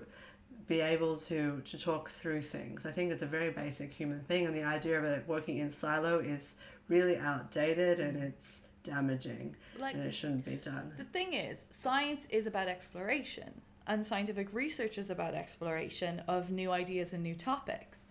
be 0.68 0.80
able 0.80 1.16
to, 1.16 1.62
to 1.64 1.78
talk 1.78 2.10
through 2.10 2.42
things. 2.42 2.86
I 2.86 2.92
think 2.92 3.12
it's 3.12 3.22
a 3.22 3.26
very 3.26 3.50
basic 3.50 3.92
human 3.92 4.20
thing, 4.20 4.46
and 4.46 4.54
the 4.54 4.64
idea 4.64 4.98
of 4.98 5.04
it 5.04 5.24
working 5.26 5.58
in 5.58 5.70
silo 5.70 6.18
is 6.18 6.56
really 6.88 7.16
outdated 7.16 8.00
and 8.00 8.22
it's 8.22 8.60
damaging, 8.84 9.54
Like 9.78 9.94
and 9.94 10.04
it 10.04 10.12
shouldn't 10.12 10.44
be 10.44 10.56
done. 10.56 10.92
the 10.96 11.04
thing 11.04 11.32
is, 11.32 11.66
science 11.70 12.26
is 12.30 12.46
about 12.46 12.68
exploration 12.68 13.60
and 13.86 14.04
scientific 14.04 14.52
research 14.52 14.98
is 14.98 15.10
about 15.10 15.34
exploration 15.34 16.22
of 16.28 16.50
new 16.50 16.70
ideas 16.72 17.12
and 17.12 17.22
new 17.22 17.34
topics. 17.34 18.04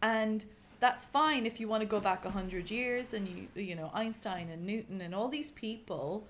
And 0.00 0.44
that's 0.80 1.04
fine 1.04 1.44
if 1.44 1.60
you 1.60 1.68
want 1.68 1.82
to 1.82 1.86
go 1.86 2.00
back 2.00 2.24
100 2.24 2.70
years 2.70 3.12
and 3.12 3.26
you 3.28 3.48
you 3.60 3.74
know 3.74 3.90
Einstein 3.92 4.48
and 4.48 4.64
Newton 4.64 5.00
and 5.00 5.12
all 5.14 5.28
these 5.28 5.50
people 5.50 6.24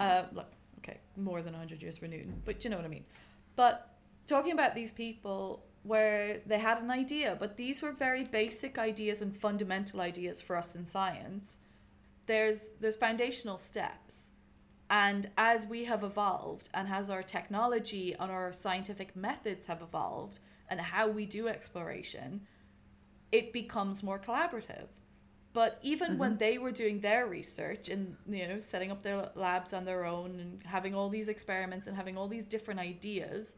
uh 0.00 0.22
like 0.32 0.46
okay 0.78 0.98
more 1.18 1.42
than 1.42 1.52
100 1.52 1.82
years 1.82 1.98
for 1.98 2.06
Newton 2.06 2.40
but 2.46 2.64
you 2.64 2.70
know 2.70 2.76
what 2.76 2.86
I 2.86 2.88
mean 2.88 3.04
but 3.56 3.89
talking 4.30 4.52
about 4.52 4.74
these 4.74 4.92
people 4.92 5.64
where 5.82 6.40
they 6.46 6.58
had 6.58 6.78
an 6.78 6.90
idea 6.90 7.36
but 7.38 7.56
these 7.56 7.82
were 7.82 7.92
very 7.92 8.24
basic 8.24 8.78
ideas 8.78 9.22
and 9.22 9.36
fundamental 9.36 10.00
ideas 10.00 10.40
for 10.40 10.56
us 10.56 10.74
in 10.74 10.86
science. 10.86 11.58
There's 12.26 12.72
there's 12.80 12.96
foundational 12.96 13.58
steps. 13.58 14.30
And 14.88 15.30
as 15.36 15.66
we 15.66 15.84
have 15.84 16.02
evolved 16.02 16.68
and 16.74 16.88
as 16.88 17.10
our 17.10 17.22
technology 17.22 18.14
and 18.18 18.30
our 18.30 18.52
scientific 18.52 19.14
methods 19.14 19.66
have 19.66 19.82
evolved 19.82 20.40
and 20.68 20.80
how 20.80 21.06
we 21.08 21.26
do 21.26 21.46
exploration 21.46 22.46
it 23.32 23.52
becomes 23.52 24.02
more 24.02 24.18
collaborative. 24.18 24.88
But 25.52 25.78
even 25.82 26.16
when 26.18 26.32
mm-hmm. 26.32 26.38
they 26.38 26.58
were 26.58 26.70
doing 26.70 27.00
their 27.00 27.26
research 27.26 27.88
and 27.88 28.16
you 28.28 28.46
know 28.46 28.58
setting 28.58 28.90
up 28.90 29.02
their 29.02 29.30
labs 29.34 29.72
on 29.72 29.84
their 29.84 30.04
own 30.04 30.38
and 30.38 30.62
having 30.64 30.94
all 30.94 31.08
these 31.08 31.28
experiments 31.28 31.86
and 31.88 31.96
having 31.96 32.16
all 32.16 32.28
these 32.28 32.46
different 32.46 32.78
ideas, 32.78 33.56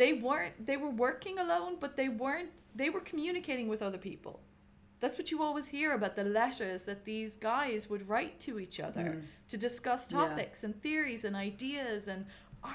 they 0.00 0.14
weren't 0.14 0.66
they 0.66 0.78
were 0.78 0.94
working 1.06 1.38
alone, 1.38 1.76
but 1.78 1.96
they 1.96 2.08
weren't 2.08 2.62
they 2.74 2.88
were 2.88 3.00
communicating 3.00 3.68
with 3.68 3.82
other 3.82 3.98
people. 3.98 4.40
That's 5.00 5.16
what 5.18 5.30
you 5.30 5.42
always 5.42 5.68
hear 5.68 5.92
about 5.92 6.16
the 6.16 6.24
letters 6.24 6.82
that 6.82 7.04
these 7.04 7.36
guys 7.36 7.88
would 7.90 8.08
write 8.08 8.40
to 8.40 8.58
each 8.58 8.80
other 8.80 9.08
mm. 9.18 9.22
to 9.48 9.56
discuss 9.58 10.02
Yeah. 10.10 10.18
topics 10.20 10.64
and 10.64 10.72
theories 10.86 11.22
and 11.26 11.36
ideas 11.36 12.08
and 12.08 12.24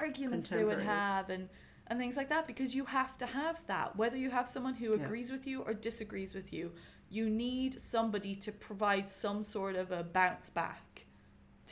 arguments 0.04 0.48
they 0.48 0.64
would 0.70 0.82
have 0.98 1.28
and 1.34 1.48
and 1.88 1.98
things 2.00 2.16
like 2.16 2.28
that 2.28 2.46
because 2.46 2.70
you 2.78 2.84
have 2.84 3.12
to 3.22 3.26
have 3.26 3.58
that 3.66 3.96
whether 3.96 4.18
you 4.24 4.30
have 4.38 4.48
someone 4.48 4.74
who 4.74 4.88
Yeah. 4.90 5.02
agrees 5.02 5.30
with 5.34 5.44
you 5.50 5.62
or 5.66 5.72
disagrees 5.74 6.32
with 6.38 6.52
you 6.52 6.72
you 7.16 7.24
need 7.46 7.72
somebody 7.94 8.34
to 8.46 8.50
provide 8.68 9.06
some 9.08 9.42
sort 9.56 9.76
of 9.82 9.86
a 10.00 10.02
bounce 10.18 10.48
back 10.50 11.06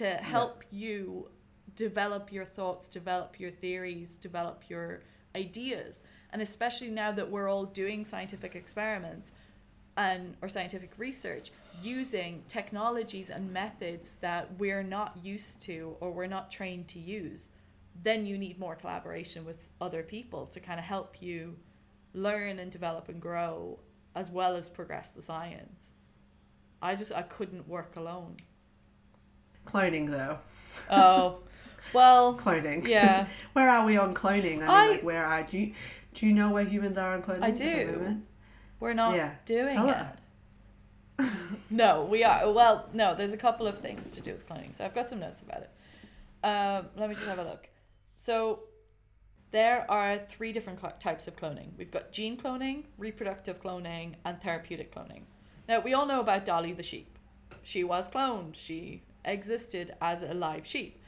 to 0.00 0.08
help 0.36 0.56
you 0.70 1.28
develop 1.74 2.24
your 2.36 2.46
thoughts 2.58 2.86
develop 3.00 3.40
your 3.42 3.50
theories 3.50 4.10
develop 4.28 4.58
your 4.72 4.88
ideas. 5.34 6.02
And 6.32 6.42
especially 6.42 6.90
now 6.90 7.12
that 7.12 7.30
we're 7.30 7.48
all 7.48 7.64
doing 7.64 8.04
scientific 8.04 8.54
experiments 8.54 9.32
and 9.96 10.36
or 10.42 10.48
scientific 10.48 10.92
research 10.98 11.52
using 11.82 12.42
technologies 12.48 13.30
and 13.30 13.52
methods 13.52 14.16
that 14.16 14.48
we're 14.58 14.82
not 14.82 15.16
used 15.22 15.62
to 15.62 15.96
or 16.00 16.10
we're 16.10 16.26
not 16.26 16.50
trained 16.50 16.88
to 16.88 16.98
use 16.98 17.50
then 18.02 18.26
you 18.26 18.36
need 18.36 18.58
more 18.58 18.74
collaboration 18.74 19.44
with 19.44 19.68
other 19.80 20.02
people 20.02 20.46
to 20.46 20.60
kind 20.60 20.78
of 20.78 20.84
help 20.84 21.22
you 21.22 21.56
learn 22.12 22.58
and 22.58 22.70
develop 22.70 23.08
and 23.08 23.20
grow 23.20 23.78
as 24.14 24.30
well 24.30 24.56
as 24.56 24.68
progress 24.68 25.10
the 25.10 25.22
science. 25.22 25.92
I 26.82 26.94
just 26.94 27.12
i 27.12 27.22
couldn't 27.22 27.68
work 27.68 27.96
alone. 27.96 28.36
Cloning, 29.66 30.10
though. 30.10 30.38
oh 30.90 31.38
well 31.92 32.36
Cloning. 32.38 32.86
yeah 32.88 33.26
where 33.52 33.68
are 33.68 33.84
we 33.84 33.96
on 33.96 34.14
cloning? 34.14 34.56
I 34.56 34.60
mean, 34.60 34.68
I- 34.68 34.88
like, 34.92 35.02
where 35.02 35.24
are 35.24 35.42
do 35.42 35.58
you, 35.58 35.74
do 36.14 36.26
you 36.26 36.32
know 36.32 36.50
where 36.50 36.64
humans 36.64 36.96
are 36.96 37.14
on 37.14 37.22
cloning? 37.22 37.42
I 37.42 37.48
at 37.48 37.56
the 37.56 37.64
do. 37.64 38.16
we're 38.80 38.94
not 38.94 39.14
Yeah, 39.14 39.34
doing 39.44 39.74
tell 39.74 39.88
it 39.88 39.94
her. 39.96 40.16
no 41.70 42.04
we 42.04 42.24
are 42.24 42.50
well 42.52 42.88
no 42.92 43.14
there's 43.14 43.32
a 43.32 43.36
couple 43.36 43.66
of 43.68 43.78
things 43.78 44.10
to 44.12 44.20
do 44.20 44.32
with 44.32 44.48
cloning 44.48 44.74
so 44.74 44.84
i've 44.84 44.94
got 44.94 45.08
some 45.08 45.20
notes 45.20 45.42
about 45.42 45.60
it 45.62 45.70
um, 46.46 46.86
let 46.96 47.08
me 47.08 47.14
just 47.14 47.26
have 47.28 47.38
a 47.38 47.44
look 47.44 47.68
so 48.16 48.60
there 49.52 49.88
are 49.88 50.18
three 50.28 50.52
different 50.52 50.80
cl- 50.80 50.94
types 50.98 51.28
of 51.28 51.36
cloning 51.36 51.68
we've 51.78 51.92
got 51.92 52.10
gene 52.10 52.36
cloning 52.36 52.82
reproductive 52.98 53.62
cloning 53.62 54.14
and 54.24 54.42
therapeutic 54.42 54.92
cloning 54.94 55.22
now 55.68 55.78
we 55.78 55.94
all 55.94 56.04
know 56.06 56.18
about 56.20 56.44
dolly 56.44 56.72
the 56.72 56.82
sheep 56.82 57.16
she 57.62 57.84
was 57.84 58.10
cloned 58.10 58.54
she 58.56 59.02
existed 59.24 59.92
as 60.00 60.22
a 60.22 60.34
live 60.34 60.66
sheep 60.66 60.98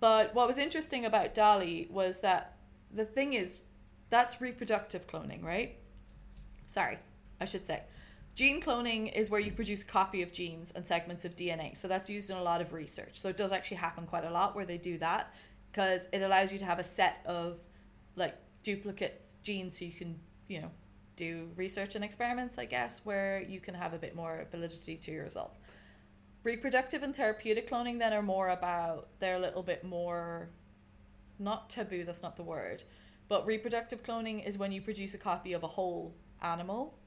but 0.00 0.34
what 0.34 0.46
was 0.46 0.58
interesting 0.58 1.04
about 1.04 1.34
dolly 1.34 1.86
was 1.90 2.20
that 2.20 2.56
the 2.92 3.04
thing 3.04 3.34
is 3.34 3.58
that's 4.08 4.40
reproductive 4.40 5.06
cloning 5.06 5.44
right 5.44 5.76
sorry, 6.70 6.98
I 7.40 7.44
should 7.44 7.66
say. 7.66 7.82
Gene 8.34 8.62
cloning 8.62 9.12
is 9.12 9.28
where 9.28 9.40
you 9.40 9.52
produce 9.52 9.82
a 9.82 9.86
copy 9.86 10.22
of 10.22 10.32
genes 10.32 10.72
and 10.74 10.86
segments 10.86 11.24
of 11.24 11.34
DNA. 11.34 11.76
So 11.76 11.88
that's 11.88 12.08
used 12.08 12.30
in 12.30 12.36
a 12.36 12.42
lot 12.42 12.60
of 12.60 12.72
research. 12.72 13.18
So 13.18 13.28
it 13.28 13.36
does 13.36 13.52
actually 13.52 13.78
happen 13.78 14.06
quite 14.06 14.24
a 14.24 14.30
lot 14.30 14.54
where 14.54 14.64
they 14.64 14.78
do 14.78 14.96
that 14.98 15.34
because 15.70 16.06
it 16.12 16.22
allows 16.22 16.52
you 16.52 16.58
to 16.60 16.64
have 16.64 16.78
a 16.78 16.84
set 16.84 17.18
of 17.26 17.58
like 18.16 18.36
duplicate 18.62 19.32
genes 19.42 19.78
so 19.78 19.84
you 19.84 19.92
can, 19.92 20.18
you 20.48 20.62
know, 20.62 20.70
do 21.16 21.50
research 21.56 21.96
and 21.96 22.04
experiments, 22.04 22.56
I 22.56 22.64
guess, 22.64 23.04
where 23.04 23.42
you 23.42 23.60
can 23.60 23.74
have 23.74 23.92
a 23.92 23.98
bit 23.98 24.16
more 24.16 24.46
validity 24.50 24.96
to 24.96 25.10
your 25.10 25.24
results. 25.24 25.58
Reproductive 26.42 27.02
and 27.02 27.14
therapeutic 27.14 27.68
cloning 27.68 27.98
then 27.98 28.12
are 28.12 28.22
more 28.22 28.48
about, 28.48 29.08
they're 29.18 29.34
a 29.34 29.40
little 29.40 29.62
bit 29.62 29.84
more, 29.84 30.48
not 31.38 31.68
taboo, 31.68 32.04
that's 32.04 32.22
not 32.22 32.36
the 32.36 32.42
word, 32.42 32.84
but 33.28 33.46
reproductive 33.46 34.02
cloning 34.02 34.46
is 34.46 34.58
when 34.58 34.72
you 34.72 34.80
produce 34.80 35.14
a 35.14 35.18
copy 35.18 35.52
of 35.52 35.62
a 35.62 35.68
whole 35.68 36.14
animal. 36.42 36.98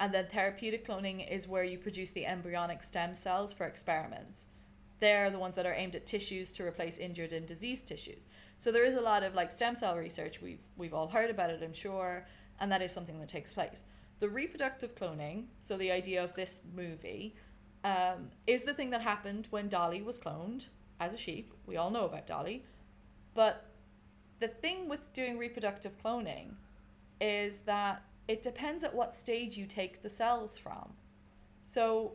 And 0.00 0.14
then 0.14 0.26
therapeutic 0.30 0.86
cloning 0.86 1.28
is 1.28 1.48
where 1.48 1.64
you 1.64 1.78
produce 1.78 2.10
the 2.10 2.26
embryonic 2.26 2.82
stem 2.82 3.14
cells 3.14 3.52
for 3.52 3.66
experiments. 3.66 4.46
They're 5.00 5.30
the 5.30 5.38
ones 5.38 5.54
that 5.54 5.66
are 5.66 5.74
aimed 5.74 5.94
at 5.94 6.06
tissues 6.06 6.52
to 6.52 6.64
replace 6.64 6.98
injured 6.98 7.32
and 7.32 7.46
diseased 7.46 7.86
tissues. 7.86 8.26
So 8.58 8.72
there 8.72 8.84
is 8.84 8.94
a 8.94 9.00
lot 9.00 9.22
of 9.22 9.34
like 9.34 9.52
stem 9.52 9.74
cell 9.76 9.96
research. 9.96 10.40
We've 10.40 10.62
we've 10.76 10.94
all 10.94 11.08
heard 11.08 11.30
about 11.30 11.50
it, 11.50 11.62
I'm 11.62 11.72
sure, 11.72 12.26
and 12.60 12.70
that 12.72 12.82
is 12.82 12.92
something 12.92 13.20
that 13.20 13.28
takes 13.28 13.52
place. 13.52 13.84
the 14.18 14.28
reproductive 14.28 14.94
cloning, 14.94 15.46
so 15.60 15.76
the 15.76 15.90
idea 15.90 16.22
of 16.22 16.34
this 16.34 16.60
movie, 16.74 17.36
um, 17.84 18.30
is 18.46 18.64
the 18.64 18.74
thing 18.74 18.90
that 18.90 19.02
happened 19.02 19.46
when 19.50 19.68
Dolly 19.68 20.02
was 20.02 20.18
cloned 20.18 20.66
as 21.00 21.14
a 21.14 21.18
sheep. 21.18 21.52
We 21.66 21.76
all 21.76 21.90
know 21.90 22.04
about 22.04 22.26
Dolly. 22.26 22.64
But 23.34 23.66
the 24.40 24.48
thing 24.48 24.88
with 24.88 25.12
doing 25.12 25.38
reproductive 25.38 25.92
cloning 26.02 26.54
is 27.20 27.58
that 27.58 28.02
it 28.26 28.42
depends 28.42 28.84
at 28.84 28.94
what 28.94 29.14
stage 29.14 29.56
you 29.56 29.66
take 29.66 30.02
the 30.02 30.10
cells 30.10 30.58
from. 30.58 30.92
So 31.62 32.12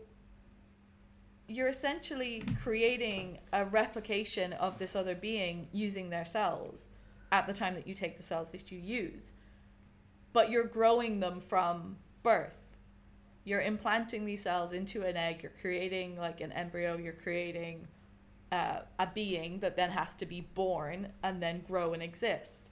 you're 1.48 1.68
essentially 1.68 2.44
creating 2.62 3.40
a 3.52 3.66
replication 3.66 4.54
of 4.54 4.78
this 4.78 4.96
other 4.96 5.16
being 5.16 5.68
using 5.72 6.10
their 6.10 6.26
cells 6.26 6.90
at 7.32 7.48
the 7.48 7.54
time 7.54 7.74
that 7.76 7.88
you 7.88 7.94
take 7.94 8.16
the 8.16 8.24
cells 8.24 8.52
that 8.52 8.72
you 8.72 8.80
use. 8.80 9.34
But 10.32 10.50
you're 10.50 10.66
growing 10.66 11.20
them 11.20 11.42
from 11.42 11.98
birth. 12.22 12.63
You're 13.46 13.62
implanting 13.62 14.26
these 14.26 14.44
cells 14.44 14.72
into 14.72 15.04
an 15.04 15.18
egg, 15.18 15.44
you're 15.44 15.52
creating 15.60 16.18
like 16.18 16.42
an 16.42 16.52
embryo, 16.52 16.98
you're 16.98 17.14
creating 17.14 17.88
uh, 18.52 18.82
a 19.00 19.08
being 19.08 19.60
that 19.60 19.76
then 19.76 19.90
has 19.92 20.16
to 20.16 20.26
be 20.26 20.42
born 20.42 21.10
and 21.24 21.42
then 21.42 21.64
grow 21.68 21.94
and 21.94 22.04
exist. 22.04 22.70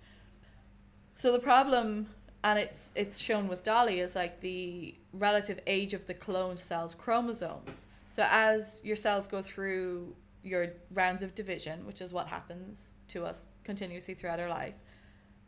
So 1.16 1.32
the 1.32 1.40
problem, 1.40 2.08
and 2.44 2.58
it's 2.58 2.94
it's 2.96 3.20
shown 3.20 3.48
with 3.48 3.64
Dolly, 3.64 4.00
is 4.00 4.16
like 4.16 4.42
the 4.42 4.96
relative 5.12 5.60
age 5.68 5.94
of 5.94 6.08
the 6.08 6.14
cloned 6.14 6.60
cells' 6.60 6.96
chromosomes. 6.96 7.88
So 8.12 8.26
as 8.30 8.82
your 8.84 8.96
cells 8.96 9.28
go 9.28 9.42
through 9.42 10.16
your 10.44 10.74
rounds 10.94 11.24
of 11.24 11.36
division, 11.36 11.86
which 11.86 12.02
is 12.02 12.14
what 12.14 12.28
happens 12.28 12.96
to 13.10 13.26
us 13.26 13.48
continuously 13.64 14.14
throughout 14.14 14.40
our 14.40 14.50
life, 14.50 14.76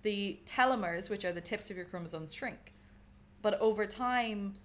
the 0.01 0.39
telomeres, 0.45 1.09
which 1.09 1.25
are 1.25 1.31
the 1.31 1.41
tips 1.41 1.69
of 1.69 1.77
your 1.77 1.85
chromosomes, 1.85 2.33
shrink. 2.33 2.73
But 3.41 3.59
over 3.59 3.85
time, 3.85 4.55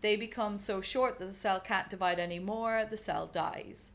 they 0.00 0.16
become 0.16 0.56
so 0.56 0.80
short 0.80 1.18
that 1.18 1.26
the 1.26 1.34
cell 1.34 1.60
can't 1.60 1.90
divide 1.90 2.18
anymore, 2.18 2.84
the 2.88 2.96
cell 2.96 3.26
dies. 3.26 3.92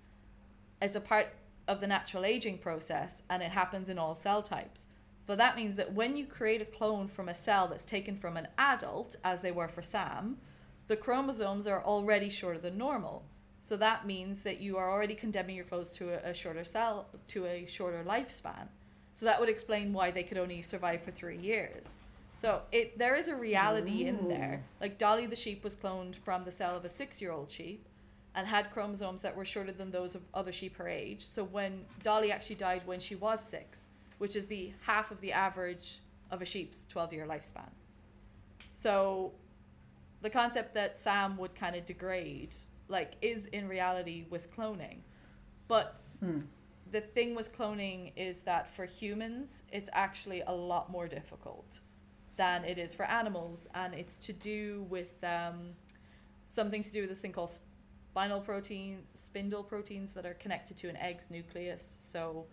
It's 0.81 0.95
a 0.95 1.01
part 1.01 1.33
of 1.67 1.81
the 1.81 1.87
natural 1.87 2.25
aging 2.25 2.59
process 2.59 3.23
and 3.29 3.41
it 3.41 3.51
happens 3.51 3.89
in 3.89 3.97
all 3.97 4.15
cell 4.15 4.41
types. 4.41 4.87
But 5.25 5.39
that 5.39 5.55
means 5.55 5.75
that 5.77 5.93
when 5.93 6.15
you 6.15 6.25
create 6.25 6.61
a 6.61 6.65
clone 6.65 7.07
from 7.07 7.29
a 7.29 7.35
cell 7.35 7.67
that's 7.67 7.85
taken 7.85 8.15
from 8.15 8.37
an 8.37 8.47
adult, 8.57 9.15
as 9.23 9.41
they 9.41 9.51
were 9.51 9.67
for 9.67 9.81
Sam, 9.81 10.37
the 10.87 10.95
chromosomes 10.95 11.65
are 11.65 11.83
already 11.83 12.29
shorter 12.29 12.59
than 12.59 12.77
normal. 12.77 13.25
So 13.59 13.75
that 13.77 14.05
means 14.05 14.43
that 14.43 14.59
you 14.59 14.77
are 14.77 14.91
already 14.91 15.15
condemning 15.15 15.55
your 15.55 15.65
clones 15.65 15.93
to 15.93 16.23
a, 16.23 16.29
a 16.29 16.33
shorter 16.35 16.63
cell 16.63 17.07
to 17.29 17.47
a 17.47 17.65
shorter 17.65 18.03
lifespan. 18.07 18.67
So 19.13 19.25
that 19.25 19.39
would 19.39 19.49
explain 19.49 19.93
why 19.93 20.11
they 20.11 20.21
could 20.21 20.37
only 20.37 20.61
survive 20.61 21.01
for 21.01 21.09
three 21.09 21.37
years. 21.37 21.95
So 22.45 22.61
it 22.71 22.99
there 22.99 23.15
is 23.15 23.27
a 23.27 23.35
reality 23.35 24.05
in 24.05 24.27
there. 24.27 24.63
Like 24.79 24.99
Dolly 24.99 25.25
the 25.25 25.35
sheep 25.35 25.63
was 25.63 25.75
cloned 25.75 26.15
from 26.15 26.43
the 26.43 26.51
cell 26.51 26.77
of 26.77 26.85
a 26.85 26.89
six 26.89 27.19
year 27.19 27.31
old 27.31 27.49
sheep 27.49 27.87
and 28.35 28.45
had 28.45 28.69
chromosomes 28.69 29.23
that 29.23 29.35
were 29.35 29.45
shorter 29.45 29.71
than 29.71 29.89
those 29.89 30.13
of 30.13 30.21
other 30.31 30.51
sheep 30.51 30.77
her 30.77 30.87
age. 30.87 31.25
So 31.25 31.43
when 31.43 31.85
Dolly 32.03 32.31
actually 32.31 32.57
died 32.57 32.83
when 32.85 32.99
she 32.99 33.15
was 33.15 33.43
six, 33.43 33.87
which 34.19 34.35
is 34.35 34.45
the 34.45 34.73
half 34.81 35.09
of 35.09 35.21
the 35.21 35.33
average 35.33 36.01
of 36.29 36.43
a 36.43 36.45
sheep's 36.45 36.85
twelve 36.85 37.11
year 37.11 37.25
lifespan. 37.25 37.71
So 38.73 39.31
the 40.21 40.29
concept 40.29 40.75
that 40.75 40.99
Sam 40.99 41.37
would 41.37 41.55
kind 41.55 41.75
of 41.75 41.83
degrade 41.83 42.55
like 42.89 43.13
is 43.23 43.47
in 43.47 43.67
reality 43.67 44.25
with 44.29 44.55
cloning. 44.55 44.97
But 45.67 45.99
hmm. 46.19 46.41
the 46.91 47.01
thing 47.01 47.33
with 47.33 47.57
cloning 47.57 48.11
is 48.15 48.41
that 48.41 48.69
for 48.69 48.85
humans, 48.85 49.63
it's 49.71 49.89
actually 49.93 50.41
a 50.41 50.53
lot 50.53 50.91
more 50.91 51.07
difficult 51.07 51.79
than 52.37 52.65
it 52.65 52.77
is 52.77 52.93
for 52.93 53.03
animals, 53.05 53.67
and 53.73 53.93
it's 53.93 54.17
to 54.19 54.33
do 54.33 54.85
with 54.89 55.23
um, 55.23 55.71
something 56.45 56.83
to 56.83 56.91
do 56.91 57.01
with 57.01 57.09
this 57.09 57.21
thing 57.21 57.31
called 57.31 57.57
spinal 58.11 58.39
protein, 58.39 59.03
spindle 59.13 59.63
proteins 59.63 60.13
that 60.13 60.25
are 60.25 60.35
connected 60.35 60.77
to 60.77 60.89
an 60.89 60.97
egg's 60.97 61.29
nucleus. 61.29 61.97
So 61.99 62.45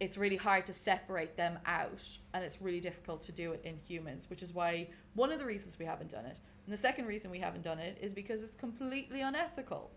it's 0.00 0.16
really 0.16 0.36
hard 0.36 0.64
to 0.66 0.72
separate 0.72 1.36
them 1.36 1.58
out, 1.66 2.06
and 2.32 2.44
it's 2.44 2.62
really 2.62 2.80
difficult 2.80 3.20
to 3.22 3.32
do 3.32 3.52
it 3.52 3.60
in 3.64 3.76
humans, 3.76 4.30
which 4.30 4.42
is 4.42 4.54
why 4.54 4.88
one 5.14 5.32
of 5.32 5.38
the 5.38 5.44
reasons 5.44 5.78
we 5.78 5.84
haven't 5.84 6.10
done 6.10 6.24
it. 6.24 6.40
And 6.64 6.72
the 6.72 6.76
second 6.76 7.06
reason 7.06 7.30
we 7.30 7.38
haven't 7.38 7.62
done 7.62 7.78
it 7.78 7.98
is 8.00 8.12
because 8.12 8.42
it's 8.42 8.54
completely 8.54 9.22
unethical. 9.22 9.90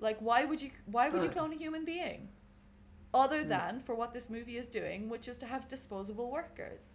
Like, 0.00 0.18
why 0.20 0.44
would 0.44 0.62
you? 0.62 0.70
Why 0.86 1.08
would 1.08 1.22
you 1.22 1.28
clone 1.28 1.52
a 1.52 1.56
human 1.56 1.84
being? 1.84 2.28
Other 3.14 3.42
than 3.42 3.80
for 3.80 3.94
what 3.94 4.12
this 4.12 4.28
movie 4.28 4.58
is 4.58 4.68
doing, 4.68 5.08
which 5.08 5.28
is 5.28 5.36
to 5.38 5.46
have 5.46 5.66
disposable 5.66 6.30
workers. 6.30 6.94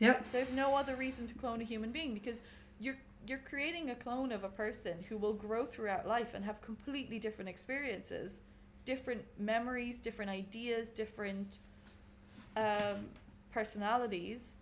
Yep. 0.00 0.32
There's 0.32 0.52
no 0.52 0.74
other 0.74 0.96
reason 0.96 1.26
to 1.28 1.34
clone 1.34 1.60
a 1.60 1.64
human 1.64 1.92
being 1.92 2.14
because 2.14 2.42
you're 2.78 2.96
you're 3.26 3.38
creating 3.38 3.90
a 3.90 3.94
clone 3.94 4.32
of 4.32 4.44
a 4.44 4.48
person 4.48 5.04
who 5.08 5.18
will 5.18 5.34
grow 5.34 5.66
throughout 5.66 6.08
life 6.08 6.34
and 6.34 6.44
have 6.44 6.60
completely 6.62 7.18
different 7.18 7.50
experiences, 7.50 8.40
different 8.86 9.22
memories, 9.38 9.98
different 9.98 10.30
ideas, 10.30 10.88
different 10.88 11.58
um, 12.56 13.08
personalities. 13.52 14.56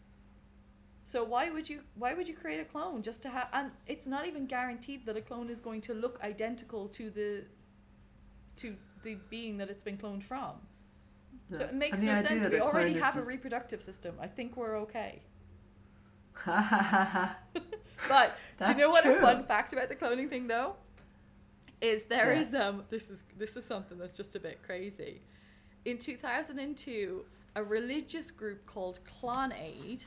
So 1.05 1.23
why 1.25 1.51
would 1.51 1.71
you 1.71 1.81
why 1.95 2.15
would 2.15 2.29
you 2.29 2.35
create 2.35 2.61
a 2.61 2.65
clone 2.65 3.03
just 3.03 3.23
to 3.23 3.29
have 3.29 3.49
and 3.53 3.71
it's 3.87 4.07
not 4.07 4.27
even 4.27 4.47
guaranteed 4.47 5.07
that 5.07 5.17
a 5.17 5.23
clone 5.23 5.49
is 5.49 5.61
going 5.61 5.81
to 5.83 5.95
look 5.95 6.19
identical 6.23 6.89
to 6.89 7.11
the 7.11 7.45
to 8.57 8.77
the 9.05 9.17
being 9.31 9.57
that 9.59 9.71
it's 9.71 9.83
been 9.83 9.97
cloned 9.97 10.25
from. 10.25 10.57
So 11.53 11.65
it 11.65 11.75
makes 11.75 12.03
no 12.03 12.15
sense. 12.17 12.47
We 12.51 12.61
already 12.61 12.99
have 12.99 13.17
a 13.17 13.23
reproductive 13.23 13.83
system. 13.83 14.17
I 14.21 14.27
think 14.27 14.57
we're 14.57 14.77
okay. 14.81 15.23
But 18.09 18.39
do 18.65 18.73
you 18.73 18.79
know 18.79 18.91
what 18.91 19.07
a 19.07 19.21
fun 19.21 19.45
fact 19.45 19.73
about 19.73 19.89
the 19.89 19.97
cloning 19.97 20.29
thing 20.29 20.47
though? 20.47 20.77
Is 21.81 22.05
there 22.05 22.33
Yeah. 22.33 22.41
is 22.41 22.55
um 22.55 22.85
this 22.91 23.11
is 23.11 23.25
this 23.37 23.57
is 23.57 23.65
something 23.65 23.99
that's 23.99 24.17
just 24.17 24.37
a 24.37 24.41
bit 24.41 24.63
crazy. 24.63 25.21
In 25.85 25.99
2002, 25.99 27.25
a 27.57 27.63
religious 27.65 28.31
group 28.31 28.67
called 28.67 29.01
Clonaid, 29.05 30.05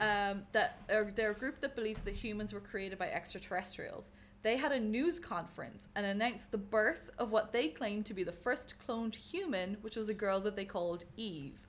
um, 0.00 0.42
that 0.52 0.78
are 0.90 1.10
they're 1.14 1.30
a 1.30 1.34
group 1.34 1.60
that 1.60 1.74
believes 1.74 2.02
that 2.02 2.16
humans 2.16 2.52
were 2.52 2.60
created 2.60 2.98
by 2.98 3.08
extraterrestrials. 3.10 4.10
They 4.42 4.56
had 4.56 4.72
a 4.72 4.80
news 4.80 5.18
conference 5.18 5.88
and 5.94 6.04
announced 6.04 6.50
the 6.52 6.58
birth 6.58 7.10
of 7.18 7.30
what 7.32 7.52
they 7.52 7.68
claimed 7.68 8.06
to 8.06 8.14
be 8.14 8.24
the 8.24 8.32
first 8.32 8.74
cloned 8.86 9.14
human, 9.14 9.78
which 9.80 9.96
was 9.96 10.08
a 10.08 10.14
girl 10.14 10.38
that 10.40 10.54
they 10.56 10.66
called 10.66 11.04
Eve. 11.16 11.66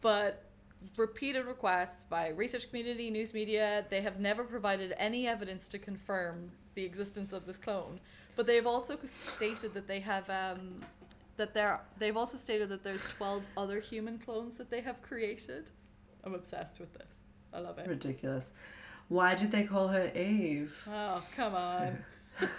But 0.00 0.49
repeated 0.96 1.46
requests 1.46 2.04
by 2.04 2.28
research 2.28 2.68
community, 2.68 3.10
news 3.10 3.32
media, 3.34 3.84
they 3.90 4.02
have 4.02 4.18
never 4.20 4.44
provided 4.44 4.94
any 4.98 5.26
evidence 5.26 5.68
to 5.68 5.78
confirm 5.78 6.50
the 6.74 6.84
existence 6.84 7.32
of 7.32 7.46
this 7.46 7.58
clone. 7.58 8.00
But 8.36 8.46
they've 8.46 8.66
also 8.66 8.98
stated 9.04 9.74
that 9.74 9.86
they 9.86 10.00
have 10.00 10.28
um, 10.30 10.80
that 11.36 11.52
there 11.54 11.80
they've 11.98 12.16
also 12.16 12.36
stated 12.36 12.68
that 12.70 12.84
there's 12.84 13.02
12 13.04 13.42
other 13.56 13.80
human 13.80 14.18
clones 14.18 14.56
that 14.56 14.70
they 14.70 14.80
have 14.80 15.02
created. 15.02 15.70
I'm 16.24 16.34
obsessed 16.34 16.80
with 16.80 16.92
this. 16.94 17.18
I 17.52 17.58
love 17.60 17.78
it. 17.78 17.86
Ridiculous. 17.88 18.52
Why 19.08 19.34
did 19.34 19.50
they 19.50 19.64
call 19.64 19.88
her 19.88 20.10
Eve? 20.14 20.86
Oh, 20.88 21.22
come 21.34 21.54
on. 21.54 21.98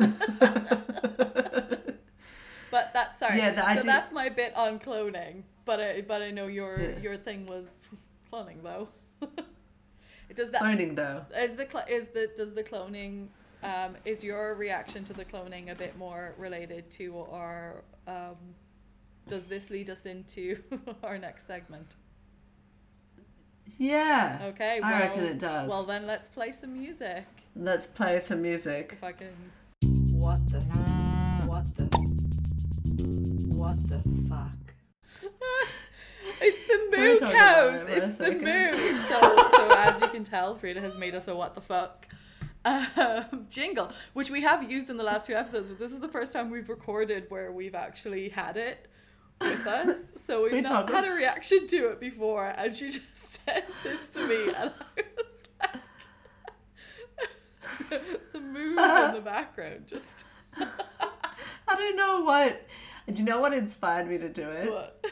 but 2.70 2.92
that's 2.94 3.18
sorry. 3.20 3.38
Yeah, 3.38 3.52
the 3.52 3.82
so 3.82 3.86
that's 3.86 4.12
my 4.12 4.30
bit 4.30 4.56
on 4.56 4.80
cloning. 4.80 5.44
But 5.66 5.80
I 5.80 6.02
but 6.02 6.22
I 6.22 6.32
know 6.32 6.48
your 6.48 6.80
Yeah. 6.80 7.00
your 7.00 7.18
thing 7.18 7.46
was 7.46 7.80
cloning 8.32 8.64
though. 8.64 8.88
Does 10.36 10.50
that 10.52 10.62
Cloning 10.62 10.96
though. 10.96 11.26
is 11.38 11.56
the 11.56 11.68
cl- 11.70 11.86
is 11.90 12.08
the 12.08 12.30
does 12.38 12.54
the 12.54 12.64
cloning 12.64 13.28
um, 13.64 13.98
is 14.06 14.24
your 14.24 14.56
reaction 14.56 15.04
to 15.04 15.14
the 15.14 15.26
cloning 15.26 15.70
a 15.70 15.76
bit 15.76 15.98
more 15.98 16.34
related 16.38 16.90
to 16.92 17.14
or 17.14 17.84
um, 18.08 18.38
does 19.28 19.44
this 19.44 19.70
lead 19.70 19.90
us 19.90 20.06
into 20.06 20.58
our 21.04 21.18
next 21.18 21.48
segment? 21.48 21.96
Yeah. 23.78 24.40
Okay, 24.44 24.80
I 24.82 24.92
well, 24.92 25.00
reckon 25.02 25.24
it 25.26 25.38
does. 25.40 25.70
Well, 25.70 25.84
then 25.84 26.08
let's 26.08 26.30
play 26.30 26.52
some 26.54 26.74
music. 26.74 27.26
Let's 27.56 27.88
play 27.88 28.20
some 28.22 28.42
music. 28.42 28.94
If 28.94 29.04
I 29.04 29.12
can. 29.12 29.34
What 30.20 30.38
the? 30.48 30.62
What 31.48 31.66
the? 31.76 31.86
What 33.58 33.76
the 33.90 34.28
fuck? 34.30 34.71
It's 36.74 36.90
the 36.92 36.96
Can 36.98 37.04
we 37.06 37.14
moo 37.14 37.20
cows. 37.38 37.82
it 37.82 37.86
for 37.88 37.92
a 37.94 37.98
It's 37.98 38.18
the 38.18 38.26
second? 38.26 38.44
moo. 38.44 38.98
So, 39.08 39.50
so 39.56 39.72
as 39.78 40.02
you 40.02 40.08
can 40.08 40.24
tell, 40.24 40.56
Frida 40.56 40.80
has 40.82 40.98
made 40.98 41.16
us 41.16 41.28
a 41.28 41.36
what 41.36 41.56
the 41.56 41.62
fuck 41.62 42.08
um, 42.64 43.48
jingle, 43.50 43.92
which 44.14 44.30
we 44.30 44.42
have 44.42 44.70
used 44.72 44.90
in 44.90 44.98
the 44.98 45.04
last 45.04 45.26
two 45.26 45.34
episodes, 45.34 45.68
but 45.70 45.80
this 45.80 45.92
is 45.92 46.00
the 46.00 46.08
first 46.08 46.32
time 46.34 46.50
we've 46.52 46.70
recorded 46.70 47.26
where 47.30 47.52
we've 47.52 47.76
actually 47.76 48.30
had 48.30 48.56
it 48.58 48.88
with 49.42 49.66
us. 49.68 50.12
So 50.18 50.44
we've 50.44 50.52
We 50.54 50.62
not 50.62 50.88
talked- 50.88 50.90
had 50.92 51.06
a 51.06 51.12
reaction 51.16 51.66
to 51.68 51.90
it 51.92 52.00
before, 52.00 52.48
and 52.56 52.74
she 52.74 52.90
just 52.92 53.18
said 53.46 53.64
this 53.84 54.14
to 54.14 54.28
me, 54.28 54.54
and 54.56 54.72
I 54.98 55.04
was 55.18 55.44
like, 55.60 55.72
the, 57.90 58.02
the 58.34 58.40
moos 58.40 58.78
in 58.80 59.14
the 59.16 59.22
background 59.24 59.88
just 59.88 60.26
I 60.58 61.76
don't 61.76 61.96
know 61.96 62.22
what. 62.22 62.68
Do 63.08 63.14
you 63.18 63.24
know 63.24 63.40
what 63.42 63.54
inspired 63.54 64.08
me 64.08 64.18
to 64.20 64.30
do 64.30 64.48
it? 64.48 64.70
what? 64.70 65.04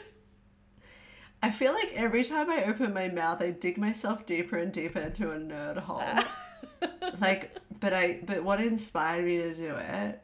I 1.42 1.50
feel 1.50 1.72
like 1.72 1.92
every 1.94 2.24
time 2.24 2.50
I 2.50 2.64
open 2.64 2.92
my 2.92 3.08
mouth, 3.08 3.40
I 3.40 3.50
dig 3.50 3.78
myself 3.78 4.26
deeper 4.26 4.58
and 4.58 4.72
deeper 4.72 5.00
into 5.00 5.30
a 5.30 5.36
nerd 5.36 5.78
hole. 5.78 6.02
like, 7.20 7.56
but 7.80 7.94
I, 7.94 8.20
but 8.24 8.44
what 8.44 8.60
inspired 8.60 9.24
me 9.24 9.38
to 9.38 9.54
do 9.54 9.74
it 9.74 10.20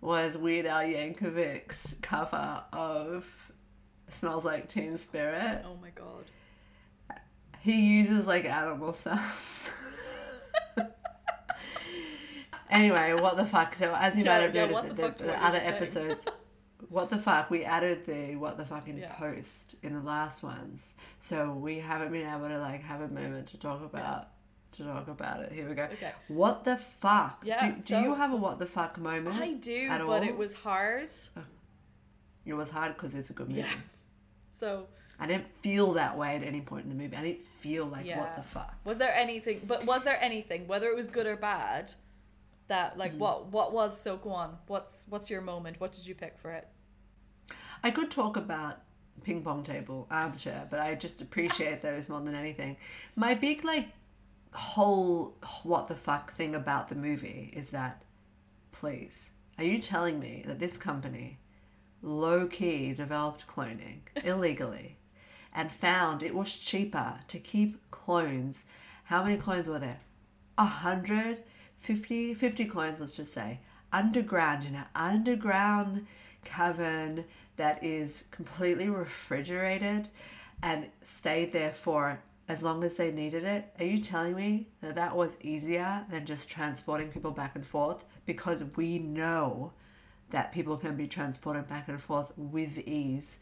was 0.00 0.36
Weird 0.36 0.66
Al 0.66 0.82
Yankovic's 0.82 1.96
cover 2.02 2.62
of 2.72 3.24
"Smells 4.08 4.44
Like 4.44 4.68
Teen 4.68 4.98
Spirit." 4.98 5.62
Oh 5.64 5.76
my 5.80 5.90
god. 5.94 6.24
He 7.60 7.80
uses 7.96 8.26
like 8.26 8.44
animal 8.44 8.92
sounds. 8.92 9.70
anyway, 12.70 13.14
what 13.14 13.36
the 13.36 13.44
fuck? 13.46 13.74
So 13.74 13.94
as 13.94 14.16
you 14.16 14.24
Yeah, 14.24 14.30
might 14.38 14.42
have 14.42 14.54
yeah, 14.54 14.66
noticed, 14.66 14.96
the 14.96 15.02
the, 15.08 15.24
the 15.24 15.44
other 15.44 15.60
episodes. 15.62 16.26
What 16.90 17.10
the 17.10 17.18
fuck? 17.18 17.50
We 17.50 17.64
added 17.64 18.04
the 18.04 18.36
what 18.36 18.58
the 18.58 18.64
fucking 18.66 18.98
Yeah. 18.98 19.12
post 19.14 19.74
in 19.82 19.94
the 19.94 20.00
last 20.00 20.42
ones, 20.42 20.94
so 21.18 21.52
we 21.52 21.78
haven't 21.78 22.12
been 22.12 22.26
able 22.28 22.48
to 22.48 22.58
like 22.58 22.82
have 22.82 23.00
a 23.00 23.08
moment 23.08 23.48
to 23.48 23.58
talk 23.58 23.82
about 23.82 24.28
to 24.72 24.84
talk 24.84 25.08
about 25.08 25.40
it. 25.40 25.52
Here 25.52 25.68
we 25.68 25.74
go. 25.74 25.84
Okay. 25.84 26.12
What 26.28 26.64
the 26.64 26.76
fuck? 26.76 27.42
Yeah, 27.44 27.74
do, 27.74 27.82
do 27.82 27.96
you 28.00 28.14
have 28.14 28.32
a 28.32 28.36
what 28.36 28.58
the 28.58 28.66
fuck 28.66 28.98
moment? 28.98 29.40
I 29.40 29.52
do, 29.54 29.88
but 29.88 30.00
all? 30.02 30.10
Oh. 30.12 30.22
it 30.22 30.36
was 30.36 30.52
hard. 30.54 31.10
It 32.44 32.54
was 32.54 32.70
hard 32.70 32.94
because 32.94 33.14
it's 33.14 33.30
a 33.30 33.32
good 33.32 33.48
movie. 33.48 33.60
Yeah. 33.60 33.70
So, 34.60 34.86
I 35.18 35.26
didn't 35.26 35.46
feel 35.62 35.94
that 35.94 36.16
way 36.16 36.36
at 36.36 36.42
any 36.42 36.60
point 36.60 36.84
in 36.84 36.90
the 36.90 36.94
movie. 36.94 37.16
I 37.16 37.22
didn't 37.22 37.42
feel 37.42 37.86
like 37.86 38.06
Yeah. 38.06 38.20
what 38.20 38.36
the 38.36 38.42
fuck. 38.42 38.74
was 38.84 38.98
there 38.98 39.14
anything? 39.14 39.62
But 39.66 39.84
was 39.84 40.02
there 40.04 40.18
anything, 40.22 40.66
whether 40.68 40.88
it 40.88 40.96
was 40.96 41.08
good 41.08 41.26
or 41.26 41.36
bad, 41.36 41.94
that 42.68 42.98
like 42.98 43.12
hmm. 43.12 43.18
what 43.18 43.46
what 43.52 43.72
was 43.72 44.00
so 44.00 44.16
go 44.16 44.30
on? 44.30 44.56
What's 44.66 45.04
what's 45.08 45.30
your 45.30 45.40
moment? 45.40 45.80
What 45.80 45.92
did 45.92 46.06
you 46.06 46.14
pick 46.14 46.38
for 46.38 46.50
it? 46.52 46.68
I 47.82 47.90
could 47.90 48.10
talk 48.10 48.36
about 48.36 48.80
ping 49.22 49.42
pong 49.42 49.64
table 49.64 50.06
armchair, 50.10 50.66
but 50.70 50.80
I 50.80 50.94
just 50.94 51.22
appreciate 51.22 51.82
those 51.82 52.08
more 52.08 52.20
than 52.20 52.34
anything. 52.34 52.76
My 53.14 53.34
big 53.34 53.64
like 53.64 53.88
whole 54.52 55.36
what 55.62 55.88
the 55.88 55.94
fuck 55.94 56.32
thing 56.32 56.54
about 56.54 56.88
the 56.88 56.94
movie 56.94 57.52
is 57.54 57.70
that 57.70 58.02
please, 58.72 59.30
are 59.58 59.64
you 59.64 59.78
telling 59.78 60.18
me 60.18 60.42
that 60.46 60.58
this 60.58 60.76
company 60.76 61.38
low 62.02 62.46
key 62.46 62.92
developed 62.92 63.46
cloning 63.46 64.00
illegally 64.24 64.96
and 65.54 65.72
found 65.72 66.22
it 66.22 66.34
was 66.34 66.52
cheaper 66.52 67.20
to 67.28 67.38
keep 67.38 67.90
clones? 67.90 68.64
How 69.04 69.22
many 69.22 69.36
clones 69.36 69.68
were 69.68 69.78
there? 69.78 70.00
A 70.58 70.64
hundred, 70.64 71.42
fifty, 71.78 72.34
fifty 72.34 72.64
clones, 72.64 73.00
let's 73.00 73.12
just 73.12 73.32
say, 73.32 73.60
underground 73.92 74.64
in 74.64 74.74
an 74.74 74.86
underground 74.94 76.06
cavern 76.44 77.24
that 77.56 77.82
is 77.82 78.24
completely 78.30 78.88
refrigerated 78.88 80.08
and 80.62 80.86
stayed 81.02 81.52
there 81.52 81.72
for 81.72 82.20
as 82.48 82.62
long 82.62 82.84
as 82.84 82.96
they 82.96 83.10
needed 83.10 83.44
it. 83.44 83.72
Are 83.78 83.84
you 83.84 83.98
telling 83.98 84.36
me 84.36 84.68
that 84.80 84.94
that 84.94 85.16
was 85.16 85.36
easier 85.40 86.04
than 86.10 86.24
just 86.24 86.48
transporting 86.48 87.08
people 87.08 87.32
back 87.32 87.56
and 87.56 87.66
forth? 87.66 88.04
Because 88.24 88.62
we 88.76 88.98
know 88.98 89.72
that 90.30 90.52
people 90.52 90.76
can 90.76 90.96
be 90.96 91.06
transported 91.08 91.68
back 91.68 91.88
and 91.88 92.00
forth 92.00 92.32
with 92.36 92.78
ease 92.86 93.38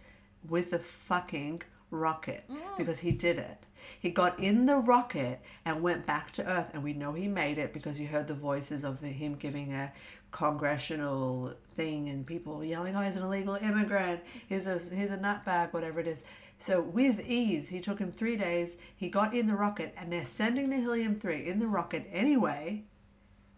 with 0.48 0.70
the 0.70 0.78
fucking 0.78 1.62
rocket 1.94 2.44
mm. 2.50 2.76
because 2.76 3.00
he 3.00 3.10
did 3.10 3.38
it. 3.38 3.58
He 4.00 4.10
got 4.10 4.38
in 4.38 4.66
the 4.66 4.76
rocket 4.76 5.40
and 5.64 5.82
went 5.82 6.06
back 6.06 6.32
to 6.32 6.48
Earth, 6.48 6.70
and 6.72 6.82
we 6.82 6.94
know 6.94 7.12
he 7.12 7.28
made 7.28 7.58
it 7.58 7.72
because 7.72 8.00
you 8.00 8.06
heard 8.06 8.28
the 8.28 8.34
voices 8.34 8.84
of 8.84 9.00
him 9.00 9.34
giving 9.34 9.72
a 9.72 9.92
congressional 10.30 11.54
thing 11.76 12.08
and 12.08 12.26
people 12.26 12.64
yelling, 12.64 12.96
"Oh, 12.96 13.02
he's 13.02 13.16
an 13.16 13.22
illegal 13.22 13.56
immigrant. 13.56 14.20
He's 14.48 14.66
a 14.66 14.78
he's 14.78 15.10
a 15.10 15.18
nutbag, 15.18 15.72
whatever 15.72 16.00
it 16.00 16.06
is." 16.06 16.24
So 16.58 16.80
with 16.80 17.20
ease, 17.20 17.68
he 17.68 17.80
took 17.80 17.98
him 17.98 18.10
three 18.10 18.36
days. 18.36 18.78
He 18.96 19.08
got 19.08 19.34
in 19.34 19.46
the 19.46 19.54
rocket, 19.54 19.94
and 19.96 20.12
they're 20.12 20.24
sending 20.24 20.70
the 20.70 20.76
helium 20.76 21.20
three 21.20 21.46
in 21.46 21.58
the 21.58 21.66
rocket 21.66 22.08
anyway. 22.12 22.84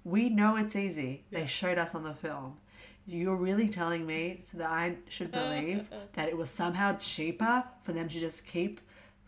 We 0.04 0.28
know 0.28 0.56
it's 0.56 0.76
easy. 0.76 1.24
They 1.30 1.46
showed 1.46 1.78
us 1.78 1.94
on 1.94 2.04
the 2.04 2.14
film. 2.14 2.58
You're 3.06 3.36
really 3.36 3.68
telling 3.68 4.04
me 4.04 4.42
so 4.44 4.58
that 4.58 4.70
I 4.70 4.96
should 5.08 5.30
believe 5.30 5.88
that 6.14 6.28
it 6.28 6.36
was 6.36 6.50
somehow 6.50 6.96
cheaper 6.98 7.64
for 7.82 7.92
them 7.92 8.08
to 8.08 8.20
just 8.20 8.46
keep 8.46 8.80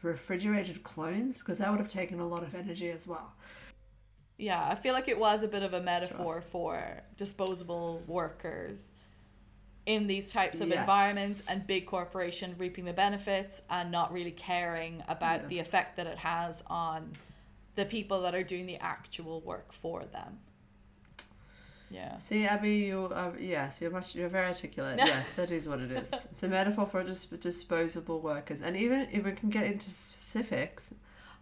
refrigerated 0.03 0.83
clones 0.83 1.39
because 1.39 1.59
that 1.59 1.71
would 1.71 1.81
have 1.81 1.89
taken 1.89 2.21
a 2.21 2.27
lot 2.27 2.43
of 2.43 2.55
energy 2.55 2.91
as 2.91 3.07
well. 3.07 3.33
Yeah, 4.37 4.69
I 4.69 4.75
feel 4.77 4.95
like 4.95 5.09
it 5.09 5.19
was 5.19 5.43
a 5.43 5.49
bit 5.49 5.63
of 5.63 5.75
a 5.75 5.81
metaphor 5.81 6.41
for 6.41 7.03
disposable 7.17 8.03
workers 8.07 8.91
in 9.87 10.07
these 10.07 10.31
types 10.31 10.61
of 10.61 10.69
Yes. 10.69 10.81
environments 10.81 11.47
and 11.49 11.67
big 11.67 11.87
corporation 11.87 12.55
reaping 12.59 12.85
the 12.85 12.93
benefits 12.93 13.63
and 13.71 13.91
not 13.91 14.13
really 14.13 14.31
caring 14.31 15.03
about 15.09 15.49
the 15.49 15.59
effect 15.59 15.97
that 15.97 16.07
it 16.07 16.19
has 16.19 16.63
on 16.69 17.13
the 17.75 17.85
people 17.85 18.21
that 18.23 18.35
are 18.35 18.43
doing 18.43 18.67
the 18.67 18.77
actual 18.77 19.41
work 19.41 19.73
for 19.73 20.05
them. 20.05 20.41
Yeah. 21.91 22.17
See, 22.19 22.45
Abby, 22.47 22.77
you 22.91 23.05
uh, 23.07 23.33
yes, 23.41 23.81
you're 23.81 23.91
much 23.91 24.15
you're 24.15 24.29
very 24.29 24.49
articulate. 24.49 24.99
yes, 25.05 25.33
that 25.35 25.51
is 25.51 25.67
what 25.69 25.81
it 25.81 25.91
is. 25.91 26.13
It's 26.13 26.43
a 26.43 26.49
metaphor 26.49 26.87
for 26.87 27.03
dis- 27.03 27.25
disposable 27.25 28.21
workers, 28.21 28.61
and 28.63 28.77
even 28.77 29.09
if 29.11 29.25
we 29.25 29.33
can 29.33 29.49
get 29.49 29.65
into 29.65 29.91
specifics, 29.91 30.93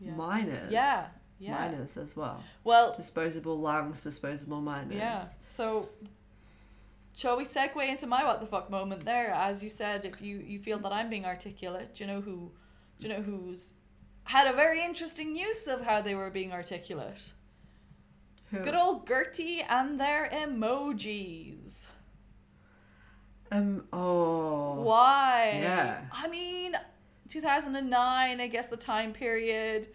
Yeah. 0.00 0.12
miners, 0.12 0.70
Yeah. 0.70 1.06
Yeah. 1.38 1.52
miners 1.54 1.96
as 1.96 2.16
well. 2.16 2.42
Well, 2.64 2.94
Disposable 2.96 3.56
lungs, 3.58 4.02
disposable 4.02 4.60
miners. 4.60 4.96
Yeah. 4.98 5.24
So, 5.44 5.88
shall 7.14 7.36
we 7.36 7.44
segue 7.44 7.86
into 7.88 8.06
my 8.06 8.24
what 8.24 8.40
the 8.40 8.46
fuck 8.46 8.70
moment 8.70 9.04
there? 9.04 9.32
As 9.32 9.62
you 9.62 9.68
said, 9.68 10.04
if 10.04 10.22
you 10.22 10.38
you 10.38 10.58
feel 10.60 10.78
that 10.78 10.92
I'm 10.92 11.10
being 11.10 11.24
articulate, 11.26 11.94
do 11.94 12.04
you 12.04 12.08
know 12.12 12.20
who? 12.20 12.50
Do 13.00 13.08
you 13.08 13.14
know 13.14 13.22
who's 13.22 13.74
had 14.24 14.46
a 14.46 14.52
very 14.56 14.82
interesting 14.82 15.36
use 15.36 15.66
of 15.66 15.82
how 15.84 16.00
they 16.00 16.14
were 16.14 16.30
being 16.30 16.52
articulate? 16.52 17.32
Who? 18.50 18.58
Good 18.58 18.74
old 18.74 19.06
Gertie 19.06 19.62
and 19.68 20.00
their 20.00 20.30
emojis. 20.32 21.86
Um. 23.50 23.84
Oh. 23.92 24.82
Why? 24.82 25.58
Yeah. 25.60 26.02
I 26.12 26.28
mean, 26.28 26.74
2009, 27.28 28.40
I 28.40 28.46
guess 28.48 28.68
the 28.68 28.76
time 28.76 29.12
period. 29.12 29.88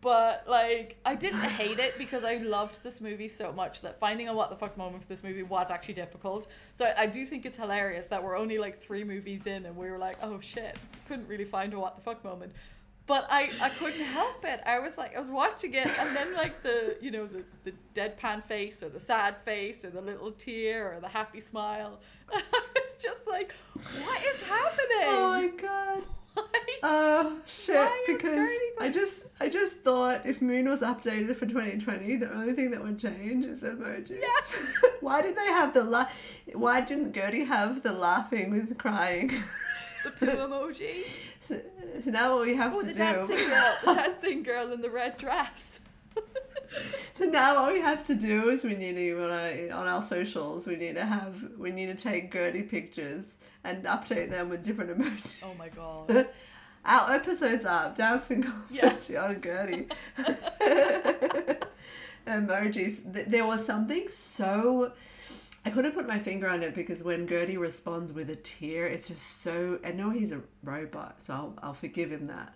But 0.00 0.44
like, 0.48 0.96
I 1.04 1.14
didn't 1.14 1.40
hate 1.60 1.78
it 1.78 1.98
because 1.98 2.24
I 2.24 2.36
loved 2.36 2.82
this 2.82 3.00
movie 3.00 3.28
so 3.28 3.52
much 3.52 3.82
that 3.82 3.98
finding 3.98 4.28
a 4.28 4.34
what 4.34 4.50
the 4.50 4.56
fuck 4.56 4.76
moment 4.76 5.02
for 5.02 5.08
this 5.08 5.24
movie 5.24 5.42
was 5.42 5.70
actually 5.70 5.94
difficult. 5.94 6.46
So 6.74 6.84
I, 6.84 7.02
I 7.02 7.06
do 7.06 7.24
think 7.24 7.44
it's 7.46 7.56
hilarious 7.56 8.06
that 8.06 8.22
we're 8.22 8.36
only 8.36 8.58
like 8.58 8.80
three 8.80 9.04
movies 9.04 9.46
in 9.46 9.66
and 9.66 9.76
we 9.76 9.90
were 9.90 9.98
like, 9.98 10.16
oh 10.22 10.38
shit, 10.40 10.78
couldn't 11.08 11.28
really 11.28 11.44
find 11.44 11.74
a 11.74 11.80
what 11.80 11.96
the 11.96 12.02
fuck 12.02 12.22
moment. 12.24 12.52
But 13.08 13.26
I, 13.30 13.50
I 13.62 13.70
couldn't 13.70 14.04
help 14.04 14.44
it. 14.44 14.60
I 14.66 14.78
was 14.80 14.98
like, 14.98 15.16
I 15.16 15.18
was 15.18 15.30
watching 15.30 15.72
it, 15.72 15.86
and 15.86 16.14
then 16.14 16.34
like 16.34 16.62
the, 16.62 16.96
you 17.00 17.10
know, 17.10 17.26
the, 17.26 17.42
the 17.64 17.72
deadpan 17.94 18.44
face 18.44 18.82
or 18.82 18.90
the 18.90 19.00
sad 19.00 19.38
face 19.38 19.82
or 19.82 19.88
the 19.90 20.02
little 20.02 20.30
tear 20.32 20.94
or 20.94 21.00
the 21.00 21.08
happy 21.08 21.40
smile. 21.40 22.00
I 22.32 22.42
was 22.74 22.96
just 23.02 23.26
like, 23.26 23.54
what 23.74 24.22
is 24.22 24.42
happening? 24.42 25.08
Oh 25.08 25.30
my 25.32 25.48
god. 25.60 26.02
Oh 26.84 27.38
shit! 27.46 27.74
Why 27.74 28.04
because 28.06 28.48
I 28.78 28.90
just 28.90 29.24
I 29.40 29.48
just 29.48 29.80
thought 29.80 30.24
if 30.24 30.40
Moon 30.40 30.68
was 30.68 30.82
updated 30.82 31.34
for 31.34 31.46
2020, 31.46 32.16
the 32.16 32.32
only 32.32 32.52
thing 32.52 32.70
that 32.70 32.80
would 32.82 32.98
change 32.98 33.44
is 33.44 33.62
emojis. 33.64 34.20
Yes. 34.20 34.56
why 35.00 35.20
did 35.22 35.34
they 35.36 35.46
have 35.46 35.74
the 35.74 35.82
la- 35.82 36.08
Why 36.52 36.80
didn't 36.80 37.12
Gertie 37.12 37.44
have 37.44 37.82
the 37.82 37.92
laughing 37.92 38.50
with 38.50 38.78
crying? 38.78 39.32
the 40.04 40.10
poo 40.10 40.26
emoji. 40.26 41.04
so, 41.40 41.60
so 42.02 42.10
now 42.10 42.36
what 42.36 42.46
we 42.46 42.54
have 42.54 42.74
Oh, 42.74 42.80
to 42.80 42.86
the 42.86 42.92
do. 42.92 42.98
dancing 42.98 43.36
girl, 43.48 43.76
the 43.84 43.94
dancing 43.94 44.42
girl 44.42 44.72
in 44.72 44.80
the 44.80 44.90
red 44.90 45.16
dress. 45.18 45.80
So 47.14 47.24
now 47.24 47.62
what 47.62 47.72
we 47.72 47.80
have 47.80 48.06
to 48.08 48.14
do 48.14 48.50
is 48.50 48.62
we 48.62 48.74
need 48.76 48.94
to 48.96 49.24
on 49.24 49.30
our, 49.30 49.78
on 49.80 49.86
our 49.88 50.02
socials 50.02 50.66
we 50.66 50.76
need 50.76 50.96
to 50.96 51.04
have 51.04 51.34
we 51.56 51.70
need 51.70 51.86
to 51.86 51.94
take 51.94 52.30
Gertie 52.32 52.62
pictures 52.62 53.34
and 53.64 53.84
update 53.84 54.28
them 54.30 54.50
with 54.50 54.62
different 54.64 54.90
emojis. 54.98 55.34
Oh 55.42 55.54
my 55.58 55.68
god. 55.70 56.28
Our 56.84 57.12
episodes 57.14 57.64
are 57.64 57.92
dancing 57.94 58.44
Yeah. 58.70 58.90
emoji 58.90 59.22
on 59.22 59.42
Gertie. 59.42 59.86
Emojis. 62.26 63.00
There 63.30 63.46
was 63.46 63.64
something 63.64 64.08
so. 64.08 64.92
I 65.68 65.70
couldn't 65.70 65.92
put 65.92 66.08
my 66.08 66.18
finger 66.18 66.48
on 66.48 66.62
it 66.62 66.74
because 66.74 67.02
when 67.04 67.28
Gertie 67.28 67.58
responds 67.58 68.10
with 68.10 68.30
a 68.30 68.36
tear, 68.36 68.86
it's 68.86 69.08
just 69.08 69.42
so. 69.42 69.78
I 69.84 69.92
know 69.92 70.08
he's 70.08 70.32
a 70.32 70.40
robot, 70.64 71.20
so 71.20 71.34
I'll, 71.34 71.54
I'll 71.62 71.74
forgive 71.74 72.10
him 72.10 72.24
that. 72.24 72.54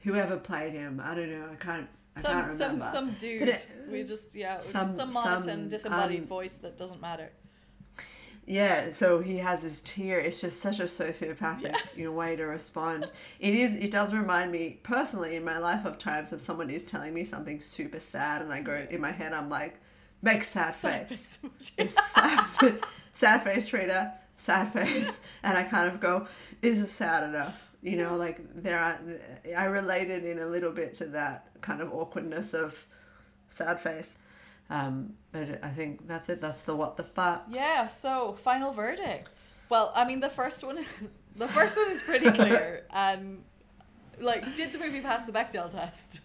Whoever 0.00 0.36
played 0.36 0.74
him, 0.74 1.00
I 1.02 1.14
don't 1.14 1.30
know. 1.30 1.48
I 1.50 1.54
can't. 1.54 1.88
I 2.14 2.20
can't 2.20 2.58
Some 2.58 2.78
some 2.78 2.92
some 2.92 3.10
dude. 3.12 3.48
it- 3.48 3.70
we 3.90 4.04
just 4.04 4.34
yeah 4.34 4.58
some- 4.58 4.92
some, 4.92 5.14
monotone 5.14 5.68
disembodied 5.68 6.20
um, 6.20 6.26
voice 6.26 6.58
that 6.58 6.76
doesn't 6.76 7.00
matter. 7.00 7.32
Yeah, 8.44 8.92
so 8.92 9.20
he 9.20 9.38
has 9.38 9.62
his 9.62 9.80
tear. 9.80 10.18
It's 10.18 10.42
just 10.42 10.60
such 10.60 10.78
a 10.78 10.84
sociopathic 10.84 11.62
Yeah. 11.62 11.76
you 11.96 12.04
know, 12.04 12.12
way 12.12 12.36
to 12.36 12.44
respond. 12.44 13.10
It 13.40 13.54
is. 13.54 13.76
It 13.76 13.90
does 13.90 14.12
remind 14.12 14.52
me 14.52 14.78
personally 14.82 15.36
in 15.36 15.44
my 15.44 15.56
life 15.56 15.86
of 15.86 15.96
times 15.98 16.28
that 16.30 16.42
someone 16.42 16.68
is 16.68 16.84
telling 16.84 17.14
me 17.14 17.24
something 17.24 17.60
super 17.62 17.98
sad, 18.00 18.42
and 18.42 18.52
I 18.52 18.60
go 18.60 18.86
in 18.90 19.00
my 19.00 19.12
head, 19.12 19.32
I'm 19.32 19.48
like, 19.48 19.80
make 20.22 20.44
sad 20.44 20.74
Sad 20.74 21.08
face. 21.08 21.36
face. 21.36 21.72
It's 21.76 22.12
sad, 22.12 22.78
sad 23.12 23.42
face, 23.44 23.72
Rita. 23.72 24.14
Sad 24.36 24.72
face, 24.72 25.20
and 25.42 25.56
I 25.56 25.62
kind 25.62 25.88
of 25.88 26.00
go, 26.00 26.26
is 26.62 26.80
it 26.80 26.86
sad 26.88 27.28
enough? 27.28 27.70
You 27.80 27.96
know, 27.96 28.16
like 28.16 28.40
there 28.62 28.78
are, 28.78 28.98
I 29.56 29.64
related 29.66 30.24
in 30.24 30.38
a 30.40 30.46
little 30.46 30.72
bit 30.72 30.94
to 30.94 31.06
that 31.06 31.48
kind 31.60 31.80
of 31.80 31.92
awkwardness 31.92 32.54
of 32.54 32.84
sad 33.48 33.78
face. 33.78 34.18
Um, 34.70 35.14
but 35.32 35.62
I 35.62 35.68
think 35.68 36.08
that's 36.08 36.28
it. 36.28 36.40
That's 36.40 36.62
the 36.62 36.74
what 36.74 36.96
the 36.96 37.02
fuck. 37.04 37.44
Yeah, 37.50 37.88
so 37.88 38.32
final 38.32 38.72
verdicts. 38.72 39.52
Well, 39.68 39.92
I 39.94 40.04
mean 40.06 40.20
the 40.20 40.30
first 40.30 40.64
one 40.64 40.78
the 41.36 41.48
first 41.48 41.76
one 41.76 41.90
is 41.90 42.00
pretty 42.02 42.30
clear. 42.40 42.84
Um 42.90 43.40
like 44.20 44.56
did 44.56 44.72
the 44.72 44.78
movie 44.78 45.00
pass 45.00 45.24
the 45.24 45.32
Bechdel 45.32 45.68
test? 45.70 46.20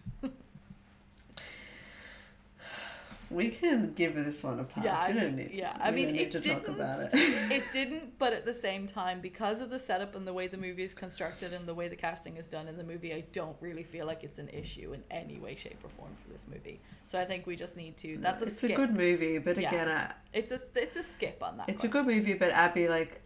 We 3.30 3.50
can 3.50 3.94
give 3.94 4.16
this 4.16 4.42
one 4.44 4.60
a 4.60 4.64
pass. 4.64 4.86
Yeah, 4.86 4.98
I 5.00 5.12
we 5.12 5.20
don't 5.20 5.36
need. 5.36 5.52
yeah, 5.54 5.74
To, 5.74 5.86
I 5.86 5.92
mean, 5.92 6.14
need 6.14 6.22
it 6.22 6.32
to 6.32 6.40
didn't. 6.40 6.60
talk 6.66 6.76
about 6.76 6.98
it. 7.00 7.10
it 7.14 7.64
didn't, 7.74 8.18
but 8.18 8.32
at 8.32 8.46
the 8.46 8.54
same 8.54 8.88
time, 8.88 9.20
because 9.20 9.60
of 9.60 9.70
the 9.70 9.80
setup 9.80 10.16
and 10.16 10.26
the 10.26 10.34
way 10.34 10.48
the 10.48 10.58
movie 10.58 10.84
is 10.84 10.94
constructed 10.94 11.52
and 11.52 11.66
the 11.68 11.74
way 11.74 11.88
the 11.90 11.96
casting 11.96 12.38
is 12.38 12.48
done 12.48 12.68
in 12.70 12.78
the 12.78 12.84
movie, 12.86 13.14
I 13.14 13.26
don't 13.34 13.58
really 13.60 13.84
feel 13.84 14.06
like 14.06 14.24
it's 14.24 14.40
an 14.40 14.48
issue 14.50 14.94
in 14.94 15.04
any 15.12 15.38
way, 15.40 15.56
shape, 15.56 15.78
or 15.84 15.90
form 15.90 16.12
for 16.24 16.32
this 16.32 16.48
movie. 16.48 16.80
So 17.08 17.20
I 17.20 17.26
think 17.26 17.46
we 17.48 17.56
just 17.58 17.76
need 17.76 17.98
to. 17.98 18.18
That's 18.18 18.42
a 18.42 18.46
it's 18.46 18.58
skip. 18.58 18.72
a 18.72 18.76
good 18.76 18.96
movie, 18.96 19.38
but 19.40 19.58
Yeah. 19.58 19.68
again, 19.70 19.90
I, 19.90 20.14
It's 20.34 20.52
a 20.54 20.60
it's 20.76 20.96
a 20.98 21.04
skip 21.04 21.44
on 21.44 21.58
that. 21.58 21.68
it's 21.70 21.84
a 21.84 21.88
good 21.90 22.06
movie. 22.08 22.34
But 22.34 22.52
Abby, 22.52 22.88
like, 22.88 23.22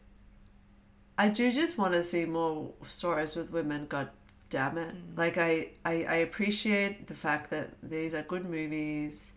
I 1.18 1.30
do 1.30 1.52
just 1.52 1.78
want 1.78 1.94
to 1.94 2.02
see 2.04 2.26
more 2.26 2.74
stories 2.88 3.36
with 3.36 3.52
women. 3.52 3.86
God 3.88 4.10
damn 4.50 4.78
it! 4.78 4.96
Mm. 4.96 5.18
Like, 5.18 5.38
I, 5.38 5.70
I 5.86 6.04
I 6.06 6.16
appreciate 6.28 7.08
the 7.08 7.14
fact 7.14 7.50
that 7.52 7.72
these 7.84 8.14
are 8.14 8.24
good 8.24 8.46
movies, 8.50 9.34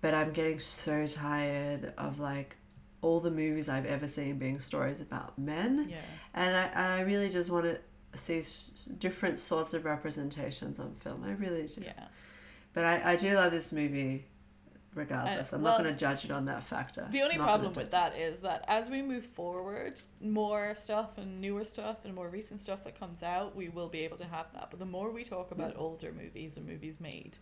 but 0.00 0.14
I'm 0.14 0.32
getting 0.32 0.58
so 0.58 1.06
tired 1.06 1.92
of 1.98 2.18
like 2.18 2.56
all 3.02 3.20
the 3.20 3.30
movies 3.30 3.68
I've 3.68 3.86
ever 3.86 4.08
seen 4.08 4.38
being 4.38 4.58
stories 4.60 5.00
about 5.00 5.38
men. 5.38 5.88
Yeah. 5.90 5.96
and 6.34 6.56
I, 6.56 6.62
and 6.64 6.92
I 6.92 7.00
really 7.02 7.30
just 7.30 7.50
want 7.50 7.66
to 7.66 7.80
see 8.18 8.42
different 8.98 9.38
sorts 9.38 9.74
of 9.74 9.84
representations 9.84 10.78
on 10.80 10.94
film. 10.96 11.24
I 11.24 11.32
really 11.32 11.66
do. 11.66 11.82
Yeah. 11.82 12.06
But 12.72 12.84
I, 12.84 13.12
I 13.12 13.16
do 13.16 13.34
love 13.34 13.52
this 13.52 13.72
movie 13.72 14.26
regardless. 14.94 15.52
Uh, 15.52 15.56
I'm 15.56 15.62
well, 15.62 15.72
not 15.74 15.82
going 15.82 15.94
to 15.94 15.98
judge 15.98 16.24
it 16.24 16.30
on 16.30 16.46
that 16.46 16.64
factor. 16.64 17.06
The 17.10 17.22
only 17.22 17.36
problem 17.36 17.72
with 17.74 17.90
that 17.92 18.16
is 18.16 18.42
that 18.42 18.64
as 18.68 18.90
we 18.90 19.02
move 19.02 19.24
forward, 19.24 20.00
more 20.20 20.74
stuff 20.74 21.18
and 21.18 21.40
newer 21.40 21.64
stuff 21.64 22.04
and 22.04 22.14
more 22.14 22.28
recent 22.28 22.60
stuff 22.60 22.84
that 22.84 22.98
comes 22.98 23.22
out, 23.22 23.54
we 23.56 23.68
will 23.68 23.88
be 23.88 24.00
able 24.00 24.16
to 24.18 24.26
have 24.26 24.46
that. 24.54 24.68
But 24.70 24.78
the 24.78 24.86
more 24.86 25.10
we 25.10 25.24
talk 25.24 25.52
about 25.52 25.74
older 25.76 26.12
movies 26.12 26.56
and 26.56 26.66
movies 26.66 27.00
made, 27.00 27.38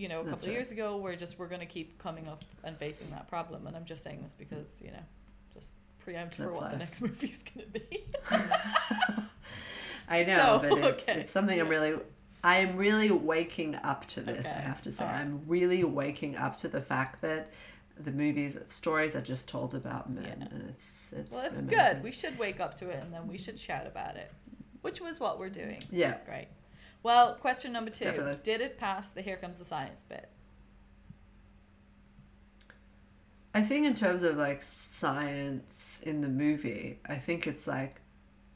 you 0.00 0.08
know, 0.08 0.16
a 0.16 0.18
couple 0.18 0.30
That's 0.30 0.42
of 0.44 0.48
right. 0.48 0.54
years 0.54 0.72
ago, 0.72 0.96
we're 0.96 1.16
just 1.16 1.38
we're 1.38 1.48
going 1.48 1.60
to 1.60 1.66
keep 1.66 1.98
coming 1.98 2.26
up 2.28 2.42
and 2.64 2.76
facing 2.78 3.10
that 3.10 3.28
problem. 3.28 3.66
And 3.66 3.76
I'm 3.76 3.84
just 3.84 4.02
saying 4.02 4.22
this 4.22 4.34
because 4.34 4.80
you 4.84 4.90
know, 4.90 5.02
just 5.52 5.72
preempt 5.98 6.36
for 6.36 6.42
That's 6.44 6.54
what 6.54 6.60
the 6.64 6.68
life. 6.70 6.78
next 6.78 7.00
movie's 7.08 7.42
going 7.42 7.66
to 7.66 7.80
be. 7.80 8.04
I 10.08 10.24
know, 10.24 10.60
So, 10.62 10.68
but 10.68 10.78
it's, 10.84 11.08
okay. 11.08 11.20
it's 11.20 11.30
something 11.30 11.60
I'm 11.60 11.68
really. 11.68 11.94
I 12.42 12.58
am 12.60 12.76
really 12.76 13.10
waking 13.10 13.74
up 13.76 14.06
to 14.08 14.20
this. 14.22 14.46
I 14.46 14.60
have 14.60 14.80
to 14.82 14.92
say, 14.92 15.04
alright. 15.04 15.20
I'm 15.20 15.42
really 15.46 15.84
waking 15.84 16.36
up 16.36 16.56
to 16.58 16.68
the 16.68 16.80
fact 16.80 17.20
that 17.20 17.50
the 18.02 18.10
movies 18.12 18.56
stories 18.68 19.14
are 19.14 19.20
just 19.20 19.46
told 19.46 19.74
about 19.74 20.08
men, 20.10 20.24
Yeah. 20.24 20.46
and 20.50 20.70
it's 20.70 21.12
it's 21.14 21.32
well, 21.34 21.44
it's 21.44 21.60
amazing. 21.60 21.78
good. 21.78 22.02
We 22.02 22.12
should 22.12 22.38
wake 22.38 22.58
up 22.58 22.78
to 22.78 22.88
it 22.88 23.02
and 23.04 23.12
then 23.12 23.28
we 23.28 23.36
should 23.36 23.58
shout 23.58 23.86
about 23.86 24.16
it, 24.16 24.32
which 24.80 25.02
was 25.02 25.20
what 25.20 25.38
we're 25.38 25.50
doing. 25.50 25.80
So 25.82 25.86
Yeah. 25.90 26.08
that's 26.08 26.22
great. 26.22 26.48
Well, 27.02 27.34
question 27.36 27.72
number 27.72 27.90
two: 27.90 28.04
Definitely. 28.04 28.38
Did 28.42 28.60
it 28.60 28.78
pass 28.78 29.10
the 29.10 29.22
"Here 29.22 29.36
comes 29.36 29.58
the 29.58 29.64
science" 29.64 30.02
bit? 30.08 30.28
I 33.54 33.62
think 33.62 33.84
in 33.86 33.94
terms 33.94 34.22
of 34.22 34.36
like 34.36 34.62
science 34.62 36.02
in 36.06 36.20
the 36.20 36.28
movie, 36.28 37.00
I 37.06 37.16
think 37.16 37.46
it's 37.46 37.66
like 37.66 38.00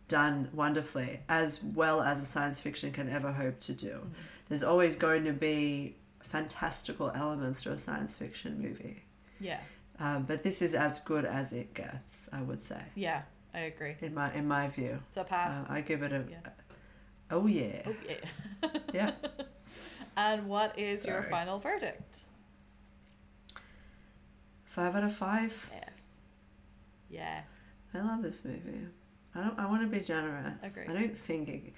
done 0.07 0.49
wonderfully, 0.53 1.21
as 1.29 1.63
well 1.63 2.01
as 2.03 2.23
a 2.23 2.27
science 2.27 2.61
fiction 2.61 2.93
can 2.93 3.09
ever 3.09 3.33
hope 3.33 3.59
to 3.61 3.73
do. 3.73 3.89
Mm-hmm. 3.89 4.09
There's 4.49 4.63
always 4.63 4.95
going 4.95 5.25
to 5.25 5.33
be 5.33 5.97
fantastical 6.21 7.11
elements 7.15 7.63
to 7.63 7.73
a 7.73 7.79
science 7.79 8.15
fiction 8.15 8.61
movie, 8.61 9.03
Yeah, 9.41 9.61
um, 9.99 10.25
but 10.25 10.43
this 10.43 10.61
is 10.63 10.75
as 10.75 11.01
good 11.01 11.25
as 11.25 11.53
it 11.53 11.75
gets. 11.75 12.29
I 12.33 12.43
would 12.43 12.63
say, 12.63 12.81
yeah, 12.95 13.23
I 13.53 13.61
agree. 13.61 13.97
in 14.01 14.15
my 14.15 14.33
in 14.33 14.47
my 14.47 14.69
view, 14.69 15.01
So 15.09 15.25
pass. 15.25 15.65
uh, 15.69 15.73
I 15.73 15.81
give 15.81 16.03
it 16.03 16.13
a. 16.13 16.25
Yeah. 16.31 16.37
Oh 17.35 17.49
yeah, 17.49 17.83
oh 17.85 17.95
yeah. 18.09 18.69
yeah. 18.93 19.11
and 20.17 20.47
what 20.47 20.79
is 20.79 21.05
your 21.05 21.25
final 21.25 21.59
verdict? 21.59 22.21
Five 24.65 24.95
out 24.95 25.03
of 25.03 25.17
five. 25.17 25.71
Yes. 25.75 25.91
Yes. 27.11 27.47
I 27.93 28.03
love 28.03 28.23
this 28.23 28.45
movie. 28.45 28.87
I 29.35 29.41
don't. 29.41 29.59
I 29.59 29.67
want 29.67 29.83
to 29.83 29.89
be 29.89 29.99
generous. 29.99 30.55
Agreed. 30.63 30.89
I 30.89 30.93
don't 30.93 31.19
think 31.19 31.49
it, 31.49 31.73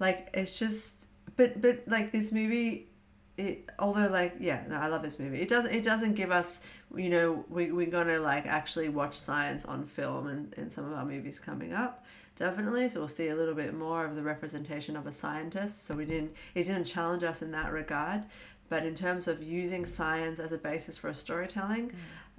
like 0.00 0.30
it's 0.34 0.58
just. 0.58 1.06
But 1.36 1.62
but 1.62 1.84
like 1.86 2.10
this 2.10 2.32
movie, 2.32 2.88
it 3.36 3.70
although 3.78 4.08
like 4.08 4.34
yeah 4.40 4.64
no 4.68 4.78
I 4.78 4.88
love 4.88 5.02
this 5.02 5.20
movie. 5.20 5.40
It 5.40 5.48
doesn't 5.48 5.72
it 5.72 5.84
doesn't 5.84 6.14
give 6.14 6.32
us 6.32 6.60
you 6.96 7.08
know 7.08 7.44
we 7.48 7.70
we're 7.70 7.86
gonna 7.86 8.18
like 8.18 8.46
actually 8.46 8.88
watch 8.88 9.16
science 9.16 9.64
on 9.64 9.86
film 9.86 10.26
and 10.26 10.52
in 10.54 10.70
some 10.70 10.86
of 10.86 10.92
our 10.92 11.04
movies 11.04 11.38
coming 11.38 11.72
up. 11.72 12.04
Definitely, 12.38 12.88
so 12.88 13.00
we'll 13.00 13.08
see 13.08 13.28
a 13.28 13.34
little 13.34 13.54
bit 13.54 13.74
more 13.74 14.04
of 14.04 14.14
the 14.14 14.22
representation 14.22 14.96
of 14.96 15.08
a 15.08 15.12
scientist. 15.12 15.84
So 15.84 15.96
we 15.96 16.04
didn't, 16.04 16.34
he 16.54 16.62
didn't 16.62 16.84
challenge 16.84 17.24
us 17.24 17.42
in 17.42 17.50
that 17.50 17.72
regard, 17.72 18.22
but 18.68 18.86
in 18.86 18.94
terms 18.94 19.26
of 19.26 19.42
using 19.42 19.84
science 19.84 20.38
as 20.38 20.52
a 20.52 20.58
basis 20.58 20.96
for 20.96 21.08
a 21.08 21.14
storytelling, 21.14 21.90
mm. 21.90 21.94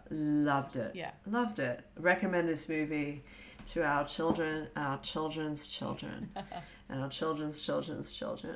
loved 0.10 0.78
it. 0.78 0.96
Yeah. 0.96 1.12
Loved 1.28 1.60
it. 1.60 1.84
Recommend 1.98 2.48
this 2.48 2.70
movie 2.70 3.26
to 3.72 3.84
our 3.84 4.08
children, 4.08 4.70
our 4.78 5.00
children's 5.00 5.68
children, 5.68 6.30
and 6.90 7.02
our 7.02 7.10
children's 7.10 7.62
children's 7.62 8.14
children. 8.14 8.56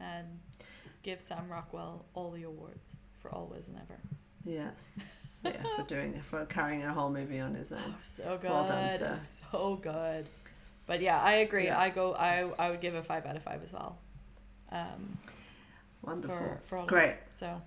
And 0.00 0.26
give 1.04 1.20
Sam 1.20 1.48
Rockwell 1.48 2.04
all 2.14 2.32
the 2.32 2.42
awards 2.42 2.96
for 3.20 3.32
always 3.32 3.68
and 3.68 3.76
ever. 3.76 4.00
Yes. 4.44 4.98
Yeah, 5.44 5.52
for 5.76 5.84
doing 5.84 6.20
for 6.20 6.44
carrying 6.46 6.82
a 6.82 6.92
whole 6.92 7.10
movie 7.10 7.38
on 7.38 7.54
his 7.54 7.70
own. 7.70 7.78
Oh, 7.86 7.94
so 8.02 8.38
good. 8.42 8.50
Well 8.50 8.66
done, 8.66 8.98
sir. 8.98 9.16
So 9.16 9.78
good. 9.80 10.26
But 10.88 11.00
yeah, 11.00 11.20
I 11.22 11.34
agree. 11.46 11.66
Yeah. 11.66 11.78
I 11.78 11.90
go. 11.90 12.14
I 12.14 12.50
I 12.58 12.70
would 12.70 12.80
give 12.80 12.94
a 12.96 13.02
five 13.04 13.24
out 13.26 13.36
of 13.36 13.42
five 13.44 13.62
as 13.62 13.72
well. 13.72 13.98
Um, 14.72 15.18
Wonderful. 16.02 16.36
for 16.36 16.60
for 16.66 16.78
all 16.78 16.86
Great. 16.86 17.14
So, 17.38 17.62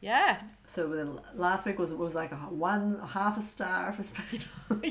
yes. 0.00 0.42
So 0.66 0.88
the 0.88 1.22
last 1.34 1.66
week 1.66 1.78
was 1.78 1.92
was 1.94 2.14
like 2.14 2.32
a 2.32 2.36
one 2.36 3.00
half 3.00 3.38
a 3.38 3.42
star 3.42 3.92
for 3.92 4.02
Spain. 4.10 4.42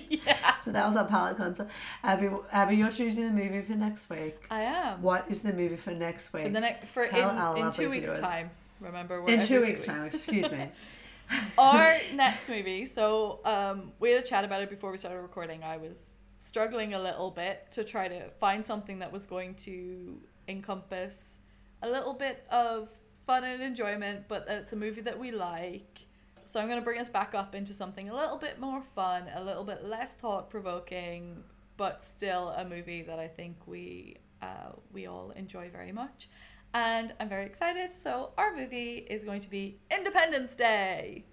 yeah, 0.09 0.57
so 0.59 0.71
that 0.71 0.87
was 0.87 0.95
our 0.95 1.05
pilot 1.05 1.37
concert. 1.37 1.67
Abby, 2.03 2.29
Abby, 2.51 2.77
you're 2.77 2.89
choosing 2.91 3.25
the 3.27 3.33
movie 3.33 3.61
for 3.61 3.73
next 3.75 4.09
week. 4.09 4.45
I 4.49 4.61
am. 4.61 5.01
What 5.01 5.25
is 5.29 5.41
the 5.41 5.53
movie 5.53 5.75
for 5.77 5.91
next 5.91 6.31
week? 6.33 6.43
For 6.43 6.49
the 6.49 6.59
next 6.61 6.87
for 6.87 7.05
Tell 7.07 7.55
in, 7.55 7.65
in 7.65 7.71
two 7.71 7.89
weeks 7.89 8.17
time. 8.19 8.49
Remember, 8.81 9.21
we're 9.21 9.29
In 9.33 9.41
two 9.41 9.61
weeks' 9.61 9.81
weeks. 9.81 9.85
time. 9.85 10.05
Excuse 10.05 10.51
me. 10.51 10.69
our 11.57 11.95
next 12.13 12.49
movie. 12.49 12.85
So 12.85 13.39
um, 13.45 13.91
we 13.99 14.11
had 14.11 14.21
a 14.23 14.25
chat 14.25 14.43
about 14.45 14.61
it 14.61 14.69
before 14.69 14.91
we 14.91 14.97
started 14.97 15.19
recording. 15.21 15.63
I 15.63 15.77
was 15.77 16.14
struggling 16.37 16.93
a 16.93 16.99
little 16.99 17.31
bit 17.31 17.71
to 17.71 17.83
try 17.83 18.07
to 18.07 18.29
find 18.39 18.65
something 18.65 18.99
that 18.99 19.11
was 19.11 19.25
going 19.25 19.55
to 19.55 20.19
encompass 20.47 21.39
a 21.81 21.89
little 21.89 22.13
bit 22.13 22.45
of 22.51 22.89
fun 23.25 23.43
and 23.43 23.61
enjoyment, 23.61 24.27
but 24.27 24.45
it's 24.47 24.73
a 24.73 24.75
movie 24.75 25.01
that 25.01 25.17
we 25.17 25.31
like. 25.31 25.99
So 26.43 26.59
I'm 26.59 26.67
going 26.67 26.79
to 26.79 26.85
bring 26.85 26.99
us 26.99 27.09
back 27.09 27.33
up 27.33 27.55
into 27.55 27.73
something 27.73 28.09
a 28.09 28.15
little 28.15 28.37
bit 28.37 28.59
more 28.59 28.81
fun, 28.81 29.23
a 29.33 29.43
little 29.43 29.63
bit 29.63 29.83
less 29.83 30.13
thought 30.13 30.49
provoking, 30.49 31.43
but 31.77 32.03
still 32.03 32.49
a 32.49 32.63
movie 32.63 33.01
that 33.01 33.19
I 33.19 33.27
think 33.27 33.57
we 33.65 34.17
uh, 34.41 34.73
we 34.93 35.07
all 35.07 35.31
enjoy 35.31 35.69
very 35.69 35.91
much. 35.91 36.29
And 36.73 37.13
I'm 37.19 37.29
very 37.29 37.45
excited. 37.45 37.91
So 37.91 38.31
our 38.37 38.55
movie 38.55 39.07
is 39.09 39.23
going 39.23 39.39
to 39.41 39.49
be 39.49 39.79
Independence 39.89 40.55
Day. 40.55 41.25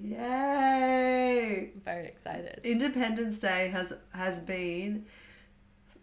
Yay! 0.00 1.72
Very 1.84 2.06
excited. 2.06 2.60
Independence 2.64 3.38
Day 3.38 3.68
has 3.68 3.92
has 4.12 4.40
been 4.40 5.06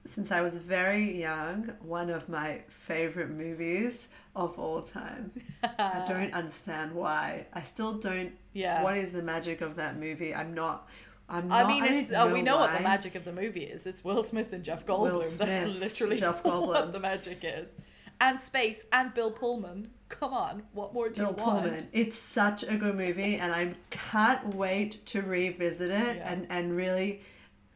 since 0.05 0.31
I 0.31 0.41
was 0.41 0.55
very 0.57 1.19
young 1.19 1.73
one 1.81 2.09
of 2.09 2.29
my 2.29 2.61
favorite 2.69 3.29
movies 3.29 4.09
of 4.35 4.57
all 4.57 4.81
time. 4.81 5.31
I 5.63 6.05
don't 6.07 6.33
understand 6.33 6.93
why. 6.93 7.47
I 7.53 7.61
still 7.61 7.93
don't. 7.93 8.31
Yeah. 8.53 8.83
What 8.83 8.97
is 8.97 9.11
the 9.11 9.21
magic 9.21 9.61
of 9.61 9.75
that 9.75 9.99
movie? 9.99 10.33
I'm 10.33 10.53
not. 10.53 10.87
I'm 11.27 11.51
I 11.51 11.67
mean, 11.67 11.83
it's 11.83 12.11
oh, 12.11 12.33
we 12.33 12.41
know 12.41 12.57
what 12.57 12.73
the 12.73 12.81
magic 12.81 13.13
of 13.13 13.23
the 13.23 13.33
movie 13.33 13.63
is. 13.63 13.85
It's 13.85 14.03
Will 14.03 14.23
Smith 14.23 14.51
and 14.51 14.63
Jeff 14.63 14.85
Goldblum. 14.85 15.37
That's 15.37 15.79
literally 15.79 16.17
Jeff 16.17 16.43
what 16.43 16.91
the 16.91 16.99
magic 16.99 17.39
is. 17.43 17.75
And 18.21 18.39
space 18.39 18.83
and 18.91 19.13
Bill 19.13 19.31
Pullman. 19.31 19.91
Come 20.09 20.33
on, 20.33 20.63
what 20.73 20.93
more 20.93 21.07
do 21.09 21.21
Bill 21.21 21.29
you 21.37 21.43
want? 21.43 21.63
Bill 21.63 21.71
Pullman. 21.71 21.87
It's 21.93 22.17
such 22.17 22.63
a 22.63 22.75
good 22.75 22.95
movie, 22.95 23.35
and 23.35 23.53
I 23.53 23.73
can't 23.91 24.53
wait 24.55 25.05
to 25.07 25.21
revisit 25.21 25.91
it 25.91 26.17
Yeah. 26.17 26.31
and, 26.33 26.47
and 26.49 26.75
really 26.75 27.21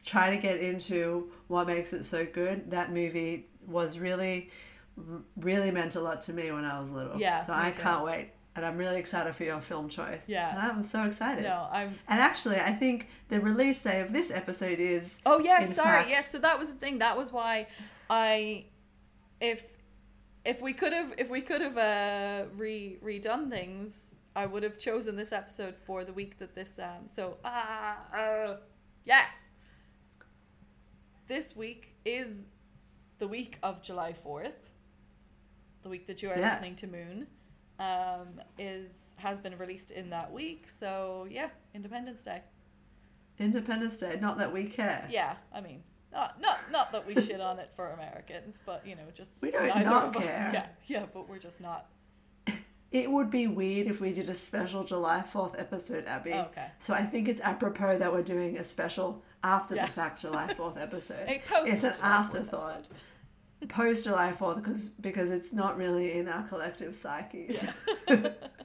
try 0.04 0.30
to 0.30 0.36
get 0.36 0.58
into 0.60 1.30
what 1.48 1.66
makes 1.66 1.92
it 1.92 2.04
so 2.04 2.26
good. 2.26 2.70
That 2.72 2.92
movie 2.92 3.46
was 3.66 3.98
really, 3.98 4.50
really 5.36 5.70
meant 5.70 5.94
a 5.96 6.00
lot 6.00 6.22
to 6.22 6.32
me 6.32 6.50
when 6.52 6.64
I 6.64 6.78
was 6.80 6.90
little. 6.90 7.18
Yeah, 7.18 7.40
So 7.40 7.52
I 7.54 7.70
too. 7.70 7.80
can't 7.80 8.04
wait. 8.04 8.30
and 8.56 8.64
I'm 8.66 8.76
really 8.76 8.98
excited 8.98 9.34
for 9.34 9.42
your 9.44 9.60
film 9.60 9.88
choice. 9.88 10.24
Yeah. 10.28 10.50
And 10.50 10.58
I'm 10.60 10.84
so 10.84 11.04
excited. 11.04 11.42
No, 11.44 11.66
I'm. 11.72 11.88
And 12.06 12.20
actually, 12.20 12.56
I 12.60 12.72
think 12.72 13.08
the 13.28 13.40
release 13.40 13.82
day 13.82 14.00
of 14.00 14.12
this 14.12 14.30
episode 14.30 14.78
is. 14.78 15.18
Oh 15.26 15.38
yeah, 15.40 15.62
in 15.62 15.72
sorry. 15.72 15.88
fact- 16.00 16.10
yes, 16.10 16.30
so 16.32 16.38
that 16.38 16.58
was 16.58 16.68
the 16.68 16.74
thing. 16.74 16.98
That 16.98 17.16
was 17.16 17.32
why 17.32 17.66
I, 18.10 18.66
if, 19.40 19.64
if 20.44 20.60
we 20.60 20.72
could 20.72 20.92
have, 20.92 21.14
if 21.18 21.30
we 21.30 21.40
could 21.40 21.60
have 21.62 21.76
uh, 21.78 22.44
re 22.56 22.98
redone 23.02 23.50
things, 23.50 24.14
I 24.36 24.46
would 24.46 24.62
have 24.62 24.78
chosen 24.78 25.16
this 25.16 25.32
episode 25.32 25.74
for 25.86 26.04
the 26.04 26.12
week 26.12 26.38
that 26.38 26.54
this. 26.54 26.78
Um. 26.78 27.06
So 27.08 27.38
ah, 27.44 27.98
uh, 28.14 28.56
yes. 29.04 29.50
This 31.26 31.56
week 31.56 31.94
is 32.04 32.44
the 33.18 33.26
week 33.28 33.58
of 33.62 33.82
July 33.82 34.12
fourth. 34.12 34.70
The 35.82 35.88
week 35.88 36.06
that 36.06 36.22
you 36.22 36.30
are 36.30 36.36
Yeah. 36.38 36.48
listening 36.50 36.76
to 36.76 36.86
Moon, 36.86 37.26
um, 37.78 38.40
is 38.58 39.12
has 39.16 39.40
been 39.40 39.56
released 39.56 39.90
in 39.90 40.10
that 40.10 40.32
week. 40.32 40.68
So 40.68 41.26
yeah, 41.30 41.48
Independence 41.74 42.24
Day. 42.24 42.42
Independence 43.38 43.96
Day. 43.96 44.18
Not 44.20 44.38
that 44.38 44.52
we 44.52 44.64
care. 44.64 45.08
Yeah, 45.10 45.36
I 45.52 45.60
mean, 45.60 45.82
not 46.14 46.40
not 46.40 46.58
not 46.72 46.92
that 46.92 47.06
we 47.06 47.14
shit 47.20 47.40
on 47.40 47.58
it 47.58 47.70
for 47.76 47.88
Americans, 47.88 48.60
but 48.64 48.86
you 48.86 48.94
know, 48.94 49.02
just 49.14 49.42
We 49.42 49.50
don't 49.50 49.66
not 49.84 50.16
us- 50.16 50.22
care. 50.22 50.50
Yeah, 50.52 50.66
yeah, 50.86 51.06
but 51.12 51.28
we're 51.28 51.38
just 51.38 51.60
not. 51.60 51.86
It 52.92 53.10
would 53.10 53.28
be 53.28 53.48
weird 53.48 53.88
if 53.88 54.00
we 54.00 54.12
did 54.12 54.28
a 54.28 54.34
special 54.36 54.84
July 54.84 55.24
4th 55.34 55.58
episode, 55.60 56.04
Abby. 56.06 56.32
Oh, 56.32 56.42
okay. 56.42 56.68
So 56.78 56.94
I 56.94 57.02
think 57.04 57.26
it's 57.26 57.40
apropos 57.40 57.98
that 57.98 58.12
we're 58.12 58.22
doing 58.22 58.56
a 58.56 58.62
special 58.62 59.20
after 59.42 59.74
Yeah. 59.74 59.86
the 59.86 59.92
fact 59.92 60.20
July 60.20 60.54
4th 60.54 60.80
episode. 60.80 61.26
A 61.28 61.42
it's 61.66 61.82
an 61.82 61.94
afterthought. 62.00 62.86
Post 63.68 64.04
July 64.04 64.32
4th 64.32 64.56
because 64.62 64.90
because 64.90 65.30
it's 65.32 65.52
not 65.52 65.76
really 65.76 66.12
in 66.12 66.28
our 66.28 66.44
collective 66.46 66.94
psyches. 66.94 67.66
Yeah, 68.08 68.28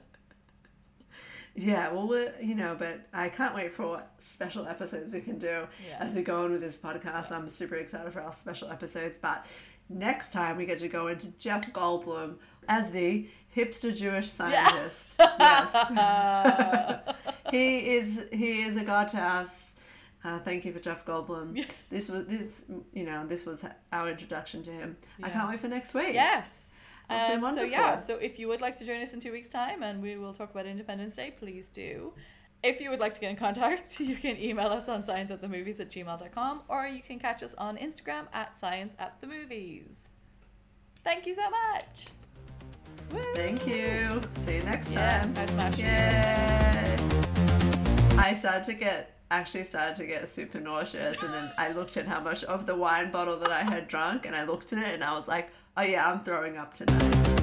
well, 1.92 2.08
we're, 2.08 2.32
you 2.40 2.54
know, 2.54 2.76
but 2.78 3.00
I 3.12 3.28
can't 3.28 3.54
wait 3.54 3.74
for 3.74 3.86
what 3.86 4.12
special 4.18 4.66
episodes 4.66 5.12
we 5.12 5.20
can 5.20 5.38
do 5.38 5.66
Yeah. 5.88 5.98
as 5.98 6.14
we 6.14 6.22
go 6.22 6.44
on 6.44 6.52
with 6.52 6.60
this 6.60 6.78
podcast. 6.78 7.32
I'm 7.32 7.48
super 7.50 7.76
excited 7.76 8.12
for 8.12 8.20
our 8.20 8.32
special 8.32 8.68
episodes. 8.70 9.16
But 9.20 9.44
next 9.88 10.32
time 10.32 10.56
we 10.56 10.66
get 10.66 10.78
to 10.80 10.88
go 10.88 11.08
into 11.08 11.28
Jeff 11.38 11.72
Goldblum 11.72 12.36
as 12.68 12.90
the 12.92 13.28
hipster 13.56 13.94
Jewish 13.94 14.28
scientist. 14.30 15.14
Yes. 15.40 17.14
he 17.50 17.90
is 17.96 18.26
he 18.32 18.62
is 18.62 18.76
a 18.76 18.84
god 18.84 19.08
to 19.08 19.18
us. 19.20 19.72
Uh, 20.22 20.38
thank 20.40 20.64
you 20.66 20.72
for 20.72 20.80
Jeff 20.80 21.04
Goldblum. 21.06 21.64
This 21.88 22.08
was 22.10 22.26
this 22.26 22.64
you 22.92 23.04
know 23.04 23.26
this 23.26 23.46
was 23.46 23.64
our 23.92 24.08
introduction 24.08 24.62
to 24.64 24.70
him. 24.70 24.96
I 25.22 25.30
can't 25.30 25.48
wait 25.48 25.60
for 25.60 25.68
next 25.68 25.94
week. 25.94 26.12
Yes. 26.12 26.69
Um, 27.10 27.56
so 27.56 27.64
yeah, 27.64 27.96
so 27.96 28.16
if 28.16 28.38
you 28.38 28.46
would 28.46 28.60
like 28.60 28.78
to 28.78 28.84
join 28.84 29.00
us 29.02 29.12
in 29.12 29.20
two 29.20 29.32
weeks' 29.32 29.48
time 29.48 29.82
and 29.82 30.00
we 30.00 30.16
will 30.16 30.32
talk 30.32 30.50
about 30.52 30.64
Independence 30.64 31.16
Day, 31.16 31.32
please 31.36 31.68
do. 31.68 32.12
If 32.62 32.80
you 32.80 32.90
would 32.90 33.00
like 33.00 33.14
to 33.14 33.20
get 33.20 33.30
in 33.30 33.36
contact, 33.36 33.98
you 34.00 34.14
can 34.14 34.36
email 34.36 34.68
us 34.68 34.88
on 34.88 35.02
science 35.02 35.30
at 35.30 35.40
the 35.40 35.48
movies 35.48 35.80
at 35.80 35.90
gmail.com 35.90 36.62
or 36.68 36.86
you 36.86 37.02
can 37.02 37.18
catch 37.18 37.42
us 37.42 37.54
on 37.54 37.76
Instagram 37.78 38.26
at 38.32 38.58
science 38.58 38.94
at 38.98 39.20
the 39.20 39.26
movies. 39.26 40.08
Thank 41.02 41.26
you 41.26 41.34
so 41.34 41.50
much. 41.50 42.06
Woo! 43.12 43.24
Thank 43.34 43.66
you. 43.66 44.20
See 44.34 44.56
you 44.56 44.62
next 44.62 44.92
Yeah, 44.92 45.22
time. 45.22 45.34
I 45.36 45.46
smashed. 45.46 45.78
Yay. 45.78 46.96
I 48.18 48.34
started 48.34 48.64
to 48.64 48.74
get 48.74 49.16
actually 49.32 49.64
started 49.64 49.96
to 49.96 50.06
get 50.06 50.28
super 50.28 50.60
nauseous 50.60 51.22
and 51.22 51.32
then 51.32 51.50
I 51.56 51.70
looked 51.72 51.96
at 51.96 52.06
how 52.06 52.20
much 52.20 52.42
of 52.44 52.66
the 52.66 52.74
wine 52.74 53.10
bottle 53.12 53.38
that 53.38 53.50
I 53.50 53.62
had 53.62 53.86
drunk 53.86 54.26
and 54.26 54.34
I 54.34 54.44
looked 54.44 54.72
at 54.72 54.78
it 54.80 54.94
and 54.94 55.04
I 55.04 55.14
was 55.14 55.28
like, 55.28 55.50
Oh 55.76 55.82
yeah, 55.82 56.10
I'm 56.10 56.24
throwing 56.24 56.58
up 56.58 56.74
tonight. 56.74 57.39